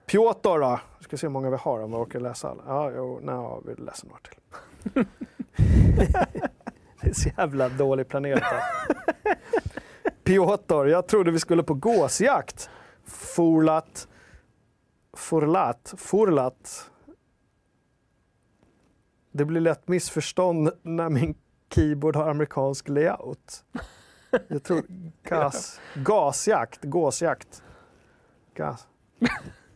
Piotr 0.05 0.59
då? 0.59 0.79
Ska 0.99 1.17
se 1.17 1.27
hur 1.27 1.31
många 1.31 1.49
vi 1.49 1.57
har 1.57 1.79
om 1.79 1.91
vi 1.91 1.97
orkar 1.97 2.19
läsa 2.19 2.49
alla. 2.49 2.63
Ja, 2.67 2.91
jo, 2.95 3.19
nej, 3.21 3.75
vi 3.75 3.83
läser 3.83 4.07
några 4.07 4.19
till. 4.19 5.05
det 7.05 7.09
är 7.09 7.13
så 7.13 7.29
jävla 7.37 7.69
dåligt 7.69 8.07
planerat. 8.07 8.43
här. 8.43 8.63
Piotr, 10.23 10.85
jag 10.85 11.07
trodde 11.07 11.31
vi 11.31 11.39
skulle 11.39 11.63
på 11.63 11.73
gåsjakt. 11.73 12.69
Forlat. 13.05 14.07
Forlat. 15.13 15.93
Forlat. 15.97 16.91
Det 19.31 19.45
blir 19.45 19.61
lätt 19.61 19.87
missförstånd 19.87 20.71
när 20.81 21.09
min 21.09 21.35
keyboard 21.75 22.15
har 22.15 22.29
amerikansk 22.29 22.89
layout. 22.89 23.63
Jag 24.47 24.63
tror 24.63 24.83
gas, 25.23 25.79
gasjakt, 25.95 26.83
gåsjakt. 26.83 27.63
Gas. 28.53 28.87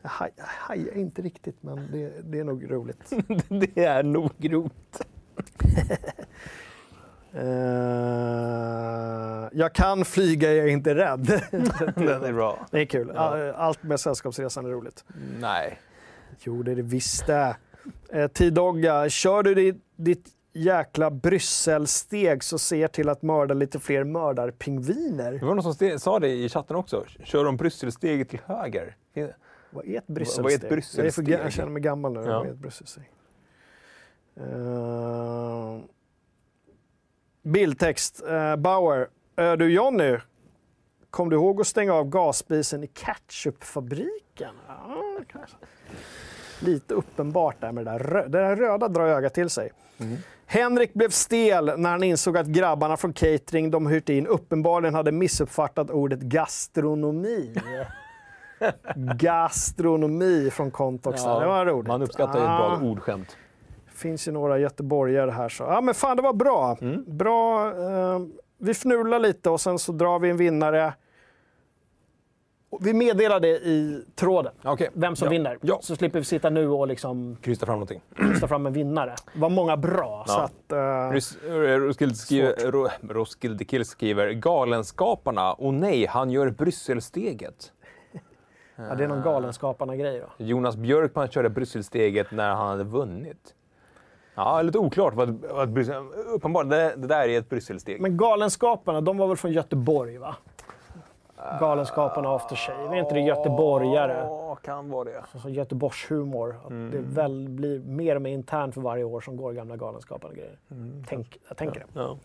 Jag 0.01 0.09
haj- 0.09 0.33
jag 0.35 0.45
hajar 0.45 0.97
inte 0.97 1.21
riktigt, 1.21 1.63
men 1.63 1.91
det, 1.91 2.21
det 2.21 2.39
är 2.39 2.43
nog 2.43 2.71
roligt. 2.71 3.09
det 3.49 3.83
är 3.85 4.03
nog 4.03 4.53
roligt. 4.53 5.01
Eh, 7.33 7.41
jag 9.51 9.73
kan 9.73 10.05
flyga, 10.05 10.53
jag 10.53 10.65
är 10.65 10.69
inte 10.71 10.95
rädd. 10.95 11.41
Den 11.95 12.23
är 12.23 12.33
bra. 12.33 12.67
det 12.71 12.79
är 12.81 12.85
kul. 12.85 13.11
All- 13.11 13.51
Allt 13.55 13.83
med 13.83 13.99
Sällskapsresan 13.99 14.65
är 14.65 14.69
roligt. 14.69 15.05
Nej. 15.39 15.79
Jo, 16.39 16.63
det 16.63 16.71
är 16.71 16.75
det 16.75 16.81
visst 16.81 17.27
det. 17.27 17.55
Eh, 18.09 18.27
Tidogga, 18.27 19.09
kör 19.09 19.43
du 19.43 19.55
ditt, 19.55 19.83
ditt 19.95 20.27
jäkla 20.53 21.11
Brysselsteg 21.11 22.43
så 22.43 22.57
ser 22.59 22.87
till 22.87 23.09
att 23.09 23.21
mörda 23.21 23.53
lite 23.53 23.79
fler 23.79 24.03
mördarpingviner. 24.03 25.31
Det 25.31 25.45
var 25.45 25.55
någon 25.55 25.73
som 25.75 25.99
sa 25.99 26.19
det 26.19 26.27
i 26.27 26.49
chatten 26.49 26.75
också. 26.75 27.05
Kör 27.23 27.43
de 27.45 27.57
Brysselsteget 27.57 28.29
till 28.29 28.39
höger? 28.45 28.95
Vad 29.71 29.85
är 29.85 29.97
ett 29.97 30.07
Brysselsteg? 30.07 30.43
Vad 30.43 30.51
är 30.51 30.55
ett 30.55 30.63
Jag, 30.63 30.67
är 30.67 30.69
för, 30.69 30.75
Brysselsteg? 30.75 31.29
jag 31.45 31.51
känner 31.51 31.71
mig 31.71 31.81
gammal 31.81 32.13
nu. 32.13 32.19
Ja. 32.19 32.37
Vad 32.39 32.47
är 32.47 32.51
ett 32.51 32.57
Brysselsteg? 32.57 33.03
Uh, 34.41 35.79
bildtext. 37.49 38.23
Eh, 38.29 38.55
Bauer. 38.55 39.07
Uh, 39.41 39.51
du 39.53 39.71
Jonny, 39.73 40.17
kom 41.09 41.29
du 41.29 41.35
ihåg 41.35 41.61
att 41.61 41.67
stänga 41.67 41.93
av 41.93 42.09
gasspisen 42.09 42.83
i 42.83 42.87
ketchupfabriken? 42.87 44.53
Ja, 44.67 45.03
kanske. 45.31 45.55
Lite 46.59 46.93
uppenbart 46.93 47.55
där 47.61 47.71
med 47.71 47.85
det 47.85 47.91
där, 47.91 47.99
rö- 47.99 48.27
det 48.29 48.37
där 48.39 48.55
röda 48.55 48.87
drar 48.87 49.07
ögat 49.07 49.33
till 49.33 49.49
sig. 49.49 49.71
Henrik 50.45 50.93
blev 50.93 51.09
stel 51.09 51.73
när 51.77 51.89
han 51.89 52.03
insåg 52.03 52.37
att 52.37 52.47
grabbarna 52.47 52.97
från 52.97 53.13
catering 53.13 53.71
de 53.71 53.87
hyrt 53.87 54.09
in 54.09 54.27
uppenbarligen 54.27 54.95
hade 54.95 55.11
missuppfattat 55.11 55.89
ordet 55.89 56.19
gastronomi. 56.19 57.55
gastronomi 58.95 60.49
från 60.51 60.71
Contox. 60.71 61.23
där. 61.23 61.39
det 61.39 61.47
var 61.47 61.65
roligt. 61.65 61.87
Man 61.87 62.01
uppskattar 62.01 62.39
ju 62.39 62.43
ett 62.43 62.49
Ah, 62.49 62.77
bra 62.79 62.87
ordskämt. 62.89 63.37
Finns 63.99 64.27
ju 64.27 64.31
några 64.31 64.57
göteborgare 64.59 65.31
här. 65.31 65.49
Så. 65.49 65.63
Ja, 65.63 65.81
men 65.81 65.93
fan, 65.93 66.15
det 66.17 66.23
var 66.23 66.33
bra. 66.33 66.77
bra 67.07 67.67
eh, 67.67 68.19
vi 68.57 68.73
fnular 68.73 69.19
lite 69.19 69.49
och 69.49 69.61
sen 69.61 69.79
så 69.79 69.91
drar 69.91 70.19
vi 70.19 70.29
en 70.29 70.37
vinnare. 70.37 70.93
Vi 72.81 72.93
meddelar 72.93 73.39
det 73.39 73.47
i 73.49 74.03
tråden, 74.15 74.53
Okej. 74.63 74.89
vem 74.93 75.15
som 75.15 75.25
ja. 75.25 75.29
vinner. 75.31 75.57
Ja. 75.61 75.79
Så 75.81 75.95
slipper 75.95 76.19
vi 76.19 76.25
sitta 76.25 76.49
nu 76.49 76.67
och 76.69 76.87
liksom 76.87 77.37
Krysta 77.41 77.65
fram 77.65 77.75
någonting. 77.75 78.01
ta 78.41 78.47
fram 78.47 78.65
en 78.65 78.73
vinnare. 78.73 79.15
Det 79.33 79.39
var 79.39 79.49
många 79.49 79.77
bra. 79.77 80.23
Så 80.27 80.33
Ja. 80.33 80.43
att, 80.43 80.71
eh, 80.71 81.11
Rus- 81.15 81.37
eh, 81.47 81.79
Roskilde, 81.79 82.15
skriver, 82.15 82.71
Ro, 82.71 82.87
Roskilde 83.09 83.65
Kill 83.65 83.85
skriver 83.85 84.31
Galenskaparna, 84.31 85.53
och 85.53 85.73
nej, 85.73 86.05
han 86.05 86.29
gör 86.31 86.49
Brysselsteget. 86.49 87.71
ja, 88.75 88.95
det 88.95 89.03
är 89.03 89.07
någon 89.07 89.21
Galenskaparna-grej. 89.23 90.19
Va? 90.19 90.27
Jonas 90.37 90.75
Björkman 90.75 91.27
körde 91.27 91.49
Brysselsteget 91.49 92.31
när 92.31 92.49
han 92.55 92.67
hade 92.67 92.83
vunnit. 92.83 93.53
Ja, 94.39 94.61
lite 94.61 94.77
oklart 94.77 95.13
vad, 95.13 95.45
vad 95.49 95.69
Bryssel... 95.69 96.03
Uppenbarligen, 96.27 96.69
det, 96.69 96.95
det 96.95 97.07
där 97.07 97.27
är 97.27 97.39
ett 97.39 97.49
Brysselsteg. 97.49 98.01
Men 98.01 98.17
Galenskaparna, 98.17 99.01
de 99.01 99.17
var 99.17 99.27
väl 99.27 99.37
från 99.37 99.51
Göteborg? 99.51 100.17
va? 100.17 100.35
Galenskaparna 101.59 102.35
After 102.35 102.55
Shave, 102.55 102.95
är 102.95 102.99
inte 102.99 103.13
det 103.13 103.19
göteborgare? 103.19 104.13
Ja, 104.13 104.55
kan 104.55 104.89
vara 104.89 105.03
det. 105.03 105.23
Alltså 105.33 105.49
Göteborgshumor. 105.49 106.55
Att 106.63 106.69
Det 106.69 106.97
väl 106.97 107.49
blir 107.49 107.79
mer 107.79 108.15
och 108.15 108.21
mer 108.21 108.31
internt 108.31 108.73
för 108.73 108.81
varje 108.81 109.03
år 109.03 109.21
som 109.21 109.37
går 109.37 109.53
gamla 109.53 109.75
Galenskaparna-grejer. 109.75 110.57
Tänk, 111.07 111.39
jag 111.47 111.57
tänker 111.57 111.79
det. 111.79 111.85
Ja. 111.93 112.17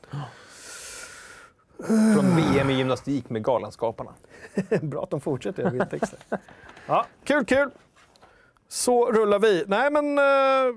Från 1.87 2.37
VM 2.37 2.71
i 2.71 2.73
gymnastik 2.73 3.31
med 3.31 3.45
Galenskaparna. 3.45 4.11
Bra 4.83 5.03
att 5.03 5.11
de 5.11 5.21
fortsätter 5.21 5.63
göra 5.63 5.73
bildtexter. 5.73 6.19
ja, 6.87 7.07
kul, 7.25 7.45
kul! 7.45 7.71
Så 8.69 9.13
rullar 9.13 9.39
vi. 9.39 9.65
Nej, 9.67 9.91
men 9.91 10.19
eh, 10.19 10.75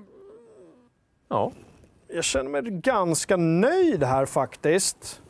Ja. 1.28 1.52
jag 2.08 2.24
känner 2.24 2.50
mig 2.50 2.62
ganska 2.62 3.36
nöjd 3.36 4.02
här 4.04 4.26
faktiskt. 4.26 5.22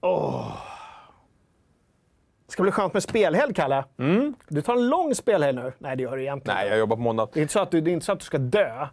Åh. 0.00 0.52
Ska 2.48 2.62
bli 2.62 2.72
skönt 2.72 2.92
med 2.94 3.02
spelhelg, 3.02 3.54
Kalle. 3.54 3.84
Du 4.48 4.62
tar 4.62 4.72
en 4.76 4.88
lång 4.88 5.14
spelhelg 5.14 5.56
nu. 5.56 5.72
Nej, 5.78 5.96
det 5.96 6.02
gör 6.02 6.16
du 6.16 6.22
egentligen 6.22 6.56
Nej, 6.58 6.68
jag 6.68 6.78
jobbar 6.78 6.96
på 6.96 7.02
måndag. 7.02 7.28
Det 7.32 7.40
är, 7.40 7.42
inte 7.42 7.52
så 7.52 7.60
att 7.60 7.70
du, 7.70 7.80
det 7.80 7.90
är 7.90 7.92
inte 7.92 8.06
så 8.06 8.12
att 8.12 8.18
du 8.18 8.24
ska 8.24 8.38
dö. 8.38 8.86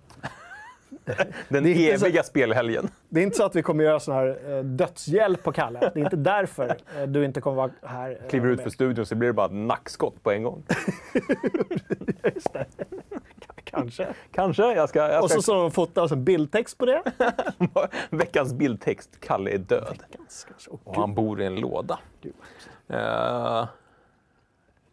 Den 1.49 1.63
Det 1.63 1.69
är 1.69 1.85
inte 1.87 1.99
så- 1.99 2.05
eviga 2.05 2.23
spelhelgen. 2.23 2.87
Det 3.09 3.19
är 3.19 3.23
inte 3.23 3.37
så 3.37 3.43
att 3.43 3.55
vi 3.55 3.61
kommer 3.61 3.83
göra 3.83 3.99
sån 3.99 4.13
här 4.13 4.57
eh, 4.57 4.63
dödshjälp 4.63 5.43
på 5.43 5.51
Kalle. 5.51 5.79
Det 5.79 5.99
är 5.99 6.03
inte 6.03 6.15
därför 6.15 6.77
eh, 6.97 7.03
du 7.07 7.25
inte 7.25 7.41
kommer 7.41 7.57
vara 7.57 7.71
här. 7.81 8.11
eh, 8.23 8.29
Kliver 8.29 8.49
ut 8.49 8.61
för 8.61 8.69
studion 8.69 9.05
så 9.05 9.15
blir 9.15 9.27
det 9.29 9.33
bara 9.33 9.47
nackskott 9.47 10.23
på 10.23 10.31
en 10.31 10.43
gång. 10.43 10.63
Just 12.35 12.53
det. 12.53 12.65
Kanske. 13.73 14.07
Kanske. 14.31 14.73
Jag 14.73 14.89
ska... 14.89 14.99
Jag 14.99 15.23
Och 15.23 15.29
ska... 15.29 15.35
så 15.35 15.41
så 15.41 15.53
de 15.53 15.71
fotar 15.71 16.03
och 16.03 16.11
en 16.11 16.23
bildtext 16.23 16.77
på 16.77 16.85
det. 16.85 17.03
Veckans 18.09 18.53
bildtext. 18.53 19.19
Kalle 19.19 19.51
är 19.51 19.57
död. 19.57 20.03
Och 20.83 20.95
han 20.95 21.15
bor 21.15 21.41
i 21.41 21.45
en 21.45 21.55
låda. 21.55 21.99
Eh, 22.87 23.67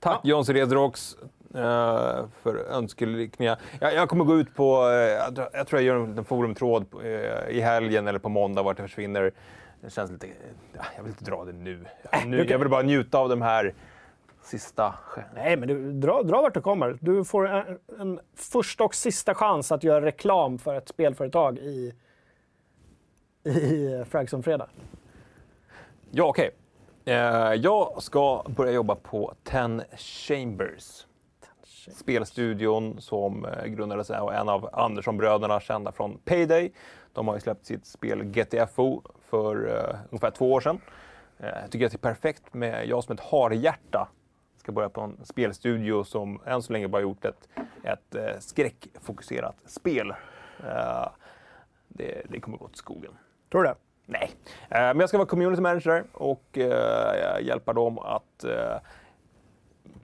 tack 0.00 0.20
John 0.24 0.44
Redrox 0.44 1.16
uh, 1.54 2.26
för 2.42 2.56
önskelyckningar. 2.70 3.58
Jag, 3.80 3.94
jag 3.94 4.08
kommer 4.08 4.24
gå 4.24 4.36
ut 4.36 4.54
på, 4.54 4.88
eh, 4.88 4.94
jag, 4.94 5.34
tror- 5.34 5.48
jag 5.52 5.66
tror 5.66 5.80
jag 5.82 5.86
gör 5.86 5.96
en 5.96 6.24
forumtråd 6.24 6.86
eh, 7.04 7.56
i 7.56 7.60
helgen 7.60 8.08
eller 8.08 8.18
på 8.18 8.28
måndag 8.28 8.62
vart 8.62 8.76
det 8.76 8.82
försvinner. 8.82 9.32
Det 9.80 9.90
känns 9.90 10.10
lite, 10.10 10.26
ja, 10.76 10.82
jag 10.96 11.02
vill 11.02 11.10
inte 11.10 11.24
dra 11.24 11.44
det 11.44 11.52
nu. 11.52 11.84
nu 12.26 12.44
jag 12.44 12.58
vill 12.58 12.68
bara 12.68 12.82
njuta 12.82 13.18
av 13.18 13.28
de 13.28 13.42
här 13.42 13.74
sista... 14.42 14.94
Nej, 15.34 15.56
men 15.56 15.68
du, 15.68 15.92
dra, 15.92 16.22
dra 16.22 16.42
vart 16.42 16.54
du 16.54 16.60
kommer. 16.60 16.98
Du 17.00 17.24
får 17.24 17.48
en, 17.48 17.78
en 17.98 18.20
första 18.34 18.84
och 18.84 18.94
sista 18.94 19.34
chans 19.34 19.72
att 19.72 19.84
göra 19.84 20.04
reklam 20.04 20.58
för 20.58 20.74
ett 20.74 20.88
spelföretag 20.88 21.58
i, 21.58 21.94
i 23.44 24.04
Fragson 24.08 24.42
Fredag. 24.42 24.66
Ja, 26.10 26.24
okej. 26.24 26.50
Eh, 27.04 27.14
jag 27.54 28.02
ska 28.02 28.44
börja 28.56 28.72
jobba 28.72 28.94
på 28.94 29.34
Ten 29.44 29.82
Chambers. 29.96 31.06
Spelstudion 31.94 33.00
som 33.00 33.44
eh, 33.44 33.64
grundades 33.64 34.10
av 34.10 34.32
en 34.32 34.48
av 34.48 34.68
Andersson-bröderna 34.72 35.60
kända 35.60 35.92
från 35.92 36.18
Payday. 36.18 36.72
De 37.12 37.28
har 37.28 37.34
ju 37.34 37.40
släppt 37.40 37.66
sitt 37.66 37.86
spel 37.86 38.24
GTFO 38.24 39.02
för 39.20 39.68
eh, 39.68 39.98
ungefär 40.10 40.30
två 40.30 40.52
år 40.52 40.60
sedan. 40.60 40.80
Eh, 41.38 41.48
jag 41.62 41.70
tycker 41.70 41.86
att 41.86 41.92
det 41.92 41.96
är 41.96 42.12
perfekt 42.12 42.54
med 42.54 42.88
jag 42.88 43.04
som 43.04 43.14
ett 43.14 43.20
harhjärta 43.20 44.08
ska 44.60 44.72
börja 44.72 44.88
på 44.88 45.00
en 45.00 45.16
spelstudio 45.24 46.04
som 46.04 46.40
än 46.46 46.62
så 46.62 46.72
länge 46.72 46.88
bara 46.88 47.02
gjort 47.02 47.24
ett, 47.24 47.48
ett 47.82 48.14
eh, 48.14 48.38
skräckfokuserat 48.40 49.56
spel. 49.66 50.10
Eh, 50.64 51.08
det, 51.88 52.22
det 52.28 52.40
kommer 52.40 52.58
gå 52.58 52.68
till 52.68 52.76
skogen. 52.78 53.12
Tror 53.50 53.62
du 53.62 53.68
det? 53.68 53.74
Nej, 54.06 54.30
Eh, 54.68 54.78
men 54.80 55.00
jag 55.00 55.08
ska 55.08 55.18
vara 55.18 55.28
community 55.28 55.62
manager 55.62 56.04
och 56.12 56.58
eh, 56.58 57.46
hjälpa 57.46 57.72
dem 57.72 57.98
att 57.98 58.44
eh, 58.44 58.76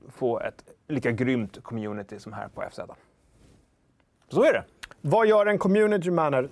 få 0.08 0.40
ett 0.40 0.64
lika 0.88 1.10
grymt 1.10 1.62
community 1.62 2.18
som 2.18 2.32
här 2.32 2.48
på 2.48 2.64
FZ. 2.70 2.80
Så 4.28 4.44
är 4.44 4.52
det. 4.52 4.64
Vad 5.00 5.26
gör 5.26 5.46
en 5.46 5.58
community 5.58 6.10
manager? 6.10 6.50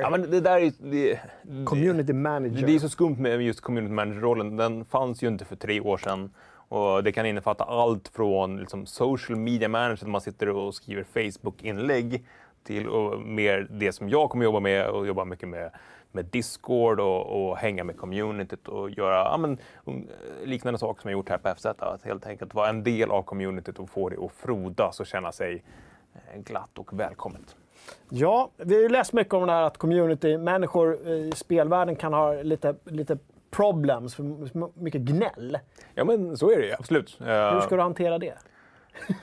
Ja, 0.00 0.10
men 0.10 0.30
det 0.30 0.40
där 0.40 0.60
är, 0.60 0.72
det, 0.78 1.20
community 1.66 2.12
manager. 2.12 2.66
det 2.66 2.74
är 2.74 2.78
så 2.78 2.88
skumt 2.88 3.16
med 3.18 3.42
just 3.42 3.60
community 3.60 3.94
manager-rollen. 3.94 4.56
Den 4.56 4.84
fanns 4.84 5.22
ju 5.22 5.28
inte 5.28 5.44
för 5.44 5.56
tre 5.56 5.80
år 5.80 5.98
sedan. 5.98 6.30
Och 6.70 7.04
det 7.04 7.12
kan 7.12 7.26
innefatta 7.26 7.64
allt 7.64 8.08
från 8.08 8.56
liksom, 8.56 8.86
social 8.86 9.38
media 9.38 9.68
manager, 9.68 10.04
där 10.04 10.10
man 10.10 10.20
sitter 10.20 10.48
och 10.48 10.74
skriver 10.74 11.04
Facebook-inlägg, 11.04 12.24
till 12.64 12.88
och 12.88 13.20
mer 13.20 13.66
det 13.70 13.92
som 13.92 14.08
jag 14.08 14.30
kommer 14.30 14.44
jobba 14.44 14.60
med 14.60 14.86
och 14.86 15.06
jobba 15.06 15.24
mycket 15.24 15.48
med, 15.48 15.70
med 16.12 16.24
Discord 16.24 17.00
och, 17.00 17.50
och 17.50 17.56
hänga 17.56 17.84
med 17.84 17.96
communityt 17.96 18.68
och 18.68 18.90
göra 18.90 19.14
ja, 19.14 19.36
men, 19.36 19.58
um, 19.84 20.08
liknande 20.44 20.78
saker 20.78 21.02
som 21.02 21.10
jag 21.10 21.18
gjort 21.18 21.28
här 21.28 21.38
på 21.38 21.54
FZ. 21.56 21.66
Att 21.66 22.02
helt 22.04 22.26
enkelt 22.26 22.54
vara 22.54 22.68
en 22.68 22.84
del 22.84 23.10
av 23.10 23.22
communityt 23.22 23.78
och 23.78 23.90
få 23.90 24.08
det 24.08 24.24
att 24.24 24.32
frodas 24.32 25.00
och 25.00 25.06
känna 25.06 25.32
sig 25.32 25.64
eh, 26.14 26.40
glatt 26.40 26.78
och 26.78 27.00
välkommet. 27.00 27.56
Ja, 28.08 28.50
vi 28.56 28.74
har 28.74 28.82
ju 28.82 28.88
läst 28.88 29.12
mycket 29.12 29.34
om 29.34 29.46
det 29.46 29.52
här 29.52 29.62
att 29.62 29.78
community-människor 29.78 31.08
i 31.08 31.32
spelvärlden 31.36 31.96
kan 31.96 32.12
ha 32.12 32.42
lite, 32.42 32.74
lite 32.84 33.18
problems, 33.50 34.14
för 34.14 34.80
mycket 34.82 35.00
gnäll. 35.00 35.58
Ja, 35.94 36.04
men 36.04 36.36
så 36.36 36.50
är 36.50 36.56
det 36.56 36.66
ju 36.66 36.72
absolut. 36.72 37.16
Hur 37.20 37.60
ska 37.60 37.76
du 37.76 37.82
hantera 37.82 38.18
det? 38.18 38.34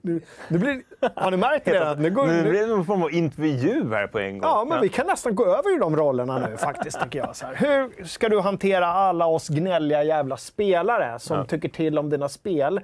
Nu, 0.00 0.20
nu 0.48 0.58
blir, 0.58 0.82
har 1.16 1.30
ni 1.30 1.36
märkt 1.36 1.64
det? 1.64 1.90
Att 1.90 1.98
nu 2.00 2.10
går, 2.10 2.26
Nu 2.26 2.42
nu, 2.42 2.50
blir 2.50 2.60
det 2.60 2.66
någon 2.66 2.84
form 2.86 3.02
av 3.02 3.12
intervju 3.12 3.90
här 3.94 4.06
på 4.06 4.18
en 4.18 4.38
gång. 4.38 4.50
ja, 4.50 4.64
men 4.68 4.80
vi 4.80 4.88
kan 4.88 5.06
nästan 5.06 5.34
gå 5.34 5.44
över 5.46 5.76
i 5.76 5.78
de 5.78 5.96
rollerna 5.96 6.38
nu 6.38 6.56
faktiskt, 6.56 7.00
tycker 7.02 7.18
jag. 7.18 7.36
Så 7.36 7.46
här. 7.46 7.54
Hur 7.54 8.04
ska 8.04 8.28
du 8.28 8.40
hantera 8.40 8.86
alla 8.86 9.26
oss 9.26 9.48
gnälliga 9.48 10.02
jävla 10.04 10.36
spelare 10.36 11.18
som 11.18 11.36
Ja. 11.36 11.44
tycker 11.44 11.68
till 11.68 11.98
om 11.98 12.10
dina 12.10 12.28
spel, 12.28 12.80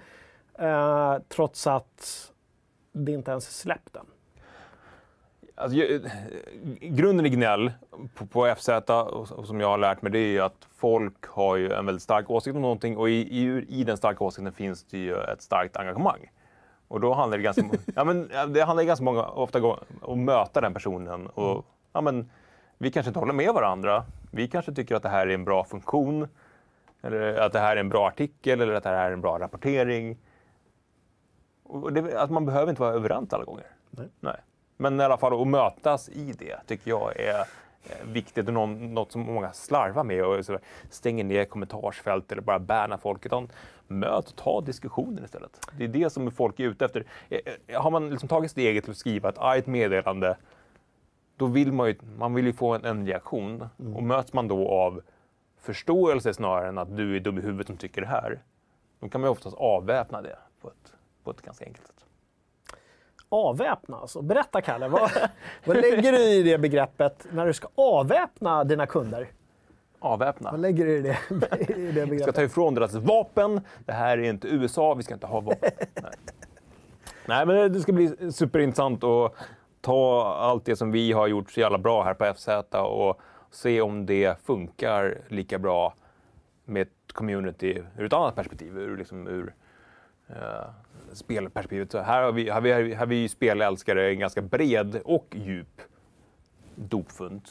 eh, 0.58 1.16
trots 1.28 1.66
att 1.66 2.30
det 2.92 3.12
inte 3.12 3.30
ens 3.30 3.48
är 3.48 3.52
släppt 3.52 3.96
än? 3.96 4.06
Alltså, 5.62 5.78
grunden 6.80 7.26
i 7.26 7.28
gnäll 7.28 7.72
på, 8.14 8.26
på 8.26 8.54
FZ, 8.56 8.68
och, 8.68 9.32
och 9.32 9.46
som 9.46 9.60
jag 9.60 9.68
har 9.68 9.78
lärt 9.78 10.02
mig, 10.02 10.12
det 10.12 10.18
är 10.18 10.28
ju 10.28 10.40
att 10.40 10.68
folk 10.76 11.26
har 11.26 11.56
ju 11.56 11.72
en 11.72 11.86
väldigt 11.86 12.02
stark 12.02 12.30
åsikt 12.30 12.56
om 12.56 12.62
någonting 12.62 12.96
och 12.96 13.10
i, 13.10 13.12
i, 13.12 13.66
i 13.68 13.84
den 13.84 13.96
starka 13.96 14.24
åsikten 14.24 14.52
finns 14.52 14.84
det 14.84 14.98
ju 14.98 15.14
ett 15.14 15.42
starkt 15.42 15.76
engagemang. 15.76 16.30
Och 16.88 17.00
då 17.00 17.14
handlar 17.14 17.38
det 17.38 17.44
ganska, 17.44 17.62
ja, 17.94 18.04
men, 18.04 18.30
det 18.52 18.62
handlar 18.62 18.84
ganska 18.84 19.04
många 19.04 19.24
ofta 19.24 19.62
om 19.62 19.78
att 20.02 20.18
möta 20.18 20.60
den 20.60 20.74
personen. 20.74 21.26
Och, 21.26 21.66
ja, 21.92 22.00
men, 22.00 22.30
vi 22.78 22.90
kanske 22.90 23.10
inte 23.10 23.20
håller 23.20 23.32
med 23.32 23.54
varandra. 23.54 24.04
Vi 24.30 24.48
kanske 24.48 24.72
tycker 24.72 24.94
att 24.94 25.02
det 25.02 25.08
här 25.08 25.26
är 25.26 25.34
en 25.34 25.44
bra 25.44 25.64
funktion. 25.64 26.28
Eller 27.02 27.34
att 27.34 27.52
det 27.52 27.58
här 27.58 27.76
är 27.76 27.80
en 27.80 27.88
bra 27.88 28.08
artikel 28.08 28.60
eller 28.60 28.74
att 28.74 28.82
det 28.82 28.88
här 28.88 29.08
är 29.08 29.12
en 29.12 29.20
bra 29.20 29.38
rapportering. 29.38 30.18
Och 31.62 31.92
det, 31.92 32.20
att 32.20 32.30
man 32.30 32.46
behöver 32.46 32.70
inte 32.70 32.82
vara 32.82 32.94
överens 32.94 33.32
alla 33.32 33.44
gånger. 33.44 33.66
Nej. 34.20 34.36
Men 34.82 35.00
i 35.00 35.04
alla 35.04 35.16
fall 35.16 35.42
att 35.42 35.48
mötas 35.48 36.08
i 36.08 36.32
det 36.38 36.56
tycker 36.66 36.90
jag 36.90 37.20
är 37.20 37.38
eh, 37.38 38.06
viktigt 38.06 38.48
och 38.48 38.54
något 38.54 39.12
som 39.12 39.20
många 39.20 39.52
slarvar 39.52 40.04
med 40.04 40.24
och 40.24 40.44
stänger 40.90 41.24
ner 41.24 41.44
kommentarsfält 41.44 42.32
eller 42.32 42.42
bara 42.42 42.58
bannar 42.58 42.96
folk. 42.96 43.26
Utan 43.26 43.48
möt 43.86 44.28
och 44.28 44.36
ta 44.36 44.60
diskussionen 44.60 45.24
istället. 45.24 45.66
Det 45.78 45.84
är 45.84 45.88
det 45.88 46.10
som 46.10 46.30
folk 46.30 46.60
är 46.60 46.64
ute 46.64 46.84
efter. 46.84 47.04
Eh, 47.28 47.40
eh, 47.66 47.82
Har 47.82 47.90
man 47.90 48.10
liksom 48.10 48.28
tagit 48.28 48.50
steget 48.50 48.84
till 48.84 48.90
att 48.90 48.96
skriva 48.96 49.28
ett 49.28 49.38
argt 49.38 49.66
meddelande 49.66 50.36
då 51.36 51.46
vill 51.46 51.72
man 51.72 51.88
ju, 51.88 51.96
man 52.18 52.34
vill 52.34 52.46
ju 52.46 52.52
få 52.52 52.74
en, 52.74 52.84
en 52.84 53.06
reaktion. 53.06 53.68
Och 53.94 54.02
möts 54.02 54.32
man 54.32 54.48
då 54.48 54.68
av 54.68 55.02
förståelse 55.60 56.34
snarare 56.34 56.68
än 56.68 56.78
att 56.78 56.96
du 56.96 57.16
är 57.16 57.20
dum 57.20 57.38
i 57.38 57.40
huvudet 57.40 57.66
som 57.66 57.76
tycker 57.76 58.00
det 58.00 58.06
här. 58.06 58.42
Då 59.00 59.08
kan 59.08 59.20
man 59.20 59.28
ju 59.28 59.32
oftast 59.32 59.56
avväpna 59.56 60.22
det 60.22 60.38
på 60.60 60.68
ett, 60.68 60.92
på 61.24 61.30
ett 61.30 61.42
ganska 61.42 61.64
enkelt 61.64 61.86
sätt. 61.86 62.01
Avväpna 63.32 63.96
alltså. 63.96 64.22
Berätta 64.22 64.60
Kalle, 64.60 64.88
vad, 64.88 65.10
vad 65.64 65.76
lägger 65.76 66.12
du 66.12 66.18
i 66.18 66.42
det 66.42 66.58
begreppet 66.58 67.26
när 67.30 67.46
du 67.46 67.52
ska 67.52 67.68
avväpna 67.74 68.64
dina 68.64 68.86
kunder? 68.86 69.28
Avväpna. 69.98 70.50
Vad 70.50 70.60
lägger 70.60 70.86
du 70.86 70.96
i 70.96 71.02
det, 71.02 71.18
i 71.76 71.92
det 71.92 72.04
Vi 72.04 72.18
ska 72.18 72.32
ta 72.32 72.42
ifrån 72.42 72.74
deras 72.74 72.94
vapen. 72.94 73.60
Det 73.84 73.92
här 73.92 74.18
är 74.18 74.22
inte 74.22 74.48
USA, 74.48 74.94
vi 74.94 75.02
ska 75.02 75.14
inte 75.14 75.26
ha 75.26 75.40
vapen. 75.40 75.70
Nej, 75.94 76.12
Nej 77.26 77.46
men 77.46 77.72
det 77.72 77.80
ska 77.80 77.92
bli 77.92 78.32
superintressant 78.32 79.04
att 79.04 79.34
ta 79.80 80.24
allt 80.34 80.64
det 80.64 80.76
som 80.76 80.92
vi 80.92 81.12
har 81.12 81.26
gjort 81.26 81.50
så 81.50 81.60
jävla 81.60 81.78
bra 81.78 82.02
här 82.02 82.14
på 82.14 82.34
FZ 82.34 82.48
och 82.72 83.20
se 83.50 83.80
om 83.80 84.06
det 84.06 84.44
funkar 84.44 85.18
lika 85.28 85.58
bra 85.58 85.94
med 86.64 86.82
ett 86.82 87.12
community 87.12 87.82
ur 87.98 88.04
ett 88.04 88.12
annat 88.12 88.34
perspektiv, 88.34 88.78
ur, 88.78 88.96
liksom, 88.96 89.28
ur 89.28 89.54
eh, 90.28 90.64
spelperspektivet. 91.12 91.90
Så 91.92 91.98
här 91.98 92.22
har 92.22 92.32
vi, 92.32 92.50
här 92.50 92.54
har 92.54 92.82
vi, 92.82 92.94
här 92.94 93.06
vi 93.06 93.28
spelälskare 93.28 94.10
en 94.10 94.18
ganska 94.18 94.42
bred 94.42 95.00
och 95.04 95.26
djup 95.36 95.80
dopfund. 96.74 97.42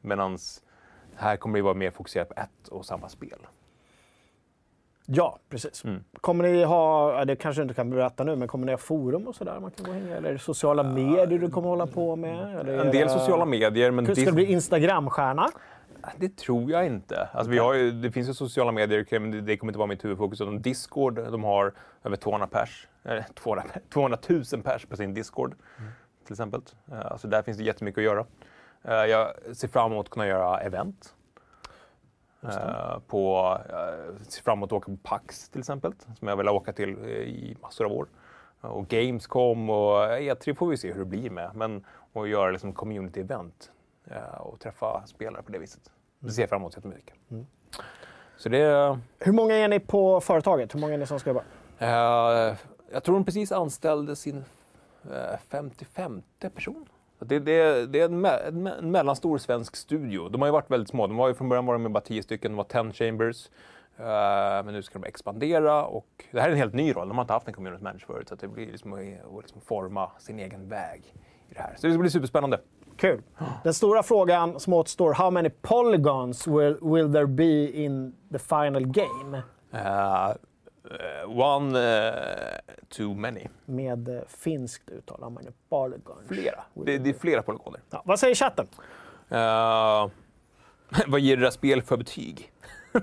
Medan 0.00 0.38
här 1.16 1.36
kommer 1.36 1.58
det 1.58 1.62
vara 1.62 1.74
mer 1.74 1.90
fokuserat 1.90 2.28
på 2.28 2.34
ett 2.40 2.68
och 2.68 2.84
samma 2.86 3.08
spel. 3.08 3.38
Ja, 5.06 5.38
precis. 5.48 5.84
Mm. 5.84 6.04
Kommer 6.20 6.44
ni 6.44 6.64
ha, 6.64 7.24
det 7.24 7.36
kanske 7.36 7.60
du 7.60 7.62
inte 7.62 7.74
kan 7.74 7.90
berätta 7.90 8.24
nu, 8.24 8.36
men 8.36 8.48
kommer 8.48 8.66
ni 8.66 8.72
ha 8.72 8.78
forum 8.78 9.26
och 9.26 9.34
sådär 9.34 9.60
man 9.60 9.70
kan 9.70 9.84
gå 9.84 9.90
och 9.90 9.96
hänga? 9.96 10.16
Eller 10.16 10.28
är 10.28 10.32
det 10.32 10.38
sociala 10.38 10.82
medier 10.82 11.38
du 11.38 11.50
kommer 11.50 11.68
hålla 11.68 11.86
på 11.86 12.16
med? 12.16 12.58
En 12.58 12.66
del 12.66 12.92
det- 12.92 13.08
sociala 13.08 13.44
medier, 13.44 13.90
men 13.90 14.04
Ska 14.16 14.24
det, 14.24 14.32
bli 14.32 14.44
Instagramstjärna? 14.44 15.50
Det 16.18 16.36
tror 16.36 16.70
jag 16.70 16.86
inte. 16.86 17.28
Alltså, 17.32 17.50
vi 17.50 17.58
har 17.58 17.74
ju, 17.74 17.90
det 17.90 18.10
finns 18.10 18.28
ju 18.28 18.34
sociala 18.34 18.72
medier, 18.72 19.20
men 19.20 19.44
det, 19.44 19.56
kommer 19.56 19.70
inte 19.70 19.78
vara 19.78 19.88
mitt 19.88 20.04
huvudfokus. 20.04 20.40
Utan 20.40 20.62
Discord, 20.62 21.14
de 21.14 21.44
har 21.44 21.72
över 22.04 22.16
200 22.16 22.46
pers, 22.46 22.88
eh, 23.04 23.24
200, 23.34 23.64
200 23.92 24.18
000 24.28 24.62
pers 24.62 24.86
på 24.86 24.96
sin 24.96 25.14
Discord. 25.14 25.54
Till 26.24 26.32
exempel. 26.32 26.62
Eh, 26.92 27.06
Alltså, 27.06 27.28
där 27.28 27.42
finns 27.42 27.58
det 27.58 27.64
jättemycket 27.64 27.98
att 27.98 28.04
göra. 28.04 28.26
Eh, 28.82 28.94
Jag 29.10 29.32
ser 29.52 29.68
fram 29.68 29.92
emot 29.92 30.06
att 30.06 30.10
kunna 30.10 30.26
göra 30.26 30.60
event. 30.60 31.14
Eh, 32.42 32.98
på, 33.06 33.58
eh, 33.68 34.22
ser 34.22 34.42
fram 34.42 34.58
emot 34.58 34.68
att 34.68 34.76
åka 34.76 34.92
på 34.92 34.98
PAX 35.02 35.48
till 35.48 35.58
exempel, 35.60 35.92
som 36.18 36.28
jag 36.28 36.36
vill 36.36 36.48
åka 36.48 36.72
till 36.72 36.88
i 37.08 37.56
massor 37.62 37.84
av 37.84 37.92
år. 37.92 38.06
Och 38.60 38.88
Gamescom 38.88 39.70
och 39.70 39.96
E3 40.02 40.54
får 40.54 40.66
vi 40.68 40.76
se 40.76 40.92
hur 40.92 40.98
det 40.98 41.04
blir 41.06 41.30
med. 41.30 41.50
Men 41.54 41.84
att 42.12 42.28
göra 42.28 42.50
liksom 42.50 42.74
community-event 42.74 43.70
och 44.38 44.60
träffa 44.60 45.06
spelare 45.06 45.42
på 45.42 45.52
det 45.52 45.58
viset. 45.58 45.90
Det 46.20 46.30
ser 46.30 46.42
jag 46.42 46.48
fram 46.48 46.60
emot 46.62 46.76
jättemycket. 46.76 47.14
Så 48.36 48.48
det... 48.48 48.98
Hur 49.18 49.32
många 49.32 49.54
är 49.54 49.68
ni 49.68 49.80
på 49.80 50.20
företaget? 50.20 50.74
Hur 50.74 50.80
många 50.80 50.94
är 50.94 50.98
ni 50.98 51.06
som 51.06 51.20
ska 51.20 51.30
jobba? 51.30 51.42
Eh, 51.78 52.56
jag 52.92 53.02
tror 53.04 53.14
de 53.14 53.24
precis 53.24 53.52
anställde 53.52 54.16
sin 54.16 54.44
eh, 55.12 55.38
55 55.48 56.22
person. 56.54 56.86
Det, 57.18 57.38
det, 57.38 57.86
det 57.86 58.00
är 58.00 58.04
en, 58.04 58.20
me, 58.20 58.28
en, 58.28 58.66
me- 58.68 58.78
en 58.78 58.90
mellanstor 58.90 59.38
svensk 59.38 59.76
studio. 59.76 60.28
De 60.28 60.40
har 60.40 60.48
ju 60.48 60.52
varit 60.52 60.70
väldigt 60.70 60.88
små. 60.88 61.06
De 61.06 61.16
var 61.16 61.28
ju 61.28 61.34
från 61.34 61.48
början 61.48 61.66
var 61.66 61.74
de 61.78 61.92
bara 61.92 62.00
10 62.00 62.22
stycken, 62.22 62.50
de 62.52 62.56
var 62.56 62.64
10 62.84 62.92
chambers. 62.92 63.50
Eh, 63.96 64.04
men 64.64 64.66
nu 64.66 64.82
ska 64.82 64.98
de 64.98 65.08
expandera 65.08 65.84
och 65.84 66.24
det 66.30 66.40
här 66.40 66.48
är 66.48 66.52
en 66.52 66.58
helt 66.58 66.74
ny 66.74 66.92
roll. 66.92 67.08
De 67.08 67.16
har 67.18 67.24
inte 67.24 67.32
haft 67.32 67.48
en 67.48 67.54
community 67.54 67.82
manager 67.84 68.06
förut. 68.06 68.28
Så 68.28 68.34
det 68.34 68.48
blir 68.48 68.66
liksom 68.66 68.92
att, 68.92 68.98
att 68.98 69.42
liksom 69.42 69.60
forma 69.60 70.10
sin 70.18 70.38
egen 70.38 70.68
väg 70.68 71.02
i 71.48 71.54
det 71.54 71.60
här. 71.60 71.74
Så 71.78 71.86
det 71.86 71.92
ska 71.92 72.00
bli 72.00 72.10
superspännande. 72.10 72.60
Kul. 73.00 73.22
Den 73.64 73.74
stora 73.74 74.02
frågan 74.02 74.60
som 74.60 74.72
återstår, 74.72 75.12
how 75.12 75.30
many 75.30 75.50
polygons 75.62 76.46
will, 76.46 76.76
will 76.80 77.12
there 77.12 77.26
be 77.26 77.70
in 77.70 78.14
the 78.32 78.38
final 78.38 78.86
game? 78.86 79.42
Eh, 79.72 80.30
eh, 80.30 80.34
one 81.38 81.78
eh, 81.78 82.14
too 82.88 83.14
many. 83.14 83.46
Med 83.64 84.08
eh, 84.08 84.22
finskt 84.28 84.90
uttal, 84.90 85.18
how 85.20 85.30
many 85.30 85.48
polygons? 85.68 86.28
Flera. 86.28 86.64
Det, 86.74 86.98
det 86.98 87.10
är 87.10 87.14
flera 87.14 87.42
polygoner. 87.42 87.80
Ja, 87.90 88.02
vad 88.04 88.18
säger 88.18 88.34
chatten? 88.34 88.66
Eh, 89.28 90.08
vad 91.06 91.20
ger 91.20 91.38
era 91.38 91.50
spel 91.50 91.82
för 91.82 91.96
betyg? 91.96 92.52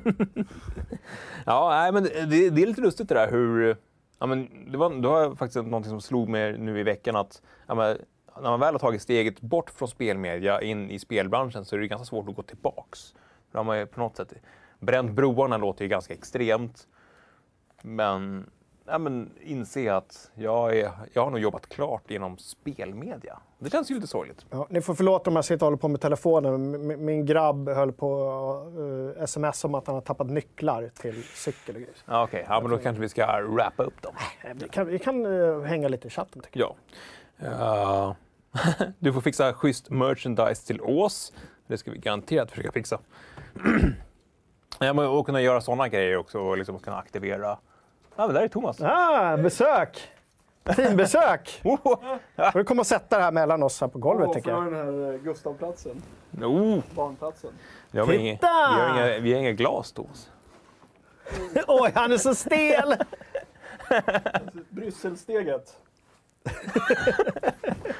ja, 1.46 1.70
nej, 1.70 1.92
men 1.92 2.04
det, 2.04 2.50
det 2.50 2.62
är 2.62 2.68
lite 2.68 2.82
lustigt 2.82 3.10
det 3.10 3.16
där 3.16 3.32
hur... 3.32 3.78
Ja, 4.20 4.26
men 4.26 4.72
det, 4.72 4.78
var, 4.78 4.90
det 4.90 5.08
var 5.08 5.36
faktiskt 5.36 5.66
någonting 5.66 5.90
som 5.90 6.02
slog 6.02 6.30
mig 6.30 6.58
nu 6.58 6.80
i 6.80 6.84
veckan 6.84 7.16
att 7.16 7.42
ja, 7.68 7.76
men, 7.76 7.98
när 8.42 8.50
man 8.50 8.60
väl 8.60 8.74
har 8.74 8.80
tagit 8.80 9.02
steget 9.02 9.42
bort 9.42 9.70
från 9.70 9.88
spelmedia 9.88 10.62
in 10.62 10.92
i 10.92 11.00
spelbranschen 11.00 11.66
så 11.66 11.76
är 11.76 11.80
det 11.80 11.88
ganska 11.88 12.06
svårt 12.06 12.30
att 12.30 12.36
gå 12.36 12.44
tillbaks. 12.44 13.14
De 13.52 13.68
har 13.68 13.76
ju 13.76 13.86
på 13.86 14.00
något 14.00 14.18
sätt 14.18 14.34
bränt 14.80 15.12
broarna 15.12 15.58
låter 15.58 15.86
ju 15.86 15.90
ganska 15.90 16.14
extremt. 16.14 16.88
Men, 17.82 18.50
ja, 18.86 18.98
men 18.98 19.32
inse 19.42 19.94
att 19.96 20.32
jag, 20.36 20.78
är, 20.78 20.92
jag 21.14 21.24
har 21.24 21.30
nog 21.32 21.40
jobbat 21.40 21.70
klart 21.70 22.04
genom 22.12 22.38
spelmedia. 22.38 23.40
Det 23.60 23.70
känns 23.70 23.92
ju 23.92 23.96
lite 23.96 24.08
sorgligt. 24.08 24.46
Ja, 24.50 24.68
ni 24.70 24.82
får 24.82 24.94
förlåta 24.94 25.30
om 25.30 25.36
jag 25.36 25.46
sitter 25.46 25.56
och 25.56 25.66
håller 25.68 25.78
på 25.78 25.88
med 25.88 26.02
telefonen. 26.02 26.76
M- 26.92 27.06
Min 27.06 27.26
grabb 27.26 27.70
höll 27.70 27.92
på 27.94 28.12
uh, 29.18 29.24
sms 29.24 29.64
om 29.66 29.76
att 29.76 29.88
han 29.88 29.94
har 29.94 30.02
tappat 30.02 30.28
nycklar 30.28 30.90
till 31.02 31.24
cykel 31.24 31.76
och 31.76 31.82
grejer. 31.82 31.96
Ja, 32.06 32.24
Okej, 32.24 32.46
ja, 32.50 32.62
men 32.62 32.72
då 32.72 32.78
kanske 32.78 33.02
vi 33.02 33.10
ska 33.10 33.42
wrappa 33.42 33.84
upp 33.84 34.02
dem. 34.02 34.14
Eh, 34.44 34.52
Vi 34.56 34.70
kan, 34.70 34.88
vi 34.88 35.00
kan 35.00 35.26
eh, 35.42 35.62
hänga 35.62 35.88
lite 35.88 36.08
i 36.08 36.12
chatten 36.12 36.42
tycker 36.42 36.60
jag. 36.60 36.76
Ja. 37.38 38.10
Eh, 38.10 38.14
du 39.00 39.14
får 39.14 39.22
fixa 39.22 39.54
schysst 39.54 39.90
merchandise 39.90 40.68
till 40.68 40.82
Ås. 40.82 41.34
Det 41.68 41.78
ska 41.78 41.92
vi 41.92 41.98
garanterat 41.98 42.52
försöka 42.52 42.72
fixa. 42.72 43.00
och 45.10 45.26
kunna 45.26 45.42
göra 45.42 45.62
sådana 45.62 45.88
grejer 45.88 46.18
också 46.18 46.40
och 46.40 46.58
liksom 46.58 46.80
kunna 46.80 46.98
aktivera. 46.98 47.58
Ja, 48.16 48.26
men 48.26 48.34
där 48.36 48.42
är 48.42 48.48
Thomas. 48.48 48.82
Ah, 48.82 49.38
besök! 49.38 50.10
Teambesök! 50.76 51.62
Får 52.52 52.54
du 52.60 52.64
komma 52.64 52.80
och 52.80 52.88
sätta 52.88 53.18
det 53.18 53.24
här 53.24 53.32
mellan 53.32 53.64
oss 53.64 53.82
här 53.82 53.88
på 53.88 54.00
golvet 54.00 54.34
tycker 54.34 54.50
jag. 54.50 54.66
den 54.66 54.74
här 54.74 55.14
eh, 55.14 55.20
Gustavplatsen, 55.20 56.02
Oh, 56.42 56.80
barnplatsen. 56.96 57.52
vi, 57.92 58.00
har 58.00 58.14
inga, 58.14 58.38
vi, 58.42 58.48
har 58.48 58.90
inga, 58.94 59.20
vi 59.20 59.34
har 59.34 59.40
inga 59.40 59.52
glas 59.52 59.92
Thomas. 59.92 60.30
Oj, 61.68 61.92
han 61.96 62.12
är 62.12 62.18
så 62.18 62.36
stel! 62.36 62.96
Brysselsteget. 64.70 65.78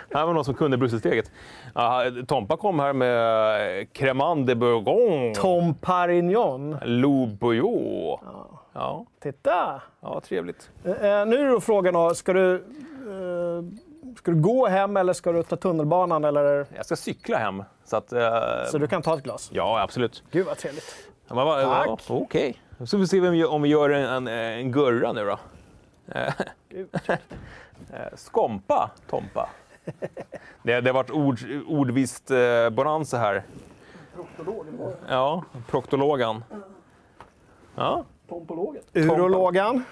Det 0.10 0.26
var 0.26 0.34
någon 0.34 0.46
som 0.46 0.54
kunde 0.54 0.78
brusselsteget. 0.78 1.32
Ja, 1.76 2.04
Tompa 2.28 2.58
kom 2.58 2.80
här 2.80 2.94
med 2.94 3.94
Cremant 3.94 4.48
de 4.48 4.56
Bourgogne. 4.56 5.34
Tom 5.36 5.74
Parignon. 5.74 6.78
Loup 6.86 7.40
Bouillot. 7.40 8.20
Ja, 8.74 9.06
Titta! 9.24 9.82
ja, 10.02 10.22
trevligt. 10.22 10.70
Eh, 10.86 10.92
nu 11.02 11.36
är 11.36 11.52
då 11.52 11.60
frågan 11.62 11.94
då, 11.94 12.16
ska 12.16 12.34
du, 12.34 12.56
eh, 12.56 14.14
ska 14.18 14.32
du 14.32 14.42
gå 14.42 14.68
hem 14.68 14.98
eller 14.98 15.14
ska 15.14 15.32
du 15.32 15.44
ta 15.44 15.56
tunnelbanan? 15.56 16.26
Eller, 16.26 16.66
Jag 16.76 16.86
ska 16.86 16.96
cykla 16.96 17.38
hem. 17.38 17.64
Så, 17.86 17.98
att, 17.98 18.14
eh, 18.14 18.30
så 18.72 18.78
du 18.78 18.88
kan 18.88 19.02
ta 19.02 19.14
ett 19.18 19.24
glas? 19.24 19.50
Ja, 19.54 19.82
absolut. 19.82 20.24
Gud 20.32 20.46
vad 20.46 20.58
trevligt. 20.58 20.96
Ja, 21.28 21.36
vad- 21.36 21.64
Tack. 21.64 21.88
ja, 21.88 22.16
Okej. 22.16 22.62
Då 22.78 22.86
ska 22.86 22.98
vi 22.98 23.08
se 23.08 23.20
om 23.22 23.32
vi 23.32 23.38
gör- 23.38 23.52
om 23.52 23.62
vi 23.62 23.70
gör 23.70 23.90
en, 23.90 24.28
en, 24.28 24.28
en 24.60 24.72
gurra 24.72 25.14
nu 25.14 25.26
då. 25.26 25.38
Gud. 26.70 26.88
Skompa, 28.16 28.90
Tompa. 29.10 29.50
Det, 30.64 30.82
det 30.82 30.90
har 30.90 30.94
varit 30.94 31.12
ord, 31.12 31.40
ordvist 31.68 32.32
eh, 32.32 32.70
bonanza 32.70 33.18
här. 33.18 33.44
Ja, 35.10 35.44
proktologan. 35.68 36.44
Ja. 37.76 38.06
Urologan. 38.94 39.84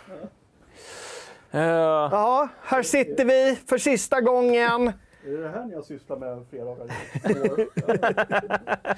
Eh, 1.51 1.61
Ja, 1.61 2.47
här 2.63 2.83
sitter 2.83 3.25
vi 3.25 3.59
för 3.69 3.77
sista 3.77 4.21
gången. 4.21 4.91
Är 5.25 5.29
det 5.31 5.43
det 5.43 5.49
här 5.49 5.65
ni 5.65 5.75
har 5.75 5.81
sysslat 5.81 6.19
med 6.19 6.45
fredagar 6.49 6.85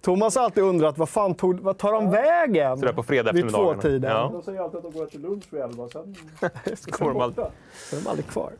Thomas 0.00 0.36
har 0.36 0.42
alltid 0.42 0.64
undrat, 0.64 0.98
vad 0.98 1.08
fan 1.08 1.34
tog, 1.34 1.60
vad 1.60 1.78
tar 1.78 1.92
de 1.92 2.10
vägen? 2.10 2.78
Sådär 2.78 2.92
på 2.92 3.02
fredag 3.02 3.32
Vid 3.32 3.50
tvåtiden. 3.50 4.10
Ja, 4.10 4.30
De 4.32 4.42
säger 4.42 4.60
alltid 4.60 4.76
att 4.76 4.82
de 4.82 4.92
går 4.98 5.06
till 5.06 5.20
lunch 5.20 5.44
vid 5.50 5.60
elva, 5.62 5.88
sen 5.88 6.16
kommer 6.90 7.12
de 7.12 7.20
aldrig. 7.20 7.46
Så 7.72 7.96
är 7.96 8.00
de 8.00 8.06
aldrig 8.10 8.26
kvar. 8.26 8.52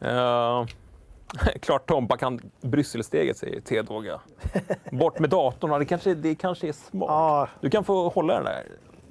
Eh, 0.00 0.66
klart 1.60 1.86
Tompa 1.86 2.16
kan 2.16 2.40
Brysselsteget, 2.60 3.36
säger 3.36 3.60
T-Dåga. 3.60 4.20
Bort 4.90 5.18
med 5.18 5.30
datorn, 5.30 5.78
det 5.78 5.84
kanske, 5.84 6.14
det 6.14 6.34
kanske 6.34 6.68
är 6.68 6.72
smart. 6.72 7.08
Ja, 7.08 7.48
Du 7.60 7.70
kan 7.70 7.84
få 7.84 8.08
hålla 8.08 8.34
den 8.34 8.44
där. 8.44 8.66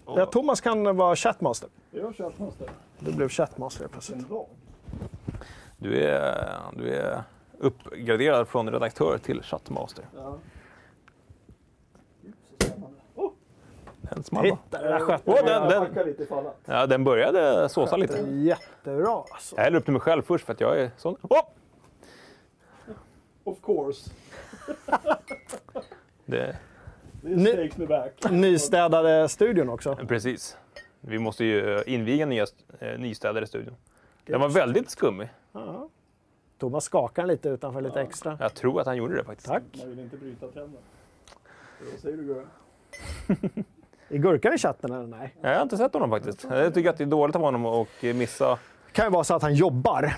ja, 0.05 0.25
Thomas 0.25 0.61
kan 0.61 0.97
vara 0.97 1.15
chatmaster. 1.15 1.69
det 1.91 1.97
gör 1.99 2.13
köttmaster. 2.13 2.69
Du 2.99 3.11
blev 3.11 3.29
chatmaster 3.29 3.79
helt 3.81 3.91
plötsligt. 3.91 4.25
Du 5.77 5.97
är, 6.03 6.49
du 6.77 6.93
är 6.95 7.23
uppgraderad 7.57 8.47
från 8.47 8.69
redaktör 8.69 9.17
till 9.17 9.41
chattmaster. 9.43 10.05
Ja. 10.15 10.37
Gud, 12.21 12.33
så 12.49 12.65
spännande. 12.65 12.97
Oh, 13.15 13.31
Den 14.09 14.23
small 14.23 14.49
va? 14.49 14.57
Där 14.69 15.01
Åh, 15.03 15.19
jag. 15.25 15.45
den, 15.45 15.69
den, 15.69 16.15
ja, 16.65 16.87
den 16.87 17.03
började 17.03 17.69
såsa 17.69 17.97
lite. 17.97 18.17
Jättebra 18.19 19.23
alltså. 19.31 19.55
Jag 19.55 19.63
häller 19.63 19.77
upp 19.77 19.83
till 19.83 19.93
mig 19.93 20.01
själv 20.01 20.21
först 20.21 20.45
för 20.45 20.53
att 20.53 20.61
jag 20.61 20.79
är 20.79 20.91
sån. 20.97 21.15
Åh! 21.21 21.39
Of 23.43 23.61
course. 23.61 24.11
Det, 26.25 26.57
back. 27.87 28.31
Nystädade 28.31 29.29
studion 29.29 29.69
också. 29.69 29.95
precis. 29.95 30.57
Vi 31.01 31.19
måste 31.19 31.45
ju 31.45 31.83
inviga 31.85 32.25
nya, 32.25 32.45
eh, 32.79 32.99
nystädade 32.99 33.47
studion. 33.47 33.75
Den 34.25 34.41
var 34.41 34.49
väldigt 34.49 34.89
skummig. 34.89 35.29
Thomas 36.57 36.83
skakar 36.83 37.25
lite 37.25 37.49
utanför 37.49 37.81
lite 37.81 38.01
extra. 38.01 38.37
Jag 38.39 38.53
tror 38.53 38.81
att 38.81 38.87
han 38.87 38.97
gjorde 38.97 39.15
det 39.15 39.23
faktiskt. 39.23 39.47
Tack. 39.47 39.63
Man 39.77 39.89
vill 39.89 39.99
inte 39.99 40.17
bryta 40.17 40.47
trenden. 40.47 40.81
Vad 41.91 41.99
säger 41.99 42.17
du 42.17 42.23
Gurra? 42.23 42.45
Är 44.09 44.17
Gurkan 44.17 44.53
i 44.53 44.57
chatten 44.57 44.91
eller 44.93 45.07
nej? 45.07 45.35
Jag 45.41 45.55
har 45.55 45.61
inte 45.61 45.77
sett 45.77 45.93
honom 45.93 46.09
faktiskt. 46.09 46.43
Jag 46.43 46.73
tycker 46.73 46.89
att 46.89 46.97
det 46.97 47.03
är 47.03 47.05
dåligt 47.05 47.35
av 47.35 47.41
honom 47.41 47.65
att 47.65 47.87
missa. 48.01 48.49
Det 48.85 48.91
kan 48.91 49.05
ju 49.05 49.11
vara 49.11 49.23
så 49.23 49.35
att 49.35 49.41
han 49.41 49.53
jobbar. 49.55 50.13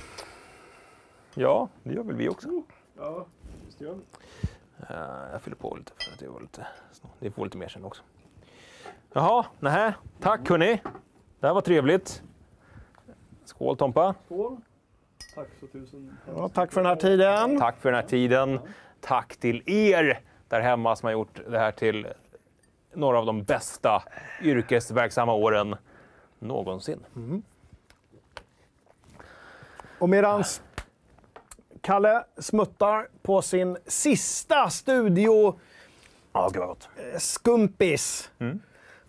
Ja, 1.34 1.68
det 1.84 1.94
gör 1.94 2.04
väl 2.04 2.16
vi 2.16 2.30
också. 2.30 2.50
Ja, 2.98 3.26
visst 3.66 3.82
gör 3.82 3.94
vi. 3.94 4.02
Eh, 4.90 4.96
Jag 5.32 5.42
fyller 5.42 5.58
på 5.58 5.76
lite 5.76 5.92
för 5.98 6.14
att 6.14 6.20
det 6.20 6.28
var 6.28 6.42
lite. 6.42 6.68
Det 7.20 7.32
får 7.32 7.46
lite 7.46 7.58
mer 7.58 7.68
sen 7.68 7.86
också. 7.86 8.04
Jaha, 9.14 9.46
nähä. 9.60 9.94
Tack 10.20 10.50
hörni. 10.50 10.82
Det 11.40 11.48
här 11.48 11.54
var 11.54 11.62
trevligt. 11.62 12.24
Skål 13.46 13.78
Tompa. 13.78 14.16
Skål. 14.26 14.58
Tack 15.36 15.48
så 15.60 15.68
tusen 15.68 16.18
Ja, 16.36 16.50
tack 16.50 16.72
för 16.72 16.82
den 16.82 16.90
här 16.90 16.96
tiden. 16.96 17.60
Tack 17.60 17.78
för 17.82 17.92
den 17.92 18.02
här 18.02 18.08
tiden. 18.08 18.60
Tack 19.02 19.38
till 19.38 19.64
er 19.70 20.20
där 20.48 20.62
hemma 20.62 20.96
som 20.96 21.08
har 21.08 21.12
gjort 21.14 21.42
det 21.50 21.60
här 21.60 21.72
till 21.72 22.08
några 22.94 23.20
av 23.20 23.26
de 23.26 23.44
bästa 23.44 24.04
yrkesverksamma 24.42 25.34
åren 25.34 25.76
någonsin. 26.40 27.00
Och 30.00 30.10
medans 30.10 30.62
Kalle 31.82 32.24
smuttar 32.38 33.08
på 33.22 33.42
sin 33.42 33.78
sista 33.88 34.70
studio 34.70 35.60
Ja, 36.34 36.50
gud 36.54 36.60
vad 36.60 36.68
gott. 36.70 36.90
skumpis 37.18 38.32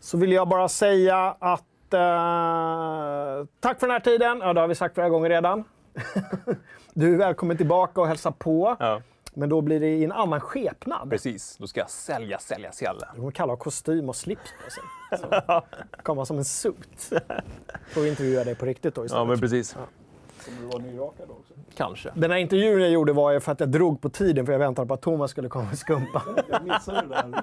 så 0.00 0.18
vill 0.18 0.32
jag 0.32 0.48
bara 0.48 0.68
säga 0.68 1.36
att 1.38 1.94
eh, 1.94 3.46
tack 3.60 3.80
för 3.80 3.86
den 3.86 3.90
här 3.90 4.00
tiden. 4.00 4.38
Ja, 4.42 4.52
det 4.52 4.60
har 4.60 4.68
vi 4.68 4.74
sagt 4.74 4.94
flera 4.94 5.08
gånger 5.08 5.28
redan. 5.28 5.64
du 6.94 7.14
är 7.14 7.18
välkommen 7.18 7.56
tillbaka 7.56 8.00
och 8.00 8.08
hälsa 8.08 8.32
på. 8.32 8.76
Ja, 8.80 9.02
Men 9.34 9.48
då 9.48 9.60
blir 9.60 9.80
det 9.80 9.86
i 9.88 10.04
en 10.04 10.12
annan 10.12 10.40
skepnad. 10.40 11.10
precis. 11.10 11.56
Då 11.56 11.66
ska 11.66 11.80
jag 11.80 11.90
sälja, 11.90 12.38
sälja, 12.38 12.72
sälja. 12.72 13.08
De 13.12 13.16
kommer 13.16 13.30
kalla 13.30 13.56
kostym 13.56 14.08
och 14.08 14.16
slips 14.16 14.50
på 14.64 14.70
sig. 14.70 14.82
Så. 15.46 15.62
Komma 16.02 16.24
som 16.26 16.38
en 16.38 16.44
suit. 16.44 17.10
Får 17.94 18.00
vi 18.00 18.08
intervjua 18.08 18.44
dig 18.44 18.54
på 18.54 18.66
riktigt 18.66 18.94
då 18.94 19.00
Ja, 19.00 19.04
istället. 19.06 19.28
men 19.28 19.38
precis. 19.40 19.76
Kommer 20.44 20.60
du 20.60 20.66
vara 20.66 20.78
nyrakad 20.82 21.30
också? 21.30 21.54
Kanske. 21.76 22.10
Den 22.14 22.30
här 22.30 22.38
intervjun 22.38 22.80
jag 22.80 22.90
gjorde 22.90 23.12
var 23.12 23.32
ju 23.32 23.40
för 23.40 23.52
att 23.52 23.60
jag 23.60 23.68
drog 23.68 24.00
på 24.00 24.08
tiden 24.08 24.46
för 24.46 24.52
jag 24.52 24.58
väntade 24.60 24.88
på 24.88 24.94
att 24.94 25.00
Thomas 25.02 25.30
skulle 25.30 25.48
komma 25.48 25.68
och 25.72 25.78
skumpa. 25.78 26.22
Jag 26.50 26.64
missade 26.64 27.00
det 27.00 27.06
där. 27.08 27.42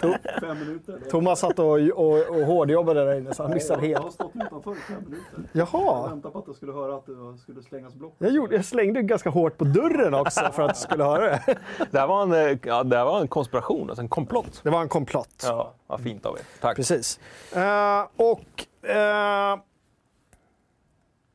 Det 0.00 0.18
fem 0.40 0.58
minuter. 0.58 0.92
eller? 0.92 1.10
Thomas 1.10 1.40
satt 1.40 1.58
och, 1.58 1.66
och, 1.78 2.18
och 2.28 2.46
hårdjobbade 2.46 3.04
där 3.04 3.14
inne 3.18 3.34
så 3.34 3.42
han 3.42 3.52
missade 3.54 3.80
Jag 3.82 3.88
helt. 3.88 4.02
har 4.04 4.10
stått 4.10 4.30
utanför 4.34 4.72
i 4.72 4.74
fem 4.74 4.96
minuter. 5.04 5.24
Jag 5.52 5.68
Jaha, 5.72 6.08
väntade 6.08 6.32
på 6.32 6.38
att 6.38 6.44
jag 6.46 6.56
skulle 6.56 6.72
höra 6.72 6.94
att 6.96 7.06
det 7.06 7.14
var- 7.14 7.36
skulle 7.36 7.62
slängas 7.62 7.94
block. 7.94 8.14
jag, 8.18 8.30
gjorde, 8.32 8.56
jag 8.56 8.64
slängde 8.64 9.02
ganska 9.02 9.30
hårt 9.30 9.58
på 9.58 9.64
dörren 9.64 10.14
också 10.14 10.40
för 10.52 10.62
att 10.62 10.74
du 10.74 10.80
skulle 10.80 11.04
höra 11.04 11.24
det. 11.24 11.56
Det 11.90 11.98
här 11.98 12.06
var 12.06 12.22
en, 12.22 12.58
ja, 12.64 12.82
det 12.84 12.96
här 12.96 13.04
var 13.04 13.20
en 13.20 13.28
konspiration, 13.28 13.88
alltså 13.90 14.02
en 14.02 14.08
komplott. 14.08 14.60
Det 14.62 14.70
var 14.70 14.80
en 14.80 14.88
komplott. 14.88 15.42
Ja, 15.46 15.72
vad 15.86 16.00
fint 16.00 16.26
av 16.26 16.36
er. 16.36 16.42
Tack. 16.60 16.76
Precis. 16.76 17.20
Eh, 17.54 18.06
och 18.16 18.88
eh, 18.90 19.58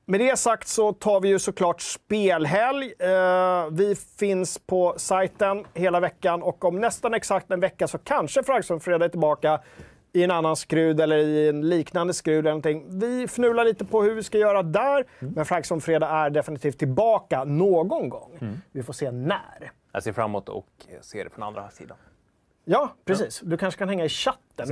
med 0.06 0.19
det 0.19 0.40
sagt 0.40 0.68
så 0.68 0.94
tar 0.94 1.19
vi 1.19 1.27
ju 1.30 1.40
såklart 1.40 1.82
spelhelg. 1.82 2.94
Eh, 2.99 3.68
vi 3.72 3.95
finns 4.19 4.60
på 4.60 4.94
sajten 4.98 5.65
hela 5.73 5.99
veckan 5.99 6.44
och 6.44 6.65
om 6.65 6.80
nästan 6.80 7.14
exakt 7.14 7.52
en 7.52 7.60
vecka 7.60 7.88
så 7.88 7.98
kanske 7.98 8.44
Fragsson 8.44 8.80
Fredag 8.80 9.06
är 9.06 9.10
tillbaka 9.10 9.61
i 10.14 10.23
en 10.23 10.32
annan 10.32 10.56
skrud 10.56 11.02
eller 11.02 11.18
i 11.18 11.49
en 11.49 11.69
liknande 11.69 12.14
skrud 12.14 12.40
eller 12.40 12.49
någonting. 12.49 12.99
Vi 12.99 13.27
fnular 13.27 13.65
lite 13.65 13.86
på 13.86 14.03
hur 14.03 14.15
vi 14.15 14.23
ska 14.23 14.38
göra 14.38 14.64
där, 14.64 15.06
men 15.19 15.45
Fragsson 15.45 15.82
Fredag 15.82 16.07
är 16.07 16.30
definitivt 16.30 16.80
tillbaka 16.80 17.44
någon 17.44 18.10
gång. 18.10 18.61
Vi 18.72 18.84
får 18.84 18.94
se 18.94 19.11
när. 19.11 19.72
Jag 19.91 20.03
ser 20.03 20.14
fram 20.14 20.30
emot 20.32 20.49
och 20.49 20.68
ser 21.02 21.23
det 21.23 21.30
från 21.30 21.44
andra 21.44 21.69
sidan. 21.69 21.98
Ja, 22.65 22.95
precis. 23.06 23.40
Du 23.44 23.57
kanske 23.57 23.80
kan 23.80 23.90
hänga 23.90 24.06
i 24.06 24.10
chatten. 24.10 24.68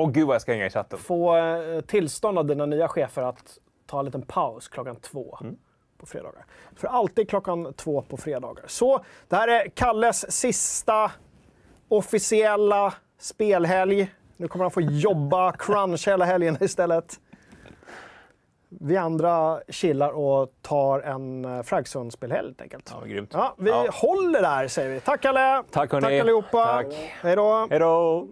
Åh 0.00 0.10
gud 0.10 0.26
vad 0.26 0.34
jag 0.34 0.42
ska 0.42 0.52
hänga 0.52 0.66
i 0.66 0.70
chatten. 0.70 0.98
få 0.98 1.36
eh, 1.36 1.80
tillstånd 1.80 2.38
av 2.38 2.46
dina 2.46 2.66
nya 2.66 2.88
chefer 2.88 3.22
att 3.22 3.58
ta 3.88 3.98
en 3.98 4.04
liten 4.04 4.22
paus 4.22 4.68
klockan 4.68 4.96
två 4.96 5.38
på 5.98 6.06
fredagar. 6.06 6.44
För 6.76 6.88
alltid 6.88 7.28
klockan 7.30 7.72
två 7.74 8.02
på 8.02 8.16
fredagar. 8.16 8.64
Så 8.66 9.04
det 9.28 9.36
här 9.36 9.48
är 9.48 9.68
Kalles 9.68 10.32
sista 10.32 11.10
officiella 11.88 12.94
spelhelg. 13.18 14.14
Nu 14.36 14.48
kommer 14.48 14.64
han 14.64 14.70
få 14.70 14.80
jobba 14.80 15.52
crunch 15.58 16.08
hela 16.08 16.24
helgen 16.24 16.56
istället. 16.60 17.20
Vi 18.68 18.96
andra 18.96 19.60
chillar 19.68 20.10
och 20.12 20.52
tar 20.62 21.00
en 21.00 21.44
eh, 21.44 21.62
Fragsund-spelhelg 21.62 22.46
helt 22.46 22.60
enkelt. 22.62 22.92
Ja, 23.00 23.04
grymt. 23.06 23.30
Ja, 23.32 23.54
vi 23.58 23.70
Ja. 23.70 23.86
håller 23.92 24.42
där 24.42 24.68
säger 24.68 24.94
vi. 24.94 25.00
Tack 25.00 25.20
Kalle! 25.22 25.62
Tack, 25.70 25.92
hörni. 25.92 26.06
Tack 26.06 26.20
allihopa! 26.20 26.64
Tack. 26.66 26.86
Hej 27.22 27.36
då! 27.36 27.66
Hej 27.70 27.78
då! 27.78 28.28